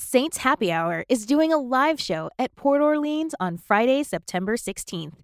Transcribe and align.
Saints 0.00 0.38
Happy 0.38 0.70
Hour 0.70 1.04
is 1.08 1.26
doing 1.26 1.52
a 1.52 1.58
live 1.58 2.00
show 2.00 2.30
at 2.38 2.54
Port 2.54 2.80
Orleans 2.80 3.34
on 3.40 3.58
Friday, 3.58 4.04
September 4.04 4.56
16th. 4.56 5.14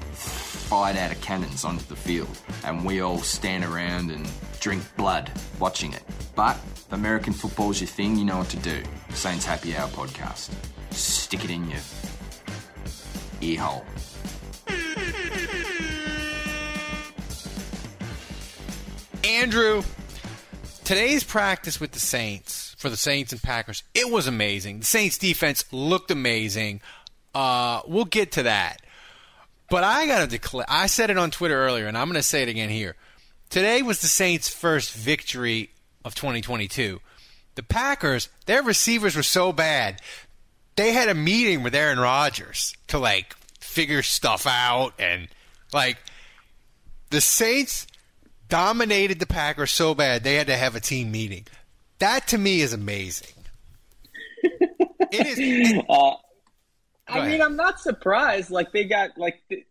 fired 0.71 0.95
out 0.95 1.11
of 1.11 1.19
cannons 1.19 1.65
onto 1.65 1.83
the 1.87 1.95
field, 1.97 2.39
and 2.63 2.85
we 2.85 3.01
all 3.01 3.17
stand 3.17 3.65
around 3.65 4.09
and 4.09 4.25
drink 4.61 4.81
blood 4.95 5.29
watching 5.59 5.91
it. 5.91 6.01
But 6.33 6.57
American 6.91 7.33
football's 7.33 7.81
your 7.81 7.89
thing, 7.89 8.15
you 8.15 8.23
know 8.23 8.37
what 8.37 8.47
to 8.51 8.57
do. 8.57 8.81
Saints 9.09 9.45
Happy 9.45 9.75
Hour 9.75 9.89
podcast. 9.89 10.49
Stick 10.91 11.43
it 11.43 11.49
in 11.49 11.69
your 11.69 11.81
ear 13.41 13.59
hole. 13.59 13.85
Andrew, 19.25 19.83
today's 20.85 21.25
practice 21.25 21.81
with 21.81 21.91
the 21.91 21.99
Saints, 21.99 22.77
for 22.77 22.87
the 22.87 22.95
Saints 22.95 23.33
and 23.33 23.43
Packers, 23.43 23.83
it 23.93 24.09
was 24.09 24.25
amazing. 24.25 24.79
The 24.79 24.85
Saints 24.85 25.17
defense 25.17 25.65
looked 25.73 26.11
amazing. 26.11 26.79
Uh, 27.35 27.81
we'll 27.85 28.05
get 28.05 28.31
to 28.31 28.43
that. 28.43 28.81
But 29.71 29.85
I 29.85 30.05
got 30.05 30.19
to 30.19 30.27
declare, 30.27 30.65
I 30.67 30.87
said 30.87 31.11
it 31.11 31.17
on 31.17 31.31
Twitter 31.31 31.55
earlier, 31.55 31.87
and 31.87 31.97
I'm 31.97 32.09
going 32.09 32.19
to 32.19 32.23
say 32.23 32.43
it 32.43 32.49
again 32.49 32.67
here. 32.67 32.97
Today 33.49 33.81
was 33.81 34.01
the 34.01 34.07
Saints' 34.07 34.49
first 34.49 34.93
victory 34.93 35.69
of 36.03 36.13
2022. 36.13 36.99
The 37.55 37.63
Packers, 37.63 38.27
their 38.47 38.63
receivers 38.63 39.15
were 39.15 39.23
so 39.23 39.53
bad, 39.53 40.01
they 40.75 40.91
had 40.91 41.07
a 41.07 41.13
meeting 41.13 41.63
with 41.63 41.73
Aaron 41.73 41.99
Rodgers 41.99 42.75
to 42.87 42.99
like 42.99 43.33
figure 43.61 44.03
stuff 44.03 44.45
out 44.45 44.93
and 44.99 45.29
like 45.71 45.97
the 47.09 47.21
Saints 47.21 47.87
dominated 48.49 49.19
the 49.19 49.25
Packers 49.25 49.71
so 49.71 49.95
bad 49.95 50.25
they 50.25 50.35
had 50.35 50.47
to 50.47 50.57
have 50.57 50.75
a 50.75 50.81
team 50.81 51.11
meeting. 51.11 51.47
That 51.99 52.27
to 52.29 52.37
me 52.37 52.59
is 52.59 52.73
amazing. 52.73 53.35
it 54.43 55.37
is. 55.39 55.81
Uh, 55.89 56.15
I 57.11 57.27
mean, 57.27 57.41
I'm 57.41 57.55
not 57.55 57.79
surprised. 57.79 58.51
Like 58.51 58.71
they 58.71 58.85
got 58.85 59.17
like 59.17 59.41
the, 59.49 59.65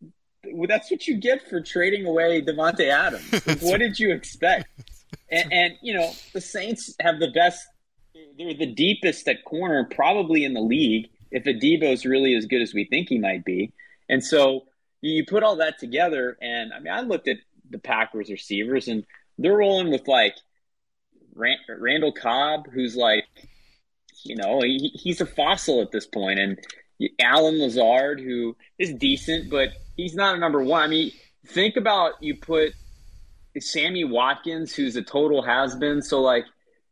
that's 0.66 0.90
what 0.90 1.06
you 1.06 1.16
get 1.16 1.48
for 1.48 1.60
trading 1.60 2.06
away 2.06 2.42
Davante 2.42 2.88
Adams. 2.88 3.30
Like, 3.46 3.60
what 3.60 3.78
did 3.78 3.98
you 3.98 4.12
expect? 4.12 4.68
And, 5.30 5.52
and, 5.52 5.74
you 5.82 5.94
know, 5.94 6.10
the 6.32 6.40
Saints 6.40 6.94
have 7.00 7.20
the 7.20 7.30
best. 7.30 7.66
They're 8.36 8.54
the 8.54 8.66
deepest 8.66 9.28
at 9.28 9.44
corner 9.44 9.86
probably 9.90 10.44
in 10.44 10.54
the 10.54 10.60
league. 10.60 11.08
If 11.30 11.44
Adebo's 11.44 12.04
really 12.04 12.34
as 12.34 12.46
good 12.46 12.62
as 12.62 12.74
we 12.74 12.84
think 12.84 13.08
he 13.08 13.18
might 13.18 13.44
be, 13.44 13.72
and 14.08 14.24
so 14.24 14.64
you 15.00 15.24
put 15.24 15.44
all 15.44 15.56
that 15.56 15.78
together, 15.78 16.36
and 16.42 16.72
I 16.72 16.80
mean, 16.80 16.92
I 16.92 17.02
looked 17.02 17.28
at 17.28 17.36
the 17.70 17.78
Packers 17.78 18.30
receivers, 18.30 18.88
and 18.88 19.04
they're 19.38 19.56
rolling 19.56 19.92
with 19.92 20.08
like 20.08 20.34
Randall 21.34 22.12
Cobb, 22.12 22.68
who's 22.72 22.96
like, 22.96 23.26
you 24.24 24.34
know, 24.34 24.60
he, 24.62 24.90
he's 24.94 25.20
a 25.20 25.26
fossil 25.26 25.80
at 25.80 25.92
this 25.92 26.06
point, 26.06 26.40
and 26.40 26.58
Allen 27.18 27.58
Lazard, 27.58 28.20
who 28.20 28.56
is 28.78 28.92
decent, 28.94 29.50
but 29.50 29.70
he's 29.96 30.14
not 30.14 30.34
a 30.34 30.38
number 30.38 30.62
one. 30.62 30.82
I 30.82 30.86
mean, 30.86 31.12
think 31.46 31.76
about 31.76 32.14
you 32.20 32.36
put 32.36 32.72
Sammy 33.58 34.04
Watkins, 34.04 34.74
who's 34.74 34.96
a 34.96 35.02
total 35.02 35.42
has 35.42 35.74
been. 35.76 36.02
So, 36.02 36.20
like, 36.20 36.44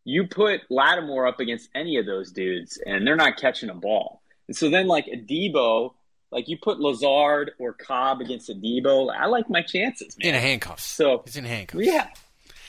you 0.05 0.27
put 0.27 0.63
Lattimore 0.71 1.27
up 1.27 1.41
against 1.41 1.69
any 1.75 1.99
of 1.99 2.07
those 2.07 2.33
dudes, 2.33 2.79
and 2.87 3.07
they're 3.07 3.17
not 3.17 3.37
catching 3.37 3.69
a 3.69 3.75
ball. 3.75 4.23
And 4.47 4.57
so 4.57 4.71
then, 4.71 4.87
like, 4.87 5.07
Adebo, 5.07 5.93
like, 6.31 6.49
you 6.49 6.57
put 6.57 6.81
Lazard 6.81 7.53
or 7.59 7.75
Cobb 7.75 8.21
against 8.21 8.49
Adebo, 8.49 9.15
I 9.15 9.27
like 9.27 9.51
my 9.51 9.63
chances, 9.63 10.17
man. 10.19 10.31
In 10.31 10.35
a 10.35 10.41
handcuffs. 10.41 10.85
So, 10.85 11.23
he's 11.25 11.37
in 11.37 11.45
handcuffs. 11.45 11.85
Yeah. 11.85 12.09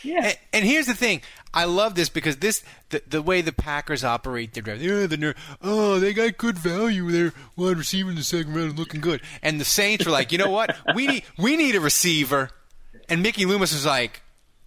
Yeah. 0.04 0.25
And, 0.25 0.38
and, 0.54 0.66
here's 0.66 0.86
the 0.86 0.94
thing. 0.94 1.22
I 1.54 1.66
love 1.66 1.96
this 1.96 2.10
because 2.10 2.38
this 2.38 2.63
the, 2.90 3.01
the 3.07 3.22
way 3.22 3.42
the 3.42 3.51
Packers 3.51 4.04
operate 4.04 4.54
their 4.54 4.63
draft. 4.63 4.81
Yeah, 4.81 5.07
the 5.07 5.36
oh, 5.62 6.00
they 6.00 6.13
got 6.13 6.38
good 6.38 6.57
value. 6.57 7.10
They're 7.10 7.34
wide 7.56 7.78
receiver 7.78 8.10
in 8.10 8.16
the 8.16 8.24
second 8.24 8.56
round, 8.56 8.78
looking 8.78 9.01
good. 9.01 9.22
And 9.42 9.60
the 9.60 9.66
Saints 9.66 10.06
were 10.06 10.12
like, 10.12 10.31
you 10.31 10.38
know 10.38 10.51
what? 10.51 10.75
We 10.94 11.07
need 11.07 11.24
we 11.38 11.56
need 11.56 11.75
a 11.75 11.81
receiver. 11.81 12.51
And 13.07 13.24
Mickey 13.24 13.46
Loomis 13.46 13.74
was 13.74 13.86
like, 13.86 14.22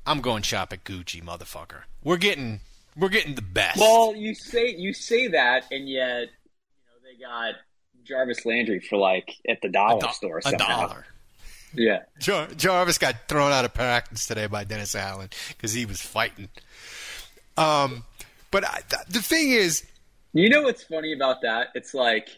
I'm 0.07 0.21
going 0.21 0.43
shop 0.43 0.73
at 0.73 0.85
Gucci, 0.85 1.23
motherfucker. 1.23 1.83
We're 2.03 2.17
getting 2.17 2.61
we're 2.97 3.09
getting 3.09 3.37
the 3.37 3.43
best. 3.43 3.79
Well, 3.79 4.15
you 4.17 4.35
say 4.35 4.75
you 4.75 4.93
say 4.93 5.29
that, 5.29 5.67
and 5.71 5.89
yet 5.89 6.23
you 6.23 6.85
know 6.87 6.99
they 7.05 7.21
got 7.21 7.55
Jarvis 8.05 8.45
Landry 8.45 8.81
for 8.81 8.97
like 8.97 9.37
at 9.49 9.63
the 9.63 9.69
dollar 9.69 10.01
do- 10.01 10.13
store 10.13 10.41
a 10.45 10.53
dollar. 10.57 11.07
Yeah. 11.75 12.01
Jar- 12.19 12.49
Jarvis 12.49 12.99
got 12.99 13.29
thrown 13.29 13.53
out 13.53 13.65
of 13.65 13.75
practice 13.75 14.27
today 14.27 14.47
by 14.47 14.65
Dennis 14.65 14.95
Allen 14.95 15.31
because 15.49 15.73
he 15.73 15.87
was 15.87 16.01
fighting. 16.01 16.49
Um, 17.57 18.05
but 18.51 18.65
I, 18.65 18.81
th- 18.89 19.07
the 19.09 19.23
thing 19.23 19.51
is, 19.51 19.85
you 20.33 20.49
know 20.49 20.63
what's 20.63 20.83
funny 20.83 21.13
about 21.13 21.43
that? 21.43 21.69
It's 21.75 21.95
like 21.95 22.29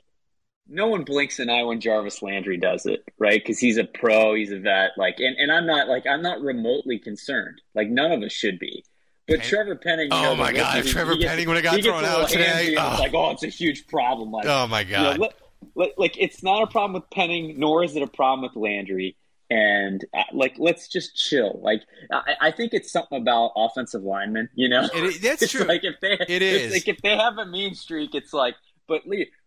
no 0.68 0.88
one 0.88 1.04
blinks 1.04 1.38
an 1.38 1.50
eye 1.50 1.62
when 1.62 1.80
Jarvis 1.80 2.22
Landry 2.22 2.56
does 2.56 2.86
it, 2.86 3.04
right? 3.18 3.40
Because 3.40 3.58
he's 3.58 3.76
a 3.76 3.84
pro, 3.84 4.34
he's 4.34 4.50
a 4.50 4.58
vet. 4.58 4.92
Like, 4.96 5.16
and, 5.18 5.36
and 5.38 5.52
I'm 5.52 5.66
not 5.66 5.88
like 5.88 6.06
I'm 6.06 6.22
not 6.22 6.40
remotely 6.40 6.98
concerned. 6.98 7.60
Like, 7.74 7.88
none 7.88 8.12
of 8.12 8.22
us 8.22 8.32
should 8.32 8.58
be. 8.58 8.84
But 9.26 9.40
Pen- 9.40 9.48
Trevor 9.48 9.76
Penning, 9.76 10.08
oh 10.10 10.22
know, 10.22 10.36
my 10.36 10.52
god, 10.52 10.78
if 10.78 10.90
Trevor 10.90 11.16
Penning 11.16 11.48
would 11.48 11.56
have 11.56 11.64
got 11.64 11.82
thrown 11.82 12.04
out 12.04 12.28
today, 12.28 12.74
oh. 12.78 12.90
it's 12.90 13.00
like, 13.00 13.14
oh, 13.14 13.30
it's 13.30 13.42
a 13.42 13.48
huge 13.48 13.86
problem. 13.86 14.30
Like, 14.30 14.46
oh 14.46 14.66
my 14.66 14.84
god, 14.84 15.14
you 15.14 15.18
know, 15.18 15.30
let, 15.74 15.98
like 15.98 16.16
it's 16.18 16.42
not 16.42 16.62
a 16.62 16.66
problem 16.66 16.92
with 16.92 17.08
Penning, 17.10 17.58
nor 17.58 17.84
is 17.84 17.96
it 17.96 18.02
a 18.02 18.06
problem 18.06 18.42
with 18.42 18.56
Landry. 18.56 19.16
And 19.50 20.04
uh, 20.14 20.22
like, 20.32 20.54
let's 20.58 20.88
just 20.88 21.14
chill. 21.16 21.60
Like, 21.62 21.82
I, 22.10 22.34
I, 22.40 22.50
think 22.50 22.72
it's 22.72 22.90
something 22.90 23.20
about 23.20 23.52
offensive 23.56 24.02
linemen. 24.02 24.48
You 24.54 24.68
know, 24.70 24.88
it, 24.92 25.22
that's 25.22 25.42
it's 25.42 25.52
true. 25.52 25.66
Like 25.66 25.84
if 25.84 26.00
they, 26.00 26.18
it 26.28 26.42
is 26.42 26.72
like 26.72 26.88
if 26.88 27.02
they 27.02 27.16
have 27.16 27.36
a 27.38 27.44
mean 27.44 27.74
streak, 27.74 28.14
it's 28.14 28.32
like, 28.32 28.54
but 28.88 29.02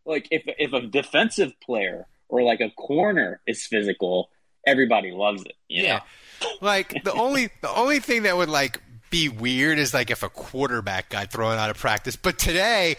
like 0.05 0.27
if 0.31 0.43
if 0.45 0.73
a 0.73 0.81
defensive 0.81 1.51
player 1.61 2.05
or 2.29 2.43
like 2.43 2.61
a 2.61 2.69
corner 2.71 3.41
is 3.47 3.65
physical, 3.65 4.29
everybody 4.65 5.11
loves 5.11 5.43
it. 5.43 5.53
yeah, 5.67 6.01
know? 6.41 6.47
like 6.61 7.03
the 7.03 7.13
only 7.13 7.49
the 7.61 7.73
only 7.73 7.99
thing 7.99 8.23
that 8.23 8.37
would 8.37 8.49
like 8.49 8.81
be 9.09 9.29
weird 9.29 9.79
is 9.79 9.93
like 9.93 10.11
if 10.11 10.23
a 10.23 10.29
quarterback 10.29 11.09
got 11.09 11.31
thrown 11.31 11.57
out 11.57 11.69
of 11.69 11.77
practice. 11.77 12.15
But 12.15 12.37
today, 12.37 12.97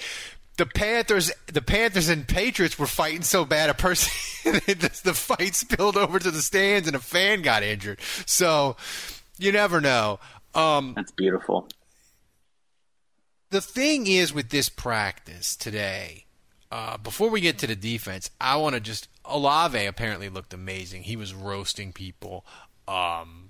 the 0.59 0.67
Panthers, 0.67 1.31
the 1.47 1.63
Panthers 1.63 2.09
and 2.09 2.29
Patriots 2.29 2.79
were 2.79 2.87
fighting 2.87 3.23
so 3.23 3.45
bad, 3.45 3.71
a 3.71 3.75
person 3.75 4.13
the 4.67 5.15
fight 5.15 5.55
spilled 5.55 5.97
over 5.97 6.19
to 6.19 6.31
the 6.31 6.43
stands 6.43 6.87
and 6.87 6.97
a 6.97 7.01
fan 7.01 7.43
got 7.43 7.63
injured. 7.63 8.01
So 8.27 8.77
you 9.39 9.53
never 9.53 9.81
know. 9.81 10.19
Um, 10.55 10.93
That's 10.95 11.13
beautiful. 11.13 11.69
The 13.51 13.61
thing 13.61 14.07
is 14.07 14.35
with 14.35 14.51
this 14.51 14.69
practice 14.69 15.57
today, 15.57 16.27
uh, 16.71 16.99
before 16.99 17.31
we 17.31 17.41
get 17.41 17.59
to 17.59 17.67
the 17.67 17.77
defense, 17.77 18.31
I 18.41 18.57
want 18.57 18.75
to 18.75 18.81
just 18.81 19.09
Olave 19.25 19.87
apparently 19.87 20.29
looked 20.29 20.53
amazing. 20.53 21.05
He 21.05 21.17
was 21.17 21.33
roasting 21.33 21.93
people. 21.93 22.45
Um, 22.87 23.48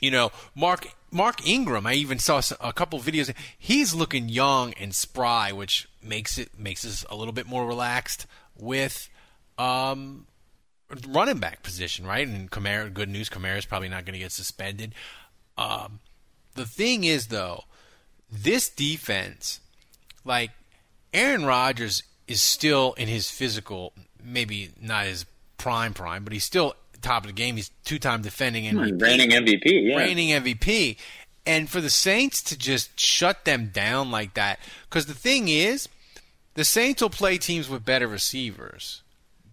you 0.00 0.10
know, 0.10 0.32
Mark 0.54 0.88
Mark 1.10 1.46
Ingram. 1.46 1.86
I 1.86 1.94
even 1.94 2.18
saw 2.18 2.40
a 2.60 2.72
couple 2.72 2.98
videos. 3.00 3.32
He's 3.58 3.94
looking 3.94 4.28
young 4.28 4.72
and 4.74 4.94
spry, 4.94 5.52
which 5.52 5.88
makes 6.02 6.38
it 6.38 6.58
makes 6.58 6.84
us 6.84 7.04
a 7.10 7.16
little 7.16 7.32
bit 7.32 7.46
more 7.46 7.66
relaxed 7.66 8.26
with 8.56 9.08
um, 9.58 10.26
running 11.08 11.38
back 11.38 11.62
position, 11.62 12.06
right? 12.06 12.26
And 12.26 12.50
Kamara, 12.50 12.92
good 12.92 13.08
news, 13.08 13.28
Kamara 13.28 13.58
is 13.58 13.66
probably 13.66 13.88
not 13.88 14.04
going 14.04 14.14
to 14.14 14.18
get 14.18 14.32
suspended. 14.32 14.94
Um, 15.56 16.00
the 16.54 16.66
thing 16.66 17.04
is, 17.04 17.28
though, 17.28 17.64
this 18.30 18.68
defense, 18.68 19.60
like 20.24 20.50
Aaron 21.12 21.44
Rodgers, 21.44 22.02
is 22.26 22.40
still 22.40 22.94
in 22.94 23.08
his 23.08 23.30
physical, 23.30 23.92
maybe 24.22 24.70
not 24.80 25.06
his 25.06 25.26
prime 25.58 25.92
prime, 25.92 26.24
but 26.24 26.32
he's 26.32 26.44
still 26.44 26.74
top 27.00 27.24
of 27.24 27.28
the 27.28 27.32
game. 27.32 27.56
He's 27.56 27.70
two 27.84 27.98
time 27.98 28.22
defending 28.22 28.68
hmm, 28.68 28.78
MVP. 28.78 29.02
Reigning 29.02 29.30
MVP, 29.30 29.88
yeah. 29.88 29.96
Reigning 29.96 30.28
MVP. 30.28 30.96
And 31.46 31.68
for 31.68 31.80
the 31.80 31.90
Saints 31.90 32.42
to 32.44 32.58
just 32.58 32.98
shut 32.98 33.44
them 33.44 33.70
down 33.72 34.10
like 34.10 34.34
that, 34.34 34.60
because 34.88 35.06
the 35.06 35.14
thing 35.14 35.48
is, 35.48 35.88
the 36.54 36.64
Saints 36.64 37.00
will 37.00 37.10
play 37.10 37.38
teams 37.38 37.68
with 37.68 37.84
better 37.84 38.06
receivers, 38.06 39.02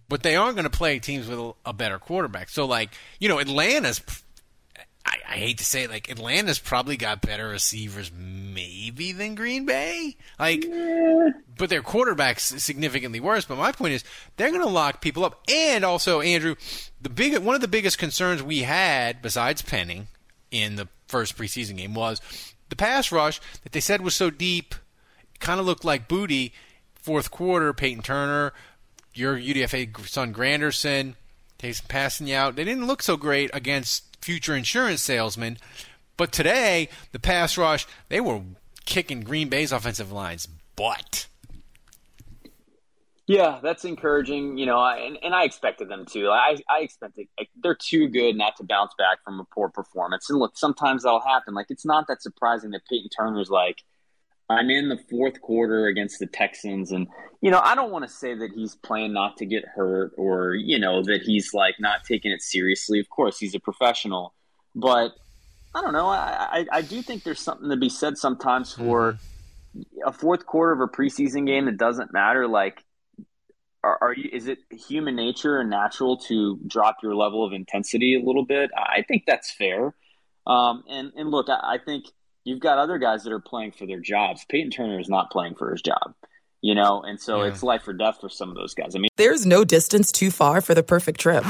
but 0.08 0.22
they 0.22 0.36
aren't 0.36 0.56
going 0.56 0.70
to 0.70 0.76
play 0.76 0.98
teams 0.98 1.28
with 1.28 1.54
a, 1.64 1.72
better 1.72 1.98
quarterback. 1.98 2.50
So, 2.50 2.66
like, 2.66 2.90
you 3.18 3.28
know, 3.28 3.38
Atlanta's. 3.38 4.00
I, 5.08 5.16
I 5.26 5.36
hate 5.36 5.58
to 5.58 5.64
say 5.64 5.84
it, 5.84 5.90
like 5.90 6.10
Atlanta's 6.10 6.58
probably 6.58 6.96
got 6.96 7.22
better 7.22 7.48
receivers, 7.48 8.12
maybe 8.14 9.12
than 9.12 9.34
Green 9.34 9.64
Bay. 9.64 10.16
Like, 10.38 10.64
yeah. 10.64 11.30
but 11.56 11.70
their 11.70 11.82
quarterback's 11.82 12.44
significantly 12.62 13.20
worse. 13.20 13.46
But 13.46 13.56
my 13.56 13.72
point 13.72 13.94
is, 13.94 14.04
they're 14.36 14.50
going 14.50 14.62
to 14.62 14.68
lock 14.68 15.00
people 15.00 15.24
up. 15.24 15.42
And 15.50 15.84
also, 15.84 16.20
Andrew, 16.20 16.56
the 17.00 17.08
big 17.08 17.38
one 17.38 17.54
of 17.54 17.62
the 17.62 17.68
biggest 17.68 17.96
concerns 17.96 18.42
we 18.42 18.60
had, 18.60 19.22
besides 19.22 19.62
Penning, 19.62 20.08
in 20.50 20.76
the 20.76 20.88
first 21.06 21.36
preseason 21.36 21.76
game 21.76 21.94
was 21.94 22.20
the 22.68 22.76
pass 22.76 23.10
rush 23.10 23.40
that 23.62 23.72
they 23.72 23.80
said 23.80 24.02
was 24.02 24.14
so 24.14 24.30
deep, 24.30 24.74
kind 25.40 25.60
of 25.60 25.66
looked 25.66 25.84
like 25.84 26.08
booty. 26.08 26.52
Fourth 26.94 27.30
quarter, 27.30 27.72
Peyton 27.72 28.02
Turner, 28.02 28.52
your 29.14 29.38
UDFA 29.38 30.06
son 30.06 30.34
Granderson, 30.34 31.14
takes 31.58 31.80
passing 31.80 32.28
you 32.28 32.36
out. 32.36 32.56
They 32.56 32.64
didn't 32.64 32.86
look 32.86 33.02
so 33.02 33.16
great 33.16 33.50
against 33.52 34.16
future 34.24 34.56
insurance 34.56 35.02
salesmen, 35.02 35.58
but 36.16 36.32
today 36.32 36.88
the 37.12 37.18
pass 37.18 37.58
rush 37.58 37.86
they 38.08 38.20
were 38.20 38.40
kicking 38.84 39.20
Green 39.20 39.48
Bay's 39.48 39.72
offensive 39.72 40.12
line's 40.12 40.48
butt. 40.76 41.26
Yeah, 43.26 43.60
that's 43.62 43.84
encouraging. 43.84 44.56
You 44.56 44.64
know, 44.64 44.82
and, 44.82 45.18
and 45.22 45.34
I 45.34 45.44
expected 45.44 45.88
them 45.90 46.06
to. 46.12 46.30
I 46.30 46.56
I 46.68 46.80
expected 46.80 47.28
like, 47.38 47.50
they're 47.62 47.74
too 47.74 48.08
good 48.08 48.36
not 48.36 48.56
to 48.56 48.64
bounce 48.64 48.94
back 48.96 49.22
from 49.22 49.38
a 49.38 49.44
poor 49.44 49.68
performance. 49.68 50.30
And 50.30 50.38
look, 50.38 50.56
sometimes 50.56 51.02
that'll 51.02 51.20
happen. 51.20 51.54
Like 51.54 51.66
it's 51.68 51.84
not 51.84 52.06
that 52.08 52.22
surprising 52.22 52.70
that 52.70 52.86
Peyton 52.88 53.10
Turner's 53.10 53.50
like, 53.50 53.82
I'm 54.50 54.70
in 54.70 54.88
the 54.88 54.98
fourth 55.10 55.40
quarter 55.40 55.86
against 55.86 56.18
the 56.18 56.26
Texans, 56.26 56.92
and 56.92 57.06
you 57.40 57.50
know 57.50 57.60
I 57.62 57.74
don't 57.74 57.90
want 57.90 58.06
to 58.06 58.10
say 58.10 58.34
that 58.34 58.50
he's 58.54 58.74
playing 58.76 59.12
not 59.12 59.36
to 59.38 59.46
get 59.46 59.64
hurt 59.66 60.12
or 60.16 60.54
you 60.54 60.78
know 60.78 61.02
that 61.02 61.22
he's 61.22 61.52
like 61.52 61.74
not 61.78 62.04
taking 62.04 62.32
it 62.32 62.42
seriously. 62.42 62.98
Of 63.00 63.08
course, 63.10 63.38
he's 63.38 63.54
a 63.54 63.60
professional, 63.60 64.34
but 64.74 65.14
I 65.74 65.82
don't 65.82 65.92
know. 65.92 66.08
I 66.08 66.66
I, 66.72 66.78
I 66.78 66.82
do 66.82 67.02
think 67.02 67.24
there's 67.24 67.40
something 67.40 67.68
to 67.70 67.76
be 67.76 67.88
said 67.88 68.18
sometimes 68.18 68.72
for. 68.72 69.12
Mm-hmm. 69.12 69.22
A 70.04 70.12
fourth 70.12 70.46
quarter 70.46 70.72
of 70.72 70.80
a 70.80 70.88
preseason 70.88 71.46
game 71.46 71.66
that 71.66 71.76
doesn't 71.76 72.12
matter. 72.12 72.48
Like 72.48 72.82
are, 73.84 73.98
are, 74.00 74.14
you 74.14 74.28
is 74.32 74.48
it 74.48 74.58
human 74.70 75.14
nature 75.16 75.58
and 75.58 75.70
natural 75.70 76.16
to 76.16 76.58
drop 76.66 76.96
your 77.02 77.14
level 77.14 77.44
of 77.44 77.52
intensity 77.52 78.20
a 78.20 78.24
little 78.24 78.44
bit 78.44 78.70
i 78.76 79.02
think 79.02 79.24
that's 79.26 79.50
fair 79.52 79.94
um, 80.46 80.82
and 80.88 81.12
and 81.14 81.30
look 81.30 81.48
I, 81.48 81.74
I, 81.74 81.78
think 81.84 82.06
you've 82.48 82.60
got 82.60 82.78
other 82.78 82.98
guys 82.98 83.24
that 83.24 83.32
are 83.32 83.40
playing 83.40 83.72
for 83.72 83.86
their 83.86 84.00
jobs. 84.00 84.44
Peyton 84.48 84.70
turner 84.70 84.98
is 84.98 85.08
not 85.08 85.30
playing 85.30 85.54
for 85.54 85.70
his 85.70 85.82
job 85.82 86.14
you 86.60 86.74
know? 86.74 87.02
And 87.02 87.20
so 87.20 87.42
yeah. 87.42 87.50
it's 87.50 87.62
life 87.62 87.86
or 87.86 87.92
death 87.92 88.20
for 88.20 88.28
some 88.28 88.50
of 88.50 88.56
those 88.56 88.74
guys. 88.74 88.94
I 88.94 88.98
mean 88.98 89.08
there's 89.16 89.46
no 89.46 89.64
distance 89.64 90.12
too 90.12 90.30
far 90.30 90.60
for 90.60 90.74
the 90.74 90.82
perfect 90.82 91.20
trip. 91.20 91.44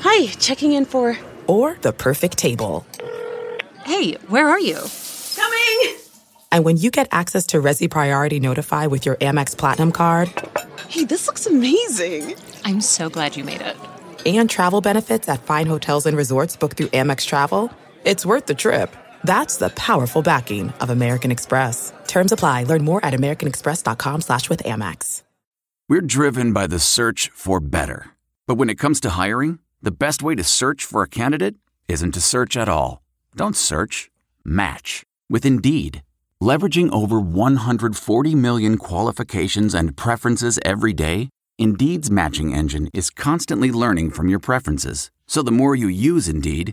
Hi 0.00 0.26
checking 0.38 0.72
in 0.72 0.84
for 0.84 1.16
or 1.46 1.76
the 1.80 1.92
perfect 1.92 2.38
table. 2.38 2.86
Hey 3.84 4.14
where 4.28 4.48
are 4.48 4.60
you? 4.60 4.78
Coming! 5.36 5.96
And 6.52 6.64
when 6.64 6.76
you 6.76 6.90
get 6.90 7.08
access 7.10 7.46
to 7.46 7.60
Resy 7.60 7.90
Priority 7.90 8.38
Notify 8.38 8.86
with 8.86 9.04
your 9.04 9.16
Amex 9.16 9.56
Platinum 9.56 9.90
card, 9.90 10.28
hey, 10.88 11.04
this 11.04 11.26
looks 11.26 11.46
amazing! 11.46 12.36
I'm 12.64 12.80
so 12.80 13.10
glad 13.10 13.36
you 13.36 13.42
made 13.42 13.60
it. 13.60 13.76
And 14.24 14.48
travel 14.48 14.80
benefits 14.80 15.28
at 15.28 15.42
fine 15.42 15.66
hotels 15.66 16.06
and 16.06 16.16
resorts 16.16 16.56
booked 16.56 16.76
through 16.76 16.86
Amex 16.88 17.26
Travel, 17.26 17.70
it's 18.04 18.24
worth 18.26 18.46
the 18.46 18.54
trip. 18.54 18.94
That's 19.24 19.56
the 19.56 19.70
powerful 19.70 20.22
backing 20.22 20.72
of 20.80 20.90
American 20.90 21.30
Express. 21.32 21.92
Terms 22.06 22.32
apply. 22.32 22.64
Learn 22.64 22.84
more 22.84 23.04
at 23.04 23.14
americanexpress.com 23.14 24.20
slash 24.20 24.48
with 24.48 24.62
Amex. 24.62 25.22
We're 25.86 26.00
driven 26.00 26.54
by 26.54 26.66
the 26.66 26.78
search 26.78 27.30
for 27.34 27.60
better. 27.60 28.06
But 28.46 28.54
when 28.54 28.70
it 28.70 28.78
comes 28.78 29.00
to 29.00 29.10
hiring, 29.10 29.58
the 29.82 29.90
best 29.90 30.22
way 30.22 30.34
to 30.34 30.42
search 30.42 30.86
for 30.86 31.02
a 31.02 31.08
candidate 31.08 31.56
isn't 31.88 32.12
to 32.12 32.20
search 32.20 32.56
at 32.56 32.70
all. 32.70 33.02
Don't 33.36 33.54
search. 33.54 34.10
Match. 34.44 35.02
With 35.28 35.44
Indeed. 35.44 36.02
Leveraging 36.42 36.90
over 36.90 37.20
140 37.20 38.34
million 38.34 38.78
qualifications 38.78 39.74
and 39.74 39.94
preferences 39.94 40.58
every 40.64 40.94
day, 40.94 41.28
Indeed's 41.58 42.10
matching 42.10 42.54
engine 42.54 42.88
is 42.94 43.10
constantly 43.10 43.70
learning 43.70 44.10
from 44.12 44.28
your 44.28 44.40
preferences. 44.40 45.10
So 45.26 45.42
the 45.42 45.52
more 45.52 45.76
you 45.76 45.88
use 45.88 46.28
Indeed, 46.28 46.72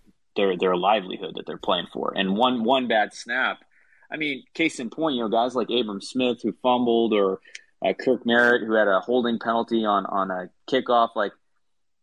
their 0.35 0.57
their 0.57 0.75
livelihood 0.75 1.35
that 1.35 1.45
they're 1.45 1.57
playing 1.57 1.87
for. 1.91 2.13
And 2.15 2.35
one 2.35 2.63
one 2.63 2.87
bad 2.87 3.13
snap, 3.13 3.59
I 4.11 4.17
mean, 4.17 4.43
case 4.53 4.79
in 4.79 4.89
point, 4.89 5.15
you 5.15 5.21
know, 5.21 5.29
guys 5.29 5.55
like 5.55 5.69
Abram 5.69 6.01
Smith 6.01 6.41
who 6.41 6.53
fumbled 6.61 7.13
or 7.13 7.39
uh, 7.85 7.93
Kirk 7.93 8.25
Merritt 8.25 8.63
who 8.63 8.73
had 8.73 8.87
a 8.87 8.99
holding 8.99 9.39
penalty 9.39 9.85
on 9.85 10.05
on 10.05 10.31
a 10.31 10.49
kickoff, 10.69 11.15
like 11.15 11.33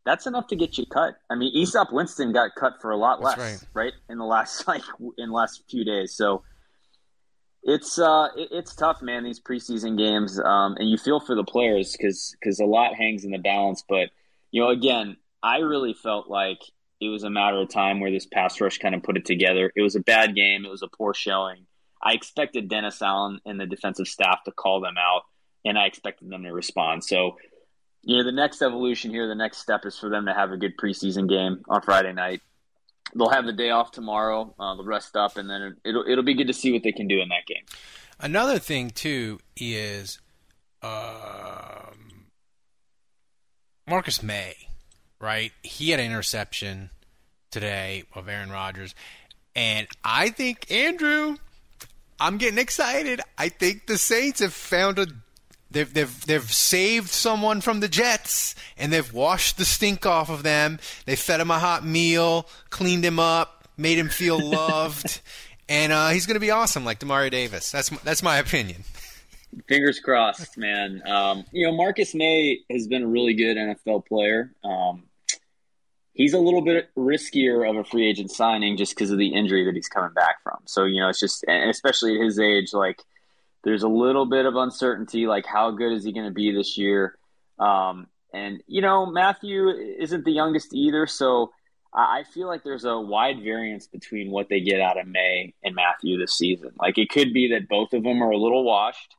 that's 0.05 0.27
enough 0.27 0.47
to 0.49 0.57
get 0.57 0.79
you 0.79 0.87
cut. 0.87 1.17
I 1.29 1.35
mean, 1.35 1.55
Easop 1.55 1.93
Winston 1.93 2.33
got 2.33 2.55
cut 2.55 2.81
for 2.81 2.91
a 2.91 2.97
lot 2.97 3.23
less, 3.23 3.37
right. 3.37 3.59
right. 3.75 3.93
in 4.09 4.17
the 4.19 4.25
last 4.25 4.67
like 4.69 4.83
in 5.19 5.29
the 5.29 5.35
last 5.35 5.63
few 5.69 5.85
days. 5.85 6.15
So 6.15 6.43
it's 7.63 7.99
uh, 7.99 8.29
it, 8.37 8.49
it's 8.53 8.75
tough, 8.75 9.03
man. 9.03 9.25
These 9.25 9.41
preseason 9.41 9.99
games, 9.99 10.41
um, 10.41 10.77
and 10.79 10.89
you 10.89 10.97
feel 10.97 11.21
for 11.21 11.35
the 11.35 11.45
players 11.45 11.93
because 11.93 12.35
because 12.41 12.61
a 12.61 12.65
lot 12.65 12.95
hangs 12.95 13.25
in 13.25 13.31
the 13.31 13.39
balance. 13.39 13.85
But 13.87 14.11
you 14.51 14.63
know, 14.63 14.71
again, 14.71 15.17
I 15.43 15.59
really 15.59 15.93
felt 15.93 16.29
like 16.29 16.61
it 17.01 17.09
was 17.09 17.25
a 17.25 17.31
matter 17.31 17.59
of 17.59 17.69
time 17.69 18.01
where 18.01 18.11
this 18.11 18.27
pass 18.27 18.61
rush 18.61 18.79
kind 18.79 18.95
of 18.95 19.03
put 19.03 19.17
it 19.17 19.25
together. 19.25 19.73
It 19.75 19.83
was 19.83 19.95
a 19.95 20.01
bad 20.01 20.35
game. 20.35 20.65
It 20.65 20.71
was 20.71 20.83
a 20.83 20.89
poor 20.89 21.15
showing. 21.15 21.67
I 22.03 22.13
expected 22.13 22.69
Dennis 22.69 23.03
Allen 23.03 23.41
and 23.45 23.59
the 23.59 23.67
defensive 23.67 24.09
staff 24.09 24.45
to 24.45 24.53
call 24.53 24.81
them 24.81 24.95
out, 24.99 25.23
and 25.65 25.79
I 25.79 25.87
expected 25.87 26.31
them 26.31 26.45
to 26.45 26.53
respond. 26.53 27.05
So 27.05 27.37
you 28.03 28.17
know, 28.17 28.25
the 28.25 28.33
next 28.33 28.63
evolution 28.63 29.11
here, 29.11 29.27
the 29.27 29.35
next 29.35 29.59
step 29.59 29.85
is 29.85 29.99
for 29.99 30.09
them 30.09 30.27
to 30.27 30.35
have 30.35 30.53
a 30.53 30.57
good 30.57 30.77
preseason 30.77 31.29
game 31.29 31.63
on 31.69 31.83
Friday 31.83 32.13
night. 32.13 32.41
They'll 33.15 33.31
have 33.31 33.47
the 33.47 33.53
day 33.53 33.71
off 33.71 33.91
tomorrow. 33.91 34.55
Uh, 34.59 34.77
they'll 34.77 34.85
rest 34.85 35.17
up, 35.17 35.37
and 35.37 35.49
then 35.49 35.77
it'll 35.85 36.05
it'll 36.07 36.25
be 36.25 36.35
good 36.35 36.47
to 36.47 36.53
see 36.53 36.73
what 36.73 36.83
they 36.83 36.93
can 36.93 37.09
do 37.09 37.21
in 37.21 37.29
that 37.29 37.47
game. 37.47 37.65
Another 38.21 38.59
thing 38.59 38.91
too 38.91 39.41
is 39.57 40.21
um, 40.83 42.27
Marcus 43.87 44.23
Maye, 44.23 44.69
right? 45.21 45.53
He 45.63 45.91
had 45.91 46.01
an 46.01 46.07
interception 46.07 46.91
today 47.51 48.05
of 48.15 48.29
Aaron 48.29 48.51
Rodgers, 48.51 48.95
and 49.57 49.87
I 50.05 50.31
think 50.31 50.71
Andrew, 50.71 51.37
I'm 52.21 52.39
getting 52.39 52.59
excited. 52.59 53.21
I 53.37 53.49
think 53.49 53.87
the 53.87 53.99
Saints 53.99 54.41
have 54.41 54.55
found 54.55 54.99
a 54.99 55.07
They've, 55.71 55.93
they've, 55.93 56.27
they've 56.27 56.51
saved 56.51 57.11
someone 57.11 57.61
from 57.61 57.81
the 57.81 57.89
Jets 57.89 58.55
and 58.79 58.93
they've 58.93 59.13
washed 59.13 59.59
the 59.59 59.67
stink 59.67 60.07
off 60.07 60.31
of 60.31 60.43
them. 60.43 60.79
They 61.05 61.15
fed 61.15 61.41
him 61.41 61.51
a 61.51 61.59
hot 61.59 61.85
meal, 61.85 62.49
cleaned 62.71 63.05
him 63.05 63.19
up, 63.19 63.69
made 63.77 63.99
him 63.99 64.09
feel 64.09 64.39
loved, 64.43 65.21
and 65.69 65.93
uh, 65.93 66.09
he's 66.09 66.27
going 66.27 66.35
to 66.35 66.41
be 66.41 66.51
awesome 66.51 66.85
like 66.85 67.01
Demario 67.01 67.31
Davis. 67.31 67.71
That's 67.71 67.91
that's 68.01 68.23
my 68.23 68.39
opinion. 68.39 68.85
Fingers 69.67 70.01
crossed, 70.01 70.57
man. 70.59 71.03
Um, 71.07 71.45
you 71.53 71.67
know, 71.67 71.73
Marcus 71.73 72.15
Maye 72.15 72.61
has 72.71 72.87
been 72.87 73.03
a 73.03 73.07
really 73.07 73.35
good 73.35 73.57
NFL 73.57 74.07
player. 74.07 74.53
Um, 74.63 75.05
he's 76.19 76.35
a 76.35 76.39
little 76.39 76.61
bit 76.63 76.91
riskier 76.95 77.67
of 77.69 77.77
a 77.77 77.85
free 77.85 78.07
agent 78.07 78.31
signing 78.31 78.77
just 78.77 78.95
because 78.95 79.11
of 79.11 79.17
the 79.17 79.29
injury 79.29 79.65
that 79.65 79.75
he's 79.75 79.89
coming 79.89 80.13
back 80.13 80.43
from. 80.43 80.59
So 80.67 80.85
you 80.85 81.01
know, 81.01 81.09
it's 81.09 81.21
just, 81.21 81.43
especially 81.49 82.19
at 82.19 82.25
his 82.27 82.39
age, 82.39 82.75
like– 82.75 83.03
there's 83.65 83.83
a 83.83 83.89
little 83.89 84.27
bit 84.27 84.47
of 84.47 84.57
uncertainty, 84.57 85.27
like 85.27 85.47
how 85.47 85.71
good 85.71 85.93
is 85.93 86.05
he 86.05 86.13
going 86.13 86.27
to 86.27 86.33
be 86.33 86.53
this 86.53 86.79
year? 86.79 87.19
Um, 87.59 88.07
and 88.33 88.63
you 88.67 88.81
know, 88.81 89.07
Mathieu 89.07 89.69
isn't 89.99 90.25
the 90.25 90.33
youngest 90.33 90.73
either, 90.73 91.07
so 91.07 91.53
I 91.93 92.25
feel 92.35 92.47
like 92.47 92.63
there's 92.63 92.85
a 92.85 92.99
wide 92.99 93.43
variance 93.43 93.87
between 93.87 94.31
what 94.31 94.49
they 94.49 94.61
get 94.61 94.81
out 94.81 94.99
of 94.99 95.07
Maye 95.07 95.55
and 95.65 95.75
Mathieu 95.75 96.19
this 96.19 96.37
season. 96.37 96.71
Like 96.79 96.99
it 96.99 97.11
could 97.11 97.33
be 97.33 97.53
that 97.53 97.69
both 97.69 97.93
of 97.93 98.03
them 98.03 98.23
are 98.23 98.31
a 98.31 98.39
little 98.39 98.65
washed, 98.65 99.17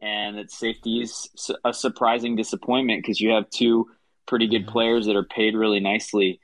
and 0.00 0.38
that 0.38 0.50
safety 0.50 1.00
is 1.00 1.28
a 1.64 1.72
surprising 1.72 2.34
disappointment 2.36 3.02
because 3.02 3.20
you 3.20 3.30
have 3.30 3.50
two 3.50 3.88
pretty 4.26 4.46
good 4.46 4.62
mm-hmm. 4.62 4.72
players 4.72 5.06
that 5.06 5.16
are 5.16 5.24
paid 5.24 5.54
really 5.54 5.80
nicely. 5.80 6.40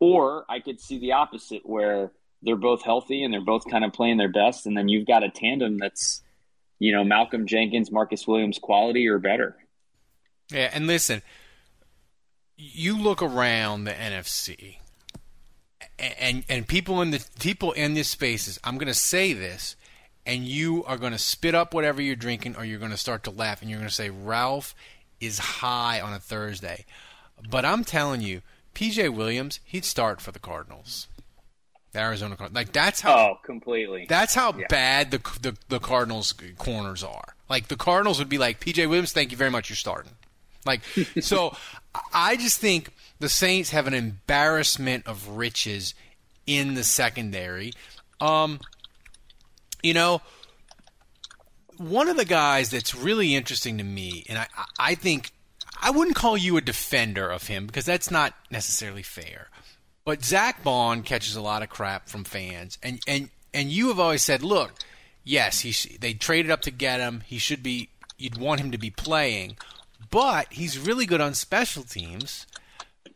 Or 0.00 0.44
I 0.48 0.60
could 0.60 0.80
see 0.80 0.98
the 0.98 1.12
opposite 1.12 1.62
where 1.64 2.12
they're 2.42 2.56
both 2.56 2.82
healthy 2.82 3.24
and 3.24 3.32
they're 3.32 3.40
both 3.40 3.64
kind 3.70 3.84
of 3.84 3.92
playing 3.92 4.18
their 4.18 4.32
best, 4.32 4.66
and 4.66 4.76
then 4.76 4.88
you've 4.88 5.06
got 5.06 5.22
a 5.22 5.30
tandem 5.30 5.78
that's 5.78 6.22
you 6.78 6.92
know, 6.92 7.04
Malcolm 7.04 7.46
Jenkins, 7.46 7.90
Marcus 7.90 8.26
Williams 8.26 8.58
quality 8.58 9.08
or 9.08 9.18
better. 9.18 9.56
Yeah, 10.50 10.70
and 10.72 10.86
listen, 10.86 11.22
you 12.56 12.98
look 13.00 13.22
around 13.22 13.84
the 13.84 13.92
NFC 13.92 14.76
and 15.98 16.44
and 16.48 16.66
people 16.66 17.00
in 17.00 17.10
the 17.10 17.24
people 17.40 17.72
in 17.72 17.94
these 17.94 18.08
spaces, 18.08 18.58
I'm 18.64 18.76
going 18.76 18.88
to 18.88 18.94
say 18.94 19.32
this 19.32 19.76
and 20.26 20.44
you 20.44 20.84
are 20.84 20.96
going 20.96 21.12
to 21.12 21.18
spit 21.18 21.54
up 21.54 21.74
whatever 21.74 22.00
you're 22.00 22.16
drinking 22.16 22.56
or 22.56 22.64
you're 22.64 22.78
going 22.78 22.90
to 22.90 22.96
start 22.96 23.24
to 23.24 23.30
laugh 23.30 23.60
and 23.60 23.70
you're 23.70 23.78
going 23.78 23.88
to 23.88 23.94
say 23.94 24.10
Ralph 24.10 24.74
is 25.20 25.38
high 25.38 26.00
on 26.00 26.12
a 26.12 26.18
Thursday. 26.18 26.84
But 27.50 27.64
I'm 27.64 27.84
telling 27.84 28.20
you, 28.20 28.42
PJ 28.74 29.14
Williams, 29.14 29.60
he'd 29.64 29.84
start 29.84 30.20
for 30.20 30.32
the 30.32 30.38
Cardinals. 30.38 31.08
The 31.92 32.00
Arizona 32.00 32.36
Cardinals. 32.36 32.56
Like 32.56 32.72
that's 32.72 33.00
how. 33.00 33.16
Oh, 33.16 33.38
completely. 33.44 34.06
That's 34.08 34.34
how 34.34 34.52
yeah. 34.52 34.66
bad 34.68 35.10
the, 35.10 35.18
the 35.40 35.56
the 35.68 35.78
Cardinals 35.78 36.34
corners 36.58 37.04
are. 37.04 37.34
Like 37.48 37.68
the 37.68 37.76
Cardinals 37.76 38.18
would 38.18 38.28
be 38.28 38.38
like, 38.38 38.60
PJ 38.60 38.88
Williams, 38.88 39.12
thank 39.12 39.30
you 39.30 39.36
very 39.36 39.50
much, 39.50 39.68
you're 39.70 39.76
starting. 39.76 40.12
Like 40.66 40.80
so, 41.20 41.56
I 42.12 42.36
just 42.36 42.60
think 42.60 42.90
the 43.20 43.28
Saints 43.28 43.70
have 43.70 43.86
an 43.86 43.94
embarrassment 43.94 45.06
of 45.06 45.28
riches 45.28 45.94
in 46.46 46.74
the 46.74 46.84
secondary. 46.84 47.72
Um, 48.20 48.60
you 49.82 49.94
know, 49.94 50.22
one 51.76 52.08
of 52.08 52.16
the 52.16 52.24
guys 52.24 52.70
that's 52.70 52.94
really 52.94 53.34
interesting 53.34 53.78
to 53.78 53.84
me, 53.84 54.24
and 54.28 54.38
I 54.38 54.46
I 54.78 54.94
think 54.94 55.32
I 55.84 55.90
wouldn't 55.90 56.16
call 56.16 56.38
you 56.38 56.56
a 56.56 56.62
defender 56.62 57.28
of 57.28 57.46
him 57.46 57.66
because 57.66 57.84
that's 57.84 58.10
not 58.10 58.32
necessarily 58.50 59.02
fair. 59.02 59.50
But 60.06 60.24
Zack 60.24 60.64
Baun 60.64 61.02
catches 61.02 61.36
a 61.36 61.42
lot 61.42 61.62
of 61.62 61.68
crap 61.68 62.08
from 62.08 62.24
fans, 62.24 62.78
and 62.82 63.00
and 63.06 63.28
and 63.52 63.70
you 63.70 63.88
have 63.88 64.00
always 64.00 64.22
said, 64.22 64.42
look, 64.42 64.72
yes, 65.24 65.60
he 65.60 65.98
they 65.98 66.14
traded 66.14 66.50
up 66.50 66.62
to 66.62 66.70
get 66.70 67.00
him. 67.00 67.22
He 67.26 67.36
should 67.36 67.62
be. 67.62 67.90
You'd 68.16 68.38
want 68.38 68.60
him 68.60 68.70
to 68.70 68.78
be 68.78 68.90
playing, 68.90 69.58
but 70.10 70.52
he's 70.52 70.78
really 70.78 71.04
good 71.04 71.20
on 71.20 71.34
special 71.34 71.82
teams, 71.82 72.46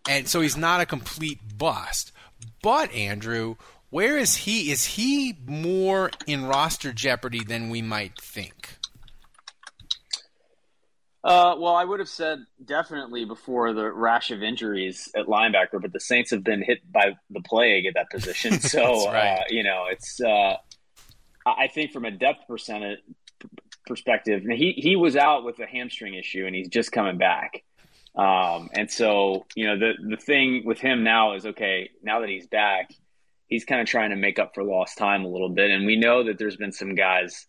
and 0.07 0.29
so 0.29 0.41
he's 0.43 0.57
not 0.57 0.81
a 0.83 0.87
complete 0.87 1.39
bust. 1.57 2.13
But 2.63 2.93
Andrew, 2.93 3.57
where 3.91 4.19
is 4.19 4.37
he? 4.37 4.71
Is 4.71 4.85
he 4.85 5.37
more 5.47 6.11
in 6.27 6.45
roster 6.45 6.93
jeopardy 6.93 7.45
than 7.45 7.71
we 7.71 7.81
might 7.81 8.21
think? 8.21 8.78
Uh, 11.25 11.57
well, 11.59 11.75
I 11.75 11.85
would 11.85 11.99
have 11.99 12.09
said 12.09 12.39
definitely 12.65 13.25
before 13.25 13.73
the 13.73 13.91
rash 13.91 14.31
of 14.31 14.43
injuries 14.43 15.11
at 15.17 15.27
linebacker, 15.27 15.81
but 15.81 15.93
the 15.93 16.01
Saints 16.01 16.31
have 16.31 16.45
been 16.45 16.63
hit 16.63 16.81
by 16.91 17.13
the 17.31 17.41
plague 17.41 17.87
at 17.87 17.95
that 17.95 18.11
position. 18.11 18.59
So, 18.69 19.11
right. 19.11 19.39
uh, 19.39 19.45
you 19.49 19.63
know, 19.63 19.87
it's, 19.91 20.21
uh, 20.21 20.57
I 21.47 21.69
think 21.69 21.93
from 21.93 22.05
a 22.05 22.11
depth 22.11 22.47
percentage 22.47 23.01
perspective, 23.87 24.43
he, 24.45 24.73
he 24.73 24.95
was 24.95 25.17
out 25.17 25.45
with 25.45 25.59
a 25.59 25.67
hamstring 25.67 26.15
issue 26.15 26.45
and 26.47 26.55
he's 26.55 26.69
just 26.69 26.93
coming 26.93 27.19
back. 27.19 27.65
Um, 28.15 28.69
and 28.75 28.91
so, 28.91 29.47
you 29.55 29.67
know, 29.67 29.79
the, 29.79 29.93
the 30.11 30.17
thing 30.17 30.63
with 30.65 30.81
him 30.81 31.03
now 31.03 31.35
is 31.35 31.47
okay, 31.47 31.91
now 32.03 32.21
that 32.21 32.29
he's 32.29 32.47
back, 32.47 32.91
he's 33.47 33.65
kind 33.65 33.81
of 33.81 33.87
trying 33.87 34.11
to 34.11 34.17
make 34.17 34.39
up 34.39 34.55
for 34.55 34.65
lost 34.65 34.99
time 34.99 35.25
a 35.25 35.29
little 35.29 35.49
bit. 35.49 35.71
And 35.71 35.87
we 35.87 35.97
know 35.97 36.25
that 36.25 36.39
there's 36.39 36.57
been 36.57 36.73
some 36.73 36.95
guys 36.95 37.47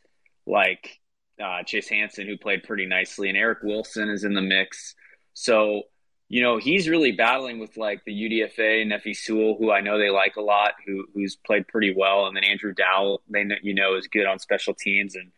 like 0.47 0.99
uh, 1.39 1.63
Chase 1.63 1.89
Hansen, 1.89 2.27
who 2.27 2.37
played 2.37 2.63
pretty 2.63 2.85
nicely, 2.85 3.29
and 3.29 3.37
Eric 3.37 3.59
Wilson 3.63 4.09
is 4.09 4.23
in 4.23 4.33
the 4.33 4.41
mix. 4.41 4.95
So, 5.33 5.83
you 6.27 6.41
know, 6.41 6.57
he's 6.57 6.89
really 6.89 7.11
battling 7.11 7.59
with 7.59 7.77
like 7.77 8.03
the 8.05 8.11
UDFA, 8.11 8.85
Nephi 8.85 9.13
Sewell, 9.13 9.55
who 9.57 9.71
I 9.71 9.81
know 9.81 9.97
they 9.97 10.09
like 10.09 10.35
a 10.35 10.41
lot, 10.41 10.73
who 10.85 11.05
who's 11.13 11.35
played 11.35 11.67
pretty 11.67 11.93
well, 11.95 12.27
and 12.27 12.35
then 12.35 12.43
Andrew 12.43 12.73
Dowell, 12.73 13.21
they 13.29 13.45
you 13.63 13.73
know 13.73 13.95
is 13.95 14.07
good 14.07 14.25
on 14.25 14.39
special 14.39 14.73
teams, 14.73 15.15
and 15.15 15.31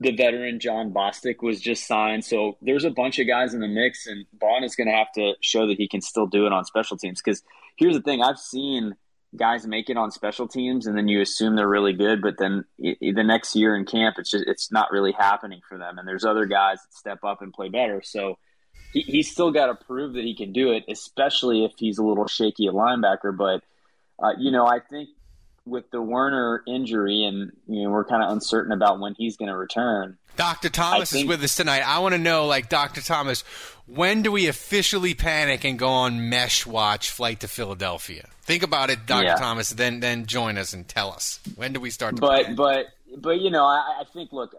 the 0.00 0.12
veteran 0.12 0.60
Jon 0.60 0.92
Bostic 0.92 1.42
was 1.42 1.60
just 1.60 1.86
signed. 1.86 2.24
So 2.24 2.58
there's 2.60 2.84
a 2.84 2.90
bunch 2.90 3.18
of 3.18 3.26
guys 3.26 3.54
in 3.54 3.60
the 3.60 3.68
mix, 3.68 4.06
and 4.06 4.26
Baun 4.38 4.64
is 4.64 4.76
going 4.76 4.88
to 4.88 4.94
have 4.94 5.12
to 5.14 5.34
show 5.40 5.66
that 5.68 5.78
he 5.78 5.88
can 5.88 6.00
still 6.00 6.26
do 6.26 6.46
it 6.46 6.52
on 6.52 6.64
special 6.64 6.96
teams. 6.96 7.22
Because 7.22 7.42
here's 7.76 7.94
the 7.94 8.02
thing: 8.02 8.22
I've 8.22 8.38
seen 8.38 8.94
guys 9.36 9.66
make 9.66 9.90
it 9.90 9.96
on 9.96 10.10
special 10.10 10.46
teams 10.46 10.86
and 10.86 10.96
then 10.96 11.08
you 11.08 11.20
assume 11.20 11.56
they're 11.56 11.68
really 11.68 11.92
good 11.92 12.22
but 12.22 12.38
then 12.38 12.64
the 12.78 13.22
next 13.24 13.56
year 13.56 13.76
in 13.76 13.84
camp 13.84 14.16
it's 14.18 14.30
just 14.30 14.44
it's 14.46 14.70
not 14.70 14.90
really 14.90 15.12
happening 15.12 15.60
for 15.68 15.78
them. 15.78 15.98
And 15.98 16.06
there's 16.06 16.24
other 16.24 16.46
guys 16.46 16.78
that 16.82 16.94
step 16.94 17.24
up 17.24 17.42
and 17.42 17.52
play 17.52 17.68
better. 17.68 18.00
So 18.02 18.38
he, 18.92 19.00
he's 19.00 19.30
still 19.30 19.50
got 19.50 19.66
to 19.66 19.74
prove 19.86 20.14
that 20.14 20.24
he 20.24 20.34
can 20.36 20.52
do 20.52 20.72
it 20.72 20.84
especially 20.88 21.64
if 21.64 21.72
he's 21.76 21.98
a 21.98 22.04
little 22.04 22.26
shaky 22.26 22.66
at 22.66 22.74
linebacker. 22.74 23.36
But 23.36 23.62
uh, 24.22 24.34
you 24.38 24.52
know 24.52 24.66
i 24.66 24.78
think 24.78 25.08
with 25.66 25.90
the 25.90 26.00
Werner 26.00 26.62
injury, 26.66 27.24
and 27.24 27.52
you 27.66 27.84
know 27.84 27.90
we're 27.90 28.04
kind 28.04 28.22
of 28.22 28.30
uncertain 28.30 28.72
about 28.72 29.00
when 29.00 29.14
he's 29.14 29.36
going 29.36 29.50
to 29.50 29.56
return. 29.56 30.18
Dr. 30.36 30.68
Thomas 30.68 31.12
think, 31.12 31.24
is 31.24 31.28
with 31.28 31.44
us 31.44 31.54
tonight. 31.54 31.82
I 31.86 32.00
want 32.00 32.14
to 32.14 32.18
know, 32.18 32.46
like 32.46 32.68
Dr. 32.68 33.00
Thomas, 33.00 33.42
when 33.86 34.22
do 34.22 34.32
we 34.32 34.48
officially 34.48 35.14
panic 35.14 35.64
and 35.64 35.78
go 35.78 35.88
on 35.88 36.28
mesh 36.28 36.66
watch 36.66 37.10
flight 37.10 37.40
to 37.40 37.48
Philadelphia? 37.48 38.28
Think 38.42 38.62
about 38.62 38.90
it, 38.90 39.06
Dr. 39.06 39.26
Yeah. 39.26 39.36
Thomas. 39.36 39.70
Then 39.70 40.00
then 40.00 40.26
join 40.26 40.58
us 40.58 40.72
and 40.72 40.86
tell 40.86 41.12
us 41.12 41.40
when 41.54 41.72
do 41.72 41.80
we 41.80 41.90
start. 41.90 42.16
but 42.20 42.44
panic? 42.44 42.56
but 42.56 42.86
but 43.16 43.40
you 43.40 43.50
know, 43.50 43.64
I, 43.64 44.00
I 44.00 44.04
think 44.12 44.32
look, 44.32 44.54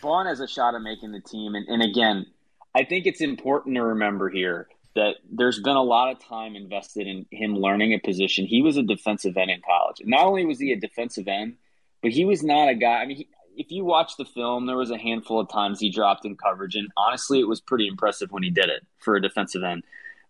Baun 0.00 0.26
has 0.26 0.40
a 0.40 0.48
shot 0.48 0.74
of 0.74 0.82
making 0.82 1.12
the 1.12 1.20
team, 1.20 1.54
and, 1.54 1.68
and 1.68 1.82
again, 1.82 2.26
I 2.74 2.84
think 2.84 3.06
it's 3.06 3.20
important 3.20 3.76
to 3.76 3.82
remember 3.82 4.28
here 4.30 4.68
that 4.94 5.16
there's 5.30 5.60
been 5.60 5.76
a 5.76 5.82
lot 5.82 6.10
of 6.10 6.18
time 6.22 6.54
invested 6.54 7.06
in 7.06 7.26
him 7.30 7.56
learning 7.56 7.94
a 7.94 7.98
position. 7.98 8.46
He 8.46 8.62
was 8.62 8.76
a 8.76 8.82
defensive 8.82 9.36
end 9.36 9.50
in 9.50 9.60
college. 9.66 10.02
Not 10.04 10.26
only 10.26 10.44
was 10.44 10.58
he 10.58 10.72
a 10.72 10.76
defensive 10.76 11.28
end, 11.28 11.56
but 12.02 12.10
he 12.10 12.24
was 12.24 12.42
not 12.42 12.68
a 12.68 12.74
guy. 12.74 13.00
I 13.00 13.06
mean, 13.06 13.16
he, 13.18 13.28
if 13.56 13.70
you 13.70 13.84
watch 13.84 14.16
the 14.16 14.24
film, 14.24 14.66
there 14.66 14.76
was 14.76 14.90
a 14.90 14.98
handful 14.98 15.40
of 15.40 15.48
times 15.48 15.80
he 15.80 15.90
dropped 15.90 16.24
in 16.24 16.36
coverage, 16.36 16.74
and 16.74 16.88
honestly, 16.96 17.40
it 17.40 17.48
was 17.48 17.60
pretty 17.60 17.86
impressive 17.86 18.30
when 18.32 18.42
he 18.42 18.50
did 18.50 18.68
it 18.68 18.86
for 18.98 19.16
a 19.16 19.22
defensive 19.22 19.62
end. 19.62 19.84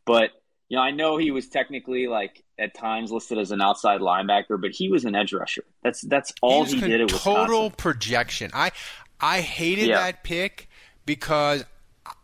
But 0.04 0.30
you 0.68 0.76
know, 0.76 0.82
I 0.82 0.90
know 0.90 1.18
he 1.18 1.30
was 1.30 1.48
technically 1.48 2.06
like 2.06 2.42
at 2.58 2.74
times 2.74 3.12
listed 3.12 3.38
as 3.38 3.50
an 3.50 3.60
outside 3.60 4.00
linebacker, 4.00 4.60
but 4.60 4.70
he 4.70 4.88
was 4.88 5.04
an 5.04 5.14
edge 5.14 5.32
rusher. 5.32 5.64
That's 5.82 6.00
that's 6.02 6.32
all 6.40 6.64
he, 6.64 6.76
he 6.76 6.80
did. 6.80 7.00
It 7.00 7.12
was 7.12 7.22
total 7.22 7.70
projection. 7.70 8.50
I 8.54 8.72
I 9.20 9.40
hated 9.40 9.88
yeah. 9.88 9.98
that 9.98 10.24
pick 10.24 10.68
because 11.04 11.64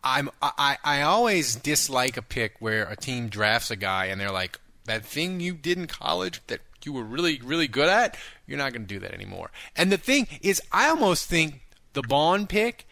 I'm 0.09 0.31
I, 0.41 0.79
I 0.83 1.03
always 1.03 1.55
dislike 1.55 2.17
a 2.17 2.23
pick 2.23 2.55
where 2.61 2.85
a 2.85 2.97
team 2.97 3.29
drafts 3.29 3.71
a 3.71 3.77
guy 3.77 4.07
and 4.07 4.21
they're 4.21 4.33
like 4.33 4.59
that 4.87 5.05
thing 5.05 5.41
you 5.41 5.55
did 5.55 5.77
in 5.77 5.87
college 5.87 6.41
that 6.47 6.61
you 6.85 6.93
were 6.93 7.05
really 7.05 7.41
really 7.45 7.69
good 7.69 7.88
at 7.88 8.17
you're 8.47 8.59
not 8.59 8.73
going 8.73 8.87
to 8.87 8.88
do 8.88 8.99
that 9.00 9.12
anymore. 9.12 9.50
And 9.77 9.93
the 9.93 9.99
thing 9.99 10.27
is, 10.41 10.61
I 10.73 10.88
almost 10.88 11.29
think 11.29 11.61
the 11.93 12.03
Baun 12.03 12.47
pick, 12.47 12.87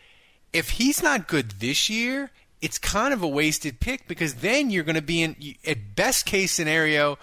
if 0.53 0.71
he's 0.71 1.03
not 1.03 1.27
good 1.27 1.53
this 1.53 1.89
year, 1.89 2.31
it's 2.61 2.79
kind 2.79 3.13
of 3.15 3.23
a 3.23 3.29
wasted 3.29 3.81
pick 3.81 4.07
because 4.07 4.35
then 4.35 4.71
you're 4.71 4.85
going 4.85 4.97
to 4.97 5.03
be 5.03 5.23
in, 5.23 5.37
at 5.67 5.97
best 5.97 6.27
case 6.27 6.53
scenario, 6.53 7.19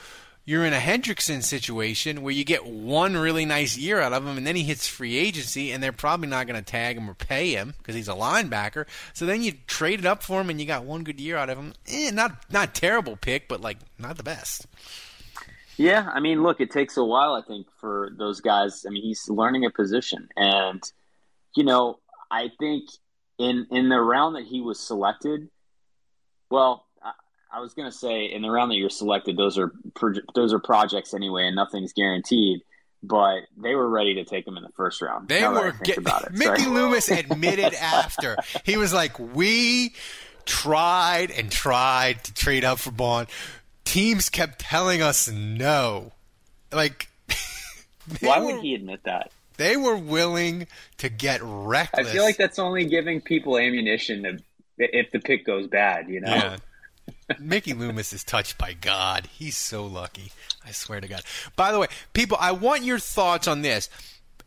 you're 0.46 0.66
in 0.66 0.74
a 0.74 0.80
Hendrickson 0.80 1.42
situation 1.42 2.22
where 2.22 2.34
you 2.34 2.44
get 2.44 2.66
one 2.66 3.16
really 3.16 3.46
nice 3.46 3.78
year 3.78 4.02
out 4.02 4.12
of 4.12 4.26
him, 4.26 4.38
and 4.38 4.46
then 4.46 4.56
he 4.56 4.64
hits 4.64 4.88
free 4.88 5.18
agency, 5.18 5.72
and 5.72 5.82
they're 5.82 5.94
probably 5.94 6.28
not 6.28 6.48
going 6.48 6.62
to 6.62 6.66
tag 6.66 6.98
him 6.98 7.10
or 7.10 7.14
pay 7.14 7.52
him 7.52 7.74
because 7.78 7.96
he's 7.96 8.10
a 8.10 8.14
linebacker. 8.14 8.86
So 9.14 9.26
then 9.26 9.42
you 9.42 9.54
trade 9.68 10.00
it 10.00 10.06
up 10.06 10.22
for 10.22 10.42
him, 10.42 10.50
and 10.50 10.60
you 10.60 10.68
got 10.68 10.84
one 10.84 11.04
good 11.04 11.20
year 11.20 11.38
out 11.38 11.50
of 11.50 11.58
him. 11.58 11.74
Eh, 11.88 12.12
not 12.12 12.52
not 12.52 12.76
terrible 12.76 13.16
pick, 13.16 13.48
but 13.48 13.62
like 13.62 13.78
not 13.98 14.18
the 14.18 14.24
best. 14.24 14.68
Yeah, 15.78 16.10
I 16.14 16.20
mean, 16.20 16.44
look, 16.44 16.62
it 16.62 16.72
takes 16.72 16.98
a 16.98 17.04
while, 17.04 17.34
I 17.34 17.42
think, 17.42 17.68
for 17.80 18.12
those 18.18 18.42
guys. 18.42 18.86
I 18.86 18.92
mean, 18.92 19.02
he's 19.02 19.28
learning 19.30 19.66
a 19.66 19.72
position, 19.72 20.28
and 20.36 20.84
you 21.56 21.64
know, 21.64 22.00
I 22.30 22.52
think 22.60 22.90
in 23.38 23.68
in 23.72 23.88
the 23.88 24.02
round 24.02 24.36
that 24.36 24.46
he 24.46 24.60
was 24.60 24.80
selected, 24.80 25.50
well, 26.50 26.86
I, 27.54 27.58
I 27.58 27.60
was 27.60 27.74
going 27.74 27.90
to 27.90 27.96
say 27.96 28.26
in 28.26 28.42
the 28.42 28.50
round 28.50 28.72
that 28.72 28.76
you're 28.76 28.90
selected, 28.90 29.38
those 29.38 29.58
are 29.58 29.72
those 30.34 30.54
are 30.54 30.60
projects 30.60 31.14
anyway, 31.14 31.48
and 31.48 31.56
nothing's 31.56 31.94
guaranteed. 31.94 32.62
But 33.02 33.42
they 33.58 33.76
were 33.76 33.90
ready 33.90 34.16
to 34.16 34.24
take 34.24 34.48
him 34.48 34.56
in 34.56 34.64
the 34.64 34.72
first 34.76 35.02
round. 35.02 35.28
They 35.28 35.46
were. 35.48 35.74
Get, 35.84 35.98
it, 35.98 36.32
Mickey 36.32 36.66
Loomis 36.66 37.10
admitted 37.10 37.74
after 37.74 38.38
he 38.64 38.78
was 38.78 38.94
like, 38.94 39.20
"We 39.20 39.94
tried 40.46 41.32
and 41.32 41.52
tried 41.52 42.24
to 42.24 42.34
trade 42.34 42.64
up 42.64 42.80
for 42.80 42.92
Baun. 42.92 43.28
Teams 43.84 44.30
kept 44.30 44.60
telling 44.60 45.02
us 45.02 45.30
no." 45.30 46.14
Like, 46.72 47.10
why 48.22 48.40
were, 48.40 48.54
would 48.54 48.62
he 48.64 48.74
admit 48.74 49.02
that? 49.04 49.32
They 49.58 49.78
were 49.78 49.98
willing 49.98 50.68
to 50.98 51.10
get 51.10 51.42
reckless. 51.44 52.08
I 52.08 52.12
feel 52.12 52.24
like 52.24 52.38
that's 52.38 52.58
only 52.58 52.86
giving 52.86 53.22
people 53.22 53.58
ammunition 53.58 54.24
to, 54.24 54.40
if 54.78 55.12
the 55.12 55.20
pick 55.20 55.46
goes 55.46 55.68
bad, 55.68 56.10
you 56.10 56.22
know? 56.22 56.34
Yeah. 56.34 56.58
Mickey 57.40 57.74
Loomis 57.74 58.14
is 58.14 58.24
touched 58.24 58.58
by 58.58 58.74
God. 58.74 59.28
He's 59.32 59.58
so 59.58 59.86
lucky. 59.86 60.32
I 60.66 60.72
swear 60.72 61.02
to 61.02 61.08
God. 61.08 61.24
By 61.56 61.72
the 61.72 61.80
way, 61.80 61.88
people, 62.14 62.38
I 62.40 62.52
want 62.52 62.84
your 62.84 63.00
thoughts 63.00 63.48
on 63.48 63.62
this. 63.62 63.90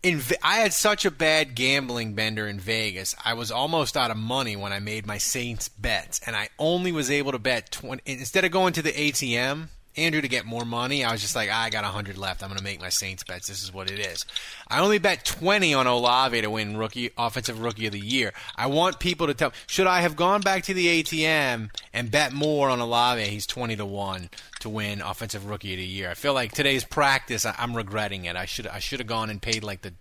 In, 0.02 0.20
I 0.42 0.56
had 0.56 0.72
such 0.72 1.04
a 1.04 1.10
bad 1.10 1.54
gambling 1.54 2.14
bender 2.14 2.46
in 2.46 2.60
Vegas. 2.60 3.14
I 3.24 3.34
was 3.34 3.50
almost 3.50 3.96
out 3.96 4.10
of 4.10 4.16
money 4.16 4.54
when 4.54 4.72
I 4.72 4.78
made 4.78 5.06
my 5.06 5.18
Saints 5.18 5.68
bets, 5.68 6.20
and 6.24 6.36
I 6.36 6.48
only 6.58 6.92
was 6.92 7.10
able 7.10 7.32
to 7.32 7.38
bet 7.38 7.72
20 7.72 8.02
instead 8.04 8.44
of 8.44 8.50
going 8.52 8.72
to 8.74 8.82
the 8.82 8.92
ATM 8.92 9.68
Andrew 9.96 10.20
to 10.20 10.28
get 10.28 10.44
more 10.44 10.64
money. 10.64 11.04
I 11.04 11.12
was 11.12 11.20
just 11.20 11.34
like, 11.34 11.50
I 11.50 11.70
got 11.70 11.84
100 11.84 12.18
left. 12.18 12.42
I'm 12.42 12.48
going 12.48 12.58
to 12.58 12.64
make 12.64 12.80
my 12.80 12.88
Saints 12.88 13.24
bets. 13.24 13.48
This 13.48 13.62
is 13.62 13.72
what 13.72 13.90
it 13.90 13.98
is. 13.98 14.24
I 14.68 14.80
only 14.80 14.98
bet 14.98 15.24
20 15.24 15.74
on 15.74 15.86
Olave 15.86 16.40
to 16.40 16.50
win 16.50 16.76
rookie 16.76 17.10
offensive 17.16 17.60
rookie 17.60 17.86
of 17.86 17.92
the 17.92 18.00
year. 18.00 18.32
I 18.56 18.66
want 18.66 18.98
people 18.98 19.26
to 19.26 19.34
tell 19.34 19.52
should 19.66 19.86
I 19.86 20.00
have 20.00 20.16
gone 20.16 20.40
back 20.40 20.64
to 20.64 20.74
the 20.74 21.02
ATM 21.02 21.70
and 21.92 22.10
bet 22.10 22.32
more 22.32 22.68
on 22.68 22.80
Olave? 22.80 23.22
He's 23.24 23.46
20 23.46 23.76
to 23.76 23.86
1 23.86 24.30
to 24.60 24.68
win 24.68 25.00
offensive 25.00 25.46
rookie 25.46 25.72
of 25.74 25.78
the 25.78 25.86
year. 25.86 26.10
I 26.10 26.14
feel 26.14 26.34
like 26.34 26.52
today's 26.52 26.84
practice 26.84 27.46
I'm 27.46 27.76
regretting 27.76 28.24
it. 28.24 28.36
I 28.36 28.46
should 28.46 28.66
I 28.66 28.78
should 28.78 29.00
have 29.00 29.06
gone 29.06 29.30
and 29.30 29.40
paid 29.40 29.64
like 29.64 29.82
the 29.82 29.94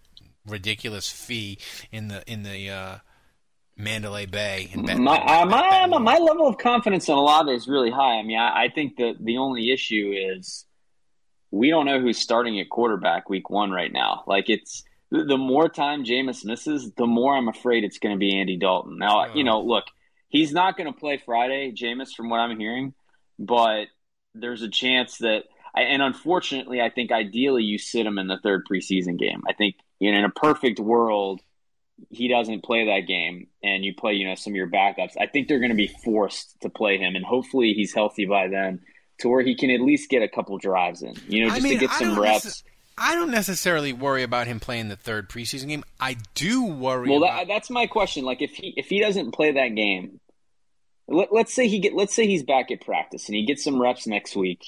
ridiculous 0.48 1.10
fee 1.10 1.58
in 1.92 2.08
the 2.08 2.24
in 2.32 2.44
the 2.44 2.70
uh, 2.70 2.98
Mandalay 3.78 4.26
Bay. 4.26 4.70
And 4.74 4.86
bet, 4.86 4.98
my, 4.98 5.18
uh, 5.18 5.46
my, 5.46 5.86
my, 5.88 5.98
my, 5.98 6.18
level 6.18 6.48
of 6.48 6.58
confidence 6.58 7.10
in 7.10 7.16
Olave 7.16 7.52
is 7.52 7.68
really 7.68 7.92
high. 7.92 8.20
I 8.20 8.24
mean, 8.24 8.38
I, 8.38 8.66
I 8.66 8.70
think 8.74 8.98
that 8.98 9.16
the 9.20 9.38
only 9.38 9.72
issue 9.72 10.14
is 10.16 10.66
we 11.52 11.70
don't 11.70 11.86
know 11.86 12.00
who's 12.00 12.18
starting 12.18 12.60
at 12.60 12.70
quarterback 12.70 13.30
week 13.30 13.50
one 13.50 13.72
right 13.72 13.92
now. 13.92 14.24
Like 14.28 14.50
it's 14.50 14.84
the 15.12 15.38
more 15.38 15.68
time 15.70 16.06
Jameis 16.06 16.46
misses, 16.46 16.92
the 16.94 17.06
more 17.06 17.36
I'm 17.36 17.50
afraid 17.50 17.84
it's 17.84 18.00
going 18.00 18.16
to 18.16 18.20
be 18.20 18.38
Andy 18.38 18.58
Dalton. 18.58 18.98
Now, 18.98 19.34
you 19.34 19.44
know, 19.44 19.62
look, 19.62 19.86
he's 20.30 20.54
not 20.54 20.78
going 20.78 20.92
to 20.92 20.98
play 20.98 21.22
Friday, 21.24 21.72
Jameis, 21.72 22.14
from 22.16 22.30
what 22.30 22.40
I'm 22.40 22.58
hearing, 22.58 22.94
but 23.38 23.86
there's 24.34 24.62
a 24.62 24.70
chance 24.70 25.18
that, 25.20 25.44
and 25.76 26.02
unfortunately, 26.02 26.82
I 26.82 26.90
think 26.90 27.12
ideally 27.12 27.64
you 27.64 27.78
sit 27.78 28.06
him 28.06 28.18
in 28.18 28.28
the 28.28 28.40
third 28.42 28.64
preseason 28.70 29.18
game. 29.20 29.44
I 29.48 29.54
think 29.54 29.76
in 30.00 30.16
a 30.24 30.30
perfect 30.30 30.80
world– 30.80 31.42
he 32.10 32.28
doesn't 32.28 32.64
play 32.64 32.86
that 32.86 33.08
game 33.08 33.48
and 33.64 33.84
you 33.84 33.94
play, 33.94 34.14
you 34.14 34.28
know, 34.28 34.36
some 34.36 34.52
of 34.54 34.56
your 34.56 34.70
backups, 34.70 35.14
I 35.20 35.28
think 35.28 35.48
they're 35.48 35.60
going 35.60 35.72
to 35.72 35.76
be 35.76 35.88
forced 35.88 36.60
to 36.62 36.70
play 36.70 36.98
him. 36.98 37.16
And 37.16 37.26
hopefully 37.26 37.74
he's 37.74 37.94
healthy 37.94 38.26
by 38.26 38.48
then 38.48 38.82
to 39.20 39.30
where 39.30 39.42
he 39.42 39.56
can 39.56 39.70
at 39.70 39.82
least 39.82 40.10
get 40.10 40.22
a 40.22 40.28
couple 40.28 40.58
drives 40.58 41.02
in, 41.02 41.16
you 41.28 41.44
know, 41.44 41.50
just 41.50 41.62
I 41.62 41.64
mean, 41.64 41.80
to 41.80 41.88
get 41.88 41.96
some 41.96 42.20
reps. 42.20 42.64
I 42.98 43.16
don't 43.16 43.32
necessarily 43.32 43.92
worry 43.92 44.24
about 44.24 44.48
him 44.48 44.60
playing 44.60 44.88
the 44.88 44.96
third 44.96 45.30
preseason 45.30 45.68
game. 45.68 45.84
I 46.00 46.18
do 46.34 46.66
worry. 46.66 47.10
Well, 47.10 47.22
that, 47.22 47.48
that's 47.48 47.70
my 47.70 47.88
question. 47.88 48.24
Like, 48.24 48.42
if 48.42 48.52
he 48.52 48.74
if 48.78 48.88
he 48.88 49.02
doesn't 49.02 49.32
play 49.32 49.52
that 49.52 49.76
game, 49.76 50.22
let, 51.08 51.34
let's 51.34 51.54
say 51.54 51.68
he 51.68 51.80
get 51.80 51.94
let's 51.94 52.16
say 52.16 52.26
he's 52.26 52.44
back 52.44 52.72
at 52.72 52.82
practice 52.82 53.28
and 53.28 53.36
he 53.36 53.46
gets 53.46 53.66
some 53.66 53.82
reps 53.82 54.08
next 54.08 54.36
week, 54.36 54.64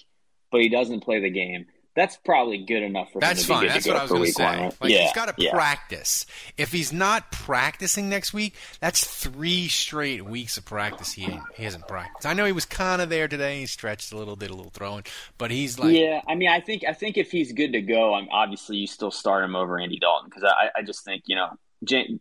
but 0.51 0.59
he 0.59 0.67
doesn't 0.67 1.03
play 1.03 1.21
the 1.21 1.29
game 1.29 1.67
that's 1.97 2.15
probably 2.15 2.59
good 2.59 2.83
enough 2.83 3.11
for 3.11 3.19
that's 3.19 3.41
him. 3.41 3.47
That's 3.47 3.59
fine. 3.59 3.67
That's 3.67 3.87
what 3.87 3.95
I 3.95 4.01
was 4.03 4.11
going 4.11 4.25
to 4.25 4.31
say. 4.31 4.59
One. 4.59 4.71
Like 4.79 4.91
yeah, 4.91 5.01
he's 5.01 5.13
got 5.13 5.35
to 5.35 5.43
yeah. 5.43 5.51
practice. 5.51 6.27
If 6.55 6.71
he's 6.71 6.93
not 6.93 7.31
practicing 7.31 8.07
next 8.07 8.35
week, 8.35 8.53
that's 8.79 9.03
three 9.03 9.67
straight 9.67 10.23
weeks 10.23 10.57
of 10.57 10.65
practice. 10.65 11.11
He 11.13 11.39
he 11.55 11.63
hasn't 11.63 11.87
practiced. 11.87 12.27
I 12.27 12.33
know 12.33 12.45
he 12.45 12.51
was 12.51 12.65
kind 12.65 13.01
of 13.01 13.09
there 13.09 13.27
today. 13.27 13.61
He 13.61 13.65
stretched 13.65 14.11
a 14.11 14.17
little, 14.17 14.35
did 14.35 14.51
a 14.51 14.53
little 14.53 14.69
throwing, 14.69 15.05
but 15.39 15.49
he's 15.49 15.79
like, 15.79 15.97
yeah. 15.97 16.21
I 16.27 16.35
mean, 16.35 16.49
I 16.49 16.61
think 16.61 16.83
I 16.87 16.93
think 16.93 17.17
if 17.17 17.31
he's 17.31 17.51
good 17.51 17.73
to 17.73 17.81
go, 17.81 18.13
I'm 18.13 18.29
obviously 18.29 18.77
you 18.77 18.85
still 18.85 19.11
start 19.11 19.43
him 19.43 19.55
over 19.55 19.79
Andy 19.79 19.97
Dalton 19.97 20.29
because 20.29 20.43
I 20.43 20.69
I 20.77 20.83
just 20.83 21.03
think 21.03 21.23
you 21.25 21.35
know 21.35 21.49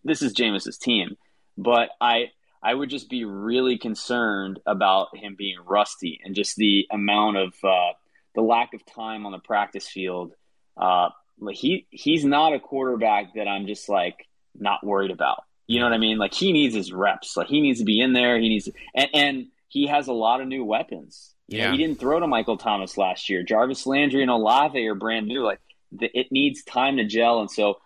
this 0.04 0.22
is 0.22 0.32
Jameis's 0.32 0.78
team, 0.78 1.18
but 1.58 1.90
I 2.00 2.30
I 2.62 2.72
would 2.72 2.88
just 2.88 3.10
be 3.10 3.26
really 3.26 3.76
concerned 3.76 4.58
about 4.64 5.14
him 5.14 5.34
being 5.36 5.58
rusty 5.62 6.18
and 6.24 6.34
just 6.34 6.56
the 6.56 6.86
amount 6.90 7.36
of. 7.36 7.54
Uh, 7.62 7.92
the 8.36 8.42
lack 8.42 8.74
of 8.74 8.86
time 8.86 9.26
on 9.26 9.32
the 9.32 9.38
practice 9.40 9.88
field. 9.88 10.32
Uh, 10.76 11.08
he 11.50 11.86
he's 11.90 12.24
not 12.24 12.52
a 12.52 12.60
quarterback 12.60 13.34
that 13.34 13.48
I'm 13.48 13.66
just 13.66 13.88
like 13.88 14.28
not 14.54 14.84
worried 14.86 15.10
about. 15.10 15.42
You 15.66 15.80
know 15.80 15.86
what 15.86 15.94
I 15.94 15.98
mean? 15.98 16.18
Like 16.18 16.32
he 16.32 16.52
needs 16.52 16.74
his 16.74 16.92
reps. 16.92 17.36
Like 17.36 17.48
he 17.48 17.60
needs 17.60 17.80
to 17.80 17.84
be 17.84 18.00
in 18.00 18.12
there. 18.12 18.38
He 18.38 18.48
needs 18.48 18.68
and, 18.94 19.08
and 19.12 19.46
he 19.68 19.88
has 19.88 20.06
a 20.06 20.12
lot 20.12 20.40
of 20.40 20.46
new 20.46 20.64
weapons. 20.64 21.34
You 21.48 21.58
yeah. 21.58 21.66
know, 21.66 21.72
he 21.72 21.78
didn't 21.78 21.98
throw 21.98 22.20
to 22.20 22.26
Michael 22.26 22.56
Thomas 22.56 22.96
last 22.96 23.28
year. 23.28 23.42
Jarvis 23.42 23.86
Landry 23.86 24.22
and 24.22 24.30
Olave 24.30 24.86
are 24.86 24.94
brand 24.94 25.26
new. 25.26 25.42
Like 25.42 25.60
the, 25.92 26.10
it 26.14 26.30
needs 26.30 26.62
time 26.62 26.98
to 26.98 27.04
gel, 27.04 27.40
and 27.40 27.50
so 27.50 27.80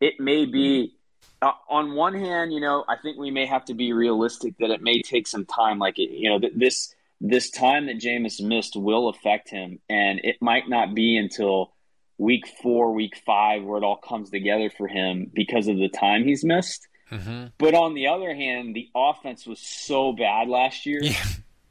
it 0.00 0.20
may 0.20 0.44
be. 0.44 0.94
Uh, 1.42 1.52
on 1.68 1.94
one 1.94 2.14
hand, 2.14 2.52
you 2.52 2.60
know, 2.60 2.84
I 2.88 2.96
think 2.96 3.18
we 3.18 3.30
may 3.30 3.44
have 3.44 3.66
to 3.66 3.74
be 3.74 3.92
realistic 3.92 4.54
that 4.60 4.70
it 4.70 4.80
may 4.80 5.02
take 5.02 5.26
some 5.26 5.44
time. 5.44 5.78
Like 5.78 5.98
it, 5.98 6.10
you 6.10 6.30
know, 6.30 6.38
th- 6.38 6.54
this 6.56 6.94
this 7.26 7.50
time 7.50 7.86
that 7.86 7.98
Jameis 7.98 8.40
missed 8.42 8.76
will 8.76 9.08
affect 9.08 9.48
him, 9.48 9.78
and 9.88 10.20
it 10.22 10.36
might 10.42 10.68
not 10.68 10.94
be 10.94 11.16
until 11.16 11.72
week 12.18 12.44
four, 12.62 12.92
week 12.92 13.16
five, 13.24 13.64
where 13.64 13.78
it 13.78 13.84
all 13.84 13.96
comes 13.96 14.28
together 14.28 14.68
for 14.68 14.86
him 14.86 15.30
because 15.34 15.66
of 15.66 15.78
the 15.78 15.88
time 15.88 16.24
he's 16.24 16.44
missed. 16.44 16.86
Mm-hmm. 17.10 17.46
But 17.56 17.74
on 17.74 17.94
the 17.94 18.08
other 18.08 18.34
hand, 18.34 18.74
the 18.74 18.90
offense 18.94 19.46
was 19.46 19.58
so 19.60 20.12
bad 20.12 20.48
last 20.48 20.84
year. 20.84 21.00
Yeah. 21.02 21.24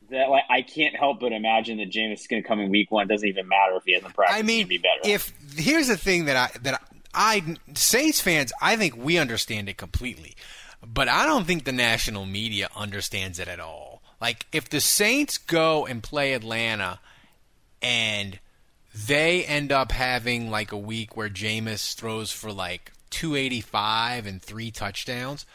That 0.10 0.30
like 0.30 0.44
I 0.50 0.64
can't 0.64 0.96
help 0.96 1.20
but 1.20 1.32
imagine 1.32 1.78
that 1.78 1.92
Jameis 1.92 2.22
is 2.22 2.28
going 2.28 2.42
to 2.42 2.48
come 2.48 2.60
in 2.60 2.70
week 2.70 2.92
one. 2.92 3.06
It 3.06 3.10
doesn't 3.10 3.28
even 3.28 3.48
matter 3.48 3.78
if 3.78 3.84
he 3.86 3.94
hasn't 3.94 4.14
practiced. 4.14 4.40
I 4.40 4.42
mean, 4.42 4.68
be 4.68 4.78
better. 4.78 5.00
If 5.06 5.32
here's 5.56 5.88
the 5.88 5.98
thing 5.98 6.26
that 6.26 6.36
I 6.36 6.58
that 6.60 6.82
I 7.14 7.56
Saints 7.74 8.20
fans, 8.20 8.52
I 8.62 8.76
think 8.76 8.98
we 8.98 9.18
understand 9.18 9.70
it 9.70 9.78
completely, 9.78 10.36
but 10.86 11.08
I 11.08 11.26
don't 11.26 11.46
think 11.46 11.64
the 11.64 11.72
national 11.72 12.26
media 12.26 12.70
understands 12.76 13.40
it 13.40 13.48
at 13.48 13.60
all. 13.60 14.03
Like 14.24 14.46
if 14.54 14.70
the 14.70 14.80
Saints 14.80 15.38
go 15.38 15.86
and 15.86 16.02
play 16.02 16.32
Atlanta 16.32 17.02
and 17.82 18.40
they 18.96 19.44
end 19.44 19.74
up 19.74 19.92
having 19.92 20.50
like 20.50 20.72
a 20.72 20.78
week 20.78 21.18
where 21.18 21.28
Jameis 21.28 21.94
throws 21.94 22.32
for 22.32 22.54
like 22.54 22.94
285 23.10 24.26
and 24.26 24.42
three 24.42 24.72
touchdowns 24.72 25.46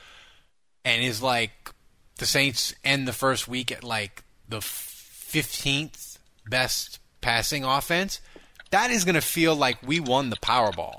and 0.84 1.02
is 1.02 1.22
like 1.22 1.72
the 2.18 2.26
Saints 2.26 2.74
end 2.84 3.08
the 3.08 3.14
first 3.14 3.48
week 3.48 3.72
at 3.72 3.84
like 3.84 4.22
the 4.46 4.58
15th 4.58 6.18
best 6.50 6.98
passing 7.22 7.64
offense, 7.64 8.20
that 8.70 8.90
is 8.90 9.06
going 9.06 9.14
to 9.14 9.22
feel 9.22 9.56
like 9.56 9.78
we 9.82 9.98
won 9.98 10.28
the 10.28 10.36
Powerball 10.36 10.96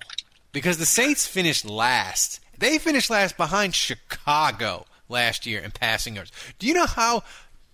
because 0.53 0.79
the 0.79 0.88
Saints 0.88 1.27
finished 1.27 1.65
last. 1.65 2.39
They 2.58 2.79
finished 2.79 3.12
last 3.12 3.38
behind 3.38 3.75
Chicago 3.75 4.88
last 5.08 5.45
year 5.45 5.60
in 5.60 5.69
passing 5.69 6.15
yards. 6.15 6.32
Do 6.58 6.65
you 6.65 6.73
know 6.73 6.88
how 6.88 7.21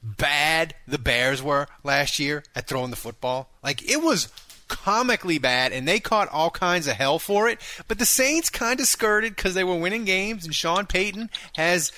bad 0.05 0.75
the 0.87 0.99
Bears 0.99 1.41
were 1.41 1.67
last 1.83 2.19
year 2.19 2.43
at 2.55 2.67
throwing 2.67 2.91
the 2.91 2.95
football? 2.95 3.49
Like 3.63 3.89
it 3.89 4.01
was 4.01 4.29
comically 4.67 5.37
bad, 5.37 5.71
and 5.71 5.87
they 5.87 5.99
caught 5.99 6.29
all 6.29 6.49
kinds 6.49 6.87
of 6.87 6.95
hell 6.95 7.19
for 7.19 7.47
it. 7.47 7.59
But 7.87 7.99
the 7.99 8.05
Saints 8.05 8.49
kind 8.49 8.79
of 8.79 8.87
skirted 8.87 9.35
because 9.35 9.53
they 9.53 9.63
were 9.63 9.75
winning 9.75 10.05
games, 10.05 10.45
and 10.45 10.55
Sean 10.55 10.85
Payton 10.85 11.29
has 11.55 11.91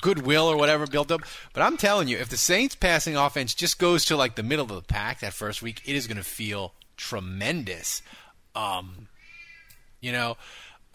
goodwill 0.00 0.46
or 0.48 0.56
whatever 0.56 0.86
built 0.86 1.10
up. 1.10 1.22
But 1.52 1.62
I'm 1.62 1.76
telling 1.76 2.08
you, 2.08 2.18
if 2.18 2.28
the 2.28 2.36
Saints 2.36 2.74
passing 2.74 3.16
offense 3.16 3.54
just 3.54 3.78
goes 3.78 4.04
to 4.06 4.16
like 4.16 4.36
the 4.36 4.42
middle 4.42 4.64
of 4.64 4.74
the 4.74 4.82
pack 4.82 5.20
that 5.20 5.34
first 5.34 5.62
week, 5.62 5.82
it 5.84 5.94
is 5.94 6.06
going 6.06 6.16
to 6.16 6.24
feel 6.24 6.74
tremendous. 6.96 8.02
Um, 8.54 9.08
you 10.00 10.12
know, 10.12 10.36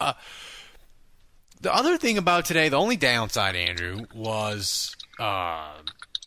uh, 0.00 0.14
the 1.60 1.74
other 1.74 1.96
thing 1.96 2.18
about 2.18 2.44
today, 2.44 2.68
the 2.68 2.78
only 2.78 2.96
downside, 2.96 3.56
Andrew, 3.56 4.06
was 4.14 4.96
uh, 5.18 5.72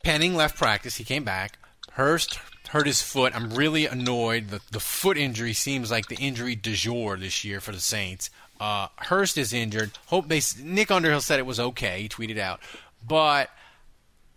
Penning 0.03 0.35
left 0.35 0.57
practice. 0.57 0.97
He 0.97 1.03
came 1.03 1.23
back. 1.23 1.57
Hurst 1.93 2.39
hurt 2.69 2.87
his 2.87 3.01
foot. 3.01 3.35
I'm 3.35 3.53
really 3.53 3.85
annoyed. 3.85 4.49
The, 4.49 4.61
the 4.71 4.79
foot 4.79 5.17
injury 5.17 5.53
seems 5.53 5.91
like 5.91 6.07
the 6.07 6.15
injury 6.15 6.55
du 6.55 6.73
jour 6.73 7.17
this 7.17 7.43
year 7.43 7.59
for 7.59 7.71
the 7.71 7.79
Saints. 7.79 8.29
Uh, 8.59 8.87
Hurst 8.97 9.37
is 9.37 9.53
injured. 9.53 9.91
Hope 10.07 10.27
they. 10.27 10.41
Nick 10.61 10.91
Underhill 10.91 11.21
said 11.21 11.39
it 11.39 11.45
was 11.45 11.59
okay. 11.59 12.03
He 12.03 12.09
tweeted 12.09 12.37
out, 12.37 12.59
but 13.05 13.49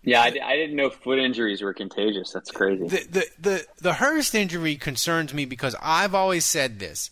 yeah, 0.03 0.22
I, 0.22 0.27
I, 0.42 0.57
didn't 0.57 0.77
know 0.77 0.90
foot 0.90 1.18
injuries 1.18 1.62
were 1.62 1.74
contagious. 1.74 2.33
That's 2.33 2.50
crazy. 2.50 2.88
The, 2.88 3.07
the 3.11 3.27
the 3.38 3.66
the 3.81 3.92
Hurst 3.94 4.35
injury 4.35 4.77
concerns 4.77 5.35
me 5.35 5.44
because 5.44 5.77
I've 5.81 6.14
always 6.14 6.44
said 6.44 6.79
this. 6.79 7.11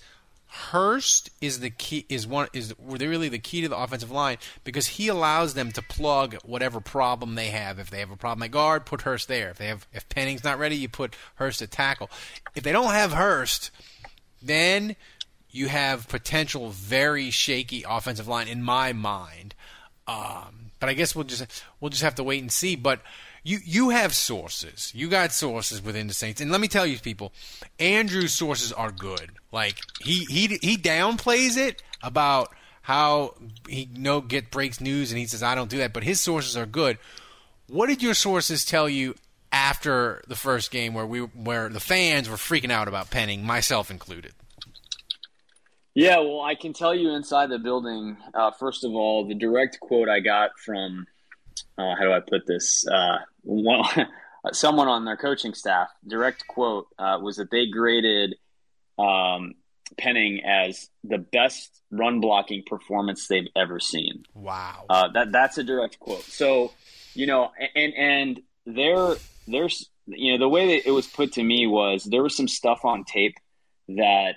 Hurst 0.55 1.31
is 1.41 1.61
the 1.61 1.71
key 1.71 2.05
is 2.11 2.27
one 2.27 2.47
is 2.53 2.75
really 2.79 3.31
the 3.31 3.39
key 3.39 3.63
to 3.63 3.69
the 3.69 3.77
offensive 3.77 4.11
line 4.11 4.37
because 4.65 4.87
he 4.87 5.09
allows 5.09 5.55
them 5.55 5.73
to 5.73 5.81
plug 5.81 6.37
whatever 6.45 6.79
problem 6.79 7.37
they 7.37 7.49
have. 7.49 7.79
If 7.79 7.89
they 7.89 8.01
have 8.01 8.11
a 8.11 8.17
problem 8.17 8.43
at 8.43 8.51
guard, 8.51 8.85
put 8.85 9.01
Hurst 9.01 9.29
there. 9.29 9.49
If 9.49 9.57
they 9.57 9.69
have 9.69 9.87
if 9.95 10.07
Penning's 10.11 10.45
not 10.45 10.59
ready, 10.59 10.77
you 10.77 10.91
put 10.91 11.17
Hurst 11.37 11.63
at 11.63 11.71
tackle. 11.71 12.11
If 12.55 12.65
they 12.65 12.73
don't 12.73 12.93
have 12.93 13.15
Hurst, 13.15 13.71
then 14.43 14.95
you 15.51 15.69
have 15.69 16.07
potential 16.09 16.69
very 16.69 17.31
shaky 17.31 17.83
offensive 17.89 18.29
line 18.29 18.49
in 18.49 18.63
my 18.63 18.93
mind. 18.93 19.55
Um, 20.07 20.73
but 20.81 20.91
I 20.91 20.93
guess 20.93 21.15
we'll 21.15 21.25
just 21.25 21.65
we'll 21.81 21.89
just 21.89 22.03
have 22.03 22.17
to 22.17 22.25
wait 22.25 22.43
and 22.43 22.53
see. 22.53 22.77
But 22.77 23.01
you 23.43 23.59
you 23.65 23.91
have 23.91 24.15
sources. 24.15 24.93
You 24.95 25.09
got 25.09 25.33
sources 25.33 25.83
within 25.83 26.07
the 26.07 26.15
Saints, 26.15 26.41
and 26.41 26.51
let 26.51 26.61
me 26.61 26.69
tell 26.69 26.87
you, 26.87 26.99
people, 26.99 27.33
Andrew's 27.79 28.33
sources 28.33 28.73
are 28.73 28.93
good. 28.93 29.33
Like 29.51 29.77
he 30.01 30.25
he 30.25 30.59
he 30.63 30.77
downplays 30.77 31.57
it 31.57 31.83
about 32.03 32.55
how 32.83 33.35
he 33.69 33.89
no 33.95 34.21
get 34.21 34.51
breaks 34.51 34.81
news, 34.81 35.11
and 35.11 35.19
he 35.19 35.27
says 35.27 35.43
I 35.43 35.55
don't 35.55 35.71
do 35.71 35.79
that, 35.79 35.93
but 35.93 36.05
his 36.05 36.21
sources 36.21 36.57
are 36.57 36.67
good. 36.67 36.99
What 37.69 37.89
did 37.89 38.03
your 38.03 38.15
sources 38.15 38.65
tell 38.65 38.89
you 38.89 39.15
after 39.51 40.23
the 40.29 40.37
first 40.37 40.71
game, 40.71 40.95
where 40.95 41.07
we 41.07 41.21
where 41.21 41.69
the 41.69 41.81
fans 41.81 42.29
were 42.29 42.37
freaking 42.37 42.71
out 42.71 42.87
about 42.87 43.11
Penning, 43.11 43.45
myself 43.45 43.91
included? 43.91 44.33
Yeah, 45.95 46.21
well, 46.21 46.41
I 46.41 46.55
can 46.55 46.73
tell 46.73 46.95
you 46.95 47.11
inside 47.11 47.51
the 47.51 47.59
building. 47.59 48.17
Uh, 48.33 48.51
first 48.53 48.83
of 48.83 48.93
all, 48.93 49.27
the 49.27 49.35
direct 49.35 49.79
quote 49.79 50.09
I 50.09 50.21
got 50.21 50.59
from 50.59 51.07
uh, 51.77 51.95
how 51.97 52.05
do 52.05 52.13
I 52.13 52.21
put 52.21 52.47
this? 52.47 52.87
Uh, 52.87 53.19
well, 53.43 53.89
someone 54.53 54.89
on 54.89 55.05
their 55.05 55.17
coaching 55.17 55.55
staff, 55.55 55.89
direct 56.07 56.47
quote 56.47 56.89
uh, 56.99 57.19
was 57.23 57.37
that 57.37 57.51
they 57.51 57.67
graded 57.67 58.35
um, 58.99 59.55
Penning 59.99 60.41
as 60.45 60.89
the 61.05 61.19
best 61.19 61.83
run 61.91 62.21
blocking 62.21 62.63
performance 62.67 63.27
they've 63.29 63.49
ever 63.55 63.79
seen. 63.79 64.25
Wow, 64.35 64.87
uh, 64.89 65.09
that 65.13 65.33
that's 65.33 65.59
a 65.59 65.65
direct 65.65 65.99
quote. 65.99 66.23
So, 66.23 66.73
you 67.15 67.27
know, 67.27 67.51
and 67.75 67.93
and 67.95 68.41
there 68.65 69.17
there's 69.47 69.91
you 70.07 70.33
know 70.33 70.39
the 70.39 70.49
way 70.49 70.77
that 70.77 70.89
it 70.89 70.93
was 70.93 71.07
put 71.07 71.33
to 71.33 71.43
me 71.43 71.67
was 71.67 72.05
there 72.05 72.23
was 72.23 72.37
some 72.37 72.49
stuff 72.49 72.85
on 72.85 73.05
tape 73.05 73.37
that 73.89 74.37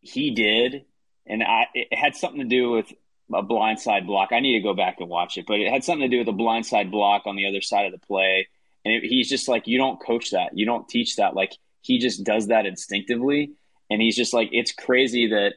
he 0.00 0.30
did, 0.30 0.84
and 1.26 1.42
I 1.42 1.66
it 1.74 1.92
had 1.92 2.14
something 2.14 2.40
to 2.40 2.46
do 2.46 2.70
with 2.70 2.92
a 3.32 3.42
blindside 3.42 4.06
block. 4.06 4.30
I 4.32 4.40
need 4.40 4.54
to 4.54 4.62
go 4.62 4.74
back 4.74 4.96
and 5.00 5.08
watch 5.08 5.36
it, 5.38 5.46
but 5.46 5.60
it 5.60 5.72
had 5.72 5.84
something 5.84 6.08
to 6.08 6.16
do 6.16 6.18
with 6.18 6.28
a 6.28 6.36
blindside 6.36 6.90
block 6.90 7.22
on 7.26 7.36
the 7.36 7.46
other 7.46 7.60
side 7.60 7.86
of 7.86 7.92
the 7.92 8.06
play. 8.06 8.48
And 8.84 8.94
it, 8.94 9.04
he's 9.04 9.28
just 9.28 9.48
like, 9.48 9.66
you 9.66 9.78
don't 9.78 10.00
coach 10.00 10.30
that, 10.30 10.56
you 10.56 10.66
don't 10.66 10.88
teach 10.88 11.16
that. 11.16 11.34
Like 11.34 11.52
he 11.82 11.98
just 11.98 12.24
does 12.24 12.48
that 12.48 12.66
instinctively, 12.66 13.52
and 13.90 14.00
he's 14.00 14.16
just 14.16 14.34
like, 14.34 14.50
it's 14.52 14.72
crazy 14.72 15.28
that 15.28 15.54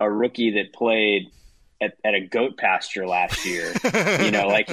a 0.00 0.10
rookie 0.10 0.50
that 0.52 0.72
played 0.72 1.30
at, 1.80 1.94
at 2.04 2.14
a 2.14 2.20
goat 2.20 2.56
pasture 2.56 3.06
last 3.06 3.44
year, 3.44 3.72
you 4.20 4.30
know, 4.30 4.48
like 4.48 4.68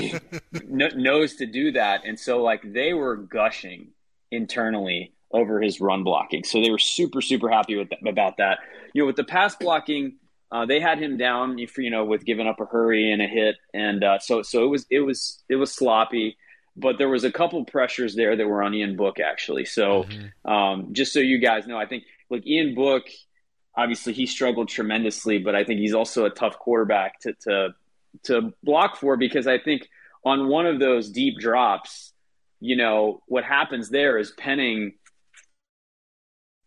knows 0.70 1.36
to 1.36 1.46
do 1.46 1.72
that. 1.74 2.02
And 2.06 2.20
so 2.20 2.42
like 2.42 2.62
they 2.74 2.94
were 2.94 3.16
gushing 3.16 3.90
internally 4.32 5.14
over 5.32 5.62
his 5.62 5.82
run 5.82 6.04
blocking. 6.04 6.44
So 6.44 6.62
they 6.62 6.70
were 6.70 6.80
super, 6.80 7.22
super 7.22 7.50
happy 7.50 7.76
with 7.76 7.90
that, 7.90 8.08
about 8.08 8.38
that. 8.38 8.60
You 8.94 9.02
know, 9.02 9.08
with 9.08 9.18
the 9.18 9.24
pass 9.24 9.56
blocking, 9.56 10.16
uh, 10.52 10.66
they 10.66 10.80
had 10.80 11.00
him 11.00 11.18
down, 11.18 11.58
you 11.58 11.90
know, 11.90 12.06
with 12.06 12.26
giving 12.26 12.48
up 12.48 12.60
a 12.60 12.66
hurry 12.66 13.12
and 13.12 13.22
a 13.22 13.28
hit, 13.28 13.56
and 13.74 14.04
uh, 14.04 14.20
so 14.20 14.42
so 14.42 14.64
it 14.64 14.68
was 14.68 14.86
it 14.90 15.00
was 15.00 15.44
it 15.50 15.56
was 15.56 15.72
sloppy. 15.72 16.38
But 16.78 16.98
there 16.98 17.10
was 17.10 17.24
a 17.24 17.32
couple 17.32 17.64
pressures 17.64 18.16
there 18.16 18.36
that 18.36 18.48
were 18.48 18.62
on 18.62 18.74
Ian 18.74 18.98
Book 18.98 19.20
actually. 19.20 19.66
So 19.66 20.04
mm-hmm. 20.04 20.52
um, 20.52 20.94
just 20.94 21.14
so 21.14 21.20
you 21.20 21.40
guys 21.40 21.66
know, 21.68 21.78
I 21.78 21.86
think 21.86 22.04
look 22.30 22.46
Ian 22.46 22.76
Book, 22.76 23.04
obviously 23.76 24.14
he 24.14 24.26
struggled 24.26 24.68
tremendously, 24.68 25.38
but 25.38 25.56
I 25.56 25.64
think 25.64 25.80
he's 25.80 25.94
also 25.94 26.26
a 26.26 26.30
tough 26.30 26.60
quarterback 26.60 27.20
to 27.22 27.34
to 27.44 27.70
to 28.24 28.54
block 28.64 28.98
for 28.98 29.18
because 29.18 29.48
I 29.48 29.58
think 29.58 29.88
on 30.24 30.48
one 30.48 30.66
of 30.66 30.80
those 30.80 31.10
deep 31.10 31.40
drops, 31.40 32.14
you 32.60 32.76
know, 32.76 33.22
what 33.28 33.44
happens 33.44 33.90
there 33.90 34.18
is 34.18 34.32
Penning 34.32 34.94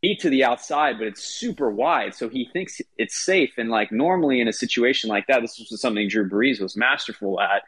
feet 0.01 0.21
to 0.21 0.31
the 0.31 0.45
outside, 0.45 0.99
but 0.99 1.07
it's 1.07 1.23
super 1.23 1.71
wide. 1.71 2.15
So 2.15 2.29
he 2.29 2.49
thinks 2.53 2.81
it's 2.97 3.17
safe. 3.17 3.53
And 3.59 3.69
like 3.69 3.91
normally 3.91 4.41
in 4.41 4.49
a 4.49 4.53
situation 4.53 5.11
like 5.11 5.27
that, 5.27 5.41
this 5.41 5.59
was 5.59 5.81
something 5.81 6.09
Drew 6.09 6.29
Brees 6.29 6.61
was 6.61 6.77
masterful 6.77 7.41
at. 7.41 7.63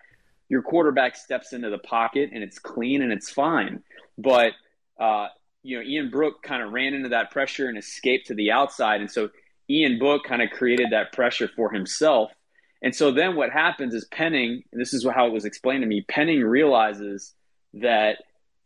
Your 0.49 0.62
quarterback 0.62 1.16
steps 1.16 1.53
into 1.53 1.71
the 1.71 1.79
pocket 1.79 2.31
and 2.33 2.43
it's 2.43 2.59
clean 2.59 3.03
and 3.03 3.12
it's 3.12 3.31
fine. 3.31 3.83
But 4.19 4.53
uh, 4.99 5.29
you 5.62 5.79
know, 5.79 5.85
Ian 5.85 6.11
Book 6.11 6.43
kind 6.43 6.62
of 6.62 6.73
ran 6.73 6.95
into 6.95 7.11
that 7.11 7.31
pressure 7.31 7.69
and 7.69 7.79
escaped 7.79 8.27
to 8.29 8.35
the 8.35 8.51
outside. 8.51 9.01
And 9.01 9.11
so 9.11 9.31
Ian 9.69 9.99
Book 9.99 10.25
kind 10.25 10.43
of 10.43 10.51
created 10.51 10.88
that 10.90 11.12
pressure 11.12 11.49
for 11.55 11.71
himself. 11.71 12.33
And 12.83 12.95
so 12.95 13.12
then 13.12 13.37
what 13.37 13.51
happens 13.51 13.95
is 13.95 14.07
Penning, 14.07 14.64
this 14.73 14.95
is 14.95 15.07
how 15.07 15.27
it 15.27 15.33
was 15.33 15.45
explained 15.45 15.83
to 15.83 15.87
me, 15.87 16.05
Penning 16.09 16.43
realizes 16.43 17.35
that 17.75 18.16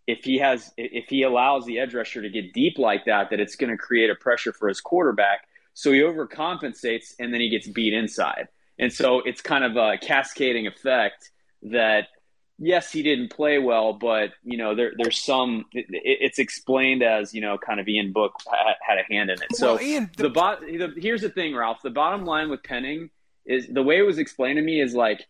if 0.07 0.25
he 0.25 0.39
has 0.39 0.73
if 0.77 1.09
he 1.09 1.23
allows 1.23 1.65
the 1.65 1.79
edge 1.79 1.95
rusher 1.95 2.23
to 2.23 2.29
get 2.29 2.53
deep 2.53 2.79
like 2.79 3.07
that, 3.07 3.31
that 3.31 3.41
it's 3.41 3.57
going 3.57 3.71
to 3.71 3.77
create 3.77 4.11
a 4.11 4.15
pressure 4.15 4.53
for 4.53 4.69
his 4.69 4.81
quarterback. 4.81 5.49
So 5.73 5.93
he 5.93 6.01
overcompensates 6.01 7.15
and 7.19 7.33
then 7.33 7.41
he 7.41 7.49
gets 7.49 7.67
beat 7.67 7.95
inside. 7.95 8.49
And 8.79 8.93
so 8.93 9.21
it's 9.21 9.41
kind 9.41 9.65
of 9.65 9.77
a 9.77 9.99
cascading 9.99 10.67
effect 10.67 11.31
that 11.63 12.09
yes, 12.59 12.93
he 12.93 13.03
didn't 13.03 13.31
play 13.31 13.59
well, 13.59 13.95
but 13.95 14.31
you 14.43 14.59
know 14.59 14.75
there, 14.75 14.93
there's 14.97 15.21
some. 15.21 15.65
It, 15.73 15.87
it's 15.89 16.39
explained 16.39 17.03
as 17.03 17.33
you 17.33 17.41
know, 17.41 17.57
kind 17.57 17.81
of 17.81 17.89
Ian 17.89 18.13
Book 18.13 18.35
had 18.87 18.99
a 18.99 19.13
hand 19.13 19.31
in 19.31 19.41
it. 19.43 19.57
So 19.57 19.75
well, 19.75 19.83
Ian, 19.83 20.11
the, 20.17 20.25
the, 20.25 20.31
bo- 20.31 20.59
the 20.61 20.93
here's 20.97 21.23
the 21.23 21.31
thing, 21.31 21.55
Ralph. 21.55 21.83
The 21.83 21.91
bottom 21.91 22.25
line 22.25 22.51
with 22.51 22.63
Penning 22.63 23.11
is 23.47 23.67
the 23.69 23.83
way 23.83 23.99
it 23.99 24.03
was 24.03 24.19
explained 24.19 24.57
to 24.57 24.63
me 24.63 24.81
is 24.81 24.95
like 24.95 25.25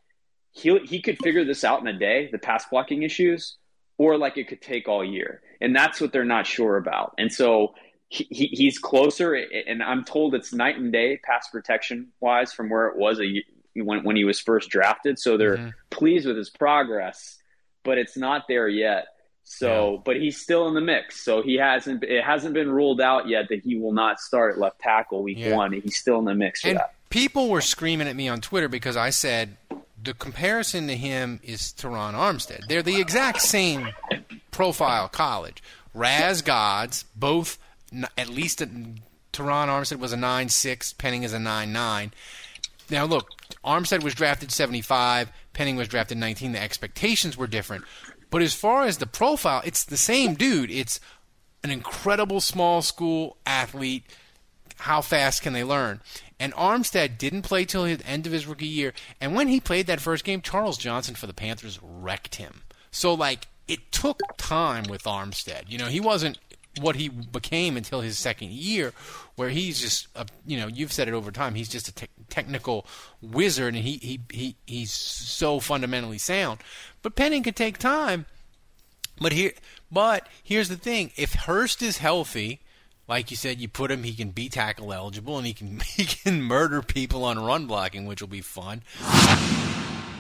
he 0.51 0.79
he 0.81 1.01
could 1.01 1.19
figure 1.19 1.45
this 1.45 1.65
out 1.65 1.81
in 1.81 1.87
a 1.87 1.99
day, 1.99 2.29
the 2.33 2.39
pass 2.39 2.65
blocking 2.71 3.03
issues 3.03 3.57
or 3.99 4.19
like 4.19 4.37
it 4.39 4.49
could 4.49 4.63
take 4.63 4.89
all 4.89 5.05
year. 5.05 5.41
And 5.61 5.75
that's 5.75 6.01
what 6.01 6.13
they're 6.13 6.25
not 6.25 6.47
sure 6.47 6.77
about. 6.77 7.15
And 7.19 7.33
so 7.33 7.75
he, 8.09 8.25
he's 8.53 8.79
closer, 8.79 9.35
and 9.35 9.83
I'm 9.83 10.05
told 10.05 10.35
it's 10.35 10.53
night 10.53 10.77
and 10.77 10.93
day 10.93 11.19
pass 11.23 11.49
protection 11.49 12.09
wise 12.21 12.53
from 12.53 12.71
where 12.71 12.87
it 12.87 12.97
was 12.97 13.21
a, 13.21 13.45
when, 13.75 14.05
when 14.05 14.17
he 14.17 14.25
was 14.25 14.41
first 14.41 14.71
drafted. 14.71 15.19
So 15.19 15.37
they're 15.37 15.57
mm-hmm. 15.57 15.71
pleased 15.91 16.27
with 16.27 16.37
his 16.37 16.51
progress, 16.51 17.39
but 17.83 17.99
it's 17.99 18.17
not 18.17 18.45
there 18.49 18.69
yet. 18.69 19.07
So, 19.45 19.95
yeah. 19.95 20.01
but 20.05 20.17
he's 20.17 20.41
still 20.41 20.69
in 20.69 20.75
the 20.75 20.81
mix. 20.81 21.23
So 21.25 21.43
he 21.43 21.57
hasn't. 21.57 22.03
It 22.03 22.25
hasn't 22.25 22.55
been 22.55 22.71
ruled 22.71 23.01
out 23.01 23.29
yet 23.29 23.49
that 23.51 23.61
he 23.63 23.77
will 23.77 23.93
not 23.93 24.19
start 24.19 24.59
left 24.59 24.81
tackle 24.81 25.23
week 25.23 25.39
yeah. 25.39 25.55
one. 25.55 25.73
He's 25.73 25.97
still 25.97 26.19
in 26.19 26.25
the 26.25 26.35
mix 26.35 26.63
for 26.63 26.69
and 26.69 26.79
that. 26.79 26.95
People 27.11 27.51
were 27.51 27.61
screaming 27.61 28.09
at 28.09 28.17
me 28.17 28.27
on 28.27 28.41
Twitter 28.41 28.69
because 28.69 28.97
I 28.97 29.11
said 29.11 29.57
the 30.05 30.15
comparison 30.15 30.87
to 30.89 30.97
him 30.97 31.41
is 31.43 31.75
Terron 31.77 32.15
Armstead. 32.15 32.67
They're 32.69 32.83
the 32.83 33.01
exact 33.01 33.41
same 33.41 33.89
profile 34.51 35.09
college. 35.09 35.63
RAS 35.95 36.43
Gods, 36.43 37.05
both 37.17 37.59
at 38.19 38.29
least 38.29 38.61
a, 38.61 38.67
Terron 38.67 39.69
Armstead 39.69 39.99
was 39.99 40.13
a 40.13 40.17
nine 40.17 40.49
six, 40.49 40.93
Penning 40.93 41.23
is 41.23 41.33
a 41.33 41.39
nine 41.39 41.73
nine. 41.73 42.13
Now 42.91 43.05
look, 43.05 43.29
Armstead 43.65 44.03
was 44.03 44.15
drafted 44.15 44.51
75, 44.51 45.33
Penning 45.53 45.77
was 45.77 45.89
drafted 45.89 46.19
19. 46.19 46.53
The 46.53 46.61
expectations 46.61 47.37
were 47.37 47.47
different. 47.47 47.85
But 48.31 48.43
as 48.43 48.55
far 48.55 48.85
as 48.85 48.99
the 48.99 49.07
profile, 49.07 49.63
it's 49.65 49.85
the 49.85 49.97
same 49.97 50.35
dude. 50.35 50.71
It's 50.71 51.01
an 51.63 51.71
incredible 51.71 52.41
small 52.41 52.83
school 52.83 53.37
athlete. 53.47 54.05
How 54.79 55.01
fast 55.01 55.43
can 55.43 55.53
they 55.53 55.65
learn? 55.65 56.01
And 56.41 56.53
Armstead 56.55 57.17
didn't 57.17 57.43
play 57.43 57.65
till 57.65 57.85
the 57.85 58.01
end 58.05 58.27
of 58.27 58.33
his 58.33 58.47
rookie 58.47 58.67
year. 58.67 58.93
And 59.21 59.35
when 59.35 59.49
he 59.49 59.61
played 59.61 59.87
that 59.87 60.01
first 60.01 60.25
game, 60.25 60.41
Charles 60.41 60.77
Johnson 60.77 61.15
for 61.15 61.27
the 61.27 61.35
Panthers 61.35 61.79
wrecked 61.83 62.37
him. 62.37 62.63
So, 62.91 63.15
like, 63.15 63.47
it 63.69 63.93
took 63.93 64.21
time 64.37 64.85
with 64.85 65.05
Armstead. 65.05 65.65
You 65.69 65.79
know, 65.79 65.87
he 65.87 66.01
wasn't 66.01 66.39
what 66.81 66.97
he 66.97 67.09
became 67.09 67.77
until 67.77 68.01
his 68.01 68.19
second 68.19 68.51
year, 68.51 68.93
where 69.37 69.49
he's 69.49 69.81
just, 69.81 70.09
a, 70.17 70.27
you 70.45 70.59
know, 70.59 70.67
you've 70.67 70.93
said 70.93 71.09
it 71.09 71.15
over 71.15 71.31
time. 71.31 71.55
He's 71.55 71.69
just 71.69 71.89
a 71.89 71.95
te- 71.95 72.09
technical 72.29 72.87
wizard, 73.23 73.75
and 73.75 73.85
he, 73.85 73.99
he 73.99 74.21
he 74.31 74.57
he's 74.67 74.93
so 74.93 75.61
fundamentally 75.61 76.19
sound. 76.19 76.61
But 77.03 77.15
Penning 77.15 77.43
could 77.43 77.57
take 77.57 77.79
time. 77.79 78.27
But 79.21 79.33
here, 79.33 79.53
but 79.91 80.27
here's 80.43 80.69
the 80.69 80.77
thing: 80.77 81.13
if 81.17 81.35
Hurst 81.35 81.81
is 81.81 81.99
healthy, 81.99 82.61
like 83.09 83.31
you 83.31 83.37
said, 83.37 83.61
you 83.61 83.69
put 83.69 83.91
him, 83.91 84.03
he 84.03 84.15
can 84.15 84.31
be 84.31 84.49
tackle 84.49 84.93
eligible, 84.93 85.37
and 85.39 85.47
he 85.47 85.53
can 85.53 85.81
he 85.95 86.05
can 86.05 86.43
murder 86.43 86.83
people 86.83 87.25
on 87.25 87.39
run 87.39 87.67
blocking, 87.67 88.07
which 88.07 88.21
will 88.21 88.29
be 88.29 88.41
fun. 88.41 88.83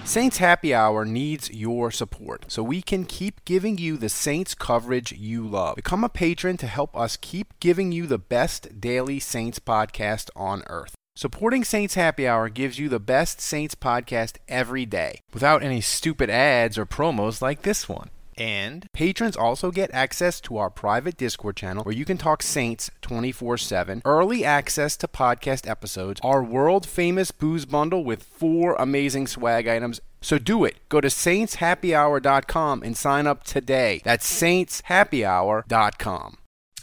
Saints 0.04 0.36
Happy 0.36 0.74
Hour 0.74 1.06
needs 1.06 1.50
your 1.50 1.90
support 1.90 2.44
so 2.52 2.62
we 2.62 2.82
can 2.82 3.06
keep 3.06 3.42
giving 3.46 3.78
you 3.78 3.96
the 3.96 4.10
Saints 4.10 4.54
coverage 4.54 5.12
you 5.12 5.46
love. 5.46 5.76
Become 5.76 6.04
a 6.04 6.10
patron 6.10 6.58
to 6.58 6.66
help 6.66 6.94
us 6.94 7.16
keep 7.16 7.58
giving 7.58 7.90
you 7.90 8.06
the 8.06 8.18
best 8.18 8.82
daily 8.82 9.18
Saints 9.18 9.58
podcast 9.58 10.28
on 10.36 10.62
earth. 10.66 10.94
Supporting 11.16 11.64
Saints 11.64 11.94
Happy 11.94 12.28
Hour 12.28 12.50
gives 12.50 12.78
you 12.78 12.90
the 12.90 13.00
best 13.00 13.40
Saints 13.40 13.74
podcast 13.74 14.36
every 14.46 14.84
day 14.84 15.20
without 15.32 15.62
any 15.62 15.80
stupid 15.80 16.28
ads 16.28 16.76
or 16.76 16.84
promos 16.84 17.40
like 17.40 17.62
this 17.62 17.88
one. 17.88 18.10
And 18.36 18.88
patrons 18.92 19.36
also 19.36 19.70
get 19.70 19.92
access 19.92 20.40
to 20.42 20.56
our 20.56 20.70
private 20.70 21.16
Discord 21.16 21.56
channel 21.56 21.84
where 21.84 21.94
you 21.94 22.04
can 22.04 22.18
talk 22.18 22.42
Saints 22.42 22.90
24 23.02 23.58
7, 23.58 24.02
early 24.04 24.44
access 24.44 24.96
to 24.98 25.08
podcast 25.08 25.68
episodes, 25.68 26.20
our 26.24 26.42
world 26.42 26.86
famous 26.86 27.30
booze 27.30 27.64
bundle 27.64 28.04
with 28.04 28.22
four 28.22 28.74
amazing 28.74 29.26
swag 29.26 29.68
items. 29.68 30.00
So 30.20 30.38
do 30.38 30.64
it. 30.64 30.76
Go 30.88 31.00
to 31.00 31.08
saintshappyhour.com 31.08 32.82
and 32.82 32.96
sign 32.96 33.26
up 33.26 33.44
today. 33.44 34.00
That's 34.04 34.40
saintshappyhour.com. 34.42 36.38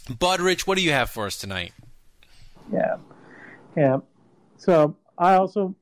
Budrich, 0.08 0.66
what 0.66 0.78
do 0.78 0.84
you 0.84 0.92
have 0.92 1.10
for 1.10 1.26
us 1.26 1.36
tonight? 1.38 1.72
Yeah. 2.72 2.96
Yeah. 3.76 3.98
So 4.56 4.96
I 5.18 5.34
also 5.34 5.74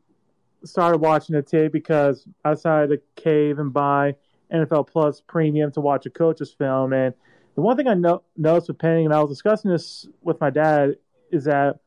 started 0.64 0.98
watching 0.98 1.36
it 1.36 1.46
today 1.46 1.68
because 1.68 2.26
I 2.44 2.54
decided 2.54 2.90
to 2.90 3.22
cave 3.22 3.58
and 3.58 3.72
buy 3.72 4.16
NFL 4.52 4.88
Plus 4.88 5.20
Premium 5.20 5.70
to 5.72 5.80
watch 5.80 6.06
a 6.06 6.10
coach's 6.10 6.52
film. 6.52 6.92
And 6.92 7.14
the 7.54 7.60
one 7.60 7.76
thing 7.76 7.88
I 7.88 7.94
no- 7.94 8.22
noticed 8.36 8.68
with 8.68 8.78
Penning, 8.78 9.06
and 9.06 9.14
I 9.14 9.20
was 9.20 9.30
discussing 9.30 9.70
this 9.70 10.08
with 10.22 10.40
my 10.40 10.50
dad, 10.50 10.96
is 11.30 11.44
that 11.44 11.80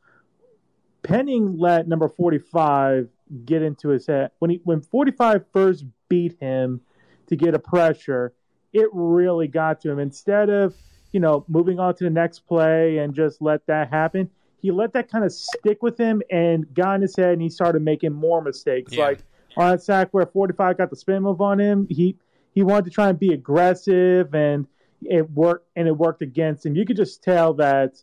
Penning 1.03 1.57
let 1.57 1.87
number 1.87 2.07
45 2.07 3.09
get 3.45 3.61
into 3.61 3.89
his 3.89 4.07
head. 4.07 4.31
When 4.39 4.51
he 4.51 4.61
when 4.63 4.81
45 4.81 5.45
first 5.51 5.85
beat 6.09 6.37
him 6.39 6.81
to 7.27 7.35
get 7.35 7.53
a 7.53 7.59
pressure, 7.59 8.33
it 8.71 8.87
really 8.91 9.47
got 9.47 9.81
to 9.81 9.91
him. 9.91 9.99
Instead 9.99 10.49
of, 10.49 10.75
you 11.11 11.19
know, 11.19 11.45
moving 11.47 11.79
on 11.79 11.95
to 11.95 12.03
the 12.03 12.09
next 12.09 12.39
play 12.47 12.99
and 12.99 13.13
just 13.13 13.41
let 13.41 13.65
that 13.67 13.89
happen, 13.89 14.29
he 14.61 14.71
let 14.71 14.93
that 14.93 15.09
kind 15.09 15.25
of 15.25 15.31
stick 15.31 15.83
with 15.83 15.97
him 15.97 16.21
and 16.31 16.73
got 16.73 16.95
in 16.95 17.01
his 17.01 17.15
head 17.15 17.33
and 17.33 17.41
he 17.41 17.49
started 17.49 17.81
making 17.81 18.13
more 18.13 18.41
mistakes. 18.41 18.93
Yeah. 18.93 19.05
Like 19.05 19.19
on 19.57 19.71
that 19.71 19.83
sack 19.83 20.09
where 20.11 20.25
45 20.25 20.77
got 20.77 20.89
the 20.89 20.95
spin 20.95 21.23
move 21.23 21.41
on 21.41 21.59
him, 21.59 21.87
he 21.89 22.17
he 22.53 22.63
wanted 22.63 22.85
to 22.85 22.91
try 22.91 23.09
and 23.09 23.19
be 23.19 23.33
aggressive 23.33 24.33
and 24.33 24.67
it 25.01 25.29
worked 25.31 25.67
and 25.75 25.87
it 25.87 25.97
worked 25.97 26.21
against 26.21 26.65
him. 26.65 26.75
You 26.75 26.85
could 26.85 26.97
just 26.97 27.23
tell 27.23 27.53
that 27.55 28.01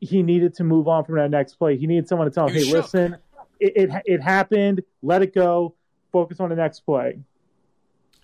he 0.00 0.22
needed 0.22 0.54
to 0.54 0.64
move 0.64 0.88
on 0.88 1.04
from 1.04 1.16
that 1.16 1.30
next 1.30 1.54
play. 1.54 1.76
He 1.76 1.86
needed 1.86 2.08
someone 2.08 2.28
to 2.28 2.34
tell 2.34 2.48
him, 2.48 2.54
"Hey, 2.54 2.64
shook. 2.64 2.74
listen, 2.74 3.16
it, 3.60 3.72
it 3.76 4.02
it 4.04 4.22
happened. 4.22 4.82
Let 5.02 5.22
it 5.22 5.34
go. 5.34 5.74
Focus 6.12 6.40
on 6.40 6.50
the 6.50 6.56
next 6.56 6.80
play." 6.80 7.18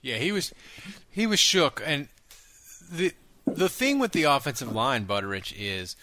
Yeah, 0.02 0.16
he 0.16 0.32
was 0.32 0.52
he 1.11 1.26
was 1.26 1.40
shook, 1.40 1.82
and 1.84 2.08
the 2.90 3.12
the 3.46 3.68
thing 3.68 3.98
with 3.98 4.12
the 4.12 4.24
offensive 4.24 4.72
line, 4.72 5.06
Butterich, 5.06 5.54
is, 5.56 5.96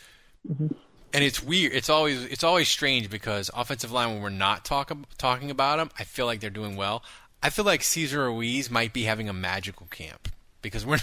mm-hmm. 0.50 0.68
and 1.14 1.24
it's 1.24 1.44
weird. 1.44 1.74
It's 1.74 1.90
always 1.90 2.24
it's 2.26 2.44
always 2.44 2.68
strange 2.68 3.10
because 3.10 3.50
offensive 3.54 3.92
line 3.92 4.14
when 4.14 4.22
we're 4.22 4.30
not 4.30 4.66
talking 4.66 5.06
talking 5.18 5.52
about 5.52 5.78
them, 5.78 5.90
I 6.00 6.04
feel 6.04 6.26
like 6.26 6.40
they're 6.40 6.50
doing 6.50 6.76
well. 6.76 7.04
I 7.46 7.52
feel 7.52 7.64
like 7.64 7.84
Cesar 7.84 8.26
Ruiz 8.26 8.72
might 8.72 8.92
be 8.92 9.04
having 9.04 9.30
a 9.30 9.34
magical 9.34 9.86
camp 9.92 10.30
because 10.64 10.84
we're 10.84 10.98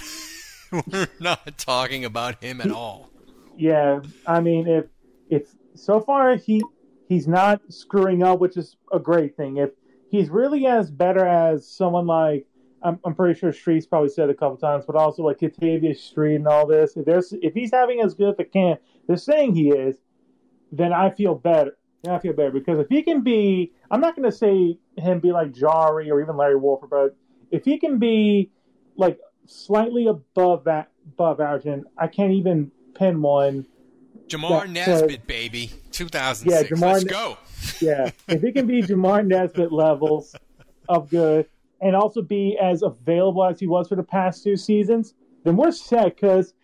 we're 0.90 1.06
not 1.20 1.56
talking 1.56 2.04
about 2.04 2.42
him 2.42 2.60
at 2.60 2.72
all. 2.72 3.10
Yeah, 3.56 4.00
I 4.26 4.40
mean, 4.40 4.66
if 4.66 4.86
if 5.30 5.54
so 5.76 6.00
far 6.00 6.34
he 6.34 6.60
he's 7.08 7.28
not 7.28 7.60
screwing 7.68 8.24
up, 8.24 8.40
which 8.40 8.56
is 8.56 8.76
a 8.92 8.98
great 8.98 9.36
thing. 9.36 9.58
If 9.58 9.70
he's 10.10 10.30
really 10.30 10.66
as 10.66 10.90
better 10.90 11.24
as 11.24 11.64
someone 11.64 12.08
like 12.08 12.44
I'm, 12.82 12.98
I'm 13.04 13.14
pretty 13.14 13.38
sure 13.38 13.52
Street's 13.52 13.86
probably 13.86 14.08
said 14.08 14.28
a 14.28 14.34
couple 14.34 14.56
times, 14.56 14.82
but 14.84 14.96
also 14.96 15.22
like 15.22 15.38
Katavius 15.38 15.98
Street 15.98 16.34
and 16.34 16.48
all 16.48 16.66
this. 16.66 16.96
If 16.96 17.04
there's 17.04 17.32
if 17.34 17.54
he's 17.54 17.70
having 17.72 18.00
as 18.00 18.14
good 18.14 18.30
of 18.30 18.40
a 18.40 18.44
camp, 18.44 18.80
they're 19.06 19.16
saying 19.16 19.54
he 19.54 19.68
is, 19.68 19.98
then 20.72 20.92
I 20.92 21.10
feel 21.10 21.36
better. 21.36 21.78
Then 22.02 22.14
I 22.14 22.18
feel 22.18 22.32
better 22.32 22.50
because 22.50 22.80
if 22.80 22.88
he 22.88 23.02
can 23.04 23.20
be, 23.20 23.70
I'm 23.92 24.00
not 24.00 24.16
going 24.16 24.28
to 24.28 24.36
say 24.36 24.76
him 24.96 25.20
be 25.20 25.32
like 25.32 25.52
Jari 25.52 26.10
or 26.10 26.20
even 26.20 26.36
Larry 26.36 26.56
Warford, 26.56 26.90
but 26.90 27.16
if 27.50 27.64
he 27.64 27.78
can 27.78 27.98
be 27.98 28.50
like 28.96 29.18
slightly 29.46 30.06
above 30.06 30.64
that 30.64 30.90
above 31.06 31.40
average, 31.40 31.66
and 31.66 31.84
I 31.98 32.06
can't 32.06 32.32
even 32.32 32.70
pin 32.94 33.22
one. 33.22 33.66
Jamar 34.28 34.72
that 34.74 34.84
says- 34.84 35.02
Nesbit, 35.02 35.26
baby, 35.26 35.70
2006. 35.90 36.70
Yeah, 36.70 36.76
Jamar 36.76 36.92
Let's 36.92 37.04
go. 37.04 37.38
yeah, 37.80 38.10
if 38.28 38.42
he 38.42 38.52
can 38.52 38.66
be 38.66 38.82
Jamar 38.82 39.26
Nesbitt 39.26 39.72
levels 39.72 40.34
of 40.88 41.08
good 41.10 41.46
and 41.80 41.96
also 41.96 42.22
be 42.22 42.56
as 42.60 42.82
available 42.82 43.44
as 43.44 43.60
he 43.60 43.66
was 43.66 43.88
for 43.88 43.96
the 43.96 44.02
past 44.02 44.42
two 44.42 44.56
seasons, 44.56 45.14
then 45.44 45.56
we're 45.56 45.72
set 45.72 46.16
because 46.16 46.54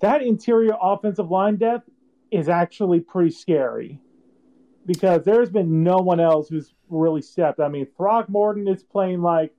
that 0.00 0.22
interior 0.22 0.74
offensive 0.80 1.30
line 1.30 1.56
depth 1.56 1.88
is 2.30 2.48
actually 2.48 3.00
pretty 3.00 3.30
scary 3.30 4.00
because 4.86 5.24
there's 5.24 5.50
been 5.50 5.82
no 5.82 5.96
one 5.96 6.20
else 6.20 6.48
who's 6.48 6.74
really 6.94 7.22
stepped. 7.22 7.60
I 7.60 7.68
mean, 7.68 7.86
Throckmorton 7.96 8.68
is 8.68 8.82
playing 8.82 9.22
like 9.22 9.52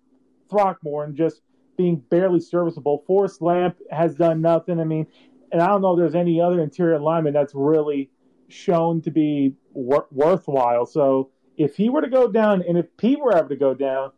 Throckmorton, 0.50 1.16
just 1.16 1.42
being 1.78 1.98
barely 1.98 2.40
serviceable. 2.40 3.04
Forrest 3.06 3.42
Lamp 3.42 3.78
has 3.92 4.16
done 4.16 4.42
nothing. 4.42 4.80
I 4.80 4.84
mean, 4.84 5.08
and 5.52 5.62
I 5.62 5.68
don't 5.68 5.82
know 5.82 5.94
if 5.94 6.00
there's 6.00 6.16
any 6.16 6.42
other 6.42 6.62
interior 6.62 7.00
lineman 7.00 7.34
that's 7.34 7.54
really 7.54 8.10
shown 8.48 9.02
to 9.02 9.12
be 9.12 9.56
wor- 9.74 10.08
worthwhile. 10.12 10.86
So 10.86 11.32
if 11.58 11.76
he 11.76 11.90
were 11.90 12.02
to 12.02 12.10
go 12.10 12.32
down, 12.32 12.64
and 12.68 12.78
if 12.78 12.86
Pete 12.98 13.20
were 13.20 13.36
ever 13.36 13.50
to 13.50 13.56
go 13.56 13.74
down, 13.74 14.12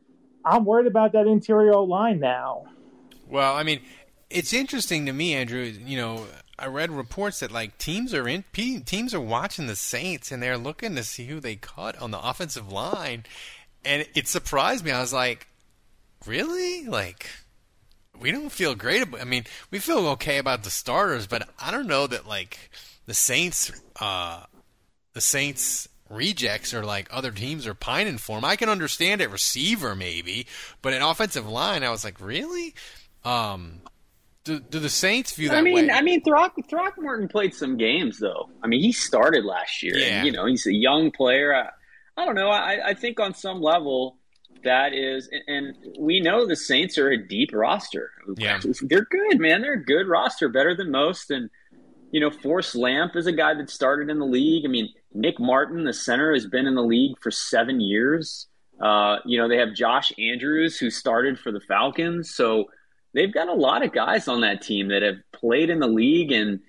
I'm 0.45 0.65
worried 0.65 0.87
about 0.87 1.13
that 1.13 1.27
interior 1.27 1.75
line 1.77 2.19
now. 2.19 2.65
Well, 3.27 3.55
I 3.55 3.63
mean, 3.63 3.81
it's 4.29 4.53
interesting 4.53 5.05
to 5.05 5.13
me, 5.13 5.33
Andrew. 5.33 5.63
You 5.63 5.97
know, 5.97 6.27
I 6.59 6.67
read 6.67 6.91
reports 6.91 7.39
that 7.39 7.51
like 7.51 7.77
teams 7.77 8.13
are 8.13 8.27
in 8.27 8.43
teams 8.53 9.13
are 9.13 9.21
watching 9.21 9.67
the 9.67 9.75
Saints 9.75 10.31
and 10.31 10.41
they're 10.41 10.57
looking 10.57 10.95
to 10.95 11.03
see 11.03 11.25
who 11.25 11.39
they 11.39 11.55
cut 11.55 11.99
on 12.01 12.11
the 12.11 12.19
offensive 12.19 12.71
line, 12.71 13.25
and 13.85 14.07
it 14.15 14.27
surprised 14.27 14.83
me. 14.83 14.91
I 14.91 15.01
was 15.01 15.13
like, 15.13 15.47
really? 16.25 16.85
Like, 16.85 17.29
we 18.19 18.31
don't 18.31 18.51
feel 18.51 18.75
great 18.75 19.03
about. 19.03 19.21
I 19.21 19.25
mean, 19.25 19.45
we 19.71 19.79
feel 19.79 20.07
okay 20.09 20.37
about 20.39 20.63
the 20.63 20.71
starters, 20.71 21.27
but 21.27 21.47
I 21.59 21.71
don't 21.71 21.87
know 21.87 22.07
that 22.07 22.27
like 22.27 22.71
the 23.05 23.13
Saints, 23.13 23.71
uh, 23.99 24.43
the 25.13 25.21
Saints 25.21 25.87
rejects 26.09 26.73
or 26.73 26.83
like 26.83 27.07
other 27.11 27.31
teams 27.31 27.67
are 27.67 27.73
pining 27.73 28.17
for 28.17 28.37
him. 28.37 28.45
I 28.45 28.55
can 28.55 28.69
understand 28.69 29.21
at 29.21 29.31
receiver 29.31 29.95
maybe, 29.95 30.47
but 30.81 30.93
an 30.93 31.01
offensive 31.01 31.47
line, 31.47 31.83
I 31.83 31.89
was 31.89 32.03
like, 32.03 32.19
really? 32.19 32.73
Um, 33.23 33.81
do, 34.47 34.59
do 34.61 34.79
the 34.79 34.89
Saints 34.89 35.33
view 35.33 35.49
that 35.49 35.57
I 35.57 35.61
mean, 35.61 35.87
way? 35.87 35.91
I 35.91 36.01
mean, 36.01 36.23
Throck, 36.23 36.53
Throckmorton 36.69 37.27
played 37.27 37.53
some 37.53 37.75
games 37.75 38.17
though. 38.17 38.49
I 38.63 38.67
mean, 38.67 38.81
he 38.81 38.93
started 38.93 39.43
last 39.43 39.83
year. 39.83 39.97
Yeah. 39.97 40.19
And, 40.19 40.25
you 40.25 40.31
know, 40.31 40.45
he's 40.45 40.65
a 40.65 40.73
young 40.73 41.11
player. 41.11 41.53
I, 41.53 41.69
I 42.21 42.25
don't 42.25 42.35
know. 42.35 42.49
I, 42.49 42.89
I 42.89 42.93
think 42.93 43.19
on 43.19 43.33
some 43.33 43.61
level 43.61 44.17
that 44.63 44.93
is, 44.93 45.29
and 45.47 45.75
we 45.99 46.21
know 46.21 46.47
the 46.47 46.55
Saints 46.55 46.97
are 46.97 47.09
a 47.09 47.17
deep 47.17 47.49
roster. 47.53 48.11
Yeah. 48.37 48.59
they're 48.83 49.05
good, 49.05 49.39
man. 49.39 49.61
They're 49.61 49.73
a 49.73 49.83
good 49.83 50.07
roster, 50.07 50.47
better 50.47 50.75
than 50.75 50.91
most. 50.91 51.29
And 51.29 51.49
you 52.11 52.21
know, 52.21 52.31
Forrest 52.31 52.73
Lamp 52.73 53.17
is 53.17 53.27
a 53.27 53.33
guy 53.33 53.53
that 53.53 53.69
started 53.69 54.09
in 54.09 54.17
the 54.17 54.25
league. 54.25 54.63
I 54.65 54.69
mean, 54.69 54.89
Nick 55.13 55.39
Martin, 55.39 55.83
the 55.83 55.93
center, 55.93 56.33
has 56.33 56.45
been 56.45 56.65
in 56.65 56.75
the 56.75 56.83
league 56.83 57.19
for 57.19 57.31
seven 57.31 57.81
years. 57.81 58.47
Uh, 58.79 59.17
you 59.25 59.37
know, 59.37 59.49
they 59.49 59.57
have 59.57 59.73
Josh 59.73 60.13
Andrews, 60.17 60.77
who 60.77 60.89
started 60.89 61.37
for 61.37 61.51
the 61.51 61.59
Falcons. 61.59 62.33
So 62.33 62.65
they've 63.17 63.33
got 63.33 63.47
a 63.47 63.53
lot 63.53 63.83
of 63.83 63.91
guys 63.91 64.27
on 64.27 64.41
that 64.41 64.61
team 64.61 64.89
that 64.89 65.01
have 65.01 65.15
played 65.31 65.71
in 65.71 65.79
the 65.79 65.87
league. 65.87 66.31
And, 66.31 66.59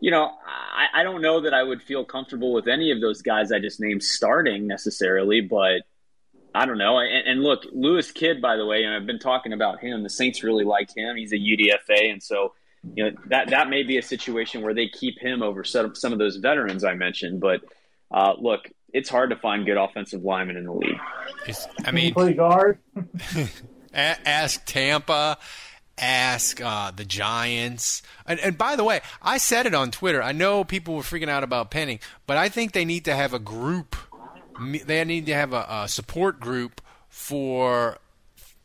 you 0.00 0.10
know, 0.10 0.30
I, 0.46 1.00
I 1.00 1.02
don't 1.02 1.22
know 1.22 1.40
that 1.40 1.54
I 1.54 1.62
would 1.62 1.82
feel 1.82 2.04
comfortable 2.04 2.52
with 2.52 2.68
any 2.68 2.90
of 2.90 3.00
those 3.00 3.22
guys 3.22 3.50
I 3.50 3.58
just 3.58 3.80
named 3.80 4.02
starting 4.02 4.66
necessarily, 4.66 5.40
but 5.40 5.80
I 6.54 6.66
don't 6.66 6.76
know. 6.76 6.98
And, 6.98 7.26
and 7.26 7.42
look, 7.42 7.64
Lewis 7.72 8.10
Kidd, 8.10 8.42
by 8.42 8.56
the 8.56 8.66
way, 8.66 8.84
and 8.84 8.94
I've 8.94 9.06
been 9.06 9.18
talking 9.18 9.54
about 9.54 9.80
him. 9.80 10.02
The 10.02 10.10
Saints 10.10 10.42
really 10.42 10.64
like 10.64 10.94
him. 10.94 11.16
He's 11.16 11.32
a 11.32 11.36
UDFA. 11.36 12.12
And 12.12 12.22
so, 12.22 12.52
you 12.94 13.02
know 13.02 13.16
that 13.30 13.50
that 13.50 13.68
may 13.68 13.82
be 13.82 13.98
a 13.98 14.02
situation 14.02 14.62
where 14.62 14.72
they 14.72 14.86
keep 14.86 15.18
him 15.18 15.42
over 15.42 15.64
some 15.64 15.96
some 15.96 16.12
of 16.12 16.20
those 16.20 16.36
veterans 16.36 16.84
I 16.84 16.94
mentioned. 16.94 17.40
But 17.40 17.62
uh, 18.12 18.34
look, 18.38 18.70
it's 18.92 19.08
hard 19.08 19.30
to 19.30 19.36
find 19.36 19.66
good 19.66 19.76
offensive 19.76 20.22
linemen 20.22 20.56
in 20.56 20.66
the 20.66 20.72
league. 20.72 21.00
I 21.84 21.90
mean, 21.90 22.14
play 22.14 22.34
guard. 22.34 22.78
a- 23.96 24.28
ask 24.28 24.64
Tampa, 24.66 25.38
ask 25.98 26.60
uh, 26.60 26.90
the 26.90 27.04
Giants. 27.04 28.02
And, 28.26 28.38
and 28.40 28.58
by 28.58 28.76
the 28.76 28.84
way, 28.84 29.00
I 29.22 29.38
said 29.38 29.66
it 29.66 29.74
on 29.74 29.90
Twitter. 29.90 30.22
I 30.22 30.32
know 30.32 30.62
people 30.62 30.94
were 30.94 31.02
freaking 31.02 31.28
out 31.28 31.42
about 31.42 31.70
Penning, 31.70 32.00
but 32.26 32.36
I 32.36 32.48
think 32.48 32.72
they 32.72 32.84
need 32.84 33.06
to 33.06 33.14
have 33.14 33.32
a 33.32 33.38
group. 33.38 33.96
They 34.60 35.04
need 35.04 35.26
to 35.26 35.34
have 35.34 35.52
a, 35.52 35.66
a 35.68 35.88
support 35.88 36.40
group 36.40 36.80
for 37.08 37.98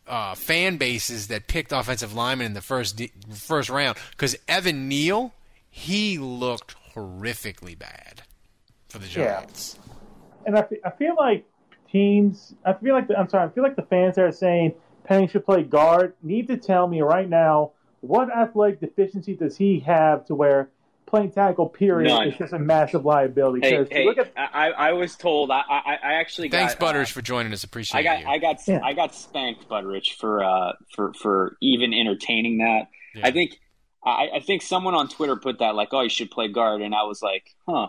uh, 0.08 0.36
fan 0.36 0.78
bases 0.78 1.28
that 1.28 1.48
picked 1.48 1.72
offensive 1.72 2.14
linemen 2.14 2.48
in 2.48 2.54
the 2.54 2.62
first 2.62 3.02
first 3.34 3.70
round. 3.70 3.98
Because 4.12 4.36
Evan 4.48 4.88
Neal, 4.88 5.34
he 5.70 6.18
looked 6.18 6.76
horrifically 6.94 7.78
bad 7.78 8.24
for 8.90 9.00
the 9.00 9.08
Giants. 9.08 9.78
Yeah. 9.78 9.94
And 10.48 10.58
I, 10.58 10.66
I 10.86 10.90
feel 10.92 11.16
like 11.18 11.46
teams. 11.92 12.54
I 12.66 12.74
feel 12.74 12.94
like 12.94 13.08
the, 13.08 13.18
I'm 13.18 13.30
sorry. 13.30 13.48
I 13.48 13.52
feel 13.54 13.64
like 13.64 13.76
the 13.76 13.84
fans 13.84 14.18
are 14.18 14.32
saying 14.32 14.74
Penning 15.12 15.28
should 15.28 15.46
play 15.46 15.62
guard 15.64 16.14
need 16.24 16.48
to 16.48 16.56
tell 16.56 16.88
me 16.88 17.02
right 17.02 17.28
now 17.28 17.72
what 18.00 18.30
athletic 18.32 18.80
deficiency 18.80 19.36
does 19.36 19.58
he 19.58 19.82
have 19.82 20.26
to 20.28 20.34
where 20.34 20.70
playing 21.06 21.32
tackle 21.32 21.68
period 21.68 22.08
None. 22.08 22.30
is 22.30 22.38
just 22.38 22.54
a 22.54 22.60
massive 22.60 23.04
liability. 23.04 23.68
Hey, 23.68 23.86
hey 23.92 24.08
at, 24.08 24.32
I, 24.38 24.70
I 24.70 24.94
was 24.94 25.18
told 25.18 25.52
I, 25.52 25.64
I, 25.70 25.98
I 26.02 26.14
actually 26.14 26.48
thanks 26.48 26.76
got, 26.76 26.96
Butteridge 26.96 27.12
uh, 27.12 27.16
for 27.16 27.22
joining 27.22 27.52
us. 27.52 27.66
Appreciate 27.66 28.00
I 28.00 28.04
got 28.04 28.22
you. 28.22 28.28
I 28.28 28.38
got 28.38 28.66
yeah. 28.66 28.80
I 28.82 28.94
got 28.94 29.14
spanked 29.14 29.68
Butteridge 29.68 30.16
for 30.18 30.46
uh 30.46 30.72
for 30.96 31.14
for 31.14 31.58
even 31.62 31.94
entertaining 31.94 32.60
that. 32.60 32.88
Yeah. 33.14 33.28
I 33.28 33.32
think 33.32 33.60
I, 34.06 34.30
I 34.36 34.40
think 34.40 34.62
someone 34.62 34.96
on 34.96 35.10
Twitter 35.10 35.36
put 35.36 35.60
that 35.60 35.76
like 35.76 35.90
oh 35.92 36.04
you 36.04 36.10
should 36.10 36.32
play 36.32 36.48
guard 36.48 36.82
and 36.82 36.96
I 36.96 37.04
was 37.04 37.22
like 37.22 37.54
huh 37.68 37.88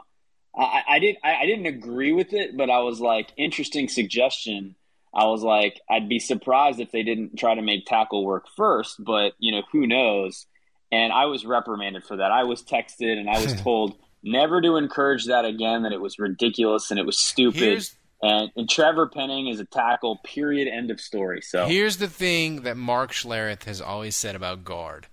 I, 0.59 0.83
I 0.89 0.99
didn't 0.99 1.19
I, 1.23 1.37
I 1.37 1.47
didn't 1.47 1.67
agree 1.67 2.11
with 2.13 2.33
it 2.33 2.57
but 2.57 2.69
I 2.69 2.81
was 2.81 3.01
like 3.01 3.29
interesting 3.37 3.89
suggestion. 3.89 4.75
I 5.14 5.27
was 5.27 5.42
like, 5.42 5.81
I'd 5.90 6.09
be 6.09 6.18
surprised 6.18 6.81
if 6.81 6.90
they 6.90 7.03
didn't 7.03 7.38
try 7.38 7.55
to 7.55 7.62
make 7.62 7.87
tackle 7.87 8.25
work 8.25 8.46
first, 8.57 9.03
but 9.03 9.35
you 9.38 9.53
know, 9.53 9.62
who 9.72 9.87
knows? 9.87 10.46
and 10.92 11.12
I 11.12 11.25
was 11.25 11.44
reprimanded 11.44 12.05
for 12.05 12.18
that. 12.18 12.31
I 12.31 12.44
was 12.44 12.62
texted 12.62 13.18
and 13.18 13.29
I 13.29 13.42
was 13.42 13.55
told 13.62 13.96
never 14.22 14.61
to 14.61 14.77
encourage 14.77 15.25
that 15.27 15.44
again. 15.44 15.83
That 15.83 15.92
it 15.92 16.01
was 16.01 16.18
ridiculous 16.18 16.90
and 16.90 17.01
it 17.01 17.07
was 17.07 17.18
stupid. 17.18 17.85
And, 18.22 18.53
and, 18.55 18.70
Trevor 18.70 19.09
Penning 19.09 19.48
is 19.48 19.59
a 19.59 19.64
tackle. 19.64 20.20
Period. 20.22 20.68
End 20.68 20.92
of 20.92 21.01
story. 21.01 21.40
So 21.40 21.66
here's 21.66 21.96
the 21.96 22.07
thing 22.07 22.62
that 22.62 22.77
Mark 22.77 23.11
Schlereth 23.11 23.64
has 23.64 23.81
always 23.81 24.14
said 24.14 24.37
about 24.37 24.62
guard. 24.62 25.09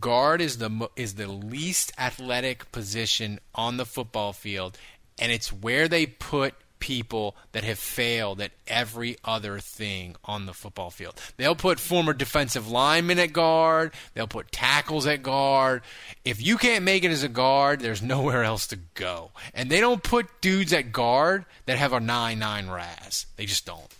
Guard 0.00 0.40
is 0.40 0.58
the 0.58 0.90
is 0.96 1.14
the 1.14 1.28
least 1.28 1.92
athletic 1.96 2.70
position 2.72 3.38
on 3.54 3.76
the 3.76 3.86
football 3.86 4.32
field, 4.32 4.76
and 5.16 5.30
it's 5.30 5.52
where 5.52 5.86
they 5.86 6.04
put 6.06 6.54
people 6.86 7.34
that 7.50 7.64
have 7.64 7.80
failed 7.80 8.40
at 8.40 8.52
every 8.68 9.16
other 9.24 9.58
thing 9.58 10.14
on 10.24 10.46
the 10.46 10.54
football 10.54 10.88
field. 10.88 11.20
They'll 11.36 11.56
put 11.56 11.80
former 11.80 12.12
defensive 12.12 12.70
linemen 12.70 13.18
at 13.18 13.32
guard, 13.32 13.92
they'll 14.14 14.28
put 14.28 14.52
tackles 14.52 15.04
at 15.04 15.20
guard. 15.20 15.82
If 16.24 16.40
you 16.40 16.56
can't 16.56 16.84
make 16.84 17.02
it 17.02 17.10
as 17.10 17.24
a 17.24 17.28
guard, 17.28 17.80
there's 17.80 18.02
nowhere 18.02 18.44
else 18.44 18.68
to 18.68 18.78
go. 18.94 19.32
And 19.52 19.68
they 19.68 19.80
don't 19.80 20.00
put 20.00 20.40
dudes 20.40 20.72
at 20.72 20.92
guard 20.92 21.44
that 21.64 21.76
have 21.76 21.92
a 21.92 21.98
9 21.98 22.38
9 22.38 22.70
RAS. 22.70 23.26
They 23.34 23.46
just 23.46 23.66
don't. 23.66 23.92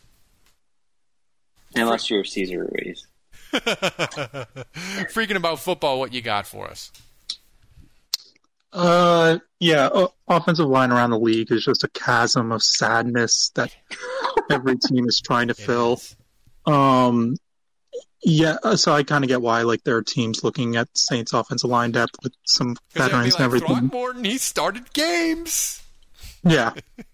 Unless 1.74 2.08
you're 2.08 2.22
Cesar 2.22 2.70
Ruiz. 2.72 3.04
Freaking 3.52 5.34
about 5.34 5.58
football, 5.58 5.98
what 5.98 6.12
you 6.12 6.22
got 6.22 6.46
for 6.46 6.68
us? 6.68 6.92
Uh, 8.72 9.38
yeah, 9.58 9.86
uh, 9.86 10.08
offensive 10.28 10.68
line 10.68 10.92
around 10.92 11.10
the 11.10 11.18
league 11.18 11.50
is 11.50 11.64
just 11.64 11.84
a 11.84 11.88
chasm 11.88 12.52
of 12.52 12.62
sadness 12.62 13.50
that 13.54 13.74
every 14.50 14.76
team 14.76 15.06
is 15.08 15.20
trying 15.20 15.48
to 15.48 15.54
fill. 15.54 16.00
Um, 16.66 17.36
yeah, 18.22 18.56
uh, 18.62 18.76
so 18.76 18.92
I 18.92 19.02
kind 19.02 19.24
of 19.24 19.28
get 19.28 19.40
why 19.40 19.62
like 19.62 19.84
there 19.84 19.96
are 19.96 20.02
teams 20.02 20.42
looking 20.42 20.76
at 20.76 20.88
Saints 20.94 21.32
offensive 21.32 21.70
line 21.70 21.92
depth 21.92 22.16
with 22.22 22.34
some 22.44 22.76
veterans 22.92 23.34
like, 23.34 23.40
and 23.40 23.44
everything. 23.44 23.76
Throckmorton, 23.88 24.24
he 24.24 24.38
started 24.38 24.92
games. 24.92 25.82
Yeah, 26.42 26.72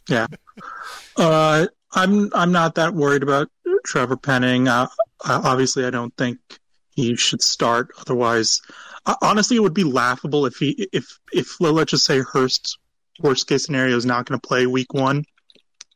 yeah. 0.08 0.26
uh, 1.16 1.66
I'm 1.92 2.30
I'm 2.34 2.52
not 2.52 2.76
that 2.76 2.94
worried 2.94 3.22
about 3.22 3.50
Trevor 3.84 4.16
Penning. 4.16 4.68
Uh, 4.68 4.88
obviously, 5.24 5.84
I 5.84 5.90
don't 5.90 6.16
think 6.16 6.38
he 6.94 7.16
should 7.16 7.42
start. 7.42 7.90
Otherwise, 7.98 8.60
uh, 9.06 9.14
honestly, 9.22 9.56
it 9.56 9.60
would 9.60 9.74
be 9.74 9.84
laughable 9.84 10.46
if 10.46 10.56
he 10.56 10.88
if 10.92 11.18
if 11.32 11.60
let's 11.60 11.90
just 11.90 12.04
say 12.04 12.20
Hurst's 12.20 12.78
worst 13.20 13.48
case 13.48 13.64
scenario 13.64 13.96
is 13.96 14.06
not 14.06 14.26
going 14.26 14.38
to 14.38 14.46
play 14.46 14.66
week 14.66 14.94
one, 14.94 15.24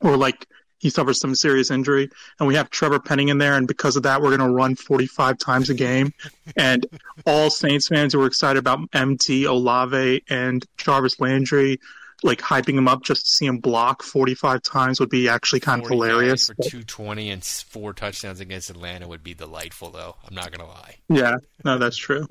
or 0.01 0.17
like 0.17 0.47
he 0.79 0.91
suffers 0.91 1.21
some 1.21 1.35
serious 1.35 1.71
injury, 1.71 2.11
and 2.39 2.47
we 2.47 2.55
have 2.55 2.71
Trevor 2.71 3.01
Penning 3.01 3.29
in 3.29 3.39
there, 3.39 3.55
and 3.55 3.67
because 3.67 3.97
of 3.97 4.03
that, 4.03 4.21
we're 4.21 4.37
going 4.37 4.49
to 4.49 4.55
run 4.55 4.77
45 4.77 5.39
times 5.39 5.71
a 5.71 5.75
game, 5.75 6.13
and 6.57 6.87
all 7.27 7.51
Saints 7.51 7.89
fans 7.89 8.13
who 8.13 8.19
were 8.19 8.27
excited 8.27 8.59
about 8.59 8.81
MT 8.93 9.45
Olave 9.45 10.23
and 10.29 10.65
Jarvis 10.77 11.19
Landry 11.19 11.81
like 12.23 12.41
hyping 12.41 12.77
him 12.77 12.89
up 12.89 13.03
just 13.03 13.27
to 13.27 13.31
see 13.31 13.47
him 13.47 13.59
block 13.59 14.03
45 14.03 14.63
times 14.63 15.01
would 15.01 15.11
be 15.11 15.29
actually 15.29 15.61
kind 15.61 15.83
of 15.83 15.89
hilarious. 15.89 16.47
For 16.47 16.55
220 16.55 17.31
and 17.31 17.45
four 17.45 17.93
touchdowns 17.93 18.41
against 18.41 18.71
Atlanta 18.71 19.07
would 19.07 19.23
be 19.23 19.35
delightful, 19.35 19.91
though. 19.91 20.17
I'm 20.27 20.35
not 20.35 20.51
going 20.51 20.61
to 20.61 20.67
lie. 20.67 20.97
Yeah, 21.09 21.37
no, 21.65 21.79
that's 21.79 21.97
true. 21.97 22.27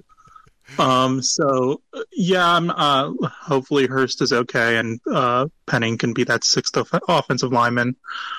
Um, 0.79 1.21
so 1.21 1.81
yeah, 2.11 2.55
I'm, 2.55 2.71
uh, 2.71 3.13
hopefully 3.27 3.85
Hurst 3.85 4.21
is 4.23 4.33
okay 4.33 4.77
and, 4.77 4.99
uh, 5.11 5.47
Penning 5.67 5.97
can 5.97 6.13
be 6.13 6.23
that 6.23 6.43
sixth 6.43 6.75
off- 6.75 6.89
offensive 7.07 7.51
lineman. 7.51 7.95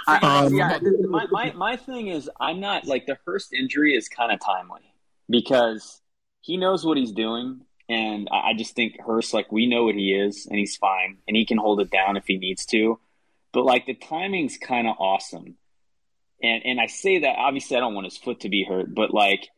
Um, 0.09 0.53
yeah, 0.53 0.79
my, 1.09 1.27
my, 1.31 1.53
my 1.53 1.77
thing 1.77 2.09
is 2.09 2.29
I'm 2.41 2.59
not 2.59 2.85
like 2.85 3.07
the 3.07 3.17
Hurst 3.25 3.53
injury 3.53 3.95
is 3.95 4.09
kind 4.09 4.33
of 4.33 4.41
timely 4.41 4.93
because 5.31 6.01
he 6.41 6.57
knows 6.57 6.85
what 6.85 6.97
he's 6.97 7.13
doing. 7.13 7.61
And 7.89 8.29
I 8.33 8.53
just 8.57 8.75
think 8.75 9.01
Hurst, 9.01 9.33
like 9.33 9.53
we 9.53 9.67
know 9.67 9.85
what 9.85 9.95
he 9.95 10.13
is 10.13 10.47
and 10.47 10.59
he's 10.59 10.77
fine 10.77 11.19
and 11.29 11.37
he 11.37 11.47
can 11.47 11.59
hold 11.59 11.81
it 11.81 11.91
down 11.91 12.17
if 12.17 12.25
he 12.27 12.37
needs 12.37 12.67
to. 12.67 12.99
But 13.53 13.65
like 13.65 13.87
the 13.87 13.95
timing's 13.95 14.59
kind 14.59 14.89
of 14.89 14.97
awesome. 14.99 15.57
And, 16.43 16.63
and 16.65 16.81
I 16.81 16.87
say 16.87 17.21
that 17.21 17.37
obviously 17.39 17.77
I 17.77 17.81
don't 17.81 17.95
want 17.95 18.07
his 18.07 18.19
foot 18.19 18.41
to 18.41 18.49
be 18.49 18.65
hurt, 18.65 18.93
but 18.93 19.15
like 19.15 19.49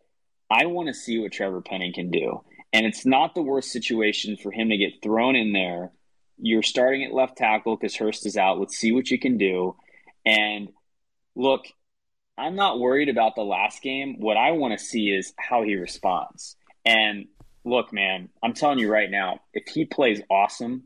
I 0.50 0.66
want 0.66 0.88
to 0.88 0.94
see 0.94 1.18
what 1.18 1.32
Trevor 1.32 1.62
Penning 1.62 1.92
can 1.92 2.10
do. 2.10 2.44
And 2.72 2.84
it's 2.84 3.06
not 3.06 3.34
the 3.34 3.42
worst 3.42 3.72
situation 3.72 4.36
for 4.36 4.52
him 4.52 4.68
to 4.68 4.76
get 4.76 5.02
thrown 5.02 5.34
in 5.34 5.52
there. 5.52 5.90
You're 6.36 6.62
starting 6.62 7.04
at 7.04 7.14
left 7.14 7.38
tackle 7.38 7.76
because 7.76 7.96
Hurst 7.96 8.26
is 8.26 8.36
out. 8.36 8.60
Let's 8.60 8.76
see 8.76 8.92
what 8.92 9.10
you 9.10 9.18
can 9.18 9.38
do. 9.38 9.74
And 10.24 10.68
look, 11.34 11.64
I'm 12.36 12.54
not 12.54 12.78
worried 12.78 13.08
about 13.08 13.34
the 13.34 13.42
last 13.42 13.82
game. 13.82 14.20
What 14.20 14.36
I 14.36 14.52
want 14.52 14.78
to 14.78 14.84
see 14.84 15.08
is 15.08 15.32
how 15.38 15.62
he 15.62 15.74
responds. 15.76 16.56
And 16.84 17.26
look, 17.64 17.92
man, 17.92 18.28
I'm 18.42 18.54
telling 18.54 18.78
you 18.78 18.90
right 18.90 19.10
now, 19.10 19.40
if 19.52 19.68
he 19.68 19.84
plays 19.84 20.20
awesome 20.30 20.84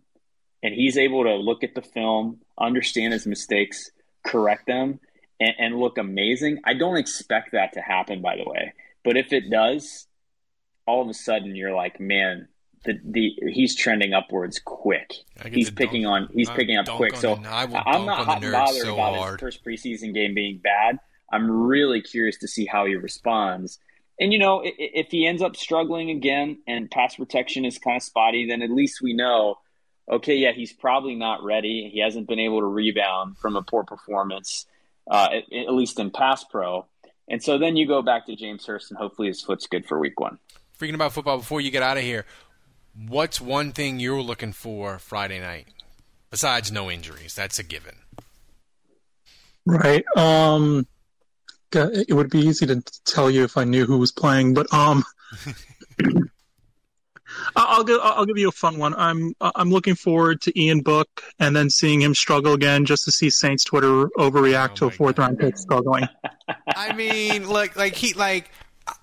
and 0.63 0.75
he's 0.75 0.97
able 0.97 1.25
to 1.25 1.35
look 1.35 1.65
at 1.65 1.75
the 1.75 1.83
film, 1.83 2.39
understand 2.59 3.13
his 3.13 3.27
mistakes, 3.27 3.91
correct 4.25 4.67
them, 4.67 5.01
and, 5.41 5.53
and 5.59 5.79
look 5.79 5.99
amazing, 5.99 6.61
I 6.65 6.75
don't 6.75 6.97
expect 6.97 7.53
that 7.53 7.73
to 7.75 7.81
happen, 7.81 8.23
by 8.23 8.37
the 8.37 8.49
way. 8.49 8.73
But 9.05 9.17
if 9.17 9.33
it 9.33 9.51
does, 9.51 10.07
all 10.87 11.03
of 11.03 11.09
a 11.09 11.15
sudden 11.15 11.57
you're 11.57 11.75
like, 11.75 12.01
man, 12.01 12.49
the, 12.85 12.99
the 13.05 13.33
he's 13.53 13.77
trending 13.77 14.13
upwards 14.13 14.61
quick. 14.65 15.13
He's 15.51 15.71
picking 15.71 16.03
dunk, 16.03 16.31
on 16.31 16.37
he's 16.37 16.49
I 16.49 16.57
picking 16.57 16.77
up 16.77 16.89
quick. 16.89 17.17
So 17.17 17.35
I 17.35 17.63
am 17.65 18.07
not 18.07 18.27
hot 18.27 18.43
bothered 18.43 18.83
so 18.83 18.95
about 18.95 19.17
hard. 19.17 19.41
his 19.41 19.41
first 19.41 19.65
preseason 19.65 20.13
game 20.13 20.35
being 20.35 20.59
bad. 20.59 20.99
I'm 21.33 21.51
really 21.51 22.03
curious 22.03 22.37
to 22.39 22.49
see 22.49 22.67
how 22.67 22.87
he 22.87 22.97
responds. 22.97 23.79
And 24.21 24.33
you 24.33 24.39
know, 24.39 24.61
if, 24.61 24.75
if 24.79 25.11
he 25.11 25.27
ends 25.27 25.43
up 25.43 25.57
struggling 25.57 26.11
again 26.11 26.59
and 26.67 26.91
pass 26.91 27.17
protection 27.17 27.65
is 27.65 27.79
kind 27.79 27.97
of 27.97 28.03
spotty, 28.03 28.47
then 28.47 28.63
at 28.63 28.71
least 28.71 29.03
we 29.03 29.15
know, 29.15 29.57
okay, 30.11 30.37
yeah, 30.37 30.53
he's 30.53 30.73
probably 30.73 31.15
not 31.15 31.43
ready. 31.43 31.91
He 31.93 32.01
hasn't 32.01 32.29
been 32.29 32.39
able 32.39 32.61
to 32.61 32.67
rebound 32.67 33.39
from 33.39 33.57
a 33.57 33.63
poor 33.63 33.85
performance, 33.85 34.67
uh, 35.11 35.29
at, 35.33 35.53
at 35.53 35.75
least 35.75 35.99
in 35.99 36.11
pass 36.11 36.45
pro. 36.45 36.87
And 37.29 37.43
so 37.43 37.59
then 37.59 37.77
you 37.77 37.87
go 37.87 38.03
back 38.03 38.27
to 38.27 38.37
James 38.37 38.67
Hurst, 38.67 38.91
and 38.91 38.99
hopefully 38.99 39.29
his 39.29 39.41
foot's 39.43 39.67
good 39.67 39.87
for 39.87 39.99
week 39.99 40.21
one. 40.21 40.39
Freaking 40.79 40.95
about 40.95 41.13
football, 41.13 41.39
before 41.39 41.61
you 41.61 41.71
get 41.71 41.83
out 41.83 41.97
of 41.97 42.03
here, 42.03 42.27
what's 42.95 43.41
one 43.41 43.73
thing 43.73 44.01
you're 44.01 44.23
looking 44.23 44.53
for 44.53 44.99
Friday 44.99 45.41
night 45.41 45.69
besides 46.31 46.71
no 46.71 46.91
injuries? 46.91 47.35
That's 47.35 47.59
a 47.59 47.63
given. 47.63 47.95
Right. 49.65 50.05
Um, 50.17 50.87
it 51.75 52.13
would 52.13 52.31
be 52.31 52.41
easy 52.41 52.67
to 52.67 52.83
tell 53.05 53.31
you 53.31 53.45
if 53.45 53.57
I 53.57 53.65
knew 53.65 53.87
who 53.87 53.99
was 53.99 54.13
playing, 54.13 54.55
but 54.55 54.73
um, 54.73 55.05
I'll 57.57 57.85
give 57.85 58.01
I'll 58.03 58.27
give 58.27 58.39
you 58.39 58.49
a 58.49 58.53
fun 58.53 58.79
one. 58.79 58.95
I'm 58.97 59.35
I'm 59.41 59.71
looking 59.71 59.95
forward 59.95 60.41
to 60.43 60.61
Ian 60.61 60.81
Book 60.81 61.09
and 61.39 61.55
then 61.55 61.71
seeing 61.71 62.01
him 62.01 62.15
struggle 62.15 62.53
again, 62.55 62.85
just 62.85 63.05
to 63.05 63.13
see 63.13 63.31
Saints 63.31 63.65
Twitter 63.65 64.07
overreact 64.19 64.73
oh 64.73 64.77
to 64.77 64.87
a 64.87 64.91
fourth 64.91 65.17
God. 65.17 65.23
round 65.23 65.39
pick 65.39 65.57
struggling. 65.57 66.09
I 66.77 66.93
mean, 66.93 67.49
like 67.49 67.77
like 67.77 67.95
he 67.95 68.15
like 68.15 68.51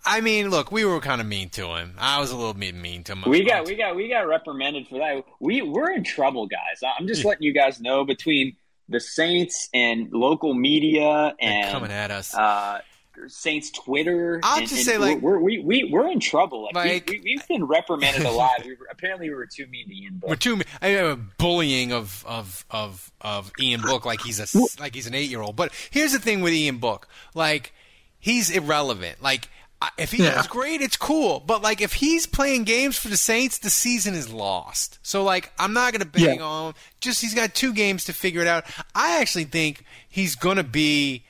I 0.06 0.22
mean, 0.22 0.50
look, 0.50 0.72
we 0.72 0.86
were 0.86 1.00
kind 1.00 1.22
of 1.22 1.28
mean 1.28 1.50
to 1.52 1.76
him. 1.76 1.96
I 1.98 2.20
was 2.20 2.32
a 2.32 2.36
little 2.36 2.54
bit 2.54 2.76
mean 2.76 3.04
to 3.06 3.14
him. 3.14 3.24
We 3.26 3.44
got, 3.44 3.66
we 3.66 3.76
got, 3.76 3.96
we 3.96 4.10
got 4.10 4.28
reprimanded 4.28 4.88
for 4.88 4.98
that. 5.00 5.24
We 5.40 5.62
we're 5.62 5.92
in 5.92 6.04
trouble, 6.04 6.48
guys. 6.48 6.82
I'm 6.98 7.08
just 7.08 7.24
letting 7.26 7.44
you 7.44 7.54
guys 7.54 7.80
know 7.80 8.04
between 8.04 8.56
the 8.90 9.00
Saints 9.00 9.70
and 9.74 10.12
local 10.12 10.54
media 10.54 11.36
and 11.40 11.64
They're 11.66 11.72
coming 11.72 11.92
at 11.92 12.12
us. 12.12 12.34
Uh, 12.34 12.82
Saints 13.28 13.70
Twitter. 13.72 14.40
I'll 14.44 14.60
and, 14.60 14.68
just 14.68 14.80
and 14.80 14.86
say, 14.86 14.98
like- 14.98 15.22
we're, 15.22 15.40
we 15.40 15.60
we 15.60 15.90
we're 15.92 16.08
in 16.10 16.20
trouble. 16.20 16.70
Like, 16.74 16.76
Like- 16.76 17.10
we, 17.10 17.20
we, 17.20 17.36
have 17.38 17.48
been 17.48 17.66
reprimanded 17.66 18.24
a 18.26 18.32
lot. 18.32 18.64
We 18.64 18.76
were, 18.76 18.88
apparently, 18.90 19.30
we 19.30 19.36
were 19.36 19.46
too 19.46 19.68
mean 19.68 19.88
to 19.88 19.96
Ian 19.96 20.14
Book. 20.20 20.30
We're 20.30 20.36
too 20.38 20.56
mean. 20.56 20.64
I 20.82 20.88
have 20.90 21.06
a 21.06 21.16
bullying 21.38 21.92
of 21.92 22.24
of 22.28 22.66
of 22.70 23.12
of 23.22 23.52
Ian 23.60 23.82
Book 23.82 24.06
like 24.06 24.22
he's 24.22 24.40
a 24.40 24.82
like 24.82 24.96
he's 24.96 25.08
an 25.08 25.16
eight 25.16 25.30
year 25.30 25.42
old. 25.42 25.56
But 25.56 25.74
here's 25.92 26.14
the 26.14 26.20
thing 26.20 26.42
with 26.42 26.54
Ian 26.54 26.78
Book, 26.78 27.08
like 27.36 27.74
he's 28.20 28.50
irrelevant. 28.50 29.22
Like 29.22 29.46
I- 29.46 29.50
if 29.98 30.12
he 30.12 30.24
Yeah. 30.24 30.36
does 30.36 30.48
great, 30.48 30.82
it's 30.82 30.98
cool. 30.98 31.40
But 31.40 31.62
like 31.62 31.80
if 31.82 31.94
he's 31.94 32.26
playing 32.26 32.64
games 32.66 32.98
for 32.98 33.08
the 33.08 33.18
Saints, 33.18 33.58
the 33.60 33.70
season 33.70 34.14
is 34.14 34.30
lost. 34.32 35.00
So 35.04 35.24
like 35.24 35.52
I'm 35.58 35.74
not 35.74 35.94
gonna 35.94 36.06
bang 36.06 36.38
Yeah. 36.40 36.44
on. 36.44 36.68
him. 36.70 36.74
Just 37.02 37.22
he's 37.22 37.34
got 37.34 37.54
two 37.56 37.74
games 37.74 38.06
to 38.06 38.14
figure 38.14 38.42
it 38.42 38.48
out. 38.48 38.66
I 38.94 39.20
actually 39.22 39.46
think 39.46 39.84
he's 40.10 40.36
gonna 40.36 40.64
be 40.64 41.24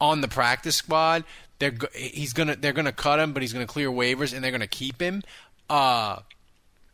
on 0.00 0.20
the 0.20 0.28
practice 0.28 0.76
squad. 0.76 1.24
They're 1.58 1.74
he's 1.94 2.32
gonna 2.32 2.56
they're 2.56 2.72
gonna 2.72 2.92
cut 2.92 3.18
him, 3.20 3.32
but 3.32 3.42
he's 3.42 3.52
gonna 3.52 3.66
clear 3.66 3.88
waivers 3.88 4.34
and 4.34 4.42
they're 4.44 4.50
gonna 4.50 4.66
keep 4.66 5.00
him. 5.00 5.22
Uh, 5.70 6.18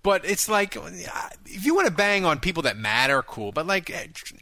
but 0.02 0.24
it's 0.24 0.48
like 0.48 0.76
if 1.46 1.64
you 1.64 1.74
want 1.74 1.86
to 1.88 1.92
bang 1.92 2.24
on 2.24 2.38
people 2.40 2.64
that 2.64 2.76
matter, 2.76 3.22
cool. 3.22 3.50
But 3.52 3.66
like 3.66 3.90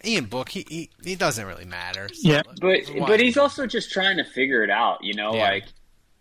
Ian 0.04 0.24
Book, 0.26 0.48
he 0.50 0.66
he, 0.68 0.90
he 1.04 1.14
doesn't 1.14 1.46
really 1.46 1.64
matter. 1.64 2.08
So 2.12 2.28
Yeah. 2.28 2.42
but 2.60 2.80
but 3.06 3.20
he's 3.20 3.36
also 3.36 3.66
just 3.66 3.90
trying 3.92 4.16
to 4.16 4.24
figure 4.24 4.62
it 4.64 4.70
out. 4.70 5.02
You 5.04 5.14
know, 5.14 5.34
Yeah. 5.34 5.42
like 5.50 5.64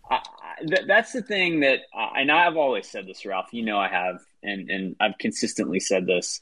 I, 0.09 0.15
I, 0.15 0.65
th- 0.65 0.87
that's 0.87 1.11
the 1.13 1.21
thing 1.21 1.61
that, 1.61 1.79
I 1.93 2.21
and 2.21 2.31
I've 2.31 2.57
always 2.57 2.87
said 2.89 3.05
this, 3.07 3.25
Ralph. 3.25 3.49
You 3.53 3.63
know, 3.63 3.77
I 3.77 3.87
have, 3.87 4.19
and 4.43 4.69
and 4.69 4.95
I've 4.99 5.17
consistently 5.19 5.79
said 5.79 6.05
this. 6.05 6.41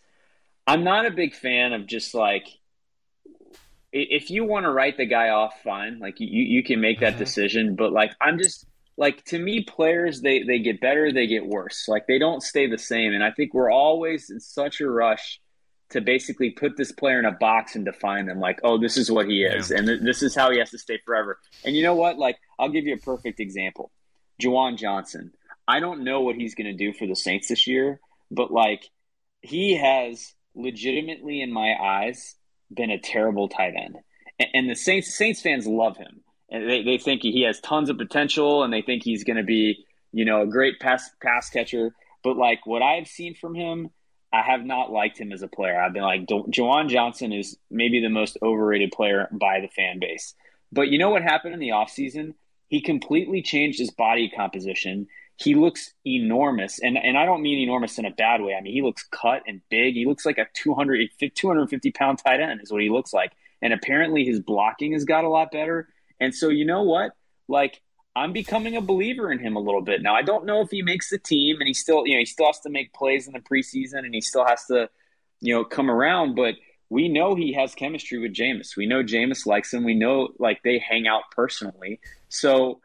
I'm 0.66 0.84
not 0.84 1.06
a 1.06 1.12
big 1.12 1.34
fan 1.34 1.74
of 1.74 1.86
just 1.88 2.14
like 2.14 2.48
if 3.94 4.30
you 4.30 4.44
want 4.44 4.66
to 4.66 4.72
write 4.72 4.98
the 4.98 5.06
guy 5.06 5.30
off, 5.30 5.54
fine. 5.64 6.00
Like 6.00 6.20
you 6.20 6.28
you 6.28 6.64
can 6.64 6.82
make 6.82 7.00
that 7.00 7.16
Mhm. 7.16 7.20
decision, 7.20 7.76
but 7.76 7.92
like 7.92 8.12
I'm 8.20 8.38
just 8.38 8.66
like 8.98 9.24
to 9.26 9.40
me, 9.40 9.64
players 9.64 10.22
they 10.22 10.44
they 10.44 10.60
get 10.60 10.82
better, 10.82 11.12
they 11.12 11.28
get 11.28 11.46
worse. 11.46 11.88
Like 11.88 12.08
they 12.08 12.20
don't 12.20 12.42
stay 12.42 12.68
the 12.68 12.78
same, 12.78 13.14
and 13.14 13.24
I 13.24 13.32
think 13.32 13.54
we're 13.54 13.72
always 13.72 14.30
in 14.30 14.40
such 14.40 14.82
a 14.82 14.90
rush 14.90 15.40
to 15.92 16.02
basically 16.02 16.50
put 16.50 16.76
this 16.76 16.92
player 16.92 17.18
in 17.18 17.24
a 17.24 17.32
box 17.32 17.76
and 17.76 17.86
define 17.86 18.26
them 18.26 18.42
like, 18.42 18.60
oh, 18.62 18.78
this 18.78 18.98
is 18.98 19.10
what 19.10 19.26
he 19.28 19.44
is, 19.44 19.72
and 19.72 19.88
th- 19.88 20.02
this 20.02 20.22
is 20.22 20.36
how 20.36 20.52
he 20.52 20.60
has 20.60 20.70
to 20.72 20.78
stay 20.78 21.00
forever. 21.06 21.40
And 21.64 21.76
you 21.78 21.82
know 21.84 21.96
what? 21.96 22.18
Like, 22.18 22.38
I'll 22.60 22.70
give 22.70 22.86
you 22.86 22.96
a 22.96 22.98
perfect 22.98 23.40
example. 23.40 23.92
Juwan 24.42 24.78
Johnson. 24.78 25.32
I 25.68 25.80
don't 25.80 26.04
know 26.04 26.22
what 26.22 26.36
he's 26.36 26.56
going 26.56 26.68
to 26.68 26.74
do 26.74 26.94
for 26.94 27.06
the 27.06 27.16
Saints 27.16 27.50
this 27.50 27.68
year, 27.68 28.00
but 28.32 28.52
like, 28.52 28.90
he 29.42 29.78
has 29.78 30.34
legitimately, 30.56 31.42
in 31.42 31.52
my 31.52 31.76
eyes, 31.80 32.36
been 32.74 32.90
a 32.90 33.00
terrible 33.00 33.50
tight 33.50 33.74
end. 33.76 33.98
And, 34.40 34.50
and 34.54 34.70
the 34.70 34.76
Saints 34.76 35.16
Saints 35.16 35.42
fans 35.42 35.68
love 35.68 35.98
him, 35.98 36.22
and 36.50 36.70
they, 36.70 36.84
they 36.84 36.98
think 36.98 37.22
he 37.22 37.44
has 37.44 37.60
tons 37.60 37.90
of 37.90 37.98
potential, 37.98 38.64
and 38.64 38.74
they 38.74 38.82
think 38.82 39.04
he's 39.04 39.24
going 39.24 39.38
to 39.38 39.44
be, 39.44 39.86
you 40.12 40.26
know, 40.26 40.42
a 40.42 40.48
great 40.48 40.80
pass 40.80 41.10
pass 41.22 41.50
catcher. 41.50 41.94
But 42.24 42.38
like 42.38 42.66
what 42.66 42.82
I've 42.82 43.08
seen 43.08 43.36
from 43.36 43.56
him, 43.56 43.90
I 44.34 44.42
have 44.42 44.66
not 44.66 44.92
liked 44.92 45.20
him 45.20 45.32
as 45.32 45.42
a 45.42 45.48
player. 45.48 45.80
I've 45.80 45.94
been 45.94 46.04
like, 46.04 46.28
Jo- 46.28 46.48
Juwan 46.50 46.90
Johnson 46.90 47.32
is 47.32 47.58
maybe 47.70 48.02
the 48.02 48.10
most 48.10 48.38
overrated 48.42 48.92
player 48.92 49.30
by 49.32 49.62
the 49.62 49.70
fan 49.70 50.00
base. 50.00 50.34
But 50.72 50.90
you 50.90 50.98
know 50.98 51.12
what 51.12 51.22
happened 51.22 51.54
in 51.54 51.60
the 51.60 51.70
offseason? 51.70 52.34
He 52.68 52.82
completely 52.82 53.42
changed 53.42 53.80
his 53.80 53.92
body 53.92 54.30
composition. 54.30 55.08
He 55.38 55.56
looks 55.56 55.94
enormous. 56.06 56.80
And, 56.80 56.98
and 56.98 57.18
I 57.18 57.26
don't 57.26 57.42
mean 57.42 57.60
enormous 57.60 57.98
in 57.98 58.06
a 58.06 58.12
bad 58.12 58.42
way. 58.42 58.56
I 58.56 58.62
mean, 58.62 58.74
he 58.74 58.82
looks 58.82 59.08
cut 59.12 59.44
and 59.48 59.62
big. 59.70 59.94
He 59.94 60.06
looks 60.06 60.26
like 60.26 60.38
a 60.38 60.48
200, 60.54 61.10
250 61.36 61.92
pound 61.92 62.20
tight 62.20 62.40
end, 62.40 62.62
is 62.62 62.72
what 62.72 62.82
he 62.82 62.90
looks 62.90 63.14
like. 63.14 63.32
And 63.62 63.74
apparently 63.74 64.26
his 64.26 64.40
blocking 64.40 64.94
has 64.94 65.06
got 65.06 65.24
a 65.24 65.30
lot 65.30 65.52
better. 65.52 65.88
And 66.20 66.34
so, 66.34 66.50
you 66.50 66.66
know 66.66 66.84
what? 66.84 67.12
Like, 67.48 67.82
I'm 68.16 68.34
becoming 68.34 68.76
a 68.76 68.82
believer 68.82 69.32
in 69.32 69.38
him 69.38 69.56
a 69.56 69.60
little 69.60 69.82
bit 69.82 70.02
now. 70.02 70.16
I 70.16 70.24
don't 70.24 70.46
know 70.46 70.62
if 70.62 70.72
he 70.72 70.82
makes 70.82 71.12
the 71.12 71.20
team, 71.20 71.58
and 71.60 71.68
he 71.68 71.74
still, 71.74 72.08
you 72.08 72.14
know, 72.14 72.20
he 72.20 72.26
still 72.26 72.48
has 72.48 72.60
to 72.62 72.70
make 72.70 72.92
plays 72.94 73.28
in 73.28 73.34
the 73.34 73.40
preseason, 73.40 74.00
and 74.00 74.14
he 74.14 74.22
still 74.22 74.46
has 74.46 74.66
to, 74.66 74.90
you 75.40 75.54
know, 75.54 75.64
come 75.64 75.92
around. 75.92 76.36
But 76.36 76.56
we 76.90 77.10
know 77.10 77.36
he 77.36 77.54
has 77.54 77.76
chemistry 77.76 78.18
with 78.18 78.34
Jameis. 78.34 78.78
We 78.78 78.86
know 78.86 79.04
Jameis 79.04 79.46
likes 79.46 79.74
him. 79.74 79.84
We 79.84 79.94
know 79.94 80.30
like 80.40 80.64
they 80.64 80.80
hang 80.80 81.08
out 81.08 81.24
personally. 81.36 82.00
So 82.30 82.80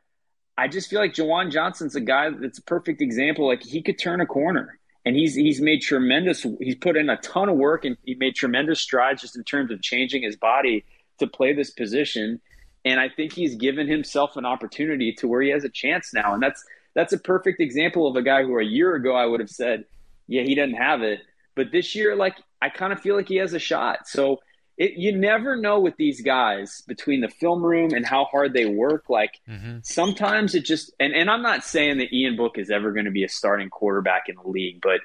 I 0.56 0.68
just 0.68 0.90
feel 0.90 1.00
like 1.00 1.14
Juwan 1.14 1.50
Johnson's 1.50 1.94
a 1.94 2.00
guy 2.00 2.30
that's 2.30 2.58
a 2.58 2.62
perfect 2.62 3.00
example. 3.00 3.46
Like 3.46 3.62
he 3.62 3.82
could 3.82 3.98
turn 3.98 4.20
a 4.20 4.26
corner, 4.26 4.78
and 5.04 5.16
he's 5.16 5.34
he's 5.34 5.60
made 5.60 5.82
tremendous. 5.82 6.44
He's 6.60 6.74
put 6.74 6.96
in 6.96 7.08
a 7.08 7.16
ton 7.18 7.48
of 7.48 7.56
work, 7.56 7.84
and 7.84 7.96
he 8.04 8.14
made 8.14 8.34
tremendous 8.34 8.80
strides 8.80 9.22
just 9.22 9.36
in 9.36 9.44
terms 9.44 9.70
of 9.70 9.80
changing 9.82 10.22
his 10.22 10.36
body 10.36 10.84
to 11.18 11.26
play 11.26 11.52
this 11.52 11.70
position. 11.70 12.40
And 12.84 12.98
I 12.98 13.08
think 13.08 13.32
he's 13.32 13.54
given 13.54 13.86
himself 13.86 14.36
an 14.36 14.44
opportunity 14.44 15.12
to 15.14 15.28
where 15.28 15.40
he 15.40 15.50
has 15.50 15.62
a 15.62 15.68
chance 15.68 16.12
now. 16.12 16.34
And 16.34 16.42
that's 16.42 16.64
that's 16.94 17.12
a 17.12 17.18
perfect 17.18 17.60
example 17.60 18.06
of 18.06 18.16
a 18.16 18.22
guy 18.22 18.42
who 18.42 18.58
a 18.58 18.64
year 18.64 18.94
ago 18.94 19.14
I 19.14 19.26
would 19.26 19.40
have 19.40 19.50
said, 19.50 19.84
yeah, 20.26 20.42
he 20.42 20.54
doesn't 20.54 20.74
have 20.74 21.02
it. 21.02 21.20
But 21.54 21.70
this 21.70 21.94
year, 21.94 22.16
like 22.16 22.36
I 22.62 22.68
kind 22.68 22.92
of 22.92 23.00
feel 23.00 23.16
like 23.16 23.28
he 23.28 23.36
has 23.36 23.52
a 23.52 23.58
shot. 23.58 24.08
So 24.08 24.40
it, 24.78 24.92
you 24.92 25.16
never 25.16 25.56
know 25.56 25.80
with 25.80 25.96
these 25.96 26.22
guys 26.22 26.82
between 26.86 27.20
the 27.20 27.28
film 27.28 27.62
room 27.62 27.92
and 27.92 28.06
how 28.06 28.24
hard 28.24 28.54
they 28.54 28.66
work. 28.66 29.10
Like 29.10 29.40
sometimes 29.82 30.54
it 30.54 30.64
just 30.64 30.92
and, 30.98 31.12
and 31.12 31.28
I'm 31.28 31.42
not 31.42 31.64
saying 31.64 31.98
that 31.98 32.12
Ian 32.12 32.36
Book 32.36 32.56
is 32.56 32.70
ever 32.70 32.92
going 32.92 33.04
to 33.04 33.10
be 33.10 33.24
a 33.24 33.28
starting 33.28 33.68
quarterback 33.68 34.28
in 34.28 34.36
the 34.36 34.48
league, 34.48 34.80
but 34.80 35.00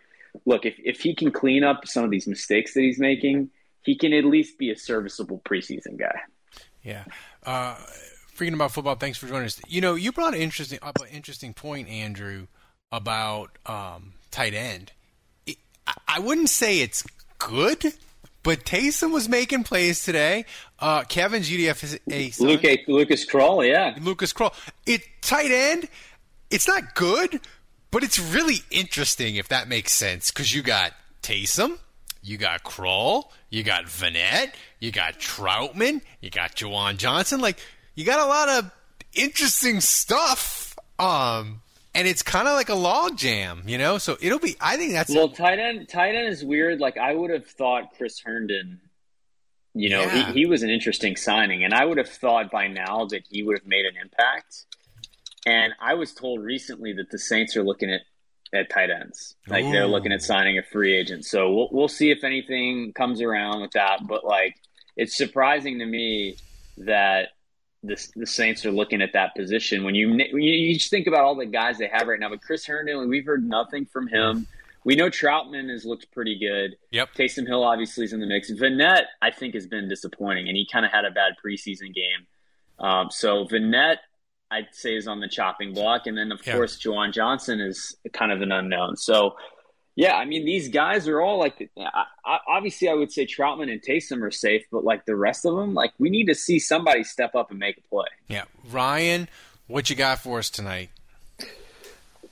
look, 0.46 0.66
if, 0.66 0.76
if 0.84 1.02
he 1.02 1.16
can 1.16 1.32
clean 1.32 1.64
up 1.64 1.88
some 1.88 2.04
of 2.04 2.12
these 2.12 2.28
mistakes 2.28 2.74
that 2.76 2.82
he's 2.82 3.00
making, 3.00 3.50
he 3.82 3.98
can 3.98 4.14
at 4.14 4.24
least 4.24 4.58
be 4.58 4.70
a 4.70 4.78
serviceable 4.78 5.42
preseason 5.46 5.98
guy. 5.98 6.20
Yeah. 6.84 7.06
Uh, 7.44 7.76
freaking 8.36 8.54
about 8.54 8.72
football. 8.72 8.96
Thanks 8.96 9.18
for 9.18 9.28
joining 9.28 9.46
us. 9.46 9.60
You 9.68 9.82
know, 9.82 9.96
you 9.96 10.12
brought 10.12 10.34
an 10.34 10.42
interesting 10.42 10.80
up 10.82 11.00
an 11.02 11.08
interesting 11.10 11.54
point, 11.54 11.90
Andrew, 11.90 12.48
about 12.92 13.58
um, 13.66 14.14
tight 14.32 14.54
end. 14.54 14.92
It, 15.46 15.58
I, 15.86 15.94
I 16.08 16.20
wouldn't 16.20 16.50
say 16.50 16.82
it's 16.82 17.04
good, 17.40 17.94
but 18.44 18.64
Taysom 18.64 19.12
was 19.12 19.28
making 19.28 19.64
plays 19.64 20.04
today. 20.04 20.46
Uh, 20.80 21.04
Kevin 21.04 21.42
GDF 21.42 21.84
is 21.84 22.00
a 22.10 22.30
son. 22.30 22.48
Luke, 22.48 22.64
Lucas 22.88 23.26
Krull, 23.26 23.68
yeah. 23.68 23.96
Lucas 24.02 24.34
Krull. 24.34 24.54
It 24.86 25.02
tight 25.22 25.52
end. 25.52 25.90
It's 26.50 26.68
not 26.68 26.96
good, 26.96 27.42
but 27.92 28.04
it's 28.04 28.20
really 28.20 28.58
interesting 28.72 29.36
if 29.36 29.50
that 29.50 29.68
makes 29.68 29.94
sense 29.94 30.32
because 30.32 30.54
you 30.56 30.62
got 30.62 30.94
Taysom, 31.22 31.78
you 32.22 32.38
got 32.38 32.64
Krull, 32.64 33.26
you 33.50 33.64
got 33.64 33.86
Vannett, 33.86 34.54
you 34.80 34.92
got 34.92 35.20
Trautman, 35.20 36.02
you 36.22 36.30
got 36.30 36.56
Juwan 36.56 36.98
Johnson. 36.98 37.42
Like 37.42 37.60
you 37.96 38.06
got 38.06 38.20
a 38.20 38.26
lot 38.26 38.50
of 38.50 38.72
interesting 39.14 39.82
stuff. 39.82 40.78
Um, 41.00 41.62
and 41.98 42.08
it's 42.08 42.22
kind 42.24 42.48
of 42.48 42.54
like 42.54 42.70
a 42.70 42.76
log 42.76 43.18
jam, 43.18 43.64
you 43.66 43.78
know. 43.78 43.98
So 43.98 44.18
it'll 44.22 44.40
be. 44.40 44.56
I 44.62 44.78
think 44.78 44.94
that's 44.94 45.14
well. 45.14 45.30
Tight 45.30 45.60
end, 45.60 45.90
tight 45.90 46.16
end 46.16 46.28
is 46.30 46.46
weird. 46.46 46.80
Like 46.80 46.98
I 46.98 47.14
would 47.14 47.32
have 47.32 47.46
thought 47.48 47.96
Chris 47.98 48.20
Herndon. 48.24 48.80
You 49.74 49.90
know, 49.90 50.02
Yeah. 50.02 50.32
he, 50.32 50.40
he 50.42 50.46
was 50.48 50.64
an 50.64 50.70
interesting 50.72 51.16
signing, 51.16 51.64
and 51.64 51.74
I 51.74 51.86
would 51.86 51.98
have 52.00 52.10
thought 52.10 52.50
by 52.50 52.68
now 52.68 53.06
that 53.12 53.24
he 53.30 53.44
would 53.44 53.58
have 53.60 53.68
made 53.68 53.86
an 53.86 53.94
impact. 54.02 54.66
And 55.46 55.74
I 55.80 55.94
was 55.94 56.14
told 56.14 56.42
recently 56.42 56.94
that 56.94 57.12
the 57.12 57.20
Saints 57.20 57.56
are 57.58 57.64
looking 57.64 57.92
at 57.92 58.02
at 58.54 58.70
tight 58.70 58.90
ends, 58.90 59.36
like 59.48 59.66
they're 59.66 59.88
looking 59.88 60.14
at 60.14 60.22
signing 60.22 60.58
a 60.58 60.64
free 60.64 60.96
agent. 60.96 61.26
So 61.26 61.52
we'll 61.54 61.70
we'll 61.72 61.88
see 61.90 62.12
if 62.12 62.24
anything 62.24 62.94
comes 62.94 63.22
around 63.22 63.62
with 63.62 63.72
that. 63.72 64.08
But 64.08 64.24
like, 64.24 64.56
it's 64.96 65.18
surprising 65.18 65.80
to 65.80 65.86
me 65.86 66.38
that 66.78 67.30
the 67.84 67.96
the 68.16 68.26
Saints 68.26 68.66
are 68.66 68.72
looking 68.72 69.02
at 69.02 69.14
that 69.14 69.36
position 69.36 69.84
when 69.84 69.96
you 69.96 70.10
when 70.10 70.20
you, 70.44 70.52
you 70.54 70.74
just 70.76 70.90
think 70.90 71.08
about 71.08 71.22
all 71.24 71.36
the 71.36 71.46
guys 71.46 71.78
they 71.78 71.88
have 71.88 72.08
right 72.08 72.20
now. 72.20 72.30
But 72.30 72.42
Chris 72.42 72.66
Herndon, 72.66 73.08
we've 73.10 73.26
heard 73.26 73.48
nothing 73.48 73.86
from 73.86 74.08
him. 74.08 74.48
We 74.84 74.96
know 74.96 75.10
Trautman 75.10 75.70
has 75.70 75.86
looked 75.86 76.10
pretty 76.12 76.40
good. 76.40 76.78
Yep. 76.92 77.10
Taysom 77.14 77.46
Hill 77.46 77.64
obviously 77.64 78.06
is 78.06 78.14
in 78.14 78.20
the 78.22 78.26
mix. 78.26 78.50
Vannett, 78.52 79.04
I 79.22 79.32
think, 79.32 79.54
has 79.54 79.68
been 79.68 79.90
disappointing, 79.90 80.48
and 80.48 80.56
he 80.56 80.66
kind 80.72 80.86
of 80.86 80.92
had 80.92 81.04
a 81.06 81.12
bad 81.12 81.34
preseason 81.44 81.94
game. 81.94 82.26
Um, 82.80 83.08
so 83.12 83.46
Vannett, 83.46 83.98
I'd 84.50 84.68
say, 84.72 84.96
is 84.96 85.08
on 85.08 85.20
the 85.20 85.28
chopping 85.28 85.74
block, 85.74 86.08
and 86.08 86.18
then 86.18 86.32
of 86.32 86.46
Yeah. 86.48 86.54
course 86.56 86.80
Juwan 86.82 87.14
Johnson 87.14 87.60
is 87.60 87.98
kind 88.14 88.32
of 88.32 88.42
an 88.42 88.52
unknown. 88.52 88.96
So. 88.98 89.36
Yeah, 89.98 90.16
I 90.16 90.26
mean 90.26 90.46
these 90.46 90.70
guys 90.70 91.08
are 91.08 91.20
all 91.20 91.40
like. 91.40 91.72
I, 91.76 92.04
I, 92.24 92.38
obviously, 92.48 92.88
I 92.88 92.94
would 92.94 93.12
say 93.12 93.26
Trautman 93.26 93.72
and 93.72 93.82
Taysom 93.82 94.22
are 94.22 94.30
safe, 94.30 94.64
but 94.72 94.84
like 94.84 95.06
the 95.06 95.16
rest 95.16 95.44
of 95.44 95.56
them, 95.56 95.74
like 95.74 95.92
we 95.98 96.12
need 96.12 96.28
to 96.28 96.36
see 96.36 96.60
somebody 96.60 97.04
step 97.04 97.34
up 97.34 97.50
and 97.50 97.58
make 97.58 97.80
a 97.80 97.82
play. 97.90 98.06
yeah. 98.28 98.44
Ryan, 98.70 99.28
what 99.66 99.90
you 99.90 99.96
got 99.96 100.20
for 100.20 100.38
us 100.38 100.52
tonight? 100.52 100.92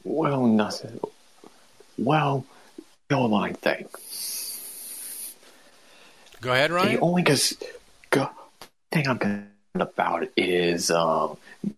Well, 0.03 0.45
nothing. 0.45 0.99
Well, 1.97 2.45
the 3.07 3.17
line 3.17 3.55
thing. 3.55 3.87
Go 6.41 6.51
ahead, 6.51 6.69
Ryan. 6.69 6.93
The 6.93 6.99
only 6.99 7.23
cause, 7.23 7.57
go, 8.11 8.29
thing 8.91 9.07
I'm 9.07 9.17
concerned 9.17 9.49
about 9.73 10.27
is 10.37 10.91
um, 10.91 11.37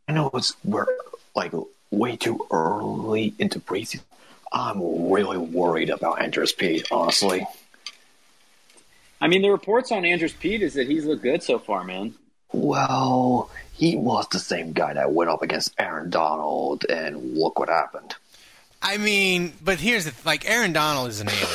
I 0.09 0.11
know 0.11 0.29
it's 0.33 0.53
we're 0.65 0.85
like 1.33 1.53
way 1.91 2.17
too 2.17 2.45
early 2.51 3.33
into 3.39 3.61
preseason. 3.61 4.01
I'm 4.51 5.09
really 5.11 5.37
worried 5.37 5.89
about 5.89 6.21
Andrus 6.21 6.51
Peat, 6.53 6.87
honestly. 6.91 7.45
I 9.19 9.27
mean, 9.27 9.41
the 9.41 9.49
reports 9.49 9.91
on 9.91 10.05
Andrus 10.05 10.33
Peat 10.33 10.61
is 10.61 10.75
that 10.75 10.87
he's 10.87 11.05
looked 11.05 11.23
good 11.23 11.41
so 11.43 11.57
far, 11.59 11.83
man. 11.83 12.13
Well, 12.53 13.49
he 13.73 13.95
was 13.95 14.27
the 14.29 14.39
same 14.39 14.73
guy 14.73 14.93
that 14.93 15.11
went 15.11 15.29
up 15.29 15.41
against 15.41 15.73
Aaron 15.77 16.09
Donald, 16.09 16.85
and 16.89 17.35
look 17.35 17.59
what 17.59 17.67
happened. 17.69 18.15
I 18.81 18.97
mean, 18.97 19.53
but 19.61 19.79
here's 19.79 20.05
the 20.05 20.13
like 20.25 20.47
Aaron 20.49 20.71
Donald 20.71 21.09
is 21.09 21.19
an 21.19 21.29
alien. 21.29 21.47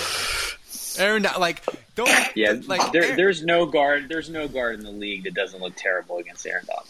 Aaron, 0.99 1.27
like 1.41 1.63
don't 1.95 2.11
Yeah, 2.37 2.55
like 2.67 2.93
there, 2.93 3.05
Aaron- 3.05 3.17
there's 3.17 3.43
no 3.45 3.65
guard. 3.65 4.09
There's 4.09 4.29
no 4.29 4.49
guard 4.49 4.75
in 4.75 4.85
the 4.85 4.91
league 4.91 5.25
that 5.25 5.35
doesn't 5.35 5.61
look 5.61 5.75
terrible 5.77 6.19
against 6.19 6.45
Aaron 6.47 6.67
Donald. 6.67 6.89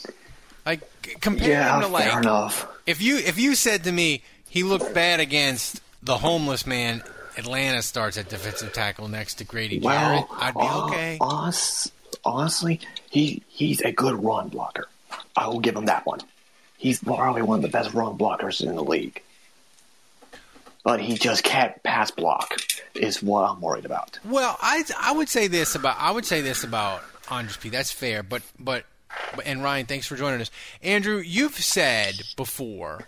Like 0.67 1.21
compare 1.21 1.51
Yeah, 1.51 1.75
him 1.77 1.83
to 1.83 1.89
like 1.89 2.05
fair 2.11 2.21
enough. 2.21 2.67
if 2.87 3.03
you 3.03 3.19
if 3.19 3.39
you 3.39 3.55
said 3.55 3.85
to 3.85 3.93
me 3.93 4.23
he 4.49 4.63
looked 4.63 4.95
bad 4.95 5.21
against 5.21 5.81
the 6.03 6.19
homeless 6.19 6.67
man 6.67 7.03
Atlanta 7.37 7.83
starts 7.83 8.17
at 8.19 8.29
defensive 8.29 8.73
tackle 8.73 9.09
next 9.09 9.35
to 9.37 9.45
Grady 9.45 9.79
Jarrett, 9.79 10.27
Well, 10.29 10.39
I'd 10.39 10.55
be 10.55 10.61
uh, 10.61 10.87
okay. 10.87 11.19
honestly, 12.25 12.81
he 13.11 13.43
he's 13.49 13.81
a 13.81 13.93
good 13.93 14.23
run 14.23 14.49
blocker. 14.49 14.89
I 15.37 15.47
will 15.49 15.61
give 15.61 15.77
him 15.77 15.87
that 15.87 16.05
one. 16.07 16.21
He's 16.77 17.03
probably 17.03 17.43
one 17.43 17.59
of 17.59 17.63
the 17.63 17.69
best 17.69 17.95
run 17.95 18.19
blockers 18.19 18.61
in 18.67 18.75
the 18.75 18.83
league. 18.85 19.23
But 20.85 21.01
he 21.01 21.15
just 21.15 21.45
can't 21.45 21.81
pass 21.85 22.11
block. 22.11 22.57
Is 22.95 23.23
what 23.23 23.49
I'm 23.49 23.61
worried 23.61 23.85
about. 23.87 24.19
Well, 24.25 24.57
I 24.61 24.83
I 25.01 25.13
would 25.13 25.29
say 25.29 25.47
this 25.47 25.75
about 25.75 25.97
I 25.99 26.11
would 26.11 26.27
say 26.27 26.41
this 26.41 26.65
about 26.65 27.03
Andres 27.31 27.57
P. 27.57 27.69
That's 27.71 27.91
fair, 27.93 28.23
but 28.23 28.43
but- 28.59 28.85
and 29.45 29.63
Ryan, 29.63 29.85
thanks 29.87 30.07
for 30.07 30.17
joining 30.17 30.41
us. 30.41 30.51
Andrew, 30.83 31.19
you've 31.19 31.55
said 31.57 32.15
before 32.37 33.07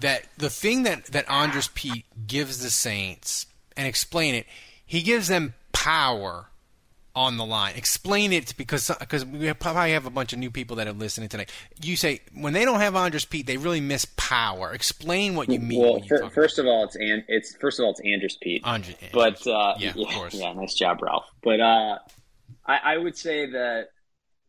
that 0.00 0.24
the 0.38 0.50
thing 0.50 0.82
that 0.84 1.06
that 1.06 1.30
Andrus 1.30 1.68
Peat 1.74 2.04
gives 2.26 2.62
the 2.62 2.70
Saints 2.70 3.46
and 3.76 3.86
explain 3.86 4.34
it, 4.34 4.46
he 4.84 5.02
gives 5.02 5.28
them 5.28 5.54
power 5.72 6.46
on 7.14 7.38
the 7.38 7.46
line. 7.46 7.74
Explain 7.76 8.30
it 8.32 8.54
because 8.58 8.90
because 9.00 9.24
we 9.24 9.50
probably 9.54 9.92
have 9.92 10.04
a 10.04 10.10
bunch 10.10 10.32
of 10.34 10.38
new 10.38 10.50
people 10.50 10.76
that 10.76 10.86
are 10.86 10.92
listening 10.92 11.28
tonight. 11.30 11.50
You 11.82 11.96
say 11.96 12.20
when 12.34 12.52
they 12.52 12.64
don't 12.66 12.80
have 12.80 12.94
Andrus 12.94 13.24
Peat, 13.24 13.46
they 13.46 13.56
really 13.56 13.80
miss 13.80 14.04
power. 14.16 14.72
Explain 14.72 15.34
what 15.34 15.48
you 15.48 15.58
mean. 15.58 15.80
Well, 15.80 15.94
when 15.94 16.02
you 16.02 16.08
fir- 16.08 16.18
talk 16.20 16.32
first 16.34 16.58
of 16.58 16.66
all, 16.66 16.84
it's 16.84 16.96
and 16.96 17.24
it's 17.28 17.56
first 17.56 17.78
of 17.78 17.84
all 17.84 17.92
it's 17.92 18.00
Andrus 18.04 18.36
Peat. 18.36 18.62
Andre- 18.64 18.94
but 19.14 19.46
uh, 19.46 19.74
Yeah, 19.78 19.90
of 19.90 20.08
course. 20.08 20.34
yeah, 20.34 20.52
nice 20.52 20.74
job, 20.74 21.00
Ralph. 21.02 21.24
But 21.42 21.60
uh, 21.60 21.98
I, 22.66 22.78
I 22.84 22.98
would 22.98 23.16
say 23.16 23.46
that 23.50 23.88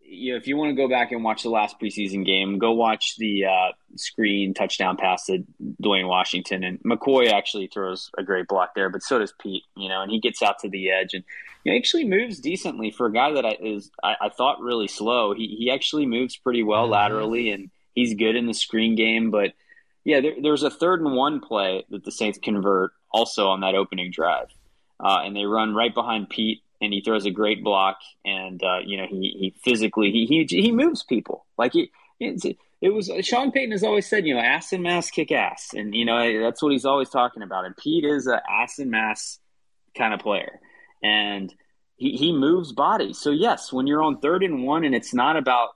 you 0.09 0.31
know 0.31 0.37
if 0.37 0.47
you 0.47 0.55
want 0.55 0.69
to 0.69 0.75
go 0.75 0.87
back 0.87 1.11
and 1.11 1.23
watch 1.23 1.43
the 1.43 1.49
last 1.49 1.79
preseason 1.79 2.25
game, 2.25 2.57
go 2.57 2.71
watch 2.71 3.15
the 3.17 3.45
uh, 3.45 3.71
screen 3.95 4.53
touchdown 4.53 4.95
pass 4.97 5.25
to 5.25 5.43
Dwayne 5.81 6.07
Washington 6.07 6.63
and 6.63 6.79
McCoy 6.83 7.31
actually 7.31 7.67
throws 7.67 8.09
a 8.17 8.23
great 8.23 8.47
block 8.47 8.73
there, 8.75 8.89
but 8.89 9.03
so 9.03 9.19
does 9.19 9.33
Peat. 9.39 9.63
You 9.75 9.89
know, 9.89 10.01
and 10.01 10.11
he 10.11 10.19
gets 10.19 10.41
out 10.41 10.59
to 10.59 10.69
the 10.69 10.91
edge 10.91 11.13
and 11.13 11.23
he 11.63 11.75
actually 11.75 12.05
moves 12.05 12.39
decently 12.39 12.91
for 12.91 13.07
a 13.07 13.11
guy 13.11 13.33
that 13.33 13.45
I, 13.45 13.57
is 13.61 13.91
I, 14.01 14.15
I 14.21 14.29
thought 14.29 14.61
really 14.61 14.87
slow. 14.87 15.33
He 15.33 15.55
he 15.59 15.71
actually 15.71 16.05
moves 16.05 16.37
pretty 16.37 16.63
well 16.63 16.87
laterally 16.87 17.51
and 17.51 17.69
he's 17.93 18.13
good 18.15 18.35
in 18.35 18.47
the 18.47 18.53
screen 18.53 18.95
game, 18.95 19.31
but. 19.31 19.53
Yeah, 20.03 20.21
there, 20.21 20.35
there's 20.41 20.63
a 20.63 20.69
third 20.69 21.01
and 21.01 21.17
one 21.17 21.41
play 21.41 21.85
that 21.89 22.05
the 22.05 22.13
Saints 22.13 22.39
convert 22.41 22.93
also 23.11 23.49
on 23.49 23.59
that 23.59 23.75
opening 23.75 24.09
drive, 24.09 24.47
uh, 25.01 25.19
and 25.25 25.35
they 25.35 25.43
run 25.43 25.75
right 25.75 25.93
behind 25.93 26.29
Peat, 26.29 26.61
and 26.81 26.93
he 26.93 27.01
throws 27.01 27.25
a 27.25 27.31
great 27.31 27.63
block, 27.63 27.97
and 28.25 28.61
uh, 28.63 28.79
you 28.85 28.97
know 28.97 29.05
he, 29.09 29.35
he 29.39 29.55
physically 29.63 30.11
he, 30.11 30.25
he 30.25 30.61
he 30.61 30.71
moves 30.71 31.03
people. 31.03 31.45
Like 31.57 31.73
he 31.73 31.91
it's, 32.19 32.45
it 32.81 32.89
was 32.89 33.11
Sean 33.21 33.51
Payton 33.51 33.71
has 33.71 33.83
always 33.83 34.07
said 34.07 34.25
you 34.25 34.33
know 34.33 34.39
ass 34.39 34.73
and 34.73 34.83
mass 34.83 35.09
kick 35.09 35.31
ass, 35.31 35.73
and 35.73 35.93
you 35.95 36.05
know 36.05 36.41
that's 36.41 36.61
what 36.61 36.71
he's 36.71 36.85
always 36.85 37.09
talking 37.09 37.43
about, 37.43 37.65
and 37.65 37.75
Peat 37.75 38.05
is 38.05 38.27
a 38.27 38.41
ass 38.49 38.79
and 38.79 38.91
mass 38.91 39.39
kind 39.97 40.13
of 40.13 40.19
player, 40.19 40.59
and 41.03 41.53
he 41.95 42.11
he 42.11 42.31
moves 42.31 42.71
bodies. 42.71 43.17
So 43.17 43.31
yes, 43.31 43.73
when 43.73 43.87
you're 43.87 44.03
on 44.03 44.19
third 44.19 44.43
and 44.43 44.63
one, 44.63 44.83
and 44.83 44.95
it's 44.95 45.13
not 45.13 45.37
about 45.37 45.69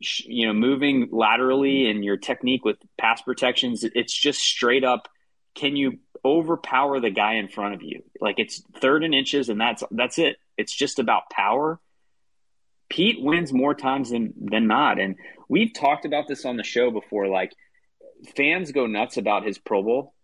you 0.00 0.46
know 0.46 0.52
moving 0.52 1.08
laterally 1.12 1.90
and 1.90 2.04
your 2.04 2.16
technique 2.16 2.64
with 2.64 2.78
pass 2.98 3.20
protections 3.20 3.84
it's 3.84 4.12
just 4.12 4.40
straight 4.40 4.82
up 4.82 5.08
can 5.54 5.76
you 5.76 5.98
overpower 6.24 7.00
the 7.00 7.10
guy 7.10 7.34
in 7.34 7.48
front 7.48 7.74
of 7.74 7.82
you? 7.82 8.02
Like 8.20 8.38
it's 8.38 8.62
third 8.80 9.04
and 9.04 9.14
inches 9.14 9.48
and 9.48 9.60
that's 9.60 9.82
that's 9.90 10.18
it 10.18 10.36
it's 10.56 10.74
just 10.74 10.98
about 10.98 11.30
power. 11.30 11.80
Peat 12.88 13.16
wins 13.20 13.52
more 13.52 13.74
times 13.74 14.10
than 14.10 14.34
than 14.36 14.66
not. 14.66 15.00
And 15.00 15.16
we've 15.48 15.72
talked 15.72 16.04
about 16.04 16.28
this 16.28 16.44
on 16.44 16.56
the 16.56 16.62
show 16.62 16.90
before. 16.90 17.28
Like 17.28 17.52
fans 18.36 18.72
go 18.72 18.86
nuts 18.86 19.16
about 19.16 19.46
his 19.46 19.58
pro 19.58 19.82
bowl 19.82 20.14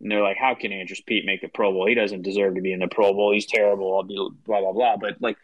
and 0.00 0.10
they're 0.10 0.22
like 0.22 0.36
how 0.36 0.54
can 0.54 0.72
Andrus 0.72 1.00
Peat 1.00 1.24
make 1.24 1.40
the 1.40 1.48
pro 1.48 1.72
bowl? 1.72 1.86
He 1.86 1.94
doesn't 1.94 2.22
deserve 2.22 2.54
to 2.54 2.60
be 2.60 2.72
in 2.72 2.80
the 2.80 2.88
pro 2.88 3.12
bowl. 3.12 3.32
He's 3.32 3.46
terrible. 3.46 3.96
I'll 3.96 4.02
be 4.02 4.16
blah 4.44 4.60
blah 4.60 4.72
blah. 4.72 4.96
But 4.96 5.20
like 5.20 5.36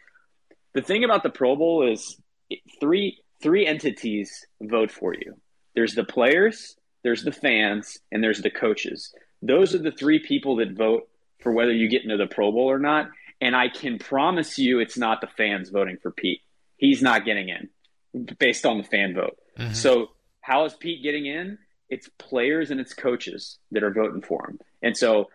the 0.73 0.81
thing 0.81 1.03
about 1.03 1.23
the 1.23 1.29
pro 1.29 1.55
bowl 1.55 1.89
is 1.89 2.17
three 2.79 3.19
three 3.41 3.65
entities 3.65 4.45
vote 4.61 4.91
for 4.91 5.13
you. 5.13 5.35
There's 5.75 5.95
the 5.95 6.03
players, 6.03 6.75
there's 7.03 7.23
the 7.23 7.31
fans, 7.31 7.99
and 8.11 8.23
there's 8.23 8.41
the 8.41 8.49
coaches. 8.49 9.13
Those 9.41 9.75
are 9.75 9.79
the 9.79 9.91
three 9.91 10.19
people 10.19 10.57
that 10.57 10.71
vote 10.71 11.03
for 11.41 11.51
whether 11.51 11.71
you 11.71 11.89
get 11.89 12.03
into 12.03 12.17
the 12.17 12.27
Pro 12.27 12.51
Bowl 12.51 12.69
or 12.69 12.79
not. 12.79 13.09
And 13.41 13.55
I 13.55 13.69
can 13.69 13.99
promise 13.99 14.57
you 14.57 14.79
it's 14.79 14.97
not 14.97 15.21
the 15.21 15.27
fans 15.27 15.69
voting 15.69 15.97
for 16.01 16.11
Peat. 16.11 16.41
He's 16.77 17.01
not 17.01 17.25
getting 17.25 17.49
in 17.49 17.69
based 18.39 18.65
on 18.65 18.77
the 18.77 18.83
fan 18.83 19.13
vote. 19.13 19.37
Mm-hmm. 19.59 19.73
So 19.73 20.09
how 20.41 20.65
is 20.65 20.73
Peat 20.73 21.03
getting 21.03 21.25
in? 21.25 21.57
It's 21.89 22.09
players 22.17 22.71
and 22.71 22.79
it's 22.79 22.93
coaches 22.93 23.57
that 23.71 23.83
are 23.83 23.93
voting 23.93 24.21
for 24.21 24.49
him. 24.49 24.59
And 24.81 24.97
so, 24.97 25.29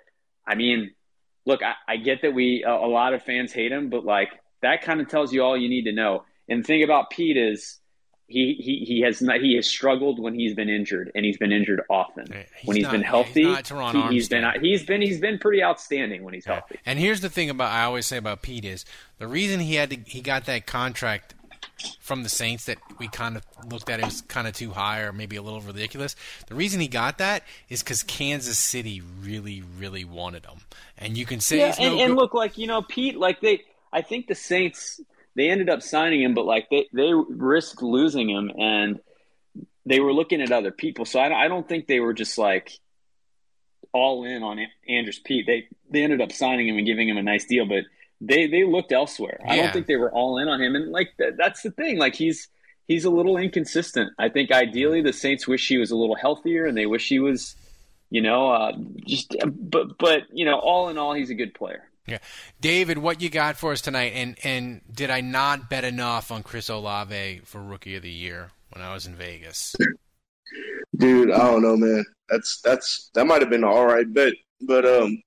I 0.47 0.55
mean, 0.55 0.93
look, 1.47 1.61
I, 1.63 1.75
I 1.87 1.97
get 1.97 2.23
that 2.23 2.35
we 2.35 2.65
a, 2.67 2.73
a 2.73 2.89
lot 2.89 3.15
of 3.15 3.23
fans 3.23 3.53
hate 3.53 3.73
him, 3.73 3.91
but 3.91 4.05
like 4.05 4.31
that 4.63 4.83
kind 4.83 5.01
of 5.01 5.09
tells 5.09 5.33
you 5.33 5.43
all 5.43 5.57
you 5.57 5.69
need 5.69 5.85
to 5.85 5.93
know. 5.93 6.25
And 6.49 6.63
the 6.63 6.67
thing 6.67 6.83
about 6.83 7.11
Peat 7.11 7.37
is 7.37 7.79
he 8.31 8.55
he 8.55 8.85
he 8.87 9.01
has 9.03 9.21
not 9.21 9.41
he 9.41 9.57
has 9.57 9.67
struggled 9.67 10.19
when 10.21 10.35
he's 10.35 10.55
been 10.55 10.69
injured, 10.69 11.11
and 11.15 11.25
he's 11.25 11.37
been 11.37 11.53
injured 11.53 11.83
often. 11.91 12.27
when 12.65 12.77
he's 12.77 12.85
not- 12.85 12.93
been 12.93 13.03
healthy, 13.03 13.43
he's 13.43 13.69
he, 13.69 14.17
has 14.17 14.29
been 14.29 14.61
he's 14.63 14.85
been 14.87 15.03
he's 15.03 15.21
been 15.21 15.39
pretty 15.39 15.63
outstanding 15.63 16.23
when 16.23 16.33
he's 16.35 16.47
healthy. 16.47 16.79
And 16.87 16.99
here's 16.99 17.21
the 17.21 17.29
thing 17.29 17.51
about 17.51 17.73
I 17.73 17.83
always 17.83 18.07
say 18.07 18.17
about 18.17 18.43
Peat 18.43 18.65
is 18.65 18.85
the 19.19 19.27
reason 19.27 19.61
he 19.61 19.75
had 19.75 19.91
to 19.91 19.97
he 20.07 20.21
got 20.21 20.47
that 20.47 20.67
contract 20.67 21.35
from 22.01 22.23
the 22.23 22.29
Saints 22.29 22.67
that 22.67 22.79
we 22.99 23.09
kind 23.09 23.37
of 23.37 23.43
looked 23.71 23.89
at 23.89 24.01
as 24.01 24.21
kind 24.23 24.47
of 24.47 24.55
too 24.55 24.71
high 24.71 25.01
or 25.01 25.13
maybe 25.13 25.37
a 25.37 25.43
little 25.43 25.61
ridiculous. 25.61 26.15
The 26.47 26.55
reason 26.55 26.81
he 26.81 26.89
got 26.89 27.19
that 27.19 27.43
is 27.69 27.83
because 27.83 28.03
Kansas 28.03 28.59
City 28.59 29.03
really, 29.23 29.63
really 29.79 30.05
wanted 30.05 30.45
him. 30.47 30.61
And 30.99 31.17
you 31.17 31.27
can 31.27 31.41
say 31.41 31.59
yeah, 31.59 31.67
he's 31.69 31.79
and, 31.79 31.97
no 31.97 32.03
and 32.03 32.09
good- 32.11 32.17
look, 32.21 32.35
like 32.35 32.59
you 32.59 32.67
know, 32.67 32.83
Peat, 32.83 33.17
like 33.17 33.41
they, 33.41 33.65
I 33.93 34.03
think 34.03 34.27
the 34.27 34.35
Saints 34.35 35.01
they 35.37 35.51
ended 35.51 35.69
up 35.71 35.83
signing 35.83 36.23
him, 36.23 36.35
but 36.35 36.45
like 36.45 36.69
they 36.71 36.89
they 36.93 37.13
risked 37.13 37.83
losing 37.83 38.29
him, 38.29 38.51
and 38.57 39.01
they 39.87 40.01
were 40.01 40.13
looking 40.13 40.43
at 40.43 40.53
other 40.53 40.71
people. 40.71 41.05
So 41.05 41.21
I, 41.21 41.45
I 41.45 41.49
don't 41.49 41.69
think 41.69 41.87
they 41.87 42.01
were 42.01 42.15
just 42.15 42.39
like 42.39 42.73
all 43.93 44.25
in 44.25 44.43
on 44.43 44.59
Andrus 44.89 45.21
Peat. 45.25 45.47
They 45.47 45.69
they 45.91 46.03
ended 46.03 46.21
up 46.21 46.33
signing 46.33 46.69
him 46.69 46.77
and 46.77 46.87
giving 46.87 47.09
him 47.09 47.17
a 47.17 47.23
nice 47.23 47.45
deal, 47.45 47.67
but 47.67 47.85
they 48.21 48.47
they 48.47 48.65
looked 48.65 48.93
elsewhere. 48.93 49.41
I 49.47 49.57
don't 49.57 49.73
think 49.73 49.87
they 49.87 49.97
were 49.97 50.13
all 50.13 50.39
in 50.39 50.49
on 50.49 50.61
him, 50.61 50.75
and 50.75 50.91
like 50.91 51.11
that, 51.19 51.37
that's 51.37 51.63
the 51.63 51.71
thing. 51.71 51.99
Like 51.99 52.15
he's 52.15 52.49
he's 52.87 53.05
a 53.05 53.11
little 53.11 53.37
inconsistent. 53.37 54.13
I 54.19 54.29
think 54.29 54.51
ideally 54.51 55.01
the 55.01 55.13
Saints 55.13 55.49
wish 55.49 55.69
he 55.69 55.79
was 55.79 55.91
a 55.91 55.97
little 55.97 56.17
healthier, 56.17 56.67
and 56.67 56.77
they 56.77 56.87
wish 56.87 57.09
he 57.09 57.19
was, 57.19 57.55
you 58.11 58.21
know, 58.21 58.51
uh, 58.51 58.73
just 59.07 59.35
but 59.47 59.97
but 59.99 60.23
you 60.33 60.45
know, 60.45 60.59
all 60.59 60.89
in 60.89 60.99
all, 60.99 61.15
he's 61.15 61.31
a 61.31 61.35
good 61.35 61.55
player. 61.55 61.90
Yeah, 62.11 62.19
David, 62.61 62.99
what 62.99 63.21
you 63.21 63.31
got 63.31 63.57
for 63.57 63.73
us 63.73 63.81
tonight? 63.81 64.13
And 64.15 64.37
and 64.43 64.81
did 64.93 65.11
I 65.11 65.21
not 65.21 65.71
bet 65.71 65.85
enough 65.85 66.31
on 66.31 66.43
Chris 66.43 66.69
Olave 66.69 67.43
for 67.45 67.63
Rookie 67.63 67.97
of 67.97 68.03
the 68.03 68.11
Year 68.11 68.51
when 68.71 68.85
I 68.85 68.93
was 68.93 69.07
in 69.07 69.15
Vegas? 69.15 69.77
Dude, 70.97 71.31
I 71.31 71.39
don't 71.39 71.63
know, 71.63 71.77
man. 71.77 72.05
That's 72.29 72.61
that's 72.63 73.11
that 73.15 73.27
might 73.27 73.43
have 73.43 73.51
been 73.51 73.65
an 73.65 73.71
all 73.71 73.87
right 73.87 74.13
bet, 74.13 74.33
but 74.61 74.85
um, 74.85 75.23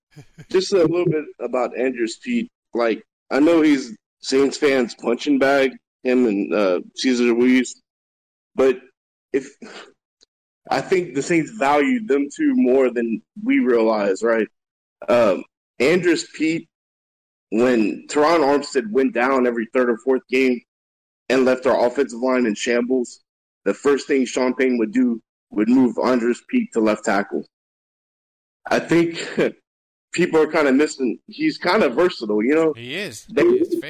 just 0.49 0.73
a 0.73 0.77
little 0.77 1.05
bit 1.05 1.25
about 1.39 1.77
Andrus 1.77 2.17
Peat. 2.17 2.51
Like 2.73 3.03
I 3.31 3.39
know 3.39 3.61
he's 3.61 3.95
Saints 4.19 4.57
fans 4.57 4.95
punching 4.95 5.39
bag 5.39 5.71
him 6.03 6.27
and 6.27 6.53
uh, 6.53 6.81
Cesar 6.95 7.33
Ruiz, 7.33 7.81
but 8.55 8.77
if 9.31 9.55
I 10.69 10.81
think 10.81 11.15
the 11.15 11.21
Saints 11.21 11.51
valued 11.51 12.07
them 12.07 12.27
two 12.35 12.53
more 12.55 12.89
than 12.89 13.21
we 13.41 13.59
realize, 13.59 14.21
right? 14.21 14.47
Um, 15.07 15.43
Andrus 15.79 16.25
Peat, 16.35 16.69
when 17.53 18.07
Terron 18.07 18.39
Armstead 18.39 18.89
went 18.89 19.13
down 19.13 19.45
every 19.45 19.67
third 19.73 19.87
or 19.87 19.97
fourth 19.97 20.27
game 20.27 20.59
and 21.29 21.45
left 21.45 21.67
our 21.67 21.85
offensive 21.85 22.19
line 22.19 22.47
in 22.47 22.55
shambles, 22.55 23.21
the 23.63 23.75
first 23.75 24.07
thing 24.07 24.25
Sean 24.25 24.55
Payne 24.55 24.79
would 24.79 24.91
do 24.91 25.21
would 25.51 25.69
move 25.69 25.95
Andrus 26.03 26.41
Peat 26.49 26.73
to 26.73 26.79
left 26.79 27.05
tackle. 27.05 27.45
I 28.71 28.79
think 28.79 29.29
people 30.13 30.41
are 30.41 30.51
kind 30.51 30.67
of 30.67 30.73
missing. 30.73 31.19
He's 31.27 31.59
kind 31.59 31.83
of 31.83 31.93
versatile, 31.93 32.43
you 32.43 32.55
know. 32.55 32.73
He 32.73 32.95
is. 32.95 33.27
They 33.27 33.43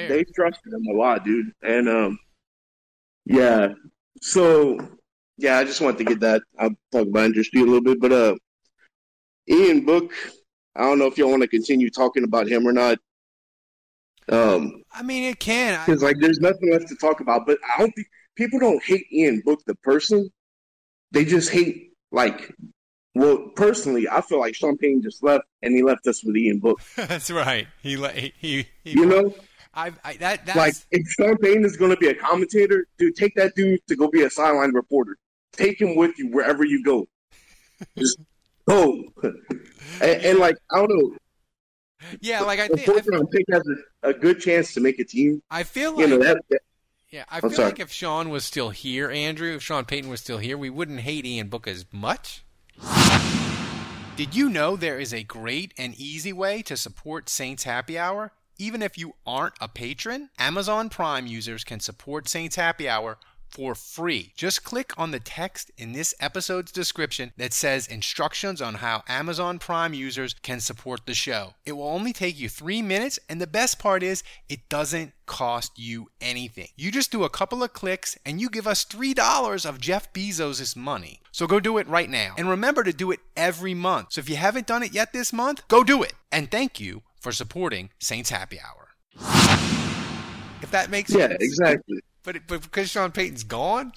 they 0.09 0.25
trusted 0.25 0.73
him 0.73 0.85
a 0.93 0.97
lot, 0.97 1.23
dude, 1.23 1.53
and 1.61 1.87
um, 1.87 2.19
yeah. 3.25 3.69
So 4.21 4.77
yeah, 5.37 5.57
I 5.57 5.63
just 5.63 5.79
wanted 5.79 5.99
to 5.99 6.03
get 6.03 6.19
that. 6.19 6.41
I'll 6.59 6.75
talk 6.91 7.07
about 7.07 7.23
Andrus 7.23 7.49
Peat 7.49 7.61
a 7.61 7.65
little 7.65 7.81
bit, 7.81 8.01
but 8.01 8.11
uh, 8.11 8.35
Ian 9.49 9.85
Book. 9.85 10.11
I 10.75 10.81
don't 10.81 10.99
know 10.99 11.05
if 11.05 11.17
y'all 11.17 11.29
want 11.29 11.43
to 11.43 11.47
continue 11.47 11.89
talking 11.89 12.23
about 12.23 12.47
him 12.49 12.67
or 12.67 12.73
not. 12.73 12.97
Um, 14.29 14.83
I 14.91 15.03
mean, 15.03 15.23
it 15.23 15.39
can. 15.39 15.79
Because 15.85 16.03
like 16.03 16.17
there's 16.19 16.39
nothing 16.39 16.71
left 16.71 16.87
to 16.89 16.95
talk 16.95 17.19
about. 17.19 17.45
But 17.45 17.59
I 17.63 17.79
don't 17.79 17.91
think 17.91 18.07
people 18.35 18.59
don't 18.59 18.83
hate 18.83 19.05
Ian 19.11 19.41
Book 19.45 19.61
the 19.65 19.75
person. 19.75 20.29
They 21.11 21.25
just 21.25 21.49
hate 21.49 21.91
like 22.11 22.53
well, 23.15 23.49
personally, 23.55 24.09
I 24.09 24.21
feel 24.21 24.39
like 24.39 24.55
Sean 24.55 24.77
Payton 24.77 25.03
just 25.03 25.23
left, 25.23 25.45
and 25.61 25.75
he 25.75 25.83
left 25.83 26.07
us 26.07 26.23
with 26.23 26.35
Ian 26.35 26.59
Book. 26.59 26.81
that's 26.95 27.29
right. 27.29 27.67
He 27.81 27.95
he 27.95 28.33
he. 28.39 28.67
he 28.83 28.91
you 28.91 29.05
know, 29.05 29.35
I, 29.73 29.91
I 30.03 30.13
that 30.17 30.45
that's... 30.45 30.57
like 30.57 30.73
if 30.91 31.07
Sean 31.09 31.37
Payton 31.37 31.65
is 31.65 31.77
going 31.77 31.91
to 31.91 31.97
be 31.97 32.07
a 32.07 32.15
commentator, 32.15 32.87
dude, 32.97 33.15
take 33.15 33.35
that 33.35 33.55
dude 33.55 33.79
to 33.87 33.95
go 33.95 34.07
be 34.07 34.23
a 34.23 34.29
sideline 34.29 34.73
reporter. 34.73 35.17
Take 35.51 35.79
him 35.79 35.95
with 35.95 36.17
you 36.17 36.29
wherever 36.31 36.65
you 36.65 36.83
go. 36.83 37.07
Just 37.97 38.17
go. 38.67 39.03
and, 39.23 39.31
and, 40.01 40.39
like 40.39 40.55
I 40.71 40.77
don't 40.77 40.89
know. 40.89 41.15
Yeah, 42.21 42.41
like 42.41 42.59
I 42.59 42.67
think 42.67 42.87
round 43.07 43.31
pick 43.31 43.45
has 43.51 43.63
a, 44.03 44.09
a, 44.09 44.13
good 44.13 44.39
chance 44.39 44.73
to 44.73 44.81
make 44.81 44.99
a 44.99 45.03
team. 45.03 45.41
I 45.49 45.63
feel 45.63 45.91
like 45.91 45.99
you 45.99 46.07
know 46.07 46.23
that, 46.23 46.37
that 46.49 46.61
yeah, 47.09 47.25
I 47.29 47.41
feel 47.41 47.63
like 47.63 47.79
if 47.79 47.91
Sean 47.91 48.29
was 48.29 48.43
still 48.43 48.71
here, 48.71 49.11
Andrew, 49.11 49.55
if 49.55 49.61
Sean 49.61 49.85
Payton 49.85 50.09
was 50.09 50.19
still 50.19 50.39
here, 50.39 50.57
we 50.57 50.71
wouldn't 50.71 51.01
hate 51.01 51.25
Ian 51.25 51.47
Book 51.47 51.67
as 51.67 51.85
much. 51.91 52.43
Did 54.15 54.35
you 54.35 54.49
know 54.49 54.75
there 54.75 54.99
is 54.99 55.13
a 55.13 55.23
great 55.23 55.73
and 55.77 55.95
easy 55.95 56.33
way 56.33 56.61
to 56.63 56.77
support 56.77 57.29
Saints 57.29 57.63
Happy 57.63 57.97
Hour? 57.97 58.31
Even 58.57 58.81
if 58.81 58.97
you 58.97 59.13
aren't 59.25 59.55
a 59.59 59.67
patron, 59.67 60.29
Amazon 60.39 60.89
Prime 60.89 61.27
users 61.27 61.63
can 61.63 61.79
support 61.79 62.29
Saints 62.29 62.55
Happy 62.55 62.87
Hour 62.87 63.17
for 63.53 63.75
free. 63.75 64.33
Just 64.35 64.63
click 64.63 64.93
on 64.97 65.11
the 65.11 65.19
text 65.19 65.69
in 65.77 65.93
this 65.93 66.15
episode's 66.19 66.71
description 66.71 67.31
that 67.37 67.53
says 67.53 67.85
instructions 67.85 68.61
on 68.61 68.75
how 68.75 69.03
Amazon 69.07 69.59
Prime 69.59 69.93
users 69.93 70.33
can 70.33 70.59
support 70.59 71.05
the 71.05 71.13
show. 71.13 71.53
It 71.65 71.73
will 71.73 71.87
only 71.87 72.13
take 72.13 72.39
you 72.39 72.49
three 72.49 72.81
minutes, 72.81 73.19
and 73.29 73.39
the 73.39 73.47
best 73.47 73.77
part 73.77 74.01
is 74.01 74.23
it 74.49 74.67
doesn't 74.69 75.13
cost 75.27 75.77
you 75.77 76.09
anything. 76.19 76.69
You 76.75 76.91
just 76.91 77.11
do 77.11 77.23
a 77.23 77.29
couple 77.29 77.63
of 77.63 77.73
clicks 77.73 78.17
and 78.25 78.41
you 78.41 78.49
give 78.49 78.67
us 78.67 78.83
$3 78.85 79.65
of 79.65 79.79
Jeff 79.79 80.11
Bezos' 80.11 80.75
money. 80.75 81.21
So 81.31 81.47
go 81.47 81.59
do 81.59 81.77
it 81.77 81.87
right 81.87 82.09
now. 82.09 82.33
And 82.37 82.49
remember 82.49 82.83
to 82.83 82.91
do 82.91 83.11
it 83.11 83.19
every 83.37 83.73
month. 83.73 84.13
So 84.13 84.19
if 84.19 84.29
you 84.29 84.35
haven't 84.35 84.67
done 84.67 84.83
it 84.83 84.93
yet 84.93 85.13
this 85.13 85.31
month, 85.31 85.65
go 85.67 85.83
do 85.83 86.03
it. 86.03 86.13
And 86.31 86.51
thank 86.51 86.79
you 86.79 87.03
for 87.21 87.31
supporting 87.31 87.91
Saints 87.99 88.31
Happy 88.31 88.59
Hour. 88.59 88.89
If 90.61 90.71
that 90.71 90.89
makes 90.89 91.11
yeah, 91.11 91.27
sense. 91.27 91.37
Yeah, 91.39 91.45
exactly. 91.45 91.99
But 92.23 92.47
but 92.47 92.61
because 92.61 92.89
Sean 92.89 93.11
Payton's 93.11 93.43
gone, 93.43 93.91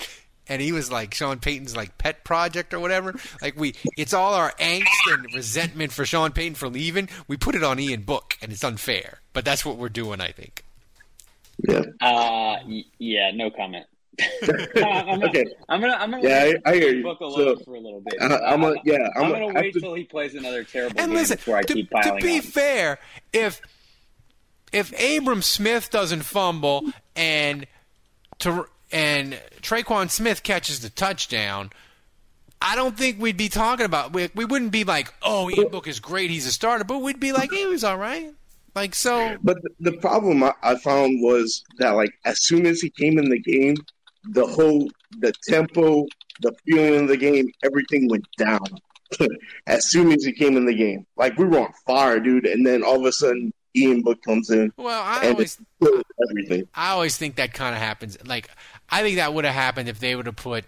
and 0.49 0.61
he 0.61 0.73
was 0.73 0.91
like 0.91 1.15
Sean 1.15 1.39
Payton's 1.39 1.77
like 1.77 1.97
pet 1.99 2.25
project 2.25 2.75
or 2.75 2.81
whatever. 2.81 3.15
Like 3.41 3.59
we, 3.59 3.75
it's 3.97 4.13
all 4.13 4.35
our 4.35 4.53
angst 4.53 4.87
and 5.09 5.27
resentment 5.35 5.93
for 5.93 6.05
Sean 6.05 6.33
Payton 6.33 6.55
for 6.55 6.69
leaving. 6.69 7.09
We 7.29 7.37
put 7.37 7.55
it 7.55 7.63
on 7.63 7.79
Ian 7.79 8.03
Book, 8.03 8.37
and 8.43 8.53
it's 8.53 8.65
unfair. 8.65 9.21
But 9.33 9.45
that's 9.45 9.65
what 9.65 9.77
we're 9.77 9.89
doing, 9.89 10.21
I 10.21 10.33
think. 10.33 10.65
Yeah. 11.69 11.83
Uh, 12.01 12.59
yeah. 12.99 13.31
No 13.33 13.51
comment. 13.51 13.87
I'm 14.43 15.23
okay. 15.25 15.45
Gonna, 15.45 15.51
I'm 15.69 15.81
gonna. 15.81 15.93
I'm 15.93 16.11
gonna. 16.11 16.23
Yeah, 16.27 16.53
I, 16.65 16.71
I 16.71 16.75
hear 16.75 16.95
you. 16.95 17.03
Book 17.03 17.21
alone 17.21 17.59
so, 17.59 17.65
for 17.65 17.75
a 17.75 17.81
little 17.81 18.01
bit. 18.01 18.15
I, 18.21 18.55
am 18.55 18.65
a, 18.65 18.75
yeah. 18.85 19.09
I'm, 19.15 19.25
I'm 19.25 19.33
gonna 19.33 19.49
a, 19.49 19.53
wait 19.55 19.75
to, 19.75 19.81
till 19.81 19.95
he 19.95 20.05
plays 20.05 20.35
another 20.35 20.65
terrible 20.65 20.99
and 20.99 21.11
game 21.11 21.19
listen, 21.19 21.37
before 21.37 21.59
I 21.59 21.63
to, 21.63 21.75
keep 21.75 21.91
piling 21.91 22.21
To 22.21 22.27
be 22.27 22.37
on. 22.37 22.43
fair, 22.43 22.99
if 23.33 23.61
if 24.73 24.93
Abram 24.99 25.43
Smith 25.43 25.91
doesn't 25.91 26.23
fumble 26.23 26.85
and 27.15 27.67
to 28.41 28.67
and 28.93 29.39
Tre'Quan 29.63 30.11
Smith 30.11 30.43
catches 30.43 30.81
the 30.81 30.91
touchdown, 30.91 31.71
I 32.63 32.77
don't 32.77 32.97
think 32.97 33.21
we'd 33.21 33.37
be 33.37 33.49
talking 33.49 33.85
about. 33.85 34.13
We, 34.13 34.31
we 34.35 34.45
wouldn't 34.45 34.73
be 34.73 34.85
like, 34.85 35.13
"Oh, 35.23 35.51
Ian 35.51 35.69
Book 35.69 35.87
is 35.87 36.01
great; 36.01 36.31
he's 36.31 36.47
a 36.47 36.53
starter," 36.53 36.85
but 36.85 36.99
we'd 36.99 37.21
be 37.21 37.33
like, 37.33 37.51
"He 37.51 37.67
was 37.67 37.85
all 37.85 37.99
right." 37.99 38.33
Like 38.75 38.95
so. 38.95 39.37
But 39.43 39.59
the, 39.81 39.93
problem 39.93 40.45
I 40.63 40.77
found 40.77 41.23
was 41.23 41.65
that 41.79 41.91
like 41.91 42.11
as 42.25 42.45
soon 42.45 42.67
as 42.67 42.81
he 42.81 42.91
came 42.91 43.19
in 43.19 43.31
the 43.31 43.41
game, 43.41 43.77
the 44.25 44.47
whole 44.47 44.91
the 45.19 45.33
tempo, 45.49 46.07
the 46.43 46.53
feeling 46.67 47.03
of 47.03 47.09
the 47.09 47.17
game, 47.17 47.51
everything 47.65 48.09
went 48.09 48.27
down. 48.37 48.61
as 49.67 49.89
soon 49.89 50.13
as 50.13 50.25
he 50.25 50.33
came 50.33 50.57
in 50.57 50.67
the 50.67 50.75
game, 50.75 51.07
like 51.17 51.39
we 51.39 51.47
were 51.47 51.61
on 51.61 51.73
fire, 51.87 52.21
dude, 52.21 52.45
and 52.45 52.67
then 52.67 52.83
all 52.83 52.99
of 52.99 53.05
a 53.05 53.13
sudden 53.13 53.53
Ian 53.77 54.03
Book 54.03 54.23
comes 54.23 54.51
in. 54.51 54.73
Well, 54.77 55.03
I 55.05 55.29
always 55.31 55.59
everything. 56.31 56.69
I 56.75 56.91
always 56.91 57.17
think 57.17 57.37
that 57.37 57.53
kind 57.53 57.75
of 57.75 57.81
happens. 57.81 58.17
Like 58.27 58.51
I 58.91 59.03
think 59.03 59.17
that 59.17 59.35
would 59.35 59.45
have 59.45 59.55
happened 59.55 59.89
if 59.89 59.99
they 60.01 60.15
would 60.17 60.27
have 60.27 60.37
put 60.37 60.65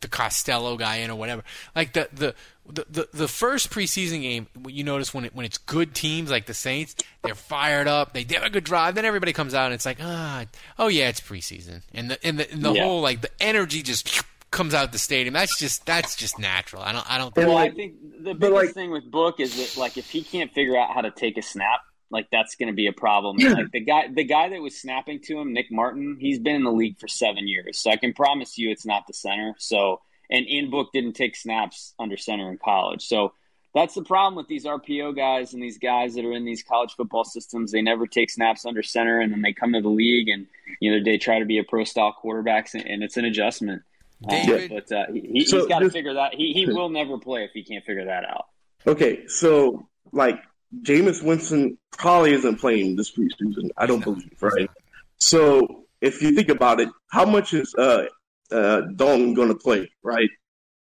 the 0.00 0.08
Costello 0.08 0.76
guy 0.76 0.96
in 0.96 1.10
or 1.10 1.16
whatever. 1.16 1.42
Like 1.74 1.92
the 1.92 2.08
the 2.12 2.34
the, 2.72 2.86
the, 2.88 3.08
the 3.12 3.28
first 3.28 3.70
preseason 3.70 4.22
game, 4.22 4.46
you 4.68 4.84
notice 4.84 5.12
when 5.12 5.24
it, 5.24 5.34
when 5.34 5.44
it's 5.44 5.58
good 5.58 5.92
teams 5.92 6.30
like 6.30 6.46
the 6.46 6.54
Saints, 6.54 6.94
they're 7.22 7.34
fired 7.34 7.88
up, 7.88 8.12
they 8.12 8.24
have 8.34 8.44
a 8.44 8.50
good 8.50 8.62
drive, 8.62 8.94
then 8.94 9.04
everybody 9.04 9.32
comes 9.32 9.54
out 9.54 9.64
and 9.64 9.74
it's 9.74 9.84
like, 9.84 9.98
ah, 10.00 10.44
oh 10.78 10.86
yeah, 10.86 11.08
it's 11.08 11.20
preseason, 11.20 11.82
and 11.92 12.10
the 12.12 12.24
and 12.26 12.38
the, 12.38 12.50
and 12.52 12.62
the 12.62 12.72
Yeah. 12.72 12.84
whole 12.84 13.00
like 13.00 13.22
the 13.22 13.30
energy 13.40 13.82
just 13.82 14.22
comes 14.52 14.72
out 14.74 14.92
the 14.92 14.98
stadium. 14.98 15.32
That's 15.34 15.58
just 15.58 15.84
that's 15.86 16.14
just 16.16 16.38
natural. 16.38 16.82
I 16.82 16.92
don't 16.92 17.10
I 17.10 17.18
don't 17.18 17.34
think. 17.34 17.48
Well, 17.48 17.56
I 17.58 17.70
think 17.70 17.94
the 18.22 18.34
biggest 18.34 18.52
like- 18.52 18.74
thing 18.74 18.90
with 18.92 19.10
Book 19.10 19.40
is 19.40 19.56
that 19.56 19.80
like 19.80 19.96
if 19.98 20.08
he 20.08 20.22
can't 20.22 20.52
figure 20.52 20.76
out 20.76 20.94
how 20.94 21.00
to 21.00 21.10
take 21.10 21.36
a 21.38 21.42
snap, 21.42 21.80
like 22.10 22.28
that's 22.30 22.56
going 22.56 22.68
to 22.68 22.74
be 22.74 22.86
a 22.86 22.92
problem. 22.92 23.36
And, 23.40 23.54
like 23.54 23.70
the 23.72 23.80
guy, 23.80 24.08
the 24.12 24.24
guy 24.24 24.48
that 24.48 24.60
was 24.60 24.80
snapping 24.80 25.20
to 25.24 25.38
him, 25.38 25.52
Nick 25.52 25.66
Martin, 25.70 26.16
he's 26.20 26.38
been 26.38 26.56
in 26.56 26.64
the 26.64 26.72
league 26.72 26.98
for 26.98 27.08
seven 27.08 27.46
years, 27.46 27.78
so 27.78 27.90
I 27.90 27.96
can 27.96 28.12
promise 28.12 28.58
you 28.58 28.70
it's 28.70 28.86
not 28.86 29.06
the 29.06 29.14
center. 29.14 29.54
So, 29.58 30.00
and 30.30 30.46
Ian 30.48 30.70
Book 30.70 30.88
didn't 30.92 31.14
take 31.14 31.36
snaps 31.36 31.94
under 31.98 32.16
center 32.16 32.50
in 32.50 32.58
college, 32.58 33.02
so 33.06 33.32
that's 33.74 33.94
the 33.94 34.02
problem 34.02 34.34
with 34.34 34.48
these 34.48 34.64
RPO 34.64 35.16
guys 35.16 35.54
and 35.54 35.62
these 35.62 35.78
guys 35.78 36.14
that 36.14 36.24
are 36.24 36.32
in 36.32 36.44
these 36.44 36.62
college 36.62 36.94
football 36.96 37.24
systems. 37.24 37.70
They 37.70 37.82
never 37.82 38.06
take 38.06 38.30
snaps 38.30 38.64
under 38.66 38.82
center, 38.82 39.20
and 39.20 39.32
then 39.32 39.42
they 39.42 39.52
come 39.52 39.72
to 39.74 39.80
the 39.80 39.88
league 39.88 40.28
and 40.28 40.46
you 40.80 40.90
know 40.90 41.04
they 41.04 41.18
try 41.18 41.38
to 41.38 41.44
be 41.44 41.58
a 41.58 41.64
pro 41.64 41.84
style 41.84 42.14
quarterbacks, 42.22 42.74
and, 42.74 42.86
and 42.86 43.02
it's 43.02 43.16
an 43.16 43.24
adjustment. 43.24 43.82
Uh, 44.28 44.58
but 44.68 44.92
uh, 44.92 45.06
he, 45.12 45.30
he's 45.32 45.50
So 45.50 45.66
got 45.66 45.78
to 45.78 45.90
figure 45.90 46.14
that. 46.14 46.34
He 46.34 46.52
he 46.52 46.66
will 46.72 46.88
never 46.88 47.18
play 47.18 47.44
if 47.44 47.52
he 47.52 47.62
can't 47.62 47.84
figure 47.84 48.06
that 48.06 48.24
out. 48.24 48.46
Okay, 48.86 49.26
so 49.26 49.88
like 50.12 50.42
Jameis 50.82 51.22
Winston 51.22 51.76
probably 51.90 52.32
isn't 52.32 52.56
playing 52.56 52.96
this 52.96 53.10
preseason. 53.10 53.70
I 53.76 53.86
don't 53.86 54.04
believe, 54.04 54.36
right? 54.40 54.70
So 55.16 55.84
if 56.00 56.22
you 56.22 56.32
think 56.32 56.48
about 56.48 56.80
it, 56.80 56.88
how 57.10 57.24
much 57.24 57.52
is 57.54 57.74
uh 57.74 58.06
uh 58.52 58.82
Dalton 58.96 59.34
going 59.34 59.48
to 59.48 59.54
play, 59.54 59.90
right? 60.02 60.30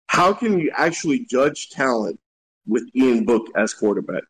How 0.08 0.32
can 0.32 0.58
you 0.58 0.72
actually 0.76 1.26
judge 1.30 1.70
talent 1.70 2.18
with 2.66 2.84
Ian 2.94 3.24
Book 3.24 3.46
as 3.56 3.72
quarterback? 3.74 4.22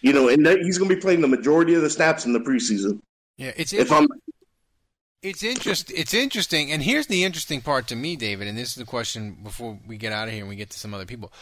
You 0.00 0.12
know, 0.12 0.28
and 0.28 0.44
that, 0.46 0.58
he's 0.60 0.78
going 0.78 0.88
to 0.88 0.94
be 0.94 1.00
playing 1.00 1.22
the 1.22 1.28
majority 1.28 1.74
of 1.74 1.82
the 1.82 1.90
snaps 1.90 2.26
in 2.26 2.32
the 2.32 2.40
preseason. 2.40 3.00
Yeah, 3.36 3.52
it's 3.56 3.72
If 3.72 3.90
I'm 3.90 4.06
It's 5.22 5.42
interest. 5.42 5.90
It's 5.94 6.12
interesting, 6.12 6.70
and 6.70 6.82
here's 6.82 7.06
the 7.06 7.24
interesting 7.24 7.62
part 7.62 7.88
to 7.88 7.96
me, 7.96 8.14
David. 8.14 8.46
And 8.46 8.56
this 8.56 8.68
is 8.68 8.74
the 8.74 8.84
question 8.84 9.38
before 9.42 9.78
we 9.86 9.96
get 9.96 10.12
out 10.12 10.28
of 10.28 10.34
here 10.34 10.42
and 10.42 10.48
we 10.50 10.56
get 10.56 10.70
to 10.70 10.78
some 10.78 10.92
other 10.92 11.06
people. 11.06 11.32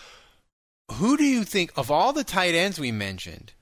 Who 0.95 1.16
do 1.16 1.24
you 1.24 1.45
think 1.45 1.72
of 1.76 1.90
all 1.90 2.12
the 2.12 2.24
tight 2.24 2.55
ends 2.55 2.78
we 2.78 2.93
mentioned? 2.93 3.53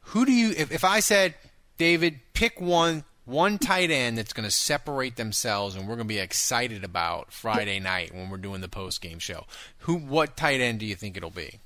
Who 0.00 0.24
do 0.24 0.32
you? 0.32 0.50
If, 0.56 0.72
if 0.72 0.84
I 0.84 1.00
said, 1.00 1.34
David, 1.78 2.20
pick 2.32 2.60
one 2.60 3.04
one 3.24 3.58
tight 3.58 3.90
end 3.90 4.16
that's 4.16 4.32
going 4.32 4.48
to 4.48 4.50
separate 4.50 5.16
themselves, 5.16 5.74
and 5.74 5.84
we're 5.86 5.96
going 5.96 6.06
to 6.06 6.14
be 6.14 6.20
excited 6.20 6.84
about 6.84 7.32
Friday 7.32 7.80
night 7.80 8.14
when 8.14 8.30
we're 8.30 8.36
doing 8.36 8.60
the 8.60 8.68
post 8.68 9.00
game 9.00 9.18
show. 9.18 9.46
Who? 9.80 9.96
What 9.96 10.36
tight 10.36 10.60
end 10.60 10.80
do 10.80 10.86
you 10.86 10.94
think 10.94 11.16
it'll 11.16 11.30
be? 11.30 11.58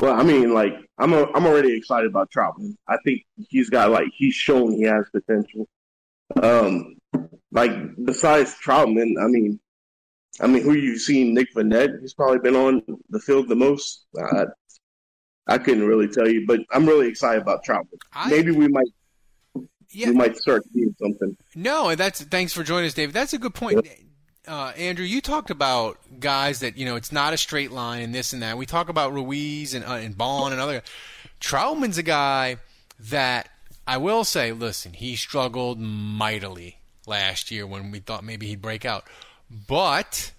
well, 0.00 0.18
I 0.18 0.22
mean, 0.22 0.54
like 0.54 0.72
I'm 0.98 1.12
a, 1.12 1.26
I'm 1.34 1.46
already 1.46 1.76
excited 1.76 2.08
about 2.08 2.30
Trautman. 2.30 2.76
I 2.88 2.96
think 3.04 3.24
he's 3.36 3.68
got 3.68 3.90
like 3.90 4.08
he's 4.16 4.34
shown 4.34 4.72
he 4.72 4.82
has 4.82 5.04
potential. 5.10 5.68
Um, 6.42 6.96
like 7.52 7.72
besides 8.04 8.54
Trautman, 8.64 9.14
I 9.20 9.26
mean, 9.26 9.60
I 10.40 10.46
mean, 10.46 10.62
who 10.62 10.72
you 10.72 10.98
seen? 10.98 11.34
Nick 11.34 11.54
Vannett. 11.54 12.00
He's 12.00 12.14
probably 12.14 12.38
been 12.38 12.56
on 12.56 12.82
the 13.10 13.20
field 13.20 13.48
the 13.48 13.56
most. 13.56 14.06
Uh, 14.18 14.46
I 15.46 15.58
couldn't 15.58 15.86
really 15.86 16.08
tell 16.08 16.28
you, 16.28 16.46
but 16.46 16.60
I'm 16.70 16.86
really 16.86 17.08
excited 17.08 17.42
about 17.42 17.64
Trautman. 17.64 17.98
I- 18.12 18.30
Maybe 18.30 18.50
we 18.52 18.68
might 18.68 18.86
Yeah. 19.90 20.10
we 20.10 20.14
might 20.16 20.36
start 20.36 20.62
seeing 20.72 20.94
something. 21.00 21.36
No, 21.54 21.88
and 21.88 21.98
that's 21.98 22.22
thanks 22.22 22.52
for 22.52 22.62
joining 22.62 22.86
us, 22.86 22.94
David. 22.94 23.14
That's 23.14 23.32
a 23.32 23.38
good 23.38 23.54
point. 23.54 23.86
Uh, 24.46 24.72
Andrew, 24.76 25.04
you 25.04 25.20
talked 25.20 25.50
about 25.50 25.98
guys 26.20 26.60
that 26.60 26.76
you 26.76 26.84
know 26.84 26.96
it's 26.96 27.10
not 27.12 27.32
a 27.32 27.36
straight 27.36 27.70
line 27.72 28.02
and 28.02 28.14
this 28.14 28.32
and 28.32 28.42
that. 28.42 28.56
We 28.56 28.66
talk 28.66 28.88
about 28.88 29.12
Ruiz 29.12 29.74
and 29.74 29.84
uh, 29.84 29.94
and 29.94 30.16
Baun 30.16 30.52
and 30.52 30.60
other. 30.60 30.80
guys. 30.80 30.88
Trautman's 31.40 31.98
a 31.98 32.02
guy 32.02 32.56
that 32.98 33.48
I 33.86 33.96
will 33.96 34.24
say. 34.24 34.52
Listen, 34.52 34.92
he 34.92 35.16
struggled 35.16 35.78
mightily 35.80 36.78
last 37.06 37.50
year 37.50 37.66
when 37.66 37.90
we 37.90 37.98
thought 37.98 38.22
maybe 38.24 38.46
he'd 38.46 38.62
break 38.62 38.84
out, 38.84 39.04
but 39.50 40.32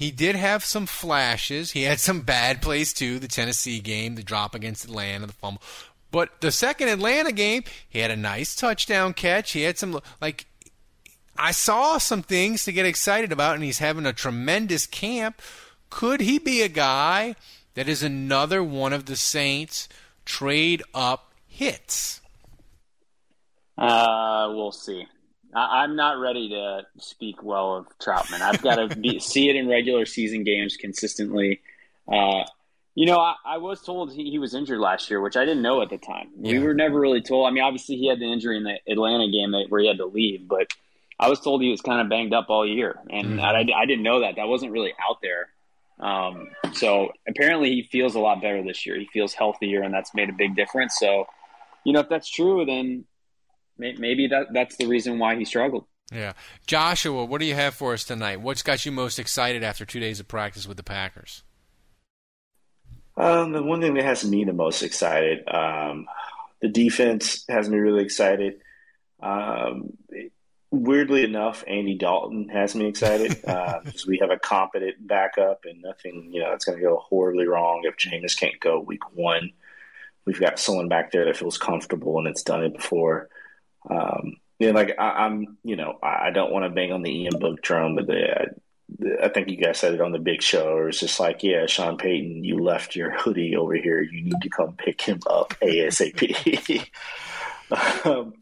he 0.00 0.10
did 0.10 0.34
have 0.34 0.64
some 0.64 0.86
flashes. 0.86 1.72
He 1.72 1.82
had 1.82 2.00
some 2.00 2.22
bad 2.22 2.62
plays 2.62 2.94
too. 2.94 3.18
The 3.18 3.28
Tennessee 3.28 3.80
game, 3.80 4.14
the 4.14 4.22
drop 4.22 4.54
against 4.54 4.86
Atlanta, 4.86 5.26
the 5.26 5.34
fumble. 5.34 5.60
But 6.10 6.40
the 6.40 6.50
second 6.50 6.88
Atlanta 6.88 7.32
game, 7.32 7.64
he 7.86 7.98
had 7.98 8.10
a 8.10 8.16
nice 8.16 8.56
touchdown 8.56 9.12
catch. 9.12 9.52
He 9.52 9.60
had 9.60 9.76
some 9.76 10.00
like 10.18 10.46
I 11.36 11.50
saw 11.50 11.98
some 11.98 12.22
things 12.22 12.64
to 12.64 12.72
get 12.72 12.86
excited 12.86 13.30
about, 13.30 13.56
and 13.56 13.62
he's 13.62 13.80
having 13.80 14.06
a 14.06 14.14
tremendous 14.14 14.86
camp. 14.86 15.42
Could 15.90 16.22
he 16.22 16.38
be 16.38 16.62
a 16.62 16.68
guy 16.68 17.36
that 17.74 17.86
is 17.86 18.02
another 18.02 18.64
one 18.64 18.94
of 18.94 19.04
the 19.04 19.16
Saints 19.16 19.86
trade 20.24 20.82
up 20.94 21.34
hits? 21.46 22.22
Uh, 23.76 24.48
we'll 24.54 24.72
see. 24.72 25.06
I, 25.54 25.84
am 25.84 25.96
not 25.96 26.18
ready 26.18 26.50
to 26.50 26.86
speak 26.98 27.42
well 27.42 27.76
of 27.76 27.86
Trautman. 27.98 28.40
I've 28.40 28.62
got 28.62 28.76
to 28.76 28.94
be, 28.96 29.18
see 29.20 29.48
it 29.48 29.56
in 29.56 29.68
regular 29.68 30.06
season 30.06 30.44
games 30.44 30.76
consistently. 30.76 31.60
Uh, 32.06 32.44
you 32.94 33.06
know, 33.06 33.18
I, 33.18 33.34
I 33.44 33.58
was 33.58 33.80
told 33.80 34.12
he, 34.12 34.30
he, 34.30 34.38
was 34.38 34.54
injured 34.54 34.78
last 34.78 35.10
year, 35.10 35.20
which 35.20 35.36
I 35.36 35.44
didn't 35.44 35.62
know 35.62 35.80
at 35.82 35.90
the 35.90 35.98
time. 35.98 36.30
Yeah. 36.40 36.52
We 36.52 36.58
were 36.60 36.74
never 36.74 36.98
really 36.98 37.22
told. 37.22 37.46
I 37.46 37.50
mean, 37.50 37.62
obviously 37.62 37.96
he 37.96 38.08
had 38.08 38.18
the 38.18 38.30
injury 38.30 38.56
in 38.56 38.64
the 38.64 38.78
Atlanta 38.88 39.30
game 39.30 39.52
that, 39.52 39.66
where 39.68 39.80
he 39.80 39.88
had 39.88 39.98
to 39.98 40.06
leave, 40.06 40.48
but 40.48 40.68
I 41.18 41.28
was 41.28 41.40
told 41.40 41.62
he 41.62 41.70
was 41.70 41.82
kind 41.82 42.00
of 42.00 42.08
banged 42.08 42.32
up 42.32 42.46
all 42.48 42.66
year, 42.66 42.98
and 43.10 43.38
mm. 43.38 43.42
I, 43.42 43.60
I, 43.78 43.86
didn't 43.86 44.02
know 44.02 44.20
that. 44.20 44.36
That 44.36 44.48
wasn't 44.48 44.72
really 44.72 44.94
out 45.06 45.18
there. 45.22 45.50
Um, 46.00 46.48
so 46.72 47.12
apparently 47.28 47.70
he 47.70 47.82
feels 47.82 48.14
a 48.14 48.20
lot 48.20 48.40
better 48.40 48.62
this 48.62 48.86
year. 48.86 48.98
He 48.98 49.06
feels 49.12 49.34
healthier, 49.34 49.82
and 49.82 49.92
that's 49.92 50.14
made 50.14 50.30
a 50.30 50.32
big 50.32 50.56
difference. 50.56 50.96
So, 50.98 51.26
you 51.84 51.92
know, 51.92 52.00
if 52.00 52.08
that's 52.08 52.28
true, 52.28 52.64
then 52.64 53.04
maybe 53.80 54.28
that 54.28 54.52
that's 54.52 54.76
the 54.76 54.86
reason 54.86 55.18
why 55.18 55.36
he 55.36 55.44
struggled. 55.44 55.86
Yeah, 56.12 56.32
Joshua, 56.66 57.24
what 57.24 57.40
do 57.40 57.46
you 57.46 57.54
have 57.54 57.74
for 57.74 57.92
us 57.92 58.04
tonight? 58.04 58.40
What's 58.40 58.62
got 58.62 58.84
you 58.84 58.92
most 58.92 59.18
excited 59.18 59.62
after 59.62 59.84
two 59.84 60.00
days 60.00 60.18
of 60.18 60.26
practice 60.26 60.66
with 60.66 60.76
the 60.76 60.82
Packers? 60.82 61.44
Um, 63.16 63.52
the 63.52 63.62
one 63.62 63.80
thing 63.80 63.94
that 63.94 64.04
has 64.04 64.24
me 64.24 64.44
the 64.44 64.52
most 64.52 64.82
excited, 64.82 65.46
um, 65.48 66.06
the 66.60 66.68
defense 66.68 67.44
has 67.48 67.68
me 67.68 67.78
really 67.78 68.02
excited. 68.02 68.60
Um, 69.22 69.92
weirdly 70.70 71.24
enough, 71.24 71.64
Andy 71.66 71.96
Dalton 71.96 72.48
has 72.48 72.74
me 72.74 72.86
excited 72.86 73.44
uh, 73.46 73.80
because 73.84 74.06
we 74.06 74.18
have 74.18 74.30
a 74.30 74.38
competent 74.38 75.06
backup 75.06 75.64
and 75.64 75.82
nothing, 75.82 76.30
you 76.32 76.40
know, 76.40 76.52
it's 76.52 76.64
going 76.64 76.78
to 76.78 76.84
go 76.84 76.96
horribly 76.96 77.46
wrong 77.46 77.82
if 77.84 77.96
Jameis 77.96 78.38
can't 78.38 78.58
go 78.60 78.80
week 78.80 79.12
one. 79.14 79.50
We've 80.24 80.40
got 80.40 80.58
someone 80.58 80.88
back 80.88 81.12
there 81.12 81.24
that 81.24 81.36
feels 81.36 81.58
comfortable 81.58 82.18
and 82.18 82.28
it's 82.28 82.42
done 82.42 82.64
it 82.64 82.74
before. 82.74 83.28
Um, 83.88 84.36
know, 84.60 84.72
like 84.72 84.94
I, 84.98 85.26
am 85.26 85.58
you 85.64 85.76
know, 85.76 85.98
I 86.02 86.30
don't 86.30 86.52
want 86.52 86.64
to 86.64 86.70
bang 86.70 86.92
on 86.92 87.02
the 87.02 87.10
Ian 87.10 87.38
Book 87.38 87.62
drum, 87.62 87.96
but 87.96 88.06
the, 88.06 88.54
I 89.22 89.28
think 89.28 89.48
you 89.48 89.56
guys 89.56 89.78
said 89.78 89.94
it 89.94 90.00
on 90.00 90.12
the 90.12 90.18
big 90.18 90.42
show. 90.42 90.78
It 90.78 90.84
was 90.86 91.00
just 91.00 91.20
like, 91.20 91.42
yeah, 91.42 91.66
Sean 91.66 91.96
Payton, 91.96 92.44
you 92.44 92.58
left 92.58 92.96
your 92.96 93.10
hoodie 93.12 93.56
over 93.56 93.74
here. 93.74 94.02
You 94.02 94.22
need 94.22 94.40
to 94.42 94.48
come 94.48 94.74
pick 94.76 95.00
him 95.00 95.20
up 95.28 95.54
ASAP. 95.62 96.86
um, 98.04 98.34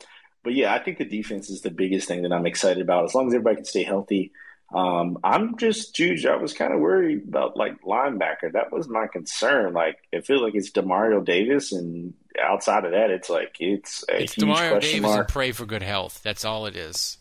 but 0.43 0.55
yeah, 0.55 0.75
I 0.75 0.79
think 0.79 0.99
the 0.99 1.05
defense 1.05 1.51
is 1.51 1.61
the 1.61 1.71
biggest 1.71 2.09
thing 2.09 2.23
that 2.23 2.33
I'm 2.33 2.47
excited 2.47 2.83
about. 2.83 3.05
As 3.05 3.15
long 3.15 3.29
as 3.29 3.35
everybody 3.35 3.57
can 3.57 3.65
stay 3.67 3.83
healthy, 3.83 4.33
um, 4.75 5.19
I'm 5.23 5.57
just 5.57 5.95
Juge. 5.95 6.27
I 6.27 6.37
was 6.37 6.53
kind 6.53 6.73
of 6.73 6.81
worried 6.81 7.29
about 7.29 7.57
like 7.57 7.81
linebacker. 7.83 8.53
That 8.53 8.73
was 8.73 8.89
my 8.89 9.07
concern. 9.07 9.73
Like, 9.73 9.99
it 10.13 10.27
feels 10.27 10.43
like 10.43 10.55
it's 10.55 10.71
Demario 10.71 11.25
Davis, 11.25 11.73
and 11.73 12.15
outside 12.43 12.85
of 12.85 12.93
that, 12.93 13.11
it's 13.11 13.29
like 13.31 13.57
it's 13.61 14.05
a 14.09 14.23
it's 14.23 14.35
huge 14.35 14.47
Demario 14.49 14.71
question 14.71 14.93
Davis 15.03 15.03
mark. 15.03 15.19
and 15.21 15.29
pray 15.29 15.53
for 15.53 15.67
good 15.67 15.83
health. 15.83 16.21
That's 16.23 16.45
all 16.45 16.67
it 16.67 16.77
is. 16.77 17.19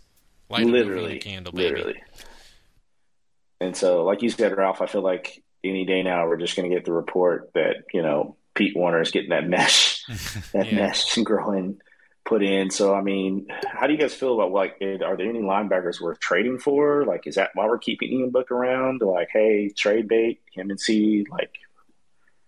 Light 0.50 0.66
literally, 0.66 1.20
candle, 1.20 1.52
baby. 1.54 1.76
literally. 1.76 2.04
And 3.60 3.76
so, 3.76 4.04
like 4.04 4.22
you 4.22 4.30
said, 4.30 4.56
Ralph, 4.56 4.82
I 4.82 4.86
feel 4.86 5.02
like 5.02 5.44
any 5.64 5.86
day 5.86 6.04
now 6.04 6.28
we're 6.28 6.38
just 6.38 6.56
going 6.56 6.70
to 6.70 6.76
get 6.76 6.86
the 6.86 6.94
report 6.94 7.52
that 7.54 7.86
you 7.94 8.02
know 8.02 8.36
Pete 8.54 8.76
Werner 8.76 9.02
is 9.02 9.12
getting 9.12 9.32
that 9.32 9.48
mesh, 9.50 10.04
that 10.54 10.72
Yeah. 10.72 10.76
mesh 10.88 11.18
growing 11.18 11.80
put 12.26 12.44
in. 12.44 12.70
So, 12.70 12.94
I 12.94 13.02
mean, 13.02 13.48
how 13.66 13.88
do 13.88 13.94
you 13.94 14.00
guys 14.00 14.14
feel 14.14 14.34
about 14.36 14.52
like, 14.52 14.76
it- 14.82 15.02
are 15.02 15.16
there 15.16 15.30
any 15.30 15.40
linebackers 15.40 16.02
worth 16.02 16.20
trading 16.20 16.60
for? 16.60 17.06
Like, 17.06 17.26
is 17.26 17.36
that 17.36 17.52
why 17.54 17.66
we're 17.66 17.78
keeping 17.78 18.12
Ian 18.12 18.32
Book 18.32 18.52
around? 18.52 19.02
Like, 19.02 19.30
hey, 19.32 19.70
trade 19.70 20.08
bait, 20.10 20.42
him 20.52 20.70
and 20.70 20.80
C, 20.80 21.26
like, 21.32 21.52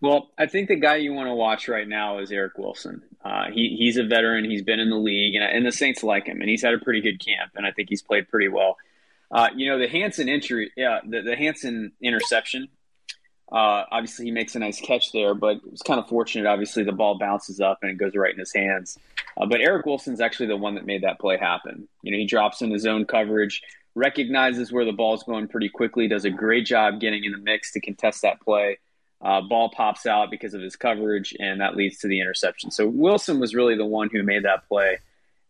Well, 0.01 0.29
I 0.37 0.45
think 0.45 0.69
the 0.69 0.75
guy 0.75 0.97
you 0.97 1.13
want 1.13 1.27
to 1.27 1.33
watch 1.33 1.67
right 1.67 1.87
now 1.87 2.19
is 2.19 2.31
Eric 2.31 2.57
Wilson. 2.57 3.03
Uh, 3.23 3.51
he 3.51 3.75
he's 3.77 3.97
a 3.97 4.03
veteran. 4.03 4.45
He's 4.45 4.61
been 4.61 4.79
in 4.79 4.89
the 4.89 4.97
league, 4.97 5.35
and, 5.35 5.43
and 5.43 5.65
the 5.65 5.71
Saints 5.71 6.03
like 6.03 6.25
him, 6.25 6.39
and 6.39 6.49
he's 6.49 6.61
had 6.61 6.73
a 6.73 6.79
pretty 6.79 7.01
good 7.01 7.23
camp, 7.23 7.51
and 7.55 7.65
I 7.65 7.71
think 7.71 7.89
he's 7.89 8.01
played 8.01 8.29
pretty 8.29 8.47
well. 8.47 8.77
Uh, 9.31 9.49
you 9.55 9.69
know, 9.69 9.77
the 9.77 9.87
Hanson 9.87 10.29
injury, 10.29 10.71
yeah, 10.75 10.99
the, 11.05 11.21
the 11.21 11.35
Hanson 11.35 11.91
interception. 12.01 12.69
Uh, 13.51 13.83
obviously, 13.91 14.25
he 14.25 14.31
makes 14.31 14.55
a 14.55 14.59
nice 14.59 14.79
catch 14.79 15.11
there, 15.11 15.33
but 15.33 15.57
it's 15.71 15.81
kind 15.81 15.99
of 15.99 16.07
fortunate. 16.07 16.47
Obviously, 16.47 16.83
the 16.83 16.91
ball 16.91 17.17
bounces 17.17 17.59
up 17.59 17.79
and 17.81 17.91
it 17.91 17.97
goes 17.97 18.15
right 18.15 18.33
in 18.33 18.39
his 18.39 18.53
hands. 18.53 18.97
Uh, 19.37 19.45
but 19.47 19.59
Eric 19.59 19.85
Wilson's 19.85 20.21
actually 20.21 20.47
the 20.47 20.57
one 20.57 20.75
that 20.75 20.85
made 20.85 21.03
that 21.03 21.19
play 21.19 21.37
happen. 21.37 21.87
You 22.03 22.11
know, 22.11 22.17
he 22.17 22.25
drops 22.25 22.61
in 22.61 22.69
his 22.69 22.85
own 22.85 23.05
coverage, 23.05 23.61
recognizes 23.95 24.71
where 24.71 24.85
the 24.85 24.91
ball's 24.91 25.23
going 25.23 25.47
pretty 25.47 25.69
quickly, 25.69 26.07
does 26.07 26.25
a 26.25 26.29
great 26.29 26.65
job 26.65 26.99
getting 26.99 27.23
in 27.23 27.31
the 27.31 27.39
mix 27.39 27.71
to 27.73 27.81
contest 27.81 28.21
that 28.21 28.39
play. 28.41 28.77
Uh, 29.22 29.41
ball 29.41 29.70
pops 29.70 30.05
out 30.05 30.32
because 30.32 30.53
of 30.53 30.61
his 30.61 30.76
coverage, 30.78 31.36
and 31.39 31.59
that 31.59 31.76
leads 31.76 31.97
to 31.99 32.07
the 32.07 32.22
interception. 32.22 32.72
So 32.72 32.88
Wilson 32.88 33.39
was 33.39 33.53
really 33.53 33.76
the 33.76 33.86
one 33.86 34.09
who 34.09 34.24
made 34.24 34.45
that 34.45 34.67
play, 34.67 34.99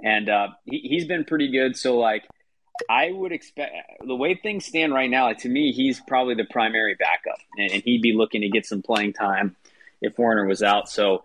and 0.03 0.27
uh, 0.27 0.47
he, 0.65 0.79
he's 0.79 1.05
been 1.05 1.23
pretty 1.23 1.51
good. 1.51 1.77
So 1.77 1.99
like, 1.99 2.27
I 2.89 3.11
would 3.11 3.31
expect 3.31 3.73
the 4.05 4.15
way 4.15 4.35
things 4.35 4.65
stand 4.65 4.93
right 4.93 5.09
now. 5.09 5.31
To 5.33 5.49
me, 5.49 5.71
he's 5.71 5.99
probably 5.99 6.33
the 6.33 6.45
primary 6.45 6.95
backup, 6.95 7.39
and, 7.57 7.71
and 7.71 7.83
he'd 7.83 8.01
be 8.01 8.13
looking 8.13 8.41
to 8.41 8.49
get 8.49 8.65
some 8.65 8.81
playing 8.81 9.13
time 9.13 9.55
if 10.01 10.17
Werner 10.17 10.45
was 10.45 10.63
out. 10.63 10.89
So 10.89 11.23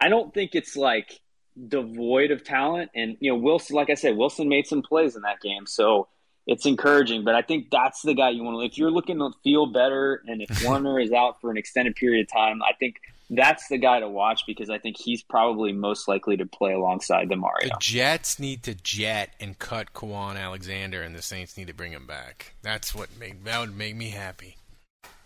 I 0.00 0.08
don't 0.08 0.32
think 0.32 0.54
it's 0.54 0.76
like 0.76 1.20
devoid 1.68 2.30
of 2.30 2.44
talent. 2.44 2.92
And 2.94 3.18
you 3.20 3.30
know, 3.30 3.38
Wilson, 3.38 3.76
like 3.76 3.90
I 3.90 3.94
said, 3.94 4.16
Wilson 4.16 4.48
made 4.48 4.66
some 4.66 4.82
plays 4.82 5.16
in 5.16 5.22
that 5.22 5.40
game, 5.40 5.66
so 5.66 6.08
it's 6.46 6.66
encouraging. 6.66 7.24
But 7.24 7.34
I 7.34 7.42
think 7.42 7.70
that's 7.70 8.02
the 8.02 8.14
guy 8.14 8.30
you 8.30 8.42
want 8.42 8.60
to. 8.60 8.66
If 8.66 8.78
you're 8.78 8.90
looking 8.90 9.18
to 9.18 9.30
feel 9.42 9.66
better, 9.66 10.22
and 10.26 10.42
if 10.42 10.64
Werner 10.68 11.00
is 11.00 11.12
out 11.12 11.40
for 11.40 11.50
an 11.50 11.56
extended 11.56 11.96
period 11.96 12.26
of 12.26 12.32
time, 12.32 12.62
I 12.62 12.72
think 12.74 12.96
that's 13.30 13.68
the 13.68 13.78
guy 13.78 14.00
to 14.00 14.08
watch 14.08 14.42
because 14.46 14.70
I 14.70 14.78
think 14.78 14.98
he's 14.98 15.22
probably 15.22 15.72
most 15.72 16.08
likely 16.08 16.36
to 16.36 16.46
play 16.46 16.72
alongside 16.72 17.28
Demario. 17.30 17.62
The 17.62 17.76
Jets 17.80 18.38
need 18.38 18.62
to 18.64 18.74
jet 18.74 19.30
and 19.40 19.58
cut 19.58 19.92
Kwon 19.94 20.36
Alexander, 20.36 21.02
and 21.02 21.14
the 21.14 21.22
Saints 21.22 21.56
need 21.56 21.68
to 21.68 21.74
bring 21.74 21.92
him 21.92 22.06
back. 22.06 22.54
That's 22.62 22.94
what 22.94 23.08
make 23.18 23.44
that 23.44 23.60
would 23.60 23.76
make 23.76 23.96
me 23.96 24.10
happy. 24.10 24.56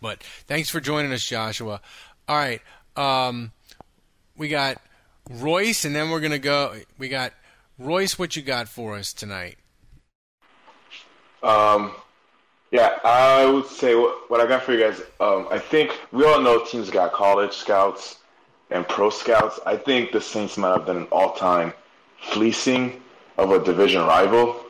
But 0.00 0.22
thanks 0.46 0.70
for 0.70 0.80
joining 0.80 1.12
us, 1.12 1.26
Joshua. 1.26 1.80
All 2.28 2.36
right, 2.36 2.62
um, 2.96 3.52
we 4.36 4.48
got 4.48 4.80
Royce, 5.28 5.84
and 5.84 5.94
then 5.94 6.10
we're 6.10 6.20
gonna 6.20 6.38
go. 6.38 6.76
We 6.98 7.08
got 7.08 7.32
Royce. 7.78 8.18
What 8.18 8.36
you 8.36 8.42
got 8.42 8.68
for 8.68 8.94
us 8.94 9.12
tonight? 9.12 9.58
Um, 11.42 11.92
yeah, 12.70 12.98
I 13.04 13.46
would 13.46 13.66
say 13.66 13.94
what, 13.94 14.30
what 14.30 14.40
I 14.40 14.46
got 14.46 14.62
for 14.62 14.72
you 14.72 14.80
guys. 14.80 15.00
Um, 15.20 15.48
I 15.50 15.58
think 15.58 15.98
we 16.12 16.24
all 16.24 16.40
know 16.40 16.64
teams 16.64 16.90
got 16.90 17.12
college 17.12 17.52
scouts 17.52 18.16
and 18.70 18.86
pro 18.86 19.10
scouts. 19.10 19.58
I 19.64 19.76
think 19.76 20.12
the 20.12 20.20
Saints 20.20 20.56
might 20.58 20.76
have 20.76 20.86
done 20.86 20.98
an 20.98 21.08
all-time 21.10 21.72
fleecing 22.20 23.00
of 23.38 23.50
a 23.52 23.64
division 23.64 24.02
rival. 24.02 24.64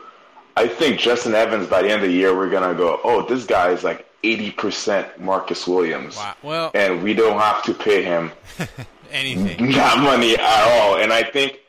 I 0.56 0.68
think 0.68 0.98
Justin 1.00 1.34
Evans 1.34 1.68
by 1.68 1.82
the 1.82 1.90
end 1.90 2.02
of 2.02 2.08
the 2.08 2.14
year 2.14 2.36
we're 2.36 2.50
gonna 2.50 2.74
go, 2.74 3.00
oh, 3.04 3.22
this 3.26 3.44
guy 3.44 3.70
is 3.70 3.84
like 3.84 4.06
eighty 4.24 4.50
percent 4.50 5.20
Marcus 5.20 5.66
Williams, 5.68 6.16
Wow. 6.16 6.34
Well, 6.42 6.70
and 6.74 7.02
we 7.02 7.14
don't 7.14 7.38
have 7.38 7.62
to 7.64 7.74
pay 7.74 8.02
him 8.02 8.32
anything. 9.12 9.70
not 9.76 9.98
money 9.98 10.36
at 10.36 10.80
all. 10.80 10.96
And 10.96 11.12
I 11.12 11.22
think 11.22 11.60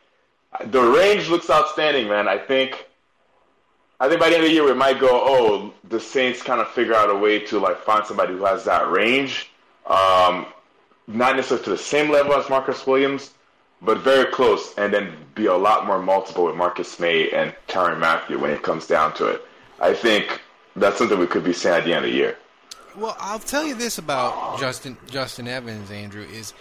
the 0.66 0.82
range 0.82 1.30
looks 1.30 1.50
outstanding, 1.50 2.08
man. 2.08 2.28
I 2.28 2.38
think 2.40 2.88
I 4.00 4.08
think 4.08 4.20
by 4.20 4.30
the 4.30 4.36
end 4.36 4.46
of 4.46 4.50
the 4.50 4.54
year 4.54 4.64
we 4.64 4.74
might 4.74 5.00
go, 5.00 5.10
oh, 5.12 5.74
the 5.90 6.00
Saints 6.00 6.42
kind 6.42 6.62
of 6.62 6.70
figure 6.70 6.96
out 6.96 7.10
a 7.10 7.16
way 7.16 7.40
to 7.40 7.60
like 7.60 7.80
find 7.80 8.06
somebody 8.06 8.34
who 8.34 8.46
has 8.46 8.64
that 8.66 8.90
range. 8.90 9.52
Um, 9.86 10.46
not 11.08 11.36
necessarily 11.36 11.64
to 11.66 11.70
the 11.72 11.78
same 11.78 12.12
level 12.12 12.34
as 12.36 12.50
Marcus 12.50 12.86
Williams, 12.86 13.32
but 13.82 14.00
very 14.00 14.32
close, 14.32 14.74
and 14.78 14.94
then 14.94 15.14
be 15.36 15.48
a 15.48 15.56
lot 15.56 15.86
more 15.86 16.00
multiple 16.00 16.46
with 16.46 16.56
Marcus 16.56 17.00
Maye 17.00 17.32
and 17.32 17.54
Tyrann 17.68 18.00
Mathieu 18.00 18.38
when 18.40 18.52
it 18.52 18.62
comes 18.62 18.88
down 18.88 19.14
to 19.16 19.28
it. 19.28 19.46
I 19.80 19.94
think 19.94 20.42
that's 20.76 20.98
something 20.98 21.18
we 21.18 21.28
could 21.28 21.44
be 21.44 21.54
saying 21.54 21.78
at 21.78 21.86
the 21.86 21.94
end 21.94 22.06
of 22.06 22.12
the 22.12 22.18
year. 22.18 22.38
Well, 22.96 23.16
I'll 23.20 23.40
tell 23.40 23.66
you 23.66 23.76
this 23.76 23.98
about 23.98 24.60
Justin 24.60 24.98
Justin 25.10 25.48
Evans, 25.48 25.92
Andrew 25.92 26.24
is 26.24 26.54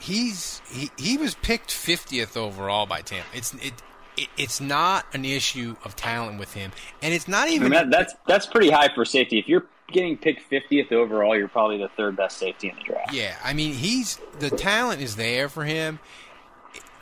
he's 0.00 0.60
he, 0.70 0.90
he 0.96 1.16
was 1.16 1.34
picked 1.34 1.70
50th 1.70 2.36
overall 2.36 2.86
by 2.86 3.00
Tampa. 3.00 3.26
It's 3.34 3.54
it, 3.54 3.74
it 4.22 4.28
it's 4.36 4.60
not 4.60 5.06
an 5.12 5.24
issue 5.24 5.76
of 5.84 5.96
talent 5.96 6.38
with 6.38 6.54
him, 6.54 6.72
and 7.02 7.14
it's 7.14 7.28
not 7.28 7.48
even 7.48 7.70
that, 7.72 7.90
that's 7.90 8.14
that's 8.26 8.46
pretty 8.46 8.70
high 8.70 8.92
for 8.94 9.04
safety. 9.04 9.38
If 9.38 9.48
you're 9.48 9.66
getting 9.92 10.16
picked 10.16 10.50
50th 10.50 10.92
overall, 10.92 11.36
you're 11.36 11.48
probably 11.48 11.78
the 11.78 11.88
third 11.88 12.16
best 12.16 12.38
safety 12.38 12.68
in 12.68 12.76
the 12.76 12.82
draft. 12.82 13.12
Yeah, 13.12 13.36
I 13.42 13.52
mean, 13.52 13.72
he's 13.72 14.18
the 14.38 14.50
talent 14.50 15.00
is 15.00 15.16
there 15.16 15.48
for 15.48 15.64
him. 15.64 15.98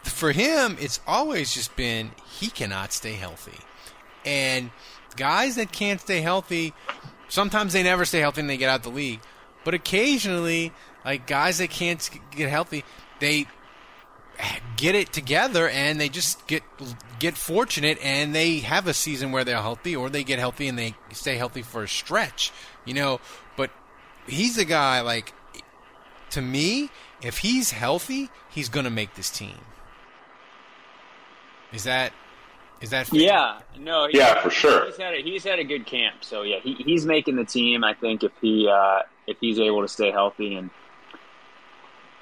For 0.02 0.30
him, 0.32 0.76
it's 0.80 1.00
always 1.06 1.52
just 1.52 1.74
been 1.74 2.12
he 2.38 2.48
cannot 2.48 2.92
stay 2.92 3.14
healthy, 3.14 3.58
and 4.24 4.70
guys 5.16 5.56
that 5.56 5.72
can't 5.72 6.00
stay 6.00 6.20
healthy, 6.20 6.72
sometimes 7.28 7.72
they 7.72 7.82
never 7.82 8.04
stay 8.04 8.20
healthy 8.20 8.42
and 8.42 8.50
they 8.50 8.56
get 8.56 8.70
out 8.70 8.82
the 8.82 8.88
league. 8.90 9.20
But 9.64 9.74
occasionally, 9.74 10.72
like 11.04 11.26
guys 11.26 11.58
that 11.58 11.70
can't 11.70 12.08
get 12.30 12.48
healthy, 12.48 12.84
they 13.18 13.46
get 14.76 14.94
it 14.94 15.12
together 15.12 15.68
and 15.68 16.00
they 16.00 16.08
just 16.08 16.46
get 16.46 16.62
get 17.18 17.36
fortunate 17.36 17.98
and 18.02 18.34
they 18.34 18.58
have 18.58 18.86
a 18.86 18.92
season 18.94 19.32
where 19.32 19.44
they're 19.44 19.62
healthy 19.62 19.96
or 19.96 20.10
they 20.10 20.22
get 20.22 20.38
healthy 20.38 20.68
and 20.68 20.78
they 20.78 20.94
stay 21.12 21.36
healthy 21.36 21.62
for 21.62 21.82
a 21.84 21.88
stretch 21.88 22.52
you 22.84 22.92
know 22.92 23.18
but 23.56 23.70
he's 24.26 24.58
a 24.58 24.64
guy 24.64 25.00
like 25.00 25.32
to 26.30 26.42
me 26.42 26.90
if 27.22 27.38
he's 27.38 27.70
healthy 27.70 28.28
he's 28.50 28.68
gonna 28.68 28.90
make 28.90 29.14
this 29.14 29.30
team 29.30 29.56
is 31.72 31.84
that 31.84 32.12
Is 32.80 32.90
that 32.90 33.06
fair? 33.06 33.18
Yeah, 33.20 33.58
no. 33.78 34.06
he- 34.08 34.18
Yeah, 34.18 34.40
for 34.42 34.50
sure. 34.50 34.86
He's 34.86 34.96
had 34.98 35.14
a, 35.14 35.22
he's 35.22 35.44
had 35.44 35.58
a 35.58 35.64
good 35.64 35.86
camp, 35.86 36.16
so 36.22 36.42
yeah, 36.42 36.58
he, 36.62 36.74
he's 36.74 37.06
making 37.06 37.36
the 37.36 37.44
team. 37.44 37.82
I 37.84 37.94
think 37.94 38.22
if 38.22 38.32
he 38.40 38.68
uh, 38.68 39.00
if 39.26 39.38
he's 39.40 39.58
able 39.58 39.80
to 39.82 39.88
stay 39.88 40.10
healthy, 40.10 40.54
and 40.56 40.70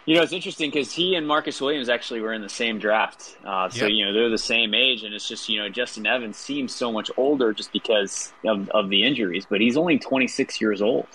you 0.07 0.17
know, 0.17 0.23
it's 0.23 0.33
interesting 0.33 0.71
because 0.71 0.93
he 0.93 1.15
and 1.15 1.27
Marcus 1.27 1.61
Williams 1.61 1.89
actually 1.89 2.21
were 2.21 2.33
in 2.33 2.43
the 2.43 2.49
same 2.49 2.79
draft, 2.79 3.37
uh, 3.45 3.69
so 3.71 3.87
Yep. 3.87 3.91
you 3.93 4.05
know 4.07 4.13
they're 4.13 4.29
the 4.31 4.39
same 4.39 4.75
age, 4.75 5.03
and 5.03 5.15
it's 5.15 5.27
just 5.29 5.49
you 5.49 5.59
know 5.61 5.69
Justin 5.69 6.07
Evans 6.07 6.37
seems 6.37 6.75
so 6.75 6.93
much 6.93 7.11
older 7.17 7.53
just 7.53 7.73
because 7.73 8.33
of, 8.45 8.69
of 8.71 8.91
the 8.91 9.05
injuries, 9.05 9.47
but 9.49 9.61
he's 9.61 9.77
only 9.77 9.99
26 9.99 10.61
years 10.61 10.83
old, 10.83 11.07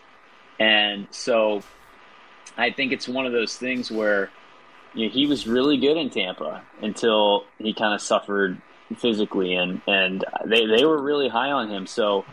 and 0.59 1.07
so 1.11 1.61
I 2.57 2.71
think 2.71 2.91
it's 2.91 3.07
one 3.07 3.25
of 3.25 3.31
those 3.31 3.55
things 3.55 3.91
where 3.91 4.29
you 4.95 5.05
know, 5.05 5.11
he 5.13 5.27
was 5.27 5.47
really 5.47 5.77
good 5.77 5.97
in 5.97 6.09
Tampa 6.09 6.63
until 6.81 7.45
he 7.59 7.73
kind 7.73 7.93
of 7.93 8.01
suffered 8.01 8.59
physically, 8.97 9.53
and 9.53 9.81
and 9.87 10.25
they 10.45 10.65
they 10.65 10.83
were 10.83 10.99
really 11.01 11.29
high 11.29 11.51
on 11.51 11.69
him. 11.69 11.85
So 11.85 12.25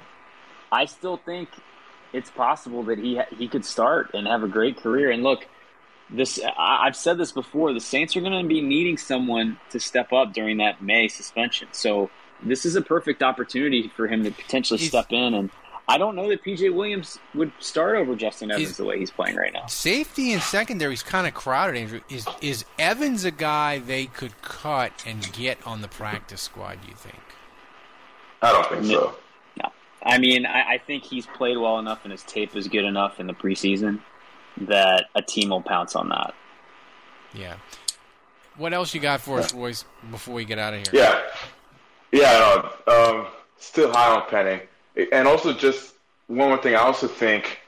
I 0.72 0.86
still 0.86 1.18
think 1.18 1.50
it's 2.14 2.30
possible 2.30 2.82
that 2.84 2.98
he 2.98 3.16
ha- 3.16 3.26
he 3.36 3.46
could 3.46 3.64
start 3.64 4.12
and 4.14 4.26
have 4.26 4.42
a 4.42 4.48
great 4.48 4.78
career. 4.78 5.10
And 5.10 5.22
look, 5.22 5.46
this 6.10 6.40
I- 6.44 6.84
I've 6.86 6.96
said 6.96 7.18
this 7.18 7.32
before: 7.32 7.72
the 7.72 7.80
Saints 7.80 8.16
are 8.16 8.20
going 8.20 8.40
to 8.42 8.48
be 8.48 8.60
needing 8.60 8.96
someone 8.96 9.58
to 9.70 9.80
step 9.80 10.12
up 10.12 10.32
during 10.32 10.58
that 10.58 10.82
Maye 10.82 11.08
suspension. 11.08 11.68
So 11.72 12.10
this 12.42 12.64
is 12.64 12.76
a 12.76 12.82
perfect 12.82 13.22
opportunity 13.22 13.90
for 13.96 14.06
him 14.06 14.24
to 14.24 14.30
potentially 14.30 14.78
step 14.78 15.06
in. 15.10 15.34
And 15.34 15.50
I 15.88 15.98
don't 15.98 16.16
know 16.16 16.28
that 16.28 16.44
PJ 16.44 16.74
Williams 16.74 17.18
would 17.34 17.52
start 17.58 17.96
over 17.96 18.14
Justin 18.14 18.50
Evans 18.50 18.76
the 18.76 18.84
way 18.84 18.98
he's 18.98 19.10
playing 19.10 19.36
right 19.36 19.52
now. 19.52 19.66
Safety 19.66 20.32
and 20.32 20.42
secondary 20.42 20.94
is 20.94 21.02
kind 21.02 21.26
of 21.26 21.34
crowded. 21.34 21.76
Andrew, 21.76 22.00
is 22.08 22.26
is 22.40 22.64
Evans 22.78 23.24
a 23.24 23.30
guy 23.30 23.78
they 23.78 24.06
could 24.06 24.40
cut 24.42 24.92
and 25.06 25.32
get 25.32 25.58
on 25.66 25.82
the 25.82 25.88
practice 25.88 26.42
squad? 26.42 26.78
You 26.86 26.94
think? 26.94 27.20
I 28.42 28.52
don't 28.52 28.68
think 28.68 28.84
so. 28.84 29.16
No. 29.62 29.72
I 30.04 30.18
mean, 30.18 30.46
I, 30.46 30.74
I 30.74 30.78
think 30.78 31.02
he's 31.04 31.26
played 31.26 31.56
well 31.56 31.78
enough 31.78 32.00
and 32.04 32.12
his 32.12 32.22
tape 32.22 32.54
is 32.54 32.68
good 32.68 32.84
enough 32.84 33.18
in 33.18 33.26
the 33.26 33.32
preseason 33.32 34.00
that 34.62 35.06
a 35.14 35.22
team 35.22 35.50
will 35.50 35.62
pounce 35.62 35.94
on 35.96 36.08
that. 36.08 36.34
Yeah. 37.34 37.56
What 38.56 38.72
else 38.72 38.94
you 38.94 39.00
got 39.00 39.20
for 39.20 39.38
us, 39.38 39.52
Royce? 39.52 39.84
Before 40.10 40.34
we 40.34 40.44
get 40.44 40.58
out 40.58 40.72
of 40.72 40.80
here? 40.80 40.88
Yeah, 40.92 41.22
yeah. 42.10 42.70
No, 42.86 42.92
um, 42.92 43.26
still 43.58 43.92
high 43.92 44.14
on 44.14 44.26
Penny, 44.28 44.62
and 45.12 45.28
also 45.28 45.52
just 45.52 45.94
one 46.28 46.48
more 46.48 46.58
thing. 46.58 46.74
I 46.74 46.78
also 46.78 47.06
think 47.06 47.60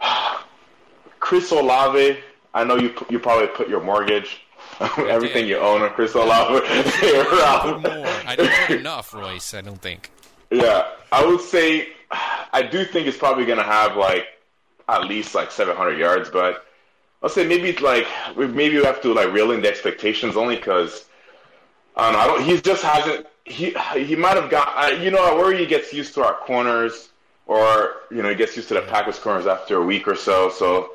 Chris 1.18 1.50
Olave. 1.50 2.18
I 2.54 2.64
know 2.64 2.76
you 2.76 2.94
you 3.10 3.18
probably 3.18 3.48
put 3.48 3.68
your 3.68 3.82
mortgage, 3.82 4.42
everything 4.80 5.48
you 5.48 5.58
own 5.58 5.82
on 5.82 5.90
Chris 5.90 6.14
Olave. 6.14 6.60
Put 7.00 7.82
more. 7.82 8.06
I 8.26 8.34
didn't 8.36 8.52
put 8.66 8.76
enough, 8.78 9.12
Royce. 9.12 9.54
I 9.54 9.60
don't 9.60 9.80
think. 9.82 10.10
Yeah, 10.50 10.86
I 11.10 11.26
would 11.26 11.40
say 11.40 11.88
I 12.10 12.62
do 12.62 12.84
think 12.84 13.06
it's 13.06 13.16
probably 13.16 13.44
going 13.44 13.58
to 13.58 13.64
have 13.64 13.96
like 13.96 14.26
at 14.88 15.06
least 15.06 15.34
like 15.34 15.50
700 15.50 15.98
yards, 15.98 16.30
but 16.30 16.64
I'll 17.22 17.28
say 17.28 17.46
maybe 17.46 17.68
it's 17.70 17.80
like 17.80 18.06
we- 18.36 18.46
maybe 18.46 18.76
we 18.78 18.84
have 18.84 19.02
to 19.02 19.12
like 19.12 19.32
reel 19.32 19.52
in 19.52 19.62
the 19.62 19.68
expectations 19.68 20.36
only 20.36 20.56
because 20.56 21.06
I 21.96 22.10
don't 22.10 22.12
know. 22.12 22.18
I 22.18 22.26
don't. 22.26 22.42
He 22.44 22.60
just 22.60 22.82
hasn't. 22.82 23.26
He 23.44 23.74
he 23.96 24.16
might 24.16 24.36
have 24.36 24.50
got. 24.50 24.72
Uh, 24.76 24.94
you 24.94 25.10
know, 25.10 25.24
I 25.24 25.34
worry 25.34 25.58
he 25.58 25.66
gets 25.66 25.92
used 25.92 26.14
to 26.14 26.24
our 26.24 26.34
corners, 26.34 27.10
or 27.46 27.94
you 28.10 28.22
know, 28.22 28.28
he 28.28 28.34
gets 28.34 28.54
used 28.56 28.68
to 28.68 28.74
the 28.74 28.82
Packers 28.82 29.18
corners 29.18 29.46
after 29.46 29.76
a 29.78 29.84
week 29.84 30.06
or 30.06 30.14
so. 30.16 30.50
So 30.50 30.90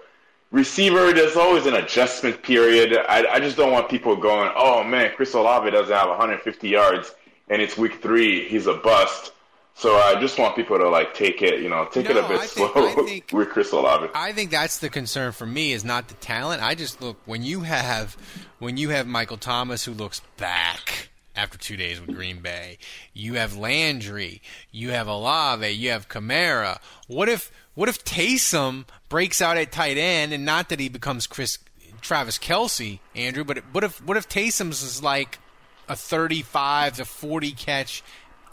receiver, 0.52 1.12
there's 1.12 1.36
always 1.38 1.66
an 1.66 1.76
adjustment 1.76 2.44
period. 2.44 2.98
I, 3.10 3.26
I 3.34 3.40
just 3.40 3.58
don't 3.58 3.72
want 3.72 3.90
people 3.90 4.16
going, 4.16 4.52
oh 4.56 4.84
man, 4.84 5.12
Chris 5.16 5.34
Olave 5.34 5.72
doesn't 5.72 5.96
have 5.96 6.10
150 6.10 6.68
yards 6.70 7.16
and 7.52 7.62
it's 7.62 7.78
week 7.78 8.02
three, 8.02 8.48
he's 8.48 8.66
a 8.68 8.74
bust. 8.74 9.34
So 9.76 9.96
I 9.96 10.20
just 10.20 10.38
want 10.38 10.56
people 10.56 10.78
to 10.78 10.90
like 10.90 11.14
take 11.16 11.42
it, 11.42 11.62
you 11.62 11.70
know, 11.70 11.88
take 11.92 12.06
it 12.10 12.12
a 12.18 12.22
bit 12.22 12.32
I 12.40 12.46
think- 12.46 12.72
slow 12.74 12.88
I 12.88 12.94
think- 12.94 13.30
with 13.34 13.50
Chris 13.50 13.72
Olave. 13.72 14.10
I 14.14 14.32
think 14.34 14.52
that's 14.52 14.78
the 14.80 14.90
concern 14.90 15.32
for 15.32 15.46
me 15.46 15.72
is 15.72 15.84
not 15.84 16.08
the 16.08 16.14
talent. 16.16 16.62
I 16.62 16.76
just 16.76 17.02
look 17.02 17.18
when 17.26 17.42
you 17.44 17.62
have 17.62 18.16
when 18.60 18.78
you 18.78 18.90
have 18.90 19.08
Michael 19.08 19.38
Thomas 19.38 19.84
who 19.86 19.94
looks 19.94 20.22
back 20.38 21.10
after 21.36 21.58
two 21.58 21.78
days 21.78 22.00
with 22.00 22.14
Green 22.16 22.40
Bay. 22.42 22.78
You 23.14 23.36
have 23.36 23.58
Landry. 23.58 24.42
You 24.72 24.92
have 24.92 25.08
Olave. 25.08 25.68
You 25.70 25.90
have 25.92 26.08
Kamara. 26.10 26.80
What 27.08 27.30
if 27.30 27.52
what 27.74 27.90
if 27.90 28.04
Taysom 28.04 28.86
breaks 29.10 29.42
out 29.42 29.58
at 29.58 29.72
tight 29.72 29.98
end 29.98 30.34
and 30.34 30.46
not 30.46 30.70
that 30.70 30.80
he 30.80 30.90
becomes 30.90 31.26
Chris 31.26 31.58
Travis 32.02 32.38
Kelsey, 32.38 33.00
Andrew, 33.16 33.44
but 33.44 33.60
what 33.72 33.84
if 33.84 34.04
what 34.06 34.18
if 34.18 34.28
Taysom's 34.28 34.84
is 34.84 35.02
like 35.02 35.40
a 35.88 35.96
thirty-five 35.96 36.98
to 36.98 37.06
forty 37.06 37.52
catch 37.52 38.04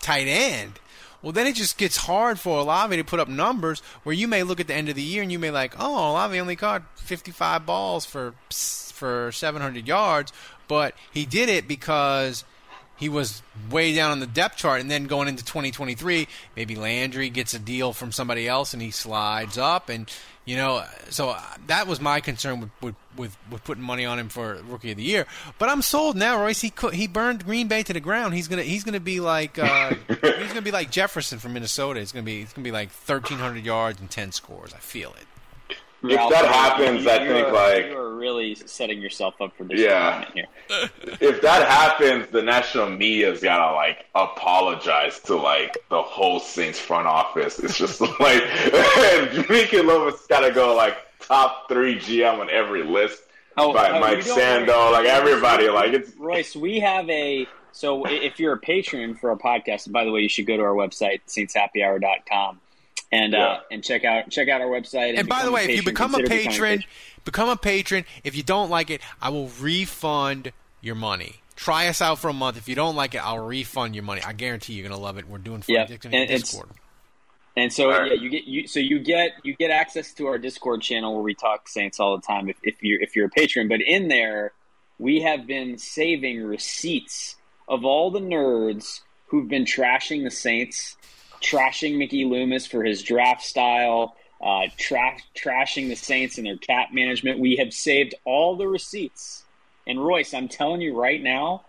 tight 0.01 0.27
end? 0.29 0.79
Well, 1.21 1.33
then 1.33 1.47
it 1.47 1.57
just 1.57 1.79
gets 1.79 1.97
hard 1.97 2.39
for 2.39 2.61
Olave 2.61 2.97
to 2.97 3.03
put 3.03 3.19
up 3.19 3.29
numbers 3.29 3.81
where 4.05 4.15
you 4.15 4.29
may 4.29 4.45
look 4.45 4.61
at 4.61 4.69
the 4.69 4.75
end 4.75 4.89
of 4.89 4.95
the 4.95 5.03
year 5.03 5.23
and 5.23 5.33
you 5.33 5.39
may 5.39 5.51
like, 5.51 5.75
oh, 5.79 6.13
Olave 6.13 6.39
only 6.39 6.55
caught 6.55 6.83
55 6.99 7.67
balls 7.67 8.07
for 8.07 8.35
for 8.51 9.31
700 9.33 9.87
yards, 9.87 10.33
but 10.67 10.95
he 11.13 11.25
did 11.25 11.49
it 11.49 11.69
because 11.69 12.45
he 12.99 13.09
was 13.09 13.43
way 13.71 13.95
down 13.95 14.11
on 14.11 14.21
the 14.21 14.27
depth 14.27 14.57
chart. 14.57 14.81
And 14.81 14.91
then 14.91 15.05
going 15.05 15.29
into 15.29 15.45
2023, 15.45 16.27
maybe 16.57 16.75
Landry 16.75 17.31
gets 17.31 17.55
a 17.55 17.59
deal 17.59 17.93
from 17.93 18.11
somebody 18.11 18.49
else 18.49 18.73
and 18.73 18.83
he 18.83 18.91
slides 18.91 19.57
up. 19.57 19.89
And, 19.89 20.13
you 20.45 20.57
know, 20.57 20.85
so 21.09 21.37
that 21.69 21.87
was 21.87 22.01
my 22.01 22.21
concern 22.21 22.61
with, 22.61 22.71
with, 22.83 22.95
with, 23.17 23.37
with 23.51 23.63
putting 23.63 23.85
money 23.85 24.05
on 24.05 24.19
him 24.19 24.29
for 24.29 24.61
Rookie 24.69 24.91
of 24.91 24.97
the 24.97 25.05
Year. 25.05 25.27
But 25.61 25.69
I'm 25.69 25.81
sold 25.81 26.17
now, 26.17 26.43
Royce. 26.43 26.61
He 26.61 26.73
he 26.93 27.07
burned 27.07 27.45
Green 27.45 27.69
Bay 27.69 27.85
to 27.85 27.93
the 27.93 28.01
ground. 28.01 28.35
He's 28.35 28.49
gonna 28.49 28.63
he's 28.63 28.83
gonna 28.83 28.99
be 28.99 29.21
like 29.21 29.59
uh, 29.59 29.95
he's 30.09 30.49
gonna 30.49 30.63
be 30.63 30.73
like 30.73 30.91
Jefferson 30.91 31.39
from 31.39 31.53
Minnesota. 31.53 32.01
It's 32.01 32.13
gonna 32.13 32.25
be 32.25 32.41
it's 32.43 32.53
gonna 32.53 32.65
be 32.65 32.73
like 32.73 32.89
1,300 32.89 33.65
yards 33.65 34.01
and 34.01 34.11
10 34.11 34.33
scores. 34.33 34.73
I 34.75 34.79
feel 34.79 35.11
it. 35.11 35.27
If 36.03 36.31
that 36.31 36.45
happens, 36.47 37.05
you, 37.05 37.11
I 37.11 37.23
you 37.23 37.29
think 37.29 37.49
are, 37.49 37.53
like 37.53 37.87
you 37.87 37.97
are 37.97 38.15
really 38.15 38.55
setting 38.55 39.01
yourself 39.01 39.41
up 39.41 39.57
for 39.57 39.65
this. 39.65 39.81
Yeah. 39.81 40.25
here. 40.33 40.47
if 41.21 41.43
that 41.43 41.69
happens, 41.69 42.29
the 42.29 42.43
national 42.43 42.91
media's 42.91 43.41
gotta 43.41 43.75
like 43.75 44.07
apologize 44.15 45.19
to 45.21 45.37
like 45.37 45.77
the 45.91 46.01
whole 46.01 46.39
Saints 46.39 46.79
front 46.79 47.07
office. 47.07 47.59
It's 47.59 47.77
just 47.77 48.01
like 48.21 48.43
Mickey 49.49 49.83
Loomis 49.83 50.27
gotta 50.29 50.53
go 50.53 50.77
like 50.77 50.99
top 51.21 51.69
three 51.69 51.99
GM 51.99 52.39
on 52.39 52.49
every 52.51 52.85
list 52.85 53.23
Oh, 53.59 53.73
by 53.73 53.91
oh, 53.91 54.01
Mike 54.01 54.21
Sando, 54.21 54.93
like 54.93 55.07
everybody. 55.07 55.69
Like 55.69 55.93
it's 55.93 56.15
Royce, 56.17 56.55
we 56.55 56.79
have 56.79 57.11
a 57.11 57.47
so 57.73 58.07
if 58.07 58.39
you're 58.39 58.55
a 58.55 58.59
patron 58.59 59.15
for 59.17 59.31
our 59.31 59.37
podcast, 59.37 59.87
and 59.87 59.93
by 59.93 60.05
the 60.05 60.13
way, 60.13 60.21
you 60.21 60.29
should 60.29 60.47
go 60.47 60.57
to 60.57 60.63
our 60.63 60.75
website, 60.75 61.21
saintshappyhour.com 61.27 62.61
and 63.13 63.33
Yeah. 63.33 63.45
uh, 63.47 63.61
and 63.71 63.83
check 63.85 64.05
out 64.05 64.31
check 64.31 64.49
out 64.49 64.61
our 64.61 64.67
website. 64.69 65.11
And, 65.11 65.19
And 65.21 65.29
by 65.29 65.37
the 65.45 65.51
become 65.51 65.55
way, 65.55 65.65
if 65.65 65.77
you 65.77 65.83
become 65.83 66.15
a 66.15 66.19
consider 66.19 66.29
becoming 66.37 66.51
patron, 66.53 66.85
become 67.25 67.49
a 67.49 67.57
patron. 67.57 68.05
If 68.25 68.37
you 68.37 68.43
don't 68.43 68.71
like 68.71 68.91
it, 68.91 69.01
I 69.21 69.31
will 69.31 69.49
refund 69.61 70.53
your 70.81 70.95
money. 70.95 71.37
Try 71.57 71.89
us 71.89 72.01
out 72.01 72.19
for 72.21 72.29
a 72.29 72.33
month. 72.33 72.57
If 72.57 72.69
you 72.69 72.75
don't 72.77 72.95
like 72.95 73.15
it, 73.15 73.19
I'll 73.19 73.39
refund 73.45 73.95
your 73.97 74.05
money. 74.05 74.23
I 74.23 74.33
guarantee 74.33 74.75
you're 74.75 74.89
gonna 74.89 75.01
love 75.01 75.19
it. 75.19 75.27
We're 75.29 75.39
doing 75.39 75.63
fun 75.63 75.75
Yeah, 75.75 75.87
it's 75.89 76.05
and 76.05 76.15
it's- 76.15 76.41
Discord. 76.43 76.69
And 77.57 77.73
so 77.73 77.91
yeah, 77.91 78.13
you 78.13 78.29
get 78.31 78.45
you 78.45 78.69
so 78.69 78.79
you 78.79 79.01
get 79.01 79.33
you 79.43 79.57
get 79.57 79.73
access 79.73 80.13
to 80.15 80.27
our 80.29 80.39
Discord 80.39 80.81
channel 80.81 81.15
where 81.15 81.25
we 81.25 81.35
talk 81.35 81.67
Saints 81.69 81.99
all 81.99 82.17
the 82.17 82.23
time 82.23 82.49
if, 82.49 82.57
if 82.63 82.77
you're 82.83 83.01
if 83.03 83.17
you're 83.17 83.27
a 83.27 83.31
patron. 83.31 83.67
But 83.67 83.81
in 83.81 84.07
there, 84.07 84.53
we 85.01 85.23
have 85.23 85.45
been 85.49 85.77
saving 85.77 86.45
receipts 86.45 87.35
of 87.67 87.85
all 87.85 88.13
the 88.13 88.21
nerds 88.21 89.01
who've 89.27 89.49
been 89.49 89.65
trashing 89.65 90.23
the 90.23 90.31
Saints, 90.31 90.97
trashing 91.43 91.99
Mickey 91.99 92.25
Loomis 92.25 92.67
for 92.67 92.83
his 92.85 93.03
draft 93.03 93.43
style, 93.43 94.17
uh, 94.43 94.67
tra- 94.79 95.17
trashing 95.37 95.89
the 95.89 95.95
Saints 95.97 96.39
and 96.39 96.47
their 96.47 96.57
cap 96.57 96.89
management. 96.93 97.39
We 97.39 97.57
have 97.57 97.73
saved 97.73 98.15
all 98.25 98.57
the 98.57 98.67
receipts. 98.69 99.45
And 99.87 100.05
Royce, 100.05 100.35
I'm 100.35 100.49
telling 100.49 100.81
you 100.81 100.95
right 100.99 101.23
now, 101.23 101.63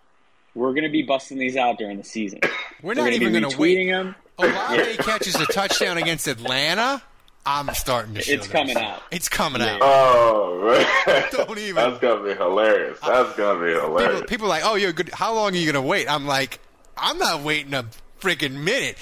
we're 0.55 0.71
going 0.71 0.83
to 0.83 0.89
be 0.89 1.03
busting 1.03 1.37
these 1.37 1.55
out 1.55 1.77
during 1.77 1.97
the 1.97 2.03
season. 2.03 2.41
We're 2.81 2.95
gonna 2.95 3.09
not 3.11 3.13
even 3.13 3.31
going 3.33 3.43
to 3.43 3.57
retweeting 3.57 3.87
wait. 3.87 3.91
them. 3.91 4.15
Olave 4.37 4.97
catches 4.97 5.35
a 5.35 5.45
touchdown 5.47 5.97
against 5.97 6.27
Atlanta. 6.27 7.01
I'm 7.45 7.73
starting 7.73 8.13
to. 8.15 8.21
Show 8.23 8.33
It's 8.33 8.47
coming 8.47 8.75
shit. 8.75 8.83
out. 8.83 9.01
It's 9.11 9.27
coming 9.29 9.61
out. 9.61 9.79
Oh, 9.81 10.75
man. 11.07 11.25
Don't 11.31 11.57
even. 11.57 11.75
That's 11.75 11.99
gonna 11.99 12.23
be 12.23 12.33
hilarious. 12.33 12.99
That's 13.05 13.35
gonna 13.35 13.65
be 13.65 13.71
hilarious. 13.71 14.13
People, 14.21 14.27
people 14.27 14.45
are 14.47 14.49
like, 14.49 14.63
oh, 14.65 14.75
you're 14.75 14.93
good. 14.93 15.09
How 15.09 15.33
long 15.33 15.53
are 15.53 15.57
you 15.57 15.65
going 15.71 15.81
to 15.81 15.87
wait? 15.87 16.09
I'm 16.09 16.25
like, 16.25 16.59
I'm 16.97 17.17
not 17.17 17.41
waiting 17.41 17.73
a 17.73 17.85
freaking 18.21 18.63
minute. 18.63 18.97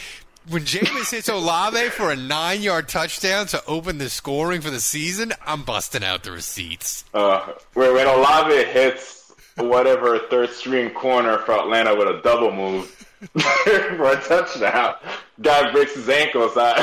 When 0.50 0.64
Jameis 0.64 1.12
hits 1.12 1.28
Olave 1.28 1.90
for 1.90 2.10
a 2.10 2.16
nine 2.16 2.62
yard 2.62 2.88
touchdown 2.88 3.48
to 3.48 3.62
open 3.66 3.98
the 3.98 4.10
scoring 4.10 4.62
for 4.62 4.70
the 4.70 4.80
season, 4.80 5.34
I'm 5.46 5.64
busting 5.64 6.06
out 6.06 6.24
the 6.24 6.32
receipts. 6.32 7.04
Uh, 7.14 7.52
where 7.74 7.94
when 7.94 8.08
Olave 8.08 8.64
hits 8.72 9.34
whatever 9.58 10.20
third 10.30 10.52
string 10.52 10.92
corner 10.92 11.40
for 11.40 11.52
Atlanta 11.52 11.96
with 11.96 12.08
a 12.08 12.22
double 12.22 12.54
move 12.54 12.86
for 13.38 14.12
a 14.12 14.22
touchdown, 14.22 14.96
guy 15.42 15.70
breaks 15.74 15.96
his 15.96 16.08
ankles. 16.08 16.54
I, 16.56 16.76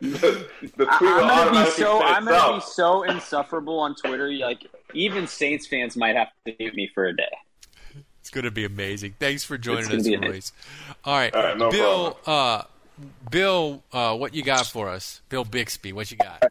the, 0.00 0.48
the 0.76 0.86
tweet 0.86 1.10
I'm 1.12 1.52
gonna 1.52 1.64
be 1.64 1.70
so 1.70 2.02
I'm 2.02 2.24
gonna 2.24 2.56
be 2.56 2.60
so 2.60 3.04
insufferable 3.04 3.78
on 3.78 3.94
Twitter. 3.94 4.32
Like 4.32 4.66
even 4.94 5.28
Saints 5.28 5.68
fans 5.68 5.96
might 5.96 6.16
have 6.16 6.28
to 6.44 6.56
mute 6.58 6.74
me 6.74 6.90
for 6.92 7.06
a 7.06 7.14
day. 7.14 7.22
It's 8.20 8.30
going 8.30 8.44
to 8.44 8.50
be 8.50 8.64
amazing. 8.64 9.14
Thanks 9.18 9.44
for 9.44 9.58
joining 9.58 9.90
us, 9.90 10.06
be 10.06 10.16
Royce. 10.16 10.52
All 11.04 11.16
right, 11.16 11.34
All 11.34 11.42
right, 11.42 11.56
no 11.56 11.70
Bill. 11.70 12.18
Uh, 12.26 12.62
Bill, 13.30 13.82
uh, 13.92 14.16
what 14.16 14.34
you 14.34 14.42
got 14.42 14.66
for 14.66 14.88
us? 14.88 15.20
Bill 15.28 15.44
Bixby, 15.44 15.92
what 15.92 16.10
you 16.10 16.16
got? 16.16 16.44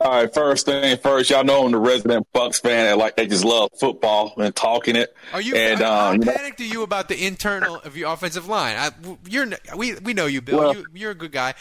All 0.00 0.10
right, 0.10 0.34
first 0.34 0.66
thing 0.66 0.96
first, 0.98 1.30
y'all 1.30 1.44
know 1.44 1.64
I'm 1.64 1.70
the 1.70 1.78
resident 1.78 2.26
Bucks 2.32 2.58
fan 2.58 2.86
and 2.86 2.98
like 2.98 3.16
they 3.16 3.26
just 3.26 3.44
love 3.44 3.70
football 3.78 4.34
and 4.36 4.54
talking 4.54 4.96
it. 4.96 5.14
Are 5.32 5.40
you? 5.40 5.54
And 5.54 5.80
how, 5.80 5.86
how 5.86 6.08
um, 6.08 6.14
you 6.14 6.26
know, 6.26 6.32
panicked 6.32 6.60
are 6.60 6.64
you 6.64 6.82
about 6.82 7.08
the 7.08 7.24
internal 7.24 7.76
of 7.76 7.96
your 7.96 8.12
offensive 8.12 8.48
line? 8.48 8.76
I, 8.76 8.90
you're 9.28 9.46
we 9.76 9.94
we 9.96 10.12
know 10.12 10.26
you, 10.26 10.40
Bill. 10.40 10.58
Well- 10.58 10.74
you, 10.74 10.86
you're 10.92 11.10
a 11.12 11.14
good 11.14 11.32
guy. 11.32 11.54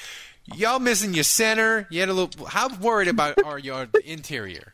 Y'all 0.55 0.79
missing 0.79 1.13
your 1.13 1.23
center. 1.23 1.87
You 1.91 1.99
had 1.99 2.09
a 2.09 2.13
little. 2.13 2.45
How 2.47 2.75
worried 2.77 3.07
about 3.09 3.43
are 3.43 3.59
you 3.59 3.73
on 3.73 3.89
the 3.93 4.11
interior? 4.11 4.73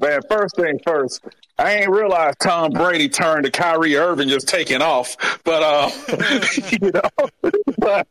man, 0.00 0.20
first 0.28 0.56
thing 0.56 0.78
first, 0.84 1.22
I 1.60 1.74
ain't 1.74 1.90
realized 1.90 2.38
Tom 2.40 2.70
Brady 2.72 3.08
turned 3.08 3.44
to 3.44 3.50
Kyrie 3.50 3.96
Irving 3.96 4.28
just 4.28 4.48
taking 4.48 4.82
off, 4.82 5.16
but 5.44 5.62
uh, 5.62 5.90
you 6.80 6.90
know, 6.90 7.50
but 7.78 8.08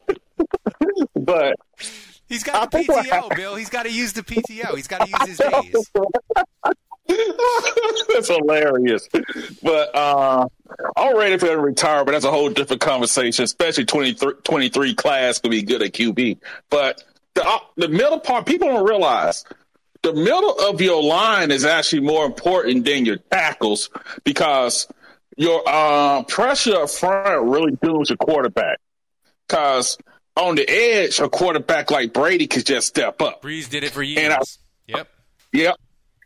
but 1.16 1.56
He's 2.30 2.44
got 2.44 2.70
the 2.70 2.78
PTO, 2.78 3.36
Bill. 3.36 3.56
He's 3.56 3.72
got 3.72 3.84
to 3.84 3.92
use 3.92 4.14
the 4.14 4.22
PTO. 4.22 4.76
He's 4.76 4.88
got 4.88 5.02
to 5.02 5.10
use 5.28 5.28
his 5.28 5.38
days. 5.40 5.92
That's 8.14 8.28
hilarious. 8.28 9.10
But 9.64 9.96
uh, 9.96 10.48
I'm 10.96 11.18
ready 11.18 11.40
for 11.40 11.48
him 11.48 11.56
to 11.56 11.62
retire, 11.62 12.06
but 12.06 12.12
that's 12.12 12.26
a 12.26 12.32
whole 12.32 12.52
different 12.52 12.84
conversation, 12.84 13.44
especially 13.44 13.86
23, 13.86 14.34
23 14.44 14.94
class 14.94 15.40
could 15.40 15.50
be 15.50 15.64
good 15.64 15.82
at 15.82 15.94
QB. 15.94 16.38
But 16.70 17.04
the, 17.34 17.44
uh, 17.44 17.60
the 17.78 17.88
middle 17.88 18.20
part, 18.20 18.46
people 18.46 18.68
don't 18.68 18.88
realize 18.88 19.44
the 20.02 20.14
middle 20.14 20.56
of 20.70 20.82
your 20.82 21.04
line 21.04 21.52
is 21.52 21.66
actually 21.66 22.02
more 22.02 22.26
important 22.26 22.86
than 22.86 23.06
your 23.06 23.18
tackles 23.18 23.90
because 24.24 24.88
your 25.38 25.62
uh, 25.68 26.24
pressure 26.24 26.76
up 26.78 26.90
front 26.90 27.46
really 27.50 27.78
dooms 27.82 28.10
your 28.10 28.18
quarterback. 28.18 28.80
Because 29.48 29.98
on 30.36 30.56
the 30.56 30.70
edge, 30.70 31.20
a 31.20 31.30
quarterback 31.30 31.92
like 31.92 32.14
Brady 32.14 32.48
could 32.48 32.66
just 32.66 32.88
step 32.88 33.22
up. 33.22 33.42
Brees 33.42 33.70
did 33.70 33.84
it 33.84 33.92
for 33.92 34.04
years. 34.04 34.20
And 34.24 34.34
I- 34.34 34.42
yep. 34.88 35.10
Yep. 35.54 35.76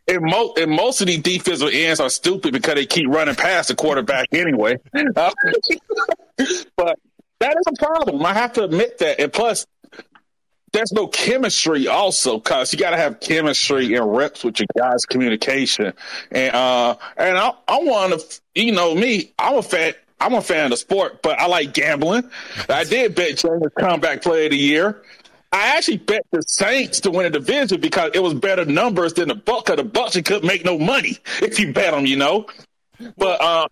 And, 0.06 0.22
mo- 0.22 0.52
and 0.58 0.70
most 0.70 1.00
of 1.00 1.06
these 1.06 1.22
defensive 1.22 1.70
ends 1.72 1.98
are 1.98 2.10
stupid 2.10 2.52
because 2.52 2.74
they 2.74 2.84
keep 2.84 3.08
running 3.08 3.34
past 3.34 3.68
the 3.68 3.74
quarterback 3.74 4.28
anyway. 4.32 4.76
Uh, 4.94 5.32
but 6.76 6.98
that 7.40 7.56
is 7.56 7.64
a 7.66 7.72
problem. 7.84 8.24
I 8.24 8.34
have 8.34 8.52
to 8.54 8.64
admit 8.64 8.98
that. 8.98 9.18
And 9.20 9.32
plus, 9.32 9.66
there's 10.74 10.92
no 10.92 11.06
chemistry 11.06 11.86
also 11.86 12.38
because 12.38 12.72
you 12.72 12.78
got 12.78 12.90
to 12.90 12.96
have 12.96 13.20
chemistry 13.20 13.94
and 13.94 14.14
reps 14.14 14.44
with 14.44 14.58
your 14.58 14.66
guys' 14.76 15.06
communication. 15.06 15.92
And 16.32 16.54
uh, 16.54 16.96
and 17.16 17.38
I, 17.38 17.52
I 17.68 17.78
want 17.78 18.20
to, 18.20 18.40
you 18.54 18.72
know, 18.72 18.94
me, 18.94 19.32
I'm 19.38 19.56
a 19.56 19.62
fan. 19.62 19.94
I'm 20.20 20.34
a 20.34 20.40
fan 20.40 20.64
of 20.64 20.70
the 20.70 20.76
sport, 20.76 21.22
but 21.22 21.38
I 21.40 21.46
like 21.46 21.74
gambling. 21.74 22.30
I 22.68 22.84
did 22.84 23.14
bet 23.14 23.32
Jameis 23.32 23.74
comeback 23.78 24.22
player 24.22 24.46
of 24.46 24.52
the 24.52 24.56
year. 24.56 25.02
I 25.52 25.76
actually 25.76 25.98
bet 25.98 26.24
the 26.30 26.40
Saints 26.42 27.00
to 27.00 27.10
win 27.10 27.26
a 27.26 27.30
division 27.30 27.80
because 27.80 28.12
it 28.14 28.22
was 28.22 28.32
better 28.34 28.64
numbers 28.64 29.14
than 29.14 29.28
the 29.28 29.34
Buck. 29.34 29.66
Cause 29.66 29.76
the 29.76 29.84
Bucks 29.84 30.16
you 30.16 30.22
couldn't 30.22 30.46
make 30.46 30.64
no 30.64 30.78
money 30.78 31.18
if 31.42 31.58
you 31.58 31.72
bet 31.72 31.92
them, 31.92 32.06
you 32.06 32.16
know. 32.16 32.46
But 33.16 33.40
uh, 33.40 33.68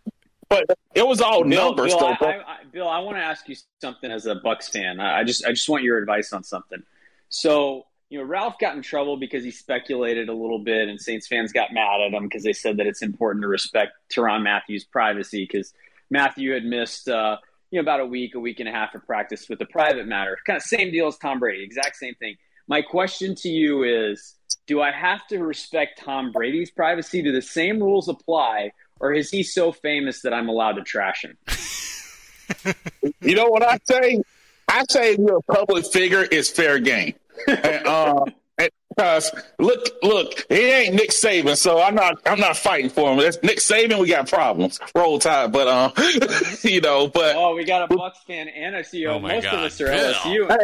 but 0.53 0.79
it 0.95 1.07
was 1.07 1.21
all 1.21 1.45
Bill, 1.45 1.69
numbers 1.69 1.95
Bill, 1.95 2.17
though. 2.21 2.27
I. 2.27 2.31
I, 2.31 2.37
I, 2.37 2.57
Bill, 2.71 2.89
I 2.89 2.99
want 3.01 3.17
to 3.17 3.23
ask 3.23 3.49
you 3.49 3.57
something 3.81 4.11
as 4.11 4.27
a 4.27 4.35
Bucks 4.35 4.69
fan. 4.69 5.01
I, 5.01 5.25
just, 5.25 5.45
I 5.45 5.51
just 5.51 5.69
want 5.69 5.83
your 5.83 5.99
advice 5.99 6.33
on 6.33 6.45
something. 6.45 6.83
So, 7.29 7.87
you 8.11 8.19
know, 8.19 8.25
Ralph 8.25 8.59
got 8.59 8.77
in 8.77 8.83
trouble 8.83 9.17
because 9.17 9.43
he 9.43 9.51
speculated 9.51 10.29
a 10.29 10.35
little 10.35 10.59
bit, 10.59 10.89
and 10.89 11.01
Saints 11.01 11.27
fans 11.27 11.53
got 11.53 11.73
mad 11.73 12.01
at 12.03 12.13
him 12.13 12.25
because 12.25 12.43
they 12.43 12.53
said 12.53 12.77
that 12.77 12.87
it's 12.87 13.03
important 13.03 13.43
to 13.43 13.49
respect 13.49 13.93
Tyrann 14.13 14.43
Mathieu's 14.43 14.85
privacy 14.85 15.49
because 15.51 15.73
Mathieu 16.11 16.53
had 16.53 16.65
missed, 16.65 17.09
uh, 17.09 17.39
you 17.71 17.79
know, 17.79 17.83
about 17.83 18.01
a 18.01 18.07
week, 18.07 18.35
a 18.35 18.41
week 18.41 18.61
and 18.61 18.69
a 18.69 18.73
half 18.73 18.95
of 18.95 19.07
practice 19.07 19.49
with 19.49 19.61
a 19.63 19.67
private 19.67 20.07
matter. 20.07 20.37
Kind 20.47 20.59
of 20.59 20.63
same 20.63 20.93
deal 20.93 21.07
as 21.07 21.17
Tom 21.17 21.39
Brady, 21.39 21.65
exact 21.65 21.97
same 21.97 22.15
thing. 22.17 22.37
My 22.69 22.83
question 22.83 23.35
to 23.37 23.49
you 23.49 23.83
is 23.85 24.35
Do 24.67 24.83
I 24.83 24.93
have 24.93 25.27
to 25.29 25.39
respect 25.39 26.01
Tom 26.05 26.33
Brady's 26.33 26.71
privacy? 26.71 27.23
Do 27.23 27.33
the 27.33 27.43
same 27.43 27.81
rules 27.81 28.09
apply, 28.09 28.73
or 29.03 29.13
is 29.13 29.31
he 29.31 29.43
so 29.43 29.73
famous 29.73 30.23
that 30.23 30.33
I'm 30.33 30.49
allowed 30.49 30.77
to 30.77 30.83
trash 30.83 31.25
him? 31.25 31.37
You 33.21 33.37
know 33.37 33.47
what 33.47 33.63
I 33.63 33.79
say? 33.85 34.23
I 34.69 34.85
say 34.91 35.13
if 35.13 35.19
you're 35.19 35.39
a 35.39 35.43
public 35.43 35.87
figure, 35.87 36.27
it's 36.31 36.51
fair 36.51 36.79
game. 36.79 37.15
and, 37.47 37.87
uh, 37.87 38.25
because 38.89 39.31
look, 39.59 39.89
look, 40.03 40.45
he 40.49 40.71
ain't 40.71 40.95
Nick 40.95 41.11
Saban, 41.11 41.57
so 41.57 41.81
I'm 41.81 41.95
not, 41.95 42.21
I'm 42.27 42.41
not 42.41 42.57
fighting 42.57 42.91
for 42.91 43.13
him. 43.13 43.21
It's 43.21 43.43
Nick 43.43 43.59
Saban, 43.59 43.99
we 43.99 44.09
got 44.09 44.29
problems. 44.29 44.79
Roll 44.95 45.19
Tide, 45.19 45.53
but 45.53 45.69
uh, 45.69 45.91
you 46.63 46.81
know, 46.81 47.09
but 47.09 47.37
oh, 47.37 47.55
we 47.55 47.65
got 47.65 47.91
a 47.91 47.97
Bucks 47.97 48.19
fan 48.27 48.49
and 48.49 48.77
a 48.77 48.81
CEO. 48.83 49.15
Oh, 49.15 49.19
my 49.19 49.35
Most 49.35 49.47
of 49.47 49.61
us 49.61 49.81
are 49.81 49.87
Bill. 49.87 50.13
LSU. 50.15 50.59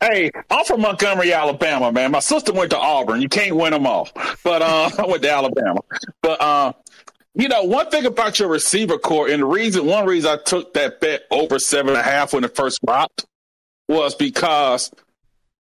Hey, 0.00 0.08
hey, 0.08 0.30
I'm 0.50 0.64
from 0.64 0.82
Montgomery, 0.82 1.32
Alabama, 1.32 1.90
man. 1.90 2.10
My 2.10 2.20
sister 2.20 2.52
went 2.52 2.70
to 2.70 2.78
Auburn. 2.78 3.22
You 3.22 3.28
can't 3.28 3.56
win 3.56 3.72
them 3.72 3.86
all, 3.86 4.08
but 4.44 4.62
uh, 4.62 4.90
I 4.98 5.06
went 5.06 5.22
to 5.22 5.30
Alabama. 5.30 5.80
But 6.22 6.40
uh, 6.40 6.72
you 7.38 7.48
know, 7.48 7.62
one 7.62 7.88
thing 7.88 8.04
about 8.04 8.40
your 8.40 8.48
receiver 8.48 8.98
core, 8.98 9.28
and 9.28 9.40
the 9.40 9.46
reason, 9.46 9.86
one 9.86 10.06
reason 10.06 10.32
I 10.32 10.42
took 10.44 10.74
that 10.74 11.00
bet 11.00 11.22
over 11.30 11.60
seven 11.60 11.90
and 11.90 11.98
a 11.98 12.02
half 12.02 12.34
when 12.34 12.42
it 12.42 12.56
first 12.56 12.80
dropped 12.84 13.24
was 13.88 14.16
because 14.16 14.90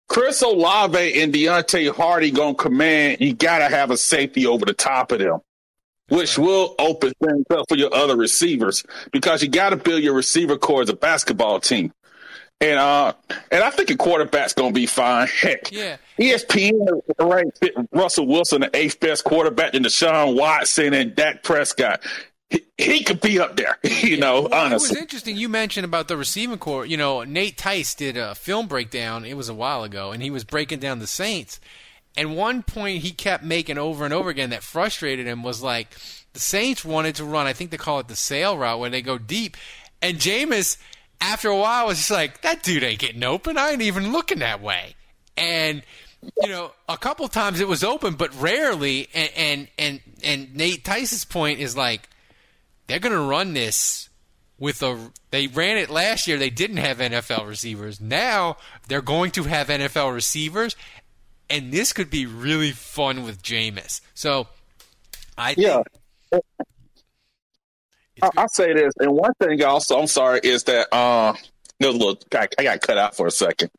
Chris 0.09 0.43
Olave 0.43 1.23
and 1.23 1.33
Deonte 1.33 1.95
Harty 1.97 2.31
gonna 2.31 2.55
command. 2.55 3.23
You 3.23 3.33
gotta 3.33 3.75
have 3.75 3.91
a 3.91 3.97
safety 3.97 4.47
over 4.47 4.67
the 4.67 4.75
top 4.75 5.13
of 5.13 5.21
them, 5.21 5.41
which 6.11 6.37
will 6.37 6.75
open 6.79 7.15
things 7.25 7.47
up 7.51 7.65
for 7.71 7.79
your 7.79 7.95
other 7.95 8.17
receivers 8.17 8.85
because 9.11 9.43
you 9.43 9.49
got 9.49 9.71
to 9.71 9.77
build 9.77 10.03
your 10.03 10.15
receiver 10.15 10.59
core 10.59 10.83
as 10.83 10.91
a 10.91 10.95
basketball 10.95 11.59
team. 11.59 11.91
And 12.63 12.79
uh, 12.79 13.13
and 13.51 13.65
I 13.65 13.71
think 13.71 13.91
a 13.91 13.97
quarterback's 13.97 14.53
gonna 14.53 14.73
be 14.73 14.87
fine. 14.87 15.27
Heck, 15.27 15.73
Yeah. 15.73 15.97
ESPN 16.19 17.01
ranked 17.19 17.69
Russell 17.91 18.29
Wilson 18.29 18.61
the 18.61 18.71
eighth 18.75 19.01
best 19.01 19.25
quarterback 19.25 19.75
in 19.75 19.83
Deshaun 19.83 20.39
Watson 20.39 20.95
and 20.95 21.15
Dak 21.17 21.43
Prescott. 21.43 22.01
He, 22.51 22.65
he 22.79 23.03
could 23.03 23.21
be 23.21 23.41
up 23.41 23.57
there, 23.57 23.79
you 23.83 24.17
know. 24.17 24.43
Well, 24.43 24.67
it 24.71 24.75
was 24.75 24.95
interesting. 24.95 25.37
You 25.37 25.49
mentioned 25.49 25.85
about 25.85 26.07
the 26.07 26.17
receiving 26.17 26.59
core. 26.59 26.87
You 26.87 26.97
know, 26.97 27.25
Nate 27.25 27.59
Tice 27.59 27.97
did 27.97 28.17
a 28.17 28.35
film 28.37 28.69
breakdown. 28.69 29.25
It 29.25 29.35
was 29.37 29.49
a 29.49 29.55
while 29.55 29.83
ago, 29.83 30.13
and 30.13 30.23
he 30.23 30.31
was 30.31 30.45
breaking 30.45 30.79
down 30.79 31.01
the 31.01 31.07
Saints. 31.09 31.59
And 32.17 32.37
one 32.37 32.63
point 32.63 33.03
he 33.03 33.11
kept 33.11 33.43
making 33.43 33.79
over 33.79 34.05
and 34.05 34.15
over 34.15 34.31
again 34.31 34.51
that 34.51 34.63
frustrated 34.63 35.27
him 35.27 35.43
was 35.43 35.63
like 35.63 35.97
the 36.33 36.41
Saints 36.41 36.85
wanted 36.85 37.17
to 37.17 37.25
run. 37.25 37.47
I 37.49 37.55
think 37.55 37.71
they 37.73 37.77
call 37.79 37.99
it 37.99 38.07
the 38.09 38.15
sail 38.15 38.57
route 38.57 38.79
where 38.79 38.91
they 38.91 39.03
go 39.03 39.19
deep, 39.19 39.57
and 40.01 40.19
Jameis 40.19 40.77
after 41.23 41.49
a 41.49 41.57
while 41.57 41.85
I 41.85 41.87
was 41.87 41.99
just 41.99 42.11
like 42.11 42.43
that 42.43 42.63
dude 42.63 42.83
ain't 42.83 42.99
getting 42.99 43.25
open. 43.25 43.57
I 43.57 43.71
ain't 43.71 43.83
even 43.83 44.13
looking 44.13 44.41
that 44.41 44.61
way. 44.61 44.95
And 45.37 45.83
you 46.43 46.49
know, 46.49 46.73
a 46.89 46.99
couple 46.99 47.27
times 47.29 47.61
it 47.61 47.69
was 47.69 47.83
open, 47.83 48.15
but 48.15 48.39
rarely. 48.41 49.09
And 49.15 49.31
and 49.37 49.69
and, 49.79 50.01
and 50.23 50.55
Nate 50.55 50.85
Tice's 50.85 51.25
point 51.25 51.61
is 51.61 51.77
like 51.77 52.09
they're 52.87 52.99
going 52.99 53.13
to 53.13 53.21
run 53.21 53.55
this 53.55 54.09
with 54.59 54.83
a. 54.83 55.11
They 55.31 55.47
ran 55.47 55.79
it 55.79 55.91
last 55.91 56.27
year. 56.27 56.37
They 56.37 56.51
didn't 56.51 56.77
have 56.79 56.99
NFL 56.99 57.49
receivers. 57.49 58.01
Now 58.01 58.57
they're 58.89 59.01
going 59.01 59.31
to 59.33 59.45
have 59.45 59.69
NFL 59.69 60.13
receivers, 60.13 60.77
and 61.49 61.73
this 61.73 61.93
could 61.93 62.11
be 62.11 62.27
really 62.27 62.73
fun 62.73 63.23
with 63.23 63.43
Jameis. 63.43 64.01
So, 64.15 64.49
I 65.39 65.55
think, 65.55 65.67
yeah. 66.33 66.41
I, 68.21 68.31
I 68.37 68.47
say 68.47 68.73
this, 68.75 68.93
and 68.99 69.13
one 69.13 69.33
thing 69.35 69.63
also, 69.65 69.99
I'm 69.99 70.07
sorry, 70.07 70.41
is 70.43 70.65
that 70.65 70.95
uh, 70.95 71.35
no, 71.81 71.91
look, 71.91 72.23
I, 72.35 72.49
I 72.59 72.65
got 72.65 72.81
cut 72.81 72.99
out 72.99 73.17
for 73.17 73.27
a 73.27 73.31
second. 73.31 73.71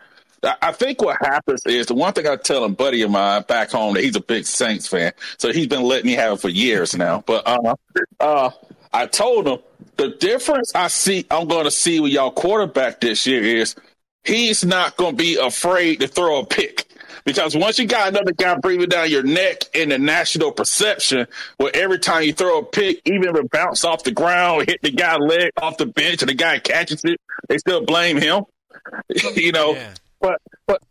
I, 0.44 0.56
I 0.62 0.72
think 0.72 1.02
what 1.02 1.18
happens 1.22 1.62
is 1.66 1.88
the 1.88 1.94
one 1.94 2.14
thing 2.14 2.28
I 2.28 2.36
tell 2.36 2.64
a 2.64 2.70
buddy 2.70 3.02
of 3.02 3.12
mine 3.12 3.44
back 3.48 3.72
home 3.72 3.94
that 3.94 4.04
he's 4.04 4.16
a 4.16 4.22
big 4.22 4.46
Saints 4.46 4.88
fan, 4.88 5.14
so 5.38 5.52
he's 5.52 5.68
been 5.68 5.84
letting 5.84 6.08
me 6.08 6.14
have 6.14 6.34
it 6.34 6.42
for 6.42 6.50
years 6.50 6.96
now. 6.96 7.24
But 7.26 7.48
uh, 7.48 7.76
uh, 8.20 8.50
I 8.92 9.08
told 9.08 9.48
him 9.48 9.60
the 9.98 10.10
difference 10.10 10.74
I 10.76 10.88
see 10.88 11.26
I'm 11.30 11.48
going 11.48 11.66
to 11.66 11.72
see 11.72 12.00
with 12.00 12.12
y'all 12.12 12.32
quarterback 12.32 13.02
this 13.02 13.26
year 13.28 13.42
is 13.44 13.76
he's 14.24 14.64
not 14.66 14.98
going 14.98 15.18
to 15.18 15.24
be 15.24 15.38
afraid 15.38 16.00
to 16.02 16.08
throw 16.08 16.40
a 16.40 16.46
pick. 16.46 16.83
Because 17.26 17.56
once 17.56 17.80
you 17.80 17.86
got 17.86 18.10
another 18.10 18.34
guy 18.34 18.56
breathing 18.56 18.90
down 18.90 19.10
your 19.10 19.24
neck 19.24 19.64
in 19.74 19.90
the 19.90 19.98
national 19.98 20.52
perception, 20.52 21.28
where 21.58 21.72
every 21.74 22.00
time 22.00 22.24
you 22.24 22.34
throw 22.34 22.60
a 22.60 22.66
pick, 22.66 23.02
even 23.06 23.30
if 23.30 23.36
it 23.36 23.52
bounces 23.52 23.86
off 23.86 24.04
the 24.04 24.12
ground, 24.12 24.66
hit 24.68 24.82
the 24.82 24.92
guy 24.92 25.16
leg 25.16 25.52
off 25.58 25.78
the 25.78 25.86
bench, 25.86 26.22
and 26.22 26.30
the 26.30 26.36
guy 26.36 26.60
catches 26.60 27.04
it, 27.06 27.20
they 27.48 27.58
still 27.58 27.86
blame 27.86 28.18
him. 28.18 28.44
you 29.36 29.52
know, 29.52 29.78
but 30.20 30.42
but 30.68 30.82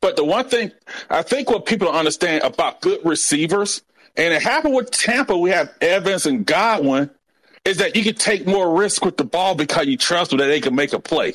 but 0.00 0.16
the 0.16 0.24
one 0.24 0.48
thing 0.48 0.72
I 1.10 1.22
think 1.22 1.50
what 1.50 1.66
people 1.66 1.88
understand 1.88 2.42
about 2.42 2.80
good 2.80 3.00
receivers, 3.04 3.82
and 4.16 4.34
it 4.34 4.42
happened 4.42 4.74
with 4.74 4.90
Tampa, 4.90 5.36
we 5.36 5.50
have 5.50 5.72
Evans 5.80 6.26
and 6.26 6.44
Godwin, 6.44 7.10
is 7.64 7.78
that 7.78 7.94
you 7.94 8.02
can 8.02 8.14
take 8.14 8.46
more 8.46 8.76
risk 8.76 9.04
with 9.04 9.16
the 9.16 9.24
ball 9.24 9.54
because 9.54 9.86
you 9.86 9.96
trust 9.96 10.30
them 10.30 10.38
that 10.38 10.46
they 10.46 10.60
can 10.60 10.74
make 10.74 10.92
a 10.92 10.98
play, 10.98 11.34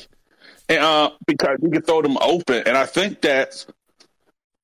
and 0.68 0.80
uh, 0.80 1.10
because 1.26 1.58
you 1.62 1.70
can 1.70 1.82
throw 1.82 2.02
them 2.02 2.18
open. 2.20 2.62
And 2.66 2.76
I 2.76 2.84
think 2.84 3.22
that's 3.22 3.66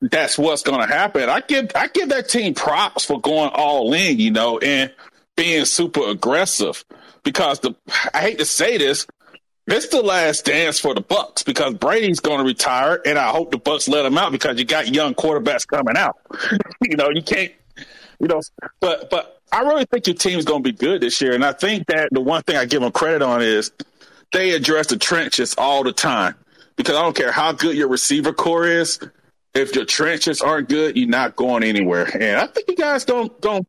that's 0.00 0.38
what's 0.38 0.62
going 0.62 0.80
to 0.80 0.86
happen. 0.86 1.28
I 1.28 1.40
give 1.40 1.70
I 1.74 1.88
give 1.88 2.10
that 2.10 2.28
team 2.28 2.54
props 2.54 3.04
for 3.04 3.20
going 3.20 3.50
all 3.52 3.92
in, 3.92 4.18
you 4.18 4.30
know, 4.30 4.58
and 4.58 4.92
being 5.36 5.64
super 5.64 6.08
aggressive 6.08 6.84
because 7.24 7.60
the 7.60 7.74
I 8.14 8.20
hate 8.20 8.38
to 8.38 8.44
say 8.44 8.78
this, 8.78 9.06
it's 9.66 9.88
the 9.88 10.02
last 10.02 10.44
dance 10.46 10.78
for 10.78 10.94
the 10.94 11.00
Bucks 11.00 11.42
because 11.42 11.74
Brady's 11.74 12.20
going 12.20 12.38
to 12.38 12.44
retire, 12.44 13.00
and 13.04 13.18
I 13.18 13.28
hope 13.28 13.50
the 13.50 13.58
Bucks 13.58 13.88
let 13.88 14.06
him 14.06 14.16
out 14.16 14.32
because 14.32 14.58
you 14.58 14.64
got 14.64 14.88
young 14.88 15.14
quarterbacks 15.14 15.66
coming 15.66 15.96
out. 15.96 16.16
you 16.82 16.96
know, 16.96 17.10
you 17.10 17.22
can't, 17.22 17.52
you 18.18 18.28
know, 18.28 18.40
but 18.80 19.10
but 19.10 19.40
I 19.52 19.60
really 19.62 19.84
think 19.84 20.06
your 20.06 20.16
team's 20.16 20.44
going 20.44 20.62
to 20.62 20.72
be 20.72 20.76
good 20.76 21.00
this 21.00 21.20
year, 21.20 21.34
and 21.34 21.44
I 21.44 21.52
think 21.52 21.86
that 21.88 22.08
the 22.12 22.20
one 22.20 22.42
thing 22.42 22.56
I 22.56 22.64
give 22.64 22.82
them 22.82 22.92
credit 22.92 23.22
on 23.22 23.42
is 23.42 23.72
they 24.32 24.52
address 24.52 24.86
the 24.88 24.96
trenches 24.96 25.54
all 25.58 25.82
the 25.82 25.92
time 25.92 26.34
because 26.76 26.96
I 26.96 27.02
don't 27.02 27.16
care 27.16 27.32
how 27.32 27.52
good 27.52 27.76
your 27.76 27.88
receiver 27.88 28.32
core 28.32 28.66
is. 28.66 28.98
If 29.54 29.74
your 29.74 29.84
trenches 29.84 30.40
aren't 30.40 30.68
good, 30.68 30.96
you're 30.96 31.08
not 31.08 31.36
going 31.36 31.62
anywhere. 31.64 32.04
And 32.14 32.36
I 32.36 32.46
think 32.46 32.68
you 32.68 32.76
guys 32.76 33.04
don't 33.04 33.40
don't 33.40 33.66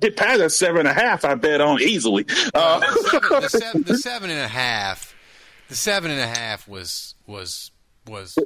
get 0.00 0.16
past 0.16 0.38
that 0.38 0.50
seven 0.50 0.80
and 0.80 0.88
a 0.88 0.94
half. 0.94 1.24
I 1.24 1.34
bet 1.34 1.60
on 1.60 1.80
easily. 1.80 2.24
Uh, 2.54 2.80
the, 2.80 3.08
seven, 3.10 3.40
the, 3.40 3.48
seven, 3.48 3.82
the 3.82 3.98
seven 3.98 4.30
and 4.30 4.40
a 4.40 4.48
half 4.48 5.16
the 5.68 5.76
seven 5.76 6.10
and 6.10 6.20
a 6.20 6.26
half 6.26 6.68
was 6.68 7.14
was 7.26 7.70
was 8.06 8.38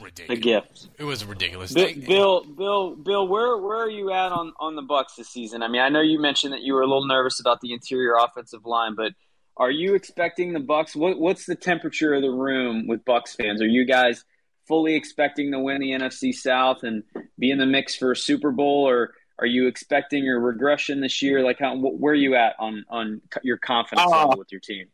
ridiculous. 0.00 0.38
A 0.38 0.40
gift. 0.40 0.88
It 0.98 1.04
was 1.04 1.22
a 1.22 1.26
ridiculous. 1.26 1.72
Bill, 1.72 1.94
Bill, 1.94 2.44
Bill, 2.44 2.96
Bill, 2.96 3.28
where 3.28 3.56
where 3.58 3.78
are 3.78 3.90
you 3.90 4.12
at 4.12 4.32
on 4.32 4.52
on 4.58 4.76
the 4.76 4.82
Bucks 4.82 5.14
this 5.16 5.28
season? 5.28 5.62
I 5.62 5.68
mean, 5.68 5.80
I 5.80 5.88
know 5.88 6.00
you 6.00 6.20
mentioned 6.20 6.52
that 6.52 6.62
you 6.62 6.74
were 6.74 6.82
a 6.82 6.86
little 6.86 7.06
nervous 7.06 7.40
about 7.40 7.60
the 7.60 7.72
interior 7.72 8.14
offensive 8.16 8.64
line, 8.64 8.94
but 8.94 9.12
are 9.56 9.70
you 9.70 9.94
expecting 9.94 10.52
the 10.52 10.60
Bucks? 10.60 10.94
What, 10.94 11.18
what's 11.18 11.46
the 11.46 11.56
temperature 11.56 12.12
of 12.12 12.22
the 12.22 12.30
room 12.30 12.86
with 12.86 13.04
Bucks 13.04 13.34
fans? 13.34 13.62
Are 13.62 13.66
you 13.66 13.86
guys 13.86 14.24
fully 14.66 14.94
expecting 14.94 15.52
to 15.52 15.58
win 15.58 15.80
the 15.80 15.90
NFC 15.90 16.34
South 16.34 16.82
and 16.82 17.02
be 17.38 17.50
in 17.50 17.58
the 17.58 17.66
mix 17.66 17.94
for 17.94 18.12
a 18.12 18.16
Super 18.16 18.50
Bowl, 18.50 18.88
or 18.88 19.14
are 19.38 19.46
you 19.46 19.66
expecting 19.66 20.28
a 20.28 20.38
regression 20.38 21.00
this 21.00 21.22
year? 21.22 21.42
Like, 21.42 21.58
how, 21.58 21.76
where 21.76 22.12
are 22.12 22.16
you 22.16 22.34
at 22.36 22.56
on 22.58 22.84
on 22.88 23.20
your 23.42 23.58
confidence 23.58 24.06
uh, 24.10 24.16
level 24.16 24.38
with 24.38 24.50
your 24.50 24.60
team? 24.60 24.86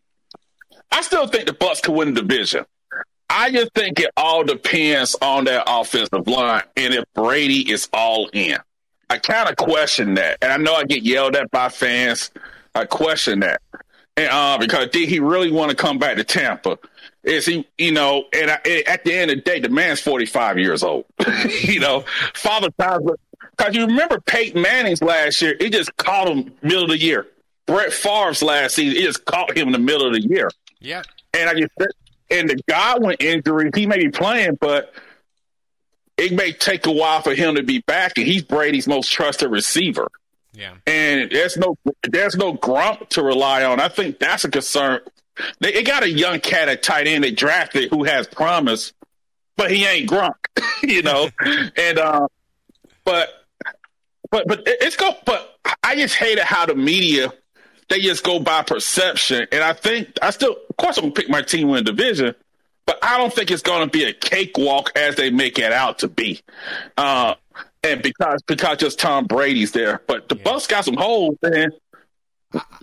I 0.91 1.03
still 1.03 1.27
think 1.27 1.47
the 1.47 1.53
Bucks 1.53 1.81
could 1.81 1.95
win 1.95 2.15
the 2.15 2.23
division. 2.23 2.65
I 3.29 3.51
just 3.51 3.73
think 3.73 3.99
it 3.99 4.11
all 4.17 4.45
depends 4.45 5.17
on 5.23 5.45
that 5.45 5.65
offensive 5.67 6.27
line 6.27 6.65
and 6.77 6.93
if 6.93 7.05
Brady 7.15 7.71
is 7.71 7.89
all 7.93 8.29
in. 8.33 8.59
I 9.09 9.19
kind 9.19 9.49
of 9.49 9.57
question 9.57 10.15
that, 10.15 10.39
and 10.43 10.53
I 10.53 10.57
know 10.57 10.75
I 10.75 10.85
get 10.85 11.03
yelled 11.03 11.37
at 11.37 11.51
by 11.51 11.69
fans. 11.69 12.31
I 12.75 12.87
question 12.87 13.41
that, 13.41 13.61
and 14.17 14.29
uh, 14.31 14.57
because 14.59 14.89
did 14.89 15.09
he 15.09 15.21
really 15.21 15.51
want 15.51 15.71
to 15.71 15.77
come 15.77 15.99
back 15.99 16.17
to 16.17 16.25
Tampa? 16.25 16.79
Is 17.25 17.47
he, 17.47 17.67
you 17.79 17.93
know? 17.93 18.25
And 18.33 18.51
I, 18.51 18.55
at 18.87 19.05
the 19.05 19.15
end 19.15 19.31
of 19.31 19.37
the 19.39 19.43
day, 19.43 19.61
the 19.61 19.69
man's 19.69 20.01
forty 20.01 20.27
five 20.27 20.59
years 20.59 20.83
old. 20.83 21.05
you 21.63 21.81
know, 21.81 22.05
father 22.35 22.71
time. 22.79 23.01
Because 23.57 23.75
you 23.75 23.87
remember 23.87 24.21
Peyton 24.21 24.63
Manning's 24.63 25.03
last 25.03 25.41
year, 25.43 25.55
it 25.61 25.73
just 25.73 25.95
caught 25.97 26.29
him 26.29 26.53
middle 26.63 26.85
of 26.85 26.91
the 26.91 26.99
year. 26.99 27.27
Brett 27.67 27.93
Favre's 27.93 28.43
last 28.43 28.75
season, 28.75 28.99
it 28.99 29.05
just 29.05 29.25
caught 29.25 29.57
him 29.57 29.69
in 29.69 29.73
the 29.73 29.79
middle 29.79 30.07
of 30.07 30.15
the 30.15 30.23
year. 30.23 30.51
Yeah. 30.81 31.03
And 31.33 31.49
I 31.49 31.55
just 31.55 31.73
and 32.31 32.49
the 32.49 32.61
Godwin 32.69 33.17
injury, 33.21 33.71
he 33.75 33.87
may 33.87 33.99
be 33.99 34.09
playing, 34.09 34.59
but 34.61 34.93
it 36.17 36.33
may 36.33 36.53
take 36.53 36.87
a 36.87 36.93
while 36.93 37.23
for 37.23 37.35
him 37.35 37.55
to 37.57 37.63
be 37.63 37.81
back, 37.81 38.17
and 38.17 38.27
he's 38.27 38.43
Brady's 38.43 38.89
most 38.89 39.11
trusted 39.11 39.51
receiver. 39.51 40.09
Yeah. 40.53 40.75
And 40.87 41.31
there's 41.31 41.57
no 41.57 41.77
there's 42.03 42.37
no 42.37 42.55
Gronk 42.55 43.09
to 43.11 43.23
rely 43.23 43.65
on. 43.65 43.81
I 43.81 43.89
think 43.89 44.19
that's 44.19 44.45
a 44.45 44.51
concern. 44.51 45.01
They, 45.61 45.73
they 45.73 45.83
got 45.83 46.03
a 46.03 46.11
young 46.11 46.41
cat 46.41 46.69
at 46.69 46.83
tight 46.83 47.07
end 47.07 47.25
they 47.25 47.31
drafted 47.31 47.91
who 47.91 48.05
has 48.05 48.27
promise, 48.27 48.93
but 49.57 49.71
he 49.71 49.87
ain't 49.87 50.11
Gronk, 50.11 50.35
you 50.83 51.03
know. 51.03 51.29
and 51.77 51.99
uh, 51.99 52.29
but 53.05 53.45
but 54.31 54.47
but 54.47 54.63
it's 54.67 54.97
go. 54.97 55.13
But 55.25 55.59
I 55.83 55.97
just 55.97 56.15
hated 56.15 56.45
how 56.45 56.67
the 56.67 56.75
media 56.75 57.33
they 57.93 58.01
just 58.01 58.25
go 58.25 58.39
by 58.39 58.63
perception. 58.63 59.47
And 59.53 59.63
I 59.63 59.75
think 59.75 60.09
I 60.23 60.31
still, 60.31 60.57
of 60.71 60.77
course, 60.77 60.97
I'm 60.97 61.05
gonna 61.05 61.13
pick 61.15 61.29
my 61.29 61.43
team 61.43 61.69
win 61.69 61.85
division, 61.85 62.35
but 62.87 62.99
I 63.03 63.19
don't 63.19 63.33
think 63.33 63.51
it's 63.51 63.63
gonna 63.63 63.87
be 63.87 64.05
a 64.05 64.15
cakewalk 64.15 64.93
as 64.97 65.17
they 65.17 65.31
make 65.31 65.59
it 65.59 65.73
out 65.73 65.99
to 66.01 66.09
be. 66.09 66.41
Uh, 66.97 67.35
and 67.83 68.03
because 68.03 68.41
because 68.47 68.79
just 68.79 68.99
Tom 68.99 69.27
Brady's 69.27 69.73
there, 69.73 70.01
but 70.07 70.29
the 70.29 70.37
yeah. 70.37 70.43
Bucks 70.43 70.67
got 70.67 70.87
some 70.87 70.97
holes, 70.97 71.37
man. 71.43 71.73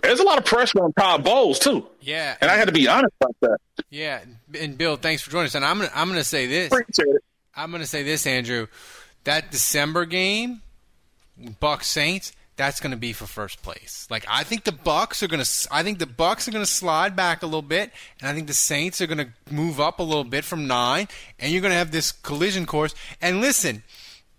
There's 0.02 0.20
a 0.20 0.24
lot 0.24 0.38
of 0.38 0.44
pressure 0.44 0.82
on 0.82 0.92
Todd 0.94 1.24
Bowles 1.24 1.58
too. 1.58 1.86
Yeah, 2.00 2.36
and 2.40 2.50
I 2.50 2.56
had 2.56 2.68
to 2.68 2.72
be 2.72 2.88
honest 2.88 3.14
about 3.20 3.36
that. 3.42 3.58
Yeah, 3.90 4.20
and 4.58 4.76
Bill, 4.76 4.96
thanks 4.96 5.22
for 5.22 5.30
joining 5.30 5.46
us. 5.46 5.54
And 5.54 5.64
I'm 5.64 5.78
gonna 5.78 5.90
I'm 5.94 6.08
gonna 6.08 6.24
say 6.24 6.46
this. 6.46 6.72
I'm 7.54 7.70
gonna 7.70 7.86
say 7.86 8.02
this, 8.02 8.26
Andrew. 8.26 8.66
That 9.24 9.50
December 9.50 10.06
game, 10.06 10.62
Bucks 11.60 11.86
Saints 11.86 12.32
that's 12.60 12.78
going 12.78 12.90
to 12.90 12.98
be 12.98 13.14
for 13.14 13.24
first 13.24 13.62
place. 13.62 14.06
Like 14.10 14.26
I 14.28 14.44
think 14.44 14.64
the 14.64 14.72
Bucks 14.72 15.22
are 15.22 15.28
going 15.28 15.42
to 15.42 15.68
I 15.70 15.82
think 15.82 15.98
the 15.98 16.04
Bucks 16.04 16.46
are 16.46 16.50
going 16.50 16.62
to 16.62 16.70
slide 16.70 17.16
back 17.16 17.42
a 17.42 17.46
little 17.46 17.62
bit 17.62 17.90
and 18.20 18.28
I 18.28 18.34
think 18.34 18.48
the 18.48 18.52
Saints 18.52 19.00
are 19.00 19.06
going 19.06 19.16
to 19.16 19.28
move 19.50 19.80
up 19.80 19.98
a 19.98 20.02
little 20.02 20.24
bit 20.24 20.44
from 20.44 20.66
9 20.66 21.08
and 21.38 21.52
you're 21.52 21.62
going 21.62 21.72
to 21.72 21.78
have 21.78 21.90
this 21.90 22.12
collision 22.12 22.66
course. 22.66 22.94
And 23.18 23.40
listen, 23.40 23.82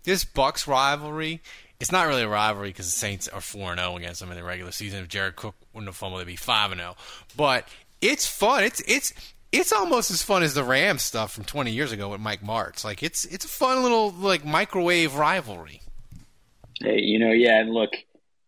this 0.04 0.24
Bucks 0.24 0.68
rivalry 0.68 1.42
it's 1.82 1.92
not 1.92 2.08
really 2.08 2.22
a 2.22 2.30
rivalry 2.30 2.70
because 2.70 2.86
the 2.86 2.98
Saints 2.98 3.28
are 3.28 3.42
4 3.42 3.76
0 3.76 3.98
against 3.98 4.20
them 4.20 4.30
in 4.30 4.38
the 4.38 4.44
regular 4.44 4.72
season. 4.72 5.00
If 5.02 5.08
Jared 5.08 5.36
Cook 5.36 5.56
wouldn't 5.74 5.88
have 5.88 5.96
fumbled, 5.96 6.22
they'd 6.22 6.28
be 6.28 6.36
5 6.36 6.76
0. 6.76 6.96
But 7.36 7.68
it's 8.02 8.28
fun. 8.28 8.64
It's 8.64 8.82
it's 8.88 9.14
it's 9.52 9.74
almost 9.74 10.12
as 10.12 10.22
fun 10.22 10.44
as 10.44 10.54
the 10.54 10.64
Rams 10.64 11.02
stuff 11.02 11.34
from 11.34 11.44
20 11.44 11.72
years 11.72 11.92
ago 11.92 12.10
with 12.10 12.22
Mike 12.22 12.42
Martz. 12.42 12.84
Like 12.84 13.02
it's 13.04 13.26
it's 13.26 13.46
a 13.46 13.50
fun 13.50 13.82
little 13.82 14.12
like 14.12 14.46
microwave 14.46 15.16
rivalry. 15.16 15.82
Hey, 16.80 17.02
you 17.02 17.20
know, 17.20 17.32
yeah, 17.32 17.60
and 17.60 17.72
look, 17.72 17.92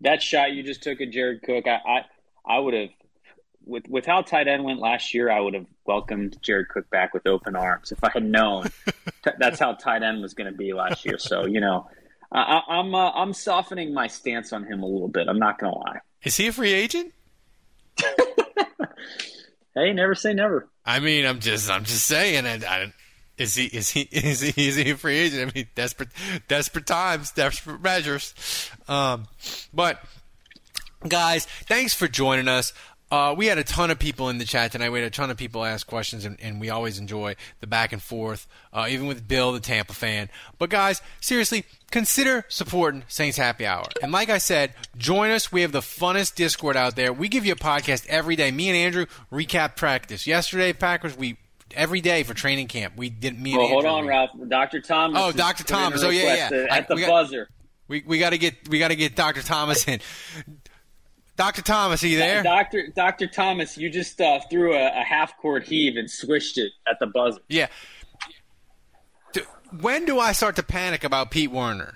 that 0.02 0.22
shot 0.22 0.54
you 0.54 0.64
just 0.64 0.84
took 0.84 1.02
at 1.02 1.12
Jared 1.12 1.42
Cook, 1.42 1.68
I 1.68 1.80
I, 1.86 2.06
I 2.46 2.60
would 2.60 2.74
have 2.74 2.90
with 3.66 3.88
with 3.88 4.06
how 4.06 4.22
tight 4.22 4.48
end 4.48 4.64
went 4.64 4.80
last 4.80 5.14
year, 5.14 5.32
I 5.32 5.40
would 5.40 5.56
have 5.56 5.66
welcomed 5.86 6.38
Jared 6.42 6.70
Cook 6.70 6.90
back 6.90 7.14
with 7.14 7.26
open 7.26 7.56
arms 7.56 7.92
if 7.92 8.04
I 8.04 8.10
had 8.12 8.24
known 8.24 8.70
t- 9.24 9.32
that's 9.40 9.60
how 9.60 9.74
tight 9.74 10.04
end 10.04 10.22
was 10.22 10.34
going 10.34 10.52
to 10.52 10.58
be 10.58 10.74
last 10.74 11.06
year. 11.06 11.18
So 11.18 11.46
you 11.46 11.60
know, 11.60 11.88
I, 12.34 12.62
am 12.68 12.88
I'm, 12.88 12.96
uh, 12.96 13.12
I'm 13.12 13.34
softening 13.34 13.94
my 13.94 14.08
stance 14.08 14.52
on 14.54 14.64
him 14.64 14.82
a 14.82 14.88
little 14.88 15.08
bit. 15.08 15.28
I'm 15.28 15.40
not 15.40 15.60
going 15.60 15.72
to 15.72 15.80
lie. 15.80 16.00
Is 16.24 16.36
he 16.36 16.48
a 16.48 16.52
free 16.52 16.74
agent? 16.74 17.14
hey, 19.76 19.94
never 19.94 20.16
say 20.16 20.34
never. 20.34 20.68
I 20.86 21.00
mean, 21.00 21.26
I'm 21.26 21.40
just 21.40 21.70
I'm 21.70 21.84
just 21.84 22.06
saying. 22.06 22.46
I, 22.46 22.56
I, 22.66 22.94
is 23.38 23.56
he 23.56 23.66
is 23.66 23.90
he 23.90 24.02
is 24.12 24.42
he 24.42 24.68
is 24.68 24.76
he 24.76 24.90
a 24.92 24.98
free 24.98 25.18
agent? 25.18 25.52
I 25.52 25.54
mean, 25.56 25.68
desperate 25.76 26.10
desperate 26.48 26.88
times, 26.88 27.32
desperate 27.32 27.82
measures. 27.82 28.34
Um, 28.88 29.28
but 29.74 30.04
guys, 31.08 31.46
thanks 31.46 31.94
for 31.94 32.08
joining 32.08 32.48
us. 32.48 32.74
Uh, 33.14 33.32
we 33.36 33.46
had 33.46 33.60
a 33.60 33.64
ton 33.64 33.92
of 33.92 34.00
people 34.00 34.30
in 34.30 34.40
the 34.40 34.44
chat 34.44 34.72
tonight. 34.72 34.90
We 34.90 34.98
had 34.98 35.06
a 35.06 35.12
ton 35.12 35.30
of 35.30 35.38
people 35.38 35.64
ask 35.64 35.86
questions, 35.86 36.26
and, 36.26 36.36
and 36.42 36.60
we 36.60 36.72
always 36.72 36.98
enjoy 36.98 37.36
the 37.60 37.68
back 37.68 37.94
and 37.94 38.02
forth, 38.02 38.48
uh, 38.74 38.88
even 38.90 39.06
with 39.06 39.28
Bill, 39.28 39.52
the 39.52 39.60
Tampa 39.60 39.94
fan. 39.94 40.30
But 40.58 40.72
guys, 40.72 41.00
seriously, 41.22 41.66
consider 41.92 42.44
supporting 42.48 43.04
Saints 43.08 43.38
Happy 43.38 43.68
Hour. 43.68 43.86
And 44.02 44.12
like 44.12 44.32
I 44.32 44.40
said, 44.40 44.74
join 44.98 45.30
us. 45.30 45.52
We 45.52 45.62
have 45.62 45.72
the 45.72 45.82
funnest 45.82 46.34
Discord 46.34 46.76
out 46.76 46.96
there. 46.96 47.14
We 47.14 47.28
give 47.28 47.46
you 47.46 47.54
a 47.54 47.56
podcast 47.56 48.08
every 48.08 48.36
day. 48.36 48.50
Me 48.50 48.70
and 48.70 48.76
Andrew 48.76 49.06
recap 49.32 49.76
practice. 49.76 50.26
Yesterday, 50.26 50.74
Packers, 50.74 51.16
we 51.16 51.38
every 51.76 52.02
day 52.02 52.24
for 52.24 52.34
training 52.34 52.68
camp. 52.68 52.96
We 52.98 53.12
did 53.12 53.40
me. 53.40 53.56
Well, 53.56 53.68
hold 53.68 53.86
on, 53.86 54.08
Ralph. 54.08 54.32
Doctor 54.48 54.82
Thomas. 54.82 55.22
Oh, 55.22 55.32
Doctor 55.32 55.64
Thomas. 55.64 56.04
Oh, 56.04 56.10
yeah, 56.10 56.50
yeah. 56.52 56.66
At 56.68 56.88
the 56.88 56.96
we 56.96 57.06
buzzer. 57.06 57.46
Got, 57.46 57.54
we 57.88 58.04
we 58.08 58.18
got 58.18 58.32
to 58.32 58.40
get 58.40 58.68
we 58.70 58.80
got 58.80 58.88
to 58.88 58.96
get 58.96 59.16
Doctor 59.16 59.44
Thomas 59.44 59.88
in. 59.88 60.00
Doctor 61.36 61.62
Thomas, 61.62 62.04
are 62.04 62.08
you 62.08 62.18
there? 62.18 62.44
Doctor 62.44 62.88
Doctor 62.96 63.28
Thomas, 63.28 63.78
you 63.78 63.90
just 63.90 64.22
uh, 64.22 64.40
threw 64.50 64.76
a, 64.76 64.88
a 64.88 65.04
half 65.04 65.38
court 65.38 65.64
heave 65.64 65.98
and 65.98 66.10
swished 66.10 66.58
it 66.58 66.72
at 66.88 67.00
the 67.00 67.08
buzzer. 67.08 67.42
Yeah. 67.50 67.68
When 69.82 70.06
do 70.06 70.20
I 70.20 70.34
start 70.34 70.56
to 70.58 70.64
panic 70.64 71.04
about 71.04 71.32
Pete 71.32 71.50
Werner 71.50 71.96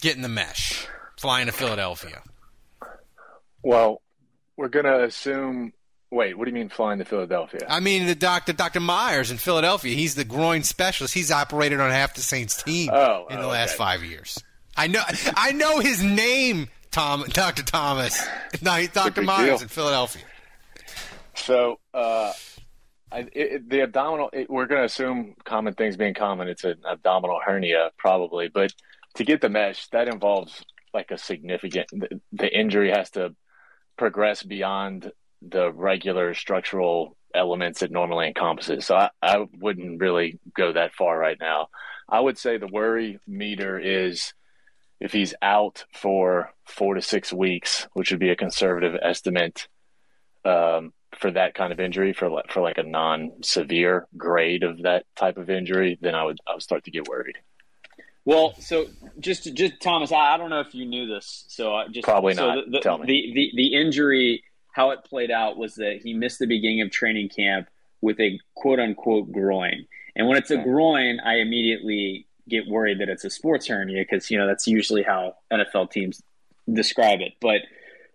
getting 0.00 0.22
the 0.22 0.30
mesh, 0.30 0.86
flying 1.18 1.46
to 1.46 1.52
Philadelphia? 1.52 2.22
Well, 3.62 4.00
we're 4.56 4.68
going 4.68 4.86
to 4.86 5.04
assume 5.04 5.74
Wait, 6.14 6.38
what 6.38 6.44
do 6.44 6.52
you 6.52 6.54
mean 6.54 6.68
flying 6.68 7.00
to 7.00 7.04
Philadelphia? 7.04 7.62
I 7.68 7.80
mean 7.80 8.06
the 8.06 8.14
doctor, 8.14 8.52
Dr. 8.52 8.78
Meyers 8.78 9.32
in 9.32 9.36
Philadelphia. 9.36 9.96
He's 9.96 10.14
the 10.14 10.24
groin 10.24 10.62
specialist. 10.62 11.12
He's 11.12 11.32
operated 11.32 11.80
on 11.80 11.90
half 11.90 12.14
the 12.14 12.20
Saints 12.20 12.62
team 12.62 12.88
oh, 12.92 13.26
in 13.30 13.40
the 13.40 13.46
oh, 13.46 13.48
last 13.48 13.70
okay. 13.70 13.78
five 13.78 14.04
years. 14.04 14.38
I 14.76 14.86
know, 14.86 15.02
I 15.36 15.50
know 15.50 15.80
his 15.80 16.04
name, 16.04 16.68
Tom, 16.94 17.24
Dr. 17.28 17.64
Thomas. 17.64 18.24
No, 18.62 18.72
he's 18.74 18.90
Dr. 18.90 19.22
Meyers 19.22 19.58
deal. 19.58 19.62
in 19.62 19.68
Philadelphia. 19.68 20.22
So, 21.34 21.80
uh, 21.92 22.32
I, 23.10 23.26
it, 23.32 23.68
the 23.68 23.82
abdominal, 23.82 24.30
it, 24.32 24.48
we're 24.48 24.66
going 24.66 24.80
to 24.80 24.86
assume 24.86 25.34
common 25.44 25.74
things 25.74 25.96
being 25.96 26.14
common. 26.14 26.48
It's 26.48 26.62
an 26.62 26.76
abdominal 26.88 27.40
hernia, 27.44 27.90
probably. 27.98 28.48
But 28.48 28.72
to 29.14 29.24
get 29.24 29.40
the 29.40 29.48
mesh, 29.48 29.88
that 29.88 30.06
involves 30.06 30.64
like 30.92 31.10
a 31.10 31.18
significant, 31.18 31.88
the, 31.90 32.20
the 32.32 32.56
injury 32.56 32.90
has 32.90 33.10
to 33.10 33.34
progress 33.96 34.44
beyond 34.44 35.10
the 35.42 35.72
regular 35.72 36.32
structural 36.34 37.16
elements 37.34 37.82
it 37.82 37.90
normally 37.90 38.28
encompasses. 38.28 38.86
So 38.86 38.94
I, 38.94 39.10
I 39.20 39.44
wouldn't 39.58 40.00
really 40.00 40.38
go 40.56 40.72
that 40.72 40.94
far 40.94 41.18
right 41.18 41.38
now. 41.40 41.68
I 42.08 42.20
would 42.20 42.38
say 42.38 42.56
the 42.56 42.68
worry 42.68 43.18
meter 43.26 43.80
is 43.80 44.32
if 45.04 45.12
he's 45.12 45.34
out 45.42 45.84
for 45.92 46.50
four 46.64 46.94
to 46.94 47.02
six 47.02 47.30
weeks, 47.30 47.86
which 47.92 48.10
would 48.10 48.18
be 48.18 48.30
a 48.30 48.36
conservative 48.36 48.98
estimate 49.02 49.68
um, 50.46 50.94
for 51.14 51.30
that 51.30 51.54
kind 51.54 51.74
of 51.74 51.78
injury, 51.78 52.14
for 52.14 52.42
for 52.48 52.62
like 52.62 52.78
a 52.78 52.82
non-severe 52.82 54.08
grade 54.16 54.62
of 54.62 54.82
that 54.82 55.04
type 55.14 55.36
of 55.36 55.50
injury, 55.50 55.98
then 56.00 56.14
I 56.14 56.24
would 56.24 56.38
I 56.48 56.54
would 56.54 56.62
start 56.62 56.84
to 56.84 56.90
get 56.90 57.06
worried. 57.06 57.36
Well, 58.24 58.54
so 58.58 58.86
just 59.20 59.54
just 59.54 59.74
Thomas, 59.82 60.10
I, 60.10 60.34
I 60.34 60.36
don't 60.38 60.48
know 60.48 60.60
if 60.60 60.74
you 60.74 60.86
knew 60.86 61.06
this, 61.06 61.44
so 61.48 61.74
I 61.74 61.86
just 61.88 62.04
Probably 62.04 62.32
so 62.32 62.46
not. 62.46 62.64
The, 62.64 62.70
the, 62.70 62.80
Tell 62.80 62.96
me. 62.96 63.06
The, 63.06 63.34
the 63.34 63.50
the 63.56 63.74
injury, 63.78 64.42
how 64.72 64.90
it 64.92 65.04
played 65.04 65.30
out 65.30 65.58
was 65.58 65.74
that 65.74 66.00
he 66.02 66.14
missed 66.14 66.38
the 66.38 66.46
beginning 66.46 66.80
of 66.80 66.90
training 66.90 67.28
camp 67.28 67.68
with 68.00 68.18
a 68.20 68.40
quote 68.54 68.80
unquote 68.80 69.30
groin, 69.30 69.84
and 70.16 70.28
when 70.28 70.38
it's 70.38 70.50
a 70.50 70.56
groin, 70.56 71.20
I 71.20 71.40
immediately 71.40 72.26
get 72.48 72.66
worried 72.66 73.00
that 73.00 73.08
it's 73.08 73.24
a 73.24 73.30
sports 73.30 73.66
hernia 73.66 74.02
because 74.02 74.30
you 74.30 74.38
know 74.38 74.46
that's 74.46 74.66
usually 74.66 75.02
how 75.02 75.34
NFL 75.52 75.90
teams 75.90 76.22
describe 76.72 77.20
it. 77.20 77.32
But 77.40 77.62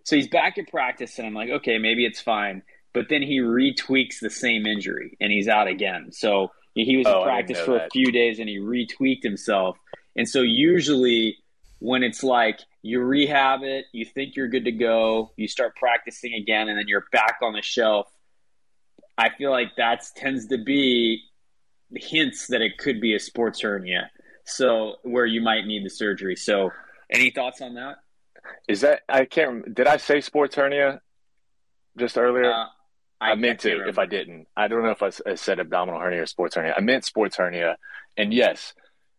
so 0.04 0.16
he's 0.16 0.28
back 0.28 0.58
at 0.58 0.68
practice, 0.68 1.18
and 1.18 1.26
I'm 1.26 1.34
like, 1.34 1.50
okay, 1.50 1.78
maybe 1.78 2.04
it's 2.04 2.20
fine. 2.20 2.62
But 2.92 3.08
then 3.08 3.22
he 3.22 3.40
retweaks 3.40 4.20
the 4.20 4.30
same 4.30 4.66
injury, 4.66 5.16
and 5.20 5.30
he's 5.30 5.48
out 5.48 5.68
again. 5.68 6.10
So 6.12 6.50
he 6.74 6.96
was 6.96 7.06
Oh, 7.06 7.18
in 7.18 7.24
practice 7.24 7.60
for 7.60 7.76
a 7.76 7.88
few 7.92 8.10
days, 8.10 8.38
and 8.38 8.48
he 8.48 8.58
retweaked 8.58 9.22
himself. 9.22 9.76
And 10.16 10.28
so 10.28 10.42
usually 10.42 11.36
when 11.78 12.02
it's 12.02 12.22
like 12.22 12.60
you 12.82 13.00
rehab 13.00 13.62
it, 13.62 13.86
you 13.92 14.04
think 14.04 14.36
you're 14.36 14.48
good 14.48 14.64
to 14.64 14.72
go, 14.72 15.32
you 15.36 15.48
start 15.48 15.76
practicing 15.76 16.34
again, 16.34 16.68
and 16.68 16.78
then 16.78 16.88
you're 16.88 17.06
back 17.12 17.38
on 17.42 17.52
the 17.52 17.62
shelf. 17.62 18.06
I 19.18 19.30
feel 19.30 19.50
like 19.50 19.76
that 19.76 20.04
tends 20.16 20.46
to 20.48 20.58
be 20.58 21.22
hints 21.94 22.48
that 22.48 22.62
it 22.62 22.78
could 22.78 23.00
be 23.00 23.14
a 23.14 23.20
sports 23.20 23.60
hernia. 23.60 24.10
So 24.50 24.96
where 25.02 25.26
you 25.26 25.40
might 25.40 25.66
need 25.66 25.84
the 25.84 25.90
surgery. 25.90 26.36
So 26.36 26.70
any 27.10 27.30
thoughts 27.30 27.60
on 27.60 27.74
that? 27.74 27.96
Is 28.68 28.82
that 28.82 29.02
I 29.08 29.24
can't? 29.24 29.74
Did 29.74 29.86
I 29.86 29.96
say 29.96 30.20
sports 30.20 30.56
hernia 30.56 31.00
just 31.98 32.16
earlier? 32.16 32.52
Uh, 32.52 32.66
I, 33.20 33.34
meant 33.34 33.60
can't 33.60 33.82
to. 33.82 33.88
If 33.88 33.98
I 33.98 34.06
didn't, 34.06 34.46
I 34.56 34.68
don't 34.68 34.82
know 34.82 34.90
if 34.90 35.02
I 35.02 35.10
said 35.34 35.60
abdominal 35.60 36.00
hernia 36.00 36.22
or 36.22 36.26
sports 36.26 36.54
hernia. 36.54 36.74
I 36.76 36.80
meant 36.80 37.04
sports 37.04 37.36
hernia. 37.36 37.76
And 38.16 38.32
yes, 38.32 38.74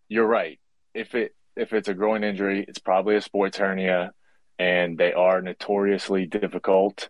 you're 0.10 0.26
right. 0.26 0.60
If 0.94 1.16
it 1.16 1.36
if 1.56 1.74
it's 1.74 1.88
a 1.88 1.94
groin 1.94 2.24
injury, 2.24 2.66
it's 2.68 2.80
probably 2.80 3.16
a 3.16 3.22
sports 3.22 3.58
hernia, 3.58 4.14
and 4.58 4.98
they 4.98 5.14
are 5.14 5.42
notoriously 5.42 6.26
difficult 6.26 7.10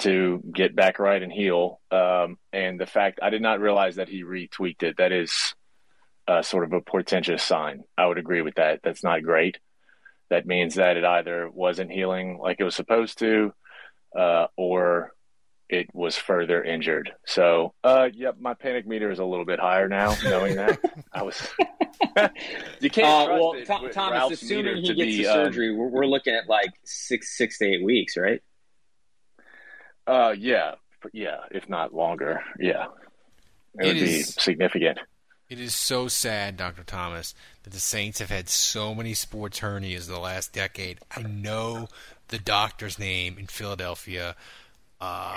to 0.00 0.42
get 0.52 0.74
back 0.74 0.98
right 0.98 1.22
and 1.22 1.32
heal. 1.32 1.80
Um, 1.90 2.38
and 2.52 2.78
the 2.78 2.86
fact 2.86 3.20
I 3.22 3.30
did 3.30 3.42
not 3.42 3.60
realize 3.60 3.96
that 3.96 4.08
he 4.08 4.24
retweaked 4.24 4.82
it. 4.82 4.96
That 4.98 5.12
is 5.12 5.54
uh, 6.28 6.42
sort 6.42 6.64
of 6.64 6.72
a 6.72 6.80
portentous 6.80 7.42
sign. 7.42 7.82
I 7.98 8.06
would 8.06 8.18
agree 8.18 8.42
with 8.42 8.54
that. 8.56 8.80
That's 8.82 9.02
not 9.04 9.22
great. 9.22 9.58
That 10.30 10.46
means 10.46 10.76
that 10.76 10.96
it 10.96 11.04
either 11.04 11.48
wasn't 11.50 11.90
healing 11.90 12.38
like 12.38 12.56
it 12.58 12.64
was 12.64 12.74
supposed 12.74 13.18
to, 13.18 13.52
uh, 14.18 14.46
or 14.56 15.12
it 15.68 15.88
was 15.94 16.16
further 16.16 16.62
injured. 16.62 17.12
So, 17.26 17.74
uh, 17.82 18.08
yep, 18.12 18.36
my 18.40 18.54
panic 18.54 18.86
meter 18.86 19.10
is 19.10 19.18
a 19.18 19.24
little 19.24 19.44
bit 19.44 19.58
higher 19.58 19.88
now, 19.88 20.14
knowing 20.24 20.56
that 20.56 20.78
I 21.12 21.22
was. 21.22 21.40
you 22.80 22.90
can't 22.90 23.06
Uh, 23.06 23.26
trust 23.26 23.40
well, 23.40 23.52
it 23.54 23.66
Tho- 23.66 23.88
Thomas, 23.88 24.12
Ralph's 24.12 24.42
assuming 24.42 24.76
he 24.76 24.88
to 24.88 24.94
gets 24.94 25.06
be, 25.06 25.22
the 25.22 25.26
um, 25.28 25.34
surgery, 25.46 25.74
we're, 25.74 25.88
we're 25.88 26.06
looking 26.06 26.34
at 26.34 26.48
like 26.48 26.70
six 26.84 27.36
six 27.36 27.58
to 27.58 27.66
eight 27.66 27.84
weeks, 27.84 28.16
right? 28.16 28.42
Uh, 30.06 30.34
yeah, 30.36 30.74
yeah, 31.12 31.38
if 31.50 31.68
not 31.68 31.94
longer, 31.94 32.42
yeah, 32.58 32.86
it, 33.78 33.86
It 33.86 33.86
would 33.88 33.94
be 33.94 34.22
significant. 34.22 34.98
It 35.52 35.60
is 35.60 35.74
so 35.74 36.08
sad, 36.08 36.56
Dr. 36.56 36.82
Thomas, 36.82 37.34
that 37.64 37.74
the 37.74 37.78
Saints 37.78 38.20
have 38.20 38.30
had 38.30 38.48
so 38.48 38.94
many 38.94 39.12
sports 39.12 39.60
hernias 39.60 40.06
the 40.06 40.18
last 40.18 40.54
decade. 40.54 40.98
I 41.14 41.20
know 41.24 41.90
the 42.28 42.38
doctor's 42.38 42.98
name 42.98 43.36
in 43.38 43.48
Philadelphia. 43.48 44.34
Uh, 44.98 45.36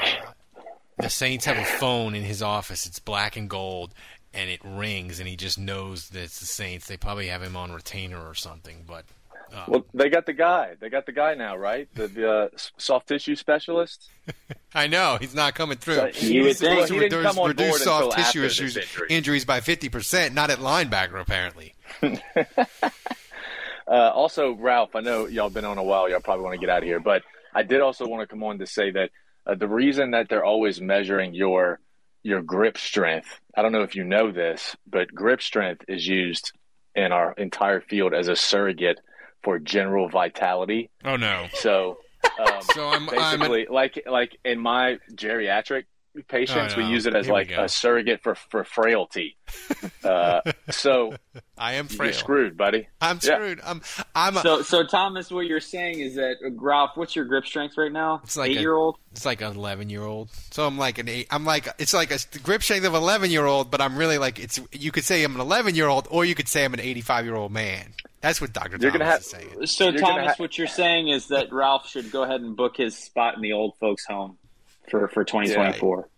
the 0.97 1.09
Saints 1.09 1.43
have 1.43 1.57
a 1.57 1.65
phone 1.65 2.15
in 2.15 2.23
his 2.23 2.41
office. 2.41 2.85
It's 2.85 2.97
black 2.97 3.35
and 3.35 3.49
gold, 3.49 3.93
and 4.33 4.49
it 4.49 4.61
rings, 4.63 5.19
and 5.19 5.27
he 5.27 5.35
just 5.35 5.59
knows 5.59 6.07
that 6.11 6.23
it's 6.23 6.39
the 6.39 6.45
Saints. 6.45 6.87
They 6.87 6.95
probably 6.95 7.27
have 7.27 7.43
him 7.43 7.57
on 7.57 7.73
retainer 7.73 8.25
or 8.25 8.35
something, 8.35 8.85
but 8.87 9.03
uh, 9.56 9.65
Well, 9.68 9.86
they 9.94 10.10
got 10.10 10.26
the 10.26 10.34
guy. 10.34 10.76
They 10.80 10.90
got 10.90 11.06
the 11.06 11.11
guy 11.11 11.34
now, 11.36 11.56
right? 11.56 11.88
The, 11.95 12.07
the 12.07 12.32
uh, 12.32 12.48
soft 12.77 13.07
tissue 13.07 13.36
specialist. 13.36 14.10
I 14.76 14.88
know 14.88 15.18
he's 15.19 15.34
not 15.34 15.56
coming 15.56 15.77
through. 15.77 15.95
So 15.95 16.03
would 16.03 16.15
He's 16.15 16.57
supposed 16.60 16.88
to 16.90 16.94
he 16.94 16.99
didn't 16.99 17.18
reduce, 17.19 17.32
come 17.32 17.40
on 17.40 17.48
reduce 17.49 17.84
soft 17.84 18.18
tissue 18.18 18.44
issues, 18.44 18.77
injury. 18.77 19.07
injuries 19.10 19.45
by 19.45 19.61
fifty 19.61 19.90
percent. 19.90 20.36
Not 20.36 20.49
at 20.49 20.60
linebacker, 20.60 21.19
apparently. 21.19 21.73
Uh, 23.88 24.11
also, 24.15 24.53
Ralph, 24.53 24.95
I 24.95 25.02
know 25.02 25.27
y'all 25.27 25.49
been 25.52 25.65
on 25.65 25.77
a 25.77 25.84
while. 25.84 26.10
Y'all 26.10 26.19
probably 26.19 26.44
want 26.44 26.56
to 26.56 26.60
get 26.60 26.69
out 26.69 26.80
of 26.80 26.86
here, 26.86 26.99
but 26.99 27.22
I 27.53 27.64
did 27.64 27.82
also 27.82 28.07
want 28.07 28.22
to 28.22 28.27
come 28.27 28.44
on 28.44 28.57
to 28.57 28.65
say 28.65 28.90
that 28.91 29.11
uh, 29.45 29.53
the 29.53 29.68
reason 29.68 30.11
that 30.11 30.27
they're 30.27 30.44
always 30.44 30.82
measuring 30.82 31.36
your 31.36 31.80
your 32.23 32.41
grip 32.41 32.80
strength. 32.80 33.40
I 33.56 33.61
don't 33.61 33.72
know 33.72 33.84
if 33.84 33.95
you 33.95 34.03
know 34.03 34.32
this, 34.32 34.76
but 34.88 35.14
grip 35.14 35.41
strength 35.44 35.86
is 35.88 36.07
used 36.07 36.52
in 36.95 37.11
our 37.11 37.34
entire 37.34 37.82
field 37.82 38.15
as 38.15 38.27
a 38.27 38.36
surrogate 38.36 38.99
for 39.45 39.59
general 39.59 40.09
vitality. 40.09 40.89
Oh 41.05 41.15
no! 41.15 41.45
So, 41.53 41.99
um, 42.39 42.61
So 42.73 42.89
I'm- 42.89 43.07
I'm 43.09 43.41
a- 43.41 43.47
basically 43.47 43.67
like 43.69 44.03
like 44.07 44.35
in 44.43 44.59
my 44.59 44.97
geriatric 45.13 45.85
patients, 46.23 46.73
Oh, 46.75 46.77
we 46.77 46.85
use 46.85 47.05
it 47.05 47.15
as 47.15 47.25
Here 47.25 47.33
like 47.33 47.51
a 47.51 47.67
surrogate 47.69 48.21
for 48.23 48.35
for 48.35 48.63
frailty. 48.63 49.37
Uh, 50.03 50.41
so 50.69 51.13
I 51.57 51.73
am 51.73 51.87
you're 51.89 51.97
frail. 51.97 52.13
screwed, 52.13 52.57
buddy. 52.57 52.87
I'm 53.01 53.19
Yeah. 53.21 53.35
screwed. 53.35 53.61
I'm. 53.63 53.81
I'm. 54.15 54.37
A, 54.37 54.41
so, 54.41 54.61
so 54.61 54.83
Thomas, 54.85 55.31
what 55.31 55.45
you're 55.47 55.59
saying 55.59 55.99
is 55.99 56.15
that 56.15 56.37
uh, 56.45 56.49
Ralph, 56.55 56.91
what's 56.95 57.15
your 57.15 57.25
grip 57.25 57.45
strength 57.45 57.77
right 57.77 57.91
now? 57.91 58.21
It's 58.23 58.37
like 58.37 58.51
eight 58.51 58.57
a- 58.57 58.61
year 58.61 58.75
old. 58.75 58.97
It's 59.11 59.25
like 59.25 59.41
an 59.41 59.55
eleven 59.55 59.89
year 59.89 60.03
old. 60.03 60.29
So 60.51 60.65
I'm 60.67 60.77
like 60.77 60.97
an 60.97 61.07
eight. 61.07 61.27
I'm 61.31 61.45
like 61.45 61.67
it's 61.79 61.93
like 61.93 62.11
a 62.11 62.19
grip 62.43 62.63
strength 62.63 62.85
of 62.85 62.93
eleven 62.93 63.31
year 63.31 63.45
old, 63.45 63.71
but 63.71 63.81
I'm 63.81 63.97
really 63.97 64.17
like 64.17 64.39
it's. 64.39 64.59
You 64.71 64.91
could 64.91 65.03
say 65.05 65.23
I'm 65.23 65.35
an 65.35 65.41
eleven 65.41 65.75
year 65.75 65.87
old, 65.87 66.07
or 66.11 66.25
you 66.25 66.35
could 66.35 66.47
say 66.47 66.65
I'm 66.65 66.73
an 66.73 66.79
eighty 66.81 67.01
five 67.01 67.25
year 67.25 67.35
old 67.35 67.51
man. 67.51 67.93
That's 68.21 68.41
what 68.41 68.53
Doctor 68.53 68.77
You're 68.81 68.89
Thomas 68.91 68.97
gonna 68.97 69.05
have- 69.05 69.21
is 69.21 69.27
saying. 69.27 69.67
So, 69.67 69.89
You're 69.89 69.99
Thomas, 70.01 70.27
ha- 70.29 70.33
what 70.37 70.57
you're 70.57 70.65
saying 70.67 71.09
is 71.09 71.27
that 71.27 71.53
Ralph 71.53 71.87
should 71.87 72.11
go 72.11 72.23
ahead 72.23 72.41
and 72.41 72.55
book 72.57 72.75
his 72.77 72.97
spot 72.97 73.35
in 73.35 73.41
the 73.41 73.53
old 73.53 73.75
folks' 73.79 74.03
home 74.05 74.37
for 74.89 75.07
for 75.09 75.23
2024. 75.23 76.09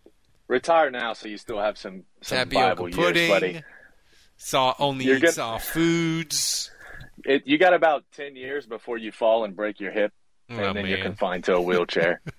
Retire 0.48 0.91
now, 0.91 1.14
so 1.14 1.27
you 1.27 1.38
still 1.38 1.60
have 1.60 1.77
some 1.77 2.03
some 2.22 2.38
Tapioca 2.49 2.65
viable 2.84 2.89
pudding. 2.89 3.23
years, 3.30 3.30
buddy. 3.30 3.61
Saw 4.38 4.73
only 4.80 5.06
You're 5.06 5.18
eat 5.18 5.22
good- 5.22 5.34
saw 5.34 5.57
foods. 5.57 6.72
It, 7.26 7.48
you 7.48 7.57
got 7.57 7.73
about 7.73 8.06
ten 8.15 8.35
years 8.35 8.65
before 8.65 8.98
you 8.98 9.11
fall 9.11 9.44
and 9.44 9.56
break 9.56 9.80
your 9.80 9.91
hip, 9.91 10.14
and 10.49 10.60
Oh, 10.60 10.73
then 10.73 10.85
you're 10.85 11.02
confined 11.02 11.44
to 11.45 11.56
a 11.56 11.61
wheelchair. 11.61 12.22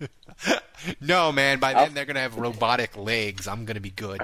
No, 1.00 1.30
man. 1.30 1.58
By 1.58 1.74
I'll- 1.74 1.84
then 1.86 1.94
they're 1.94 2.06
gonna 2.06 2.20
have 2.20 2.36
robotic 2.36 2.96
legs. 2.96 3.46
I'm 3.46 3.64
gonna 3.66 3.80
be 3.80 3.90
good. 3.90 4.20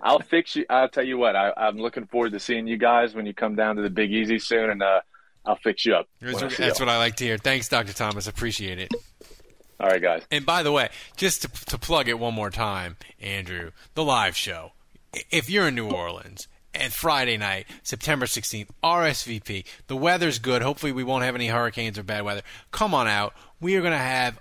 I'll 0.00 0.18
fix 0.20 0.56
you. 0.56 0.66
I'll 0.68 0.88
tell 0.88 1.04
you 1.04 1.16
what. 1.16 1.36
I, 1.36 1.52
I'm 1.56 1.76
looking 1.76 2.06
forward 2.06 2.32
to 2.32 2.40
seeing 2.40 2.66
you 2.66 2.76
guys 2.76 3.14
when 3.14 3.24
you 3.24 3.32
come 3.34 3.54
down 3.54 3.76
to 3.76 3.82
the 3.82 3.88
Big 3.90 4.12
Easy 4.12 4.38
soon, 4.40 4.68
and 4.70 4.82
uh, 4.82 5.00
I'll 5.46 5.56
fix 5.56 5.86
you 5.86 5.94
up. 5.94 6.08
That's, 6.20 6.34
when 6.34 6.44
I 6.44 6.48
see 6.48 6.62
that's 6.62 6.80
what 6.80 6.88
I 6.88 6.98
like 6.98 7.16
to 7.16 7.24
hear. 7.24 7.38
Thanks, 7.38 7.68
Doctor 7.68 7.92
Thomas. 7.92 8.26
Appreciate 8.26 8.78
it. 8.80 8.92
All 9.80 9.88
right, 9.88 10.00
guys. 10.00 10.22
And 10.30 10.46
by 10.46 10.62
the 10.62 10.72
way, 10.72 10.90
just 11.16 11.42
to, 11.42 11.48
to 11.66 11.78
plug 11.78 12.08
it 12.08 12.18
one 12.18 12.34
more 12.34 12.50
time, 12.50 12.96
Andrew, 13.20 13.70
the 13.94 14.04
live 14.04 14.36
show. 14.36 14.72
If 15.30 15.50
you're 15.50 15.68
in 15.68 15.74
New 15.74 15.90
Orleans 15.90 16.48
and 16.74 16.92
Friday 16.92 17.36
night, 17.36 17.66
September 17.82 18.26
16th, 18.26 18.68
RSVP. 18.82 19.64
The 19.86 19.96
weather's 19.96 20.38
good. 20.38 20.62
Hopefully, 20.62 20.92
we 20.92 21.04
won't 21.04 21.24
have 21.24 21.34
any 21.34 21.48
hurricanes 21.48 21.98
or 21.98 22.02
bad 22.02 22.24
weather. 22.24 22.42
Come 22.70 22.94
on 22.94 23.06
out. 23.06 23.34
We 23.60 23.76
are 23.76 23.80
going 23.80 23.92
to 23.92 23.98
have 23.98 24.38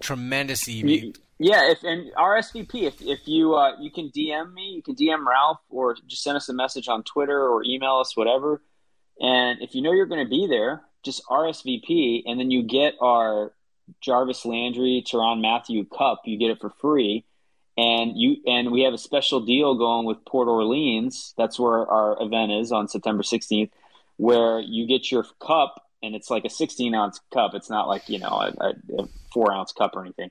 tremendous 0.00 0.68
evening. 0.68 1.14
Yeah, 1.38 1.70
if 1.70 1.82
and 1.82 2.12
RSVP, 2.14 2.84
if 2.84 3.02
if 3.02 3.20
you 3.26 3.54
uh, 3.54 3.78
you 3.78 3.90
can 3.90 4.08
DM 4.08 4.54
me, 4.54 4.72
you 4.74 4.82
can 4.82 4.94
DM 4.94 5.26
Ralph, 5.26 5.60
or 5.68 5.94
just 6.06 6.22
send 6.22 6.36
us 6.36 6.48
a 6.48 6.54
message 6.54 6.88
on 6.88 7.02
Twitter 7.02 7.38
or 7.38 7.62
email 7.62 7.96
us, 7.96 8.16
whatever. 8.16 8.62
And 9.20 9.60
if 9.60 9.74
you 9.74 9.82
know 9.82 9.92
you're 9.92 10.06
going 10.06 10.24
to 10.24 10.30
be 10.30 10.46
there, 10.46 10.82
just 11.04 11.22
RSVP, 11.26 12.22
and 12.24 12.40
then 12.40 12.50
you 12.50 12.62
get 12.62 12.94
our 13.02 13.52
Jarvis 14.00 14.44
Landry, 14.44 15.04
Tyrann 15.06 15.40
Mathieu 15.40 15.84
Cup. 15.84 16.22
You 16.24 16.38
get 16.38 16.50
it 16.50 16.60
for 16.60 16.70
free, 16.70 17.24
and 17.76 18.12
you 18.14 18.36
and 18.46 18.72
we 18.72 18.82
have 18.82 18.94
a 18.94 18.98
special 18.98 19.40
deal 19.40 19.76
going 19.76 20.06
with 20.06 20.24
Port 20.24 20.48
Orleans. 20.48 21.34
That's 21.36 21.58
where 21.58 21.86
our 21.86 22.22
event 22.22 22.52
is 22.52 22.72
on 22.72 22.88
September 22.88 23.22
16th, 23.22 23.70
where 24.16 24.60
you 24.60 24.86
get 24.86 25.10
your 25.10 25.24
cup, 25.40 25.82
and 26.02 26.14
it's 26.14 26.30
like 26.30 26.44
a 26.44 26.50
16 26.50 26.94
ounce 26.94 27.20
cup. 27.32 27.54
It's 27.54 27.70
not 27.70 27.88
like 27.88 28.08
you 28.08 28.18
know 28.18 28.28
a, 28.28 28.74
a, 28.98 29.08
four 29.32 29.52
ounce 29.52 29.72
cup 29.72 29.94
or 29.94 30.02
anything. 30.02 30.30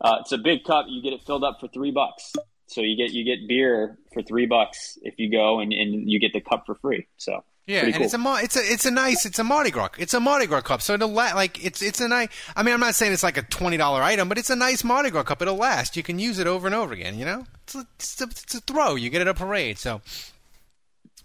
Uh, 0.00 0.18
it's 0.20 0.32
a 0.32 0.38
big 0.38 0.64
cup. 0.64 0.86
You 0.88 1.02
get 1.02 1.12
it 1.12 1.22
filled 1.22 1.44
up 1.44 1.58
for 1.60 1.68
three 1.68 1.90
bucks. 1.90 2.32
So 2.66 2.80
you 2.80 2.96
get 2.96 3.12
you 3.12 3.24
get 3.24 3.46
beer 3.48 3.98
for 4.12 4.22
three 4.22 4.46
bucks 4.46 4.98
if 5.02 5.14
you 5.18 5.30
go, 5.30 5.60
and, 5.60 5.72
and 5.72 6.10
you 6.10 6.18
get 6.18 6.32
the 6.32 6.40
cup 6.40 6.66
for 6.66 6.74
free. 6.74 7.06
So 7.16 7.44
Yeah, 7.66 7.82
pretty 7.82 7.92
and 8.04 8.12
cool. 8.12 8.36
it's 8.40 8.54
a 8.54 8.56
it's 8.56 8.56
a 8.56 8.72
it's 8.72 8.86
a 8.86 8.90
nice 8.90 9.24
it's 9.24 9.38
a 9.38 9.44
Mardi 9.44 9.70
Gras 9.70 9.90
it's 9.96 10.14
a 10.14 10.20
Mardi 10.20 10.46
Gras 10.46 10.62
cup. 10.62 10.82
So 10.82 10.94
it'll 10.94 11.08
la- 11.08 11.32
like 11.34 11.64
it's 11.64 11.80
it's 11.80 12.00
a 12.00 12.08
nice. 12.08 12.28
I 12.56 12.62
mean, 12.64 12.74
I'm 12.74 12.80
not 12.80 12.96
saying 12.96 13.12
it's 13.12 13.22
like 13.22 13.36
a 13.36 13.42
twenty 13.42 13.76
dollar 13.76 14.02
item, 14.02 14.28
but 14.28 14.36
it's 14.36 14.50
a 14.50 14.56
nice 14.56 14.82
Mardi 14.82 15.10
Gras 15.10 15.22
cup. 15.22 15.40
It'll 15.42 15.56
last. 15.56 15.96
You 15.96 16.02
can 16.02 16.18
use 16.18 16.38
it 16.40 16.46
over 16.48 16.66
and 16.66 16.74
over 16.74 16.92
again. 16.92 17.16
You 17.18 17.24
know, 17.24 17.46
it's 17.62 17.74
a, 17.76 17.86
it's 17.98 18.20
a, 18.20 18.24
it's 18.24 18.54
a 18.56 18.60
throw. 18.60 18.96
You 18.96 19.10
get 19.10 19.20
it 19.20 19.28
at 19.28 19.28
a 19.28 19.34
parade. 19.34 19.78
So 19.78 20.00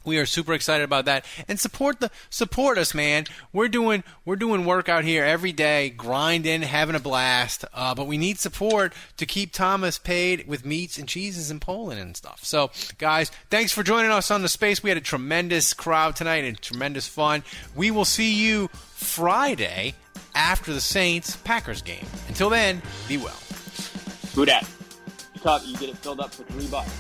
We 0.08 0.18
are 0.20 0.26
super 0.26 0.54
excited 0.54 0.86
about 0.86 1.06
that, 1.06 1.26
and 1.50 1.60
support 1.60 2.00
the 2.00 2.10
support 2.30 2.78
us, 2.78 2.94
man. 2.94 3.26
We're 3.52 3.68
doing 3.68 4.06
we're 4.24 4.38
doing 4.38 4.64
work 4.64 4.88
out 4.88 5.04
here 5.04 5.26
every 5.26 5.52
day, 5.52 5.90
grinding, 5.90 6.62
having 6.62 6.96
a 6.96 7.00
blast. 7.00 7.66
Uh, 7.74 7.94
but 7.94 8.08
we 8.08 8.18
need 8.18 8.40
support 8.40 8.94
to 9.18 9.26
keep 9.26 9.52
Thomas 9.52 10.00
paid 10.00 10.48
with 10.48 10.66
meats 10.66 10.98
and 10.98 11.10
cheeses 11.10 11.52
in 11.52 11.60
Poland 11.60 12.00
and 12.00 12.16
stuff. 12.16 12.40
So, 12.44 12.72
guys, 12.98 13.32
thanks 13.50 13.74
for 13.74 13.84
joining 13.84 14.12
us 14.12 14.32
on 14.32 14.42
the 14.42 14.50
space. 14.50 14.82
We 14.82 14.90
had 14.90 14.98
a 14.98 15.02
tremendous 15.02 15.74
crowd 15.74 16.16
tonight 16.16 16.46
and 16.46 16.60
tremendous 16.62 17.08
fun. 17.08 17.44
We 17.76 17.92
will 17.92 18.06
see 18.06 18.34
you 18.34 18.70
Friday 18.70 19.94
after 20.34 20.74
the 20.74 20.82
Saints 20.82 21.36
Packers 21.36 21.82
game. 21.82 22.06
Until 22.30 22.50
then, 22.50 22.82
be 23.10 23.18
well. 23.18 23.38
Who 24.36 24.46
dat? 24.46 24.66
Cup, 25.38 25.62
you 25.66 25.76
get 25.78 25.90
it 25.90 25.98
filled 25.98 26.20
up 26.20 26.34
for 26.34 26.44
three 26.44 26.68
bucks. 26.68 26.92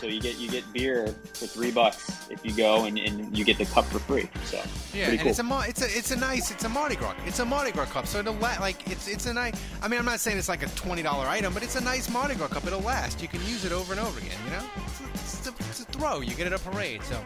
So 0.00 0.06
you 0.06 0.20
get 0.20 0.36
you 0.38 0.50
get 0.50 0.70
beer 0.74 1.06
for 1.32 1.46
three 1.46 1.70
bucks 1.70 2.28
if 2.30 2.44
you 2.44 2.52
go, 2.52 2.84
and, 2.84 2.98
and 2.98 3.36
you 3.36 3.44
get 3.44 3.56
the 3.56 3.64
cup 3.64 3.86
for 3.86 3.98
free. 3.98 4.28
So 4.44 4.60
Yeah, 4.92 5.08
and 5.08 5.18
cool. 5.20 5.30
it's 5.30 5.38
a 5.38 5.60
it's 5.68 5.82
a 5.82 5.98
it's 5.98 6.10
a 6.10 6.16
nice 6.16 6.50
it's 6.50 6.64
a 6.64 6.68
Mardi 6.68 6.96
Gras 6.96 7.14
it's 7.24 7.38
a 7.38 7.44
Mardi 7.46 7.72
Gras 7.72 7.86
cup. 7.86 8.06
So 8.06 8.18
it'll 8.18 8.34
la- 8.34 8.58
like 8.60 8.88
it's 8.90 9.08
it's 9.08 9.24
a 9.26 9.32
nice. 9.32 9.54
I 9.80 9.88
mean, 9.88 9.98
I'm 9.98 10.04
not 10.04 10.20
saying 10.20 10.36
it's 10.36 10.50
like 10.50 10.62
a 10.62 10.68
twenty 10.76 11.02
dollar 11.02 11.26
item, 11.26 11.54
but 11.54 11.62
it's 11.62 11.76
a 11.76 11.80
nice 11.80 12.10
Mardi 12.10 12.34
Gras 12.34 12.48
cup. 12.48 12.66
It'll 12.66 12.80
last. 12.80 13.22
You 13.22 13.28
can 13.28 13.40
use 13.46 13.64
it 13.64 13.72
over 13.72 13.92
and 13.94 14.00
over 14.00 14.18
again. 14.18 14.36
You 14.44 14.50
know, 14.52 14.64
it's 14.84 15.00
a, 15.00 15.04
it's 15.14 15.46
a, 15.48 15.50
it's 15.70 15.80
a 15.80 15.84
throw. 15.84 16.20
You 16.20 16.34
get 16.34 16.46
it 16.46 16.52
at 16.52 16.60
a 16.60 16.70
parade. 16.70 17.02
So 17.04 17.18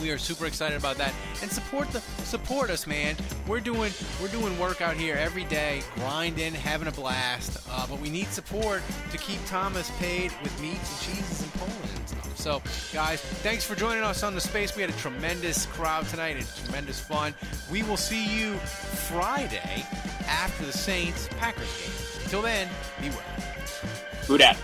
we 0.00 0.10
are 0.10 0.18
super 0.18 0.46
excited 0.46 0.76
about 0.78 0.96
that. 0.96 1.12
And 1.42 1.50
support 1.50 1.90
the 1.90 2.00
support 2.24 2.70
us 2.70 2.86
man. 2.86 3.16
We're 3.46 3.60
doing 3.60 3.92
we're 4.20 4.28
doing 4.28 4.58
work 4.58 4.80
out 4.80 4.96
here 4.96 5.16
every 5.16 5.44
day 5.44 5.82
grinding 5.96 6.54
having 6.54 6.88
a 6.88 6.92
blast. 6.92 7.58
Uh, 7.70 7.86
but 7.86 8.00
we 8.00 8.10
need 8.10 8.26
support 8.28 8.82
to 9.10 9.18
keep 9.18 9.44
thomas 9.46 9.90
paid 9.98 10.32
with 10.42 10.60
meats 10.60 11.06
and 11.06 11.16
cheeses 11.16 11.42
and 11.42 11.52
poland 11.54 11.90
and 11.96 12.08
stuff. 12.08 12.38
So 12.38 12.62
guys 12.92 13.20
thanks 13.20 13.64
for 13.64 13.74
joining 13.74 14.04
us 14.04 14.22
on 14.22 14.34
the 14.34 14.40
space. 14.40 14.74
We 14.74 14.82
had 14.82 14.90
a 14.90 14.98
tremendous 14.98 15.66
crowd 15.66 16.06
tonight 16.08 16.36
and 16.36 16.46
tremendous 16.64 17.00
fun. 17.00 17.34
We 17.70 17.82
will 17.82 17.96
see 17.96 18.24
you 18.38 18.54
friday 18.54 19.84
after 20.26 20.64
the 20.64 20.72
saints 20.72 21.28
packers 21.38 21.68
game. 21.78 22.24
Until 22.24 22.42
then 22.42 22.68
be 23.00 23.10
well. 23.10 24.38
Dat? 24.38 24.58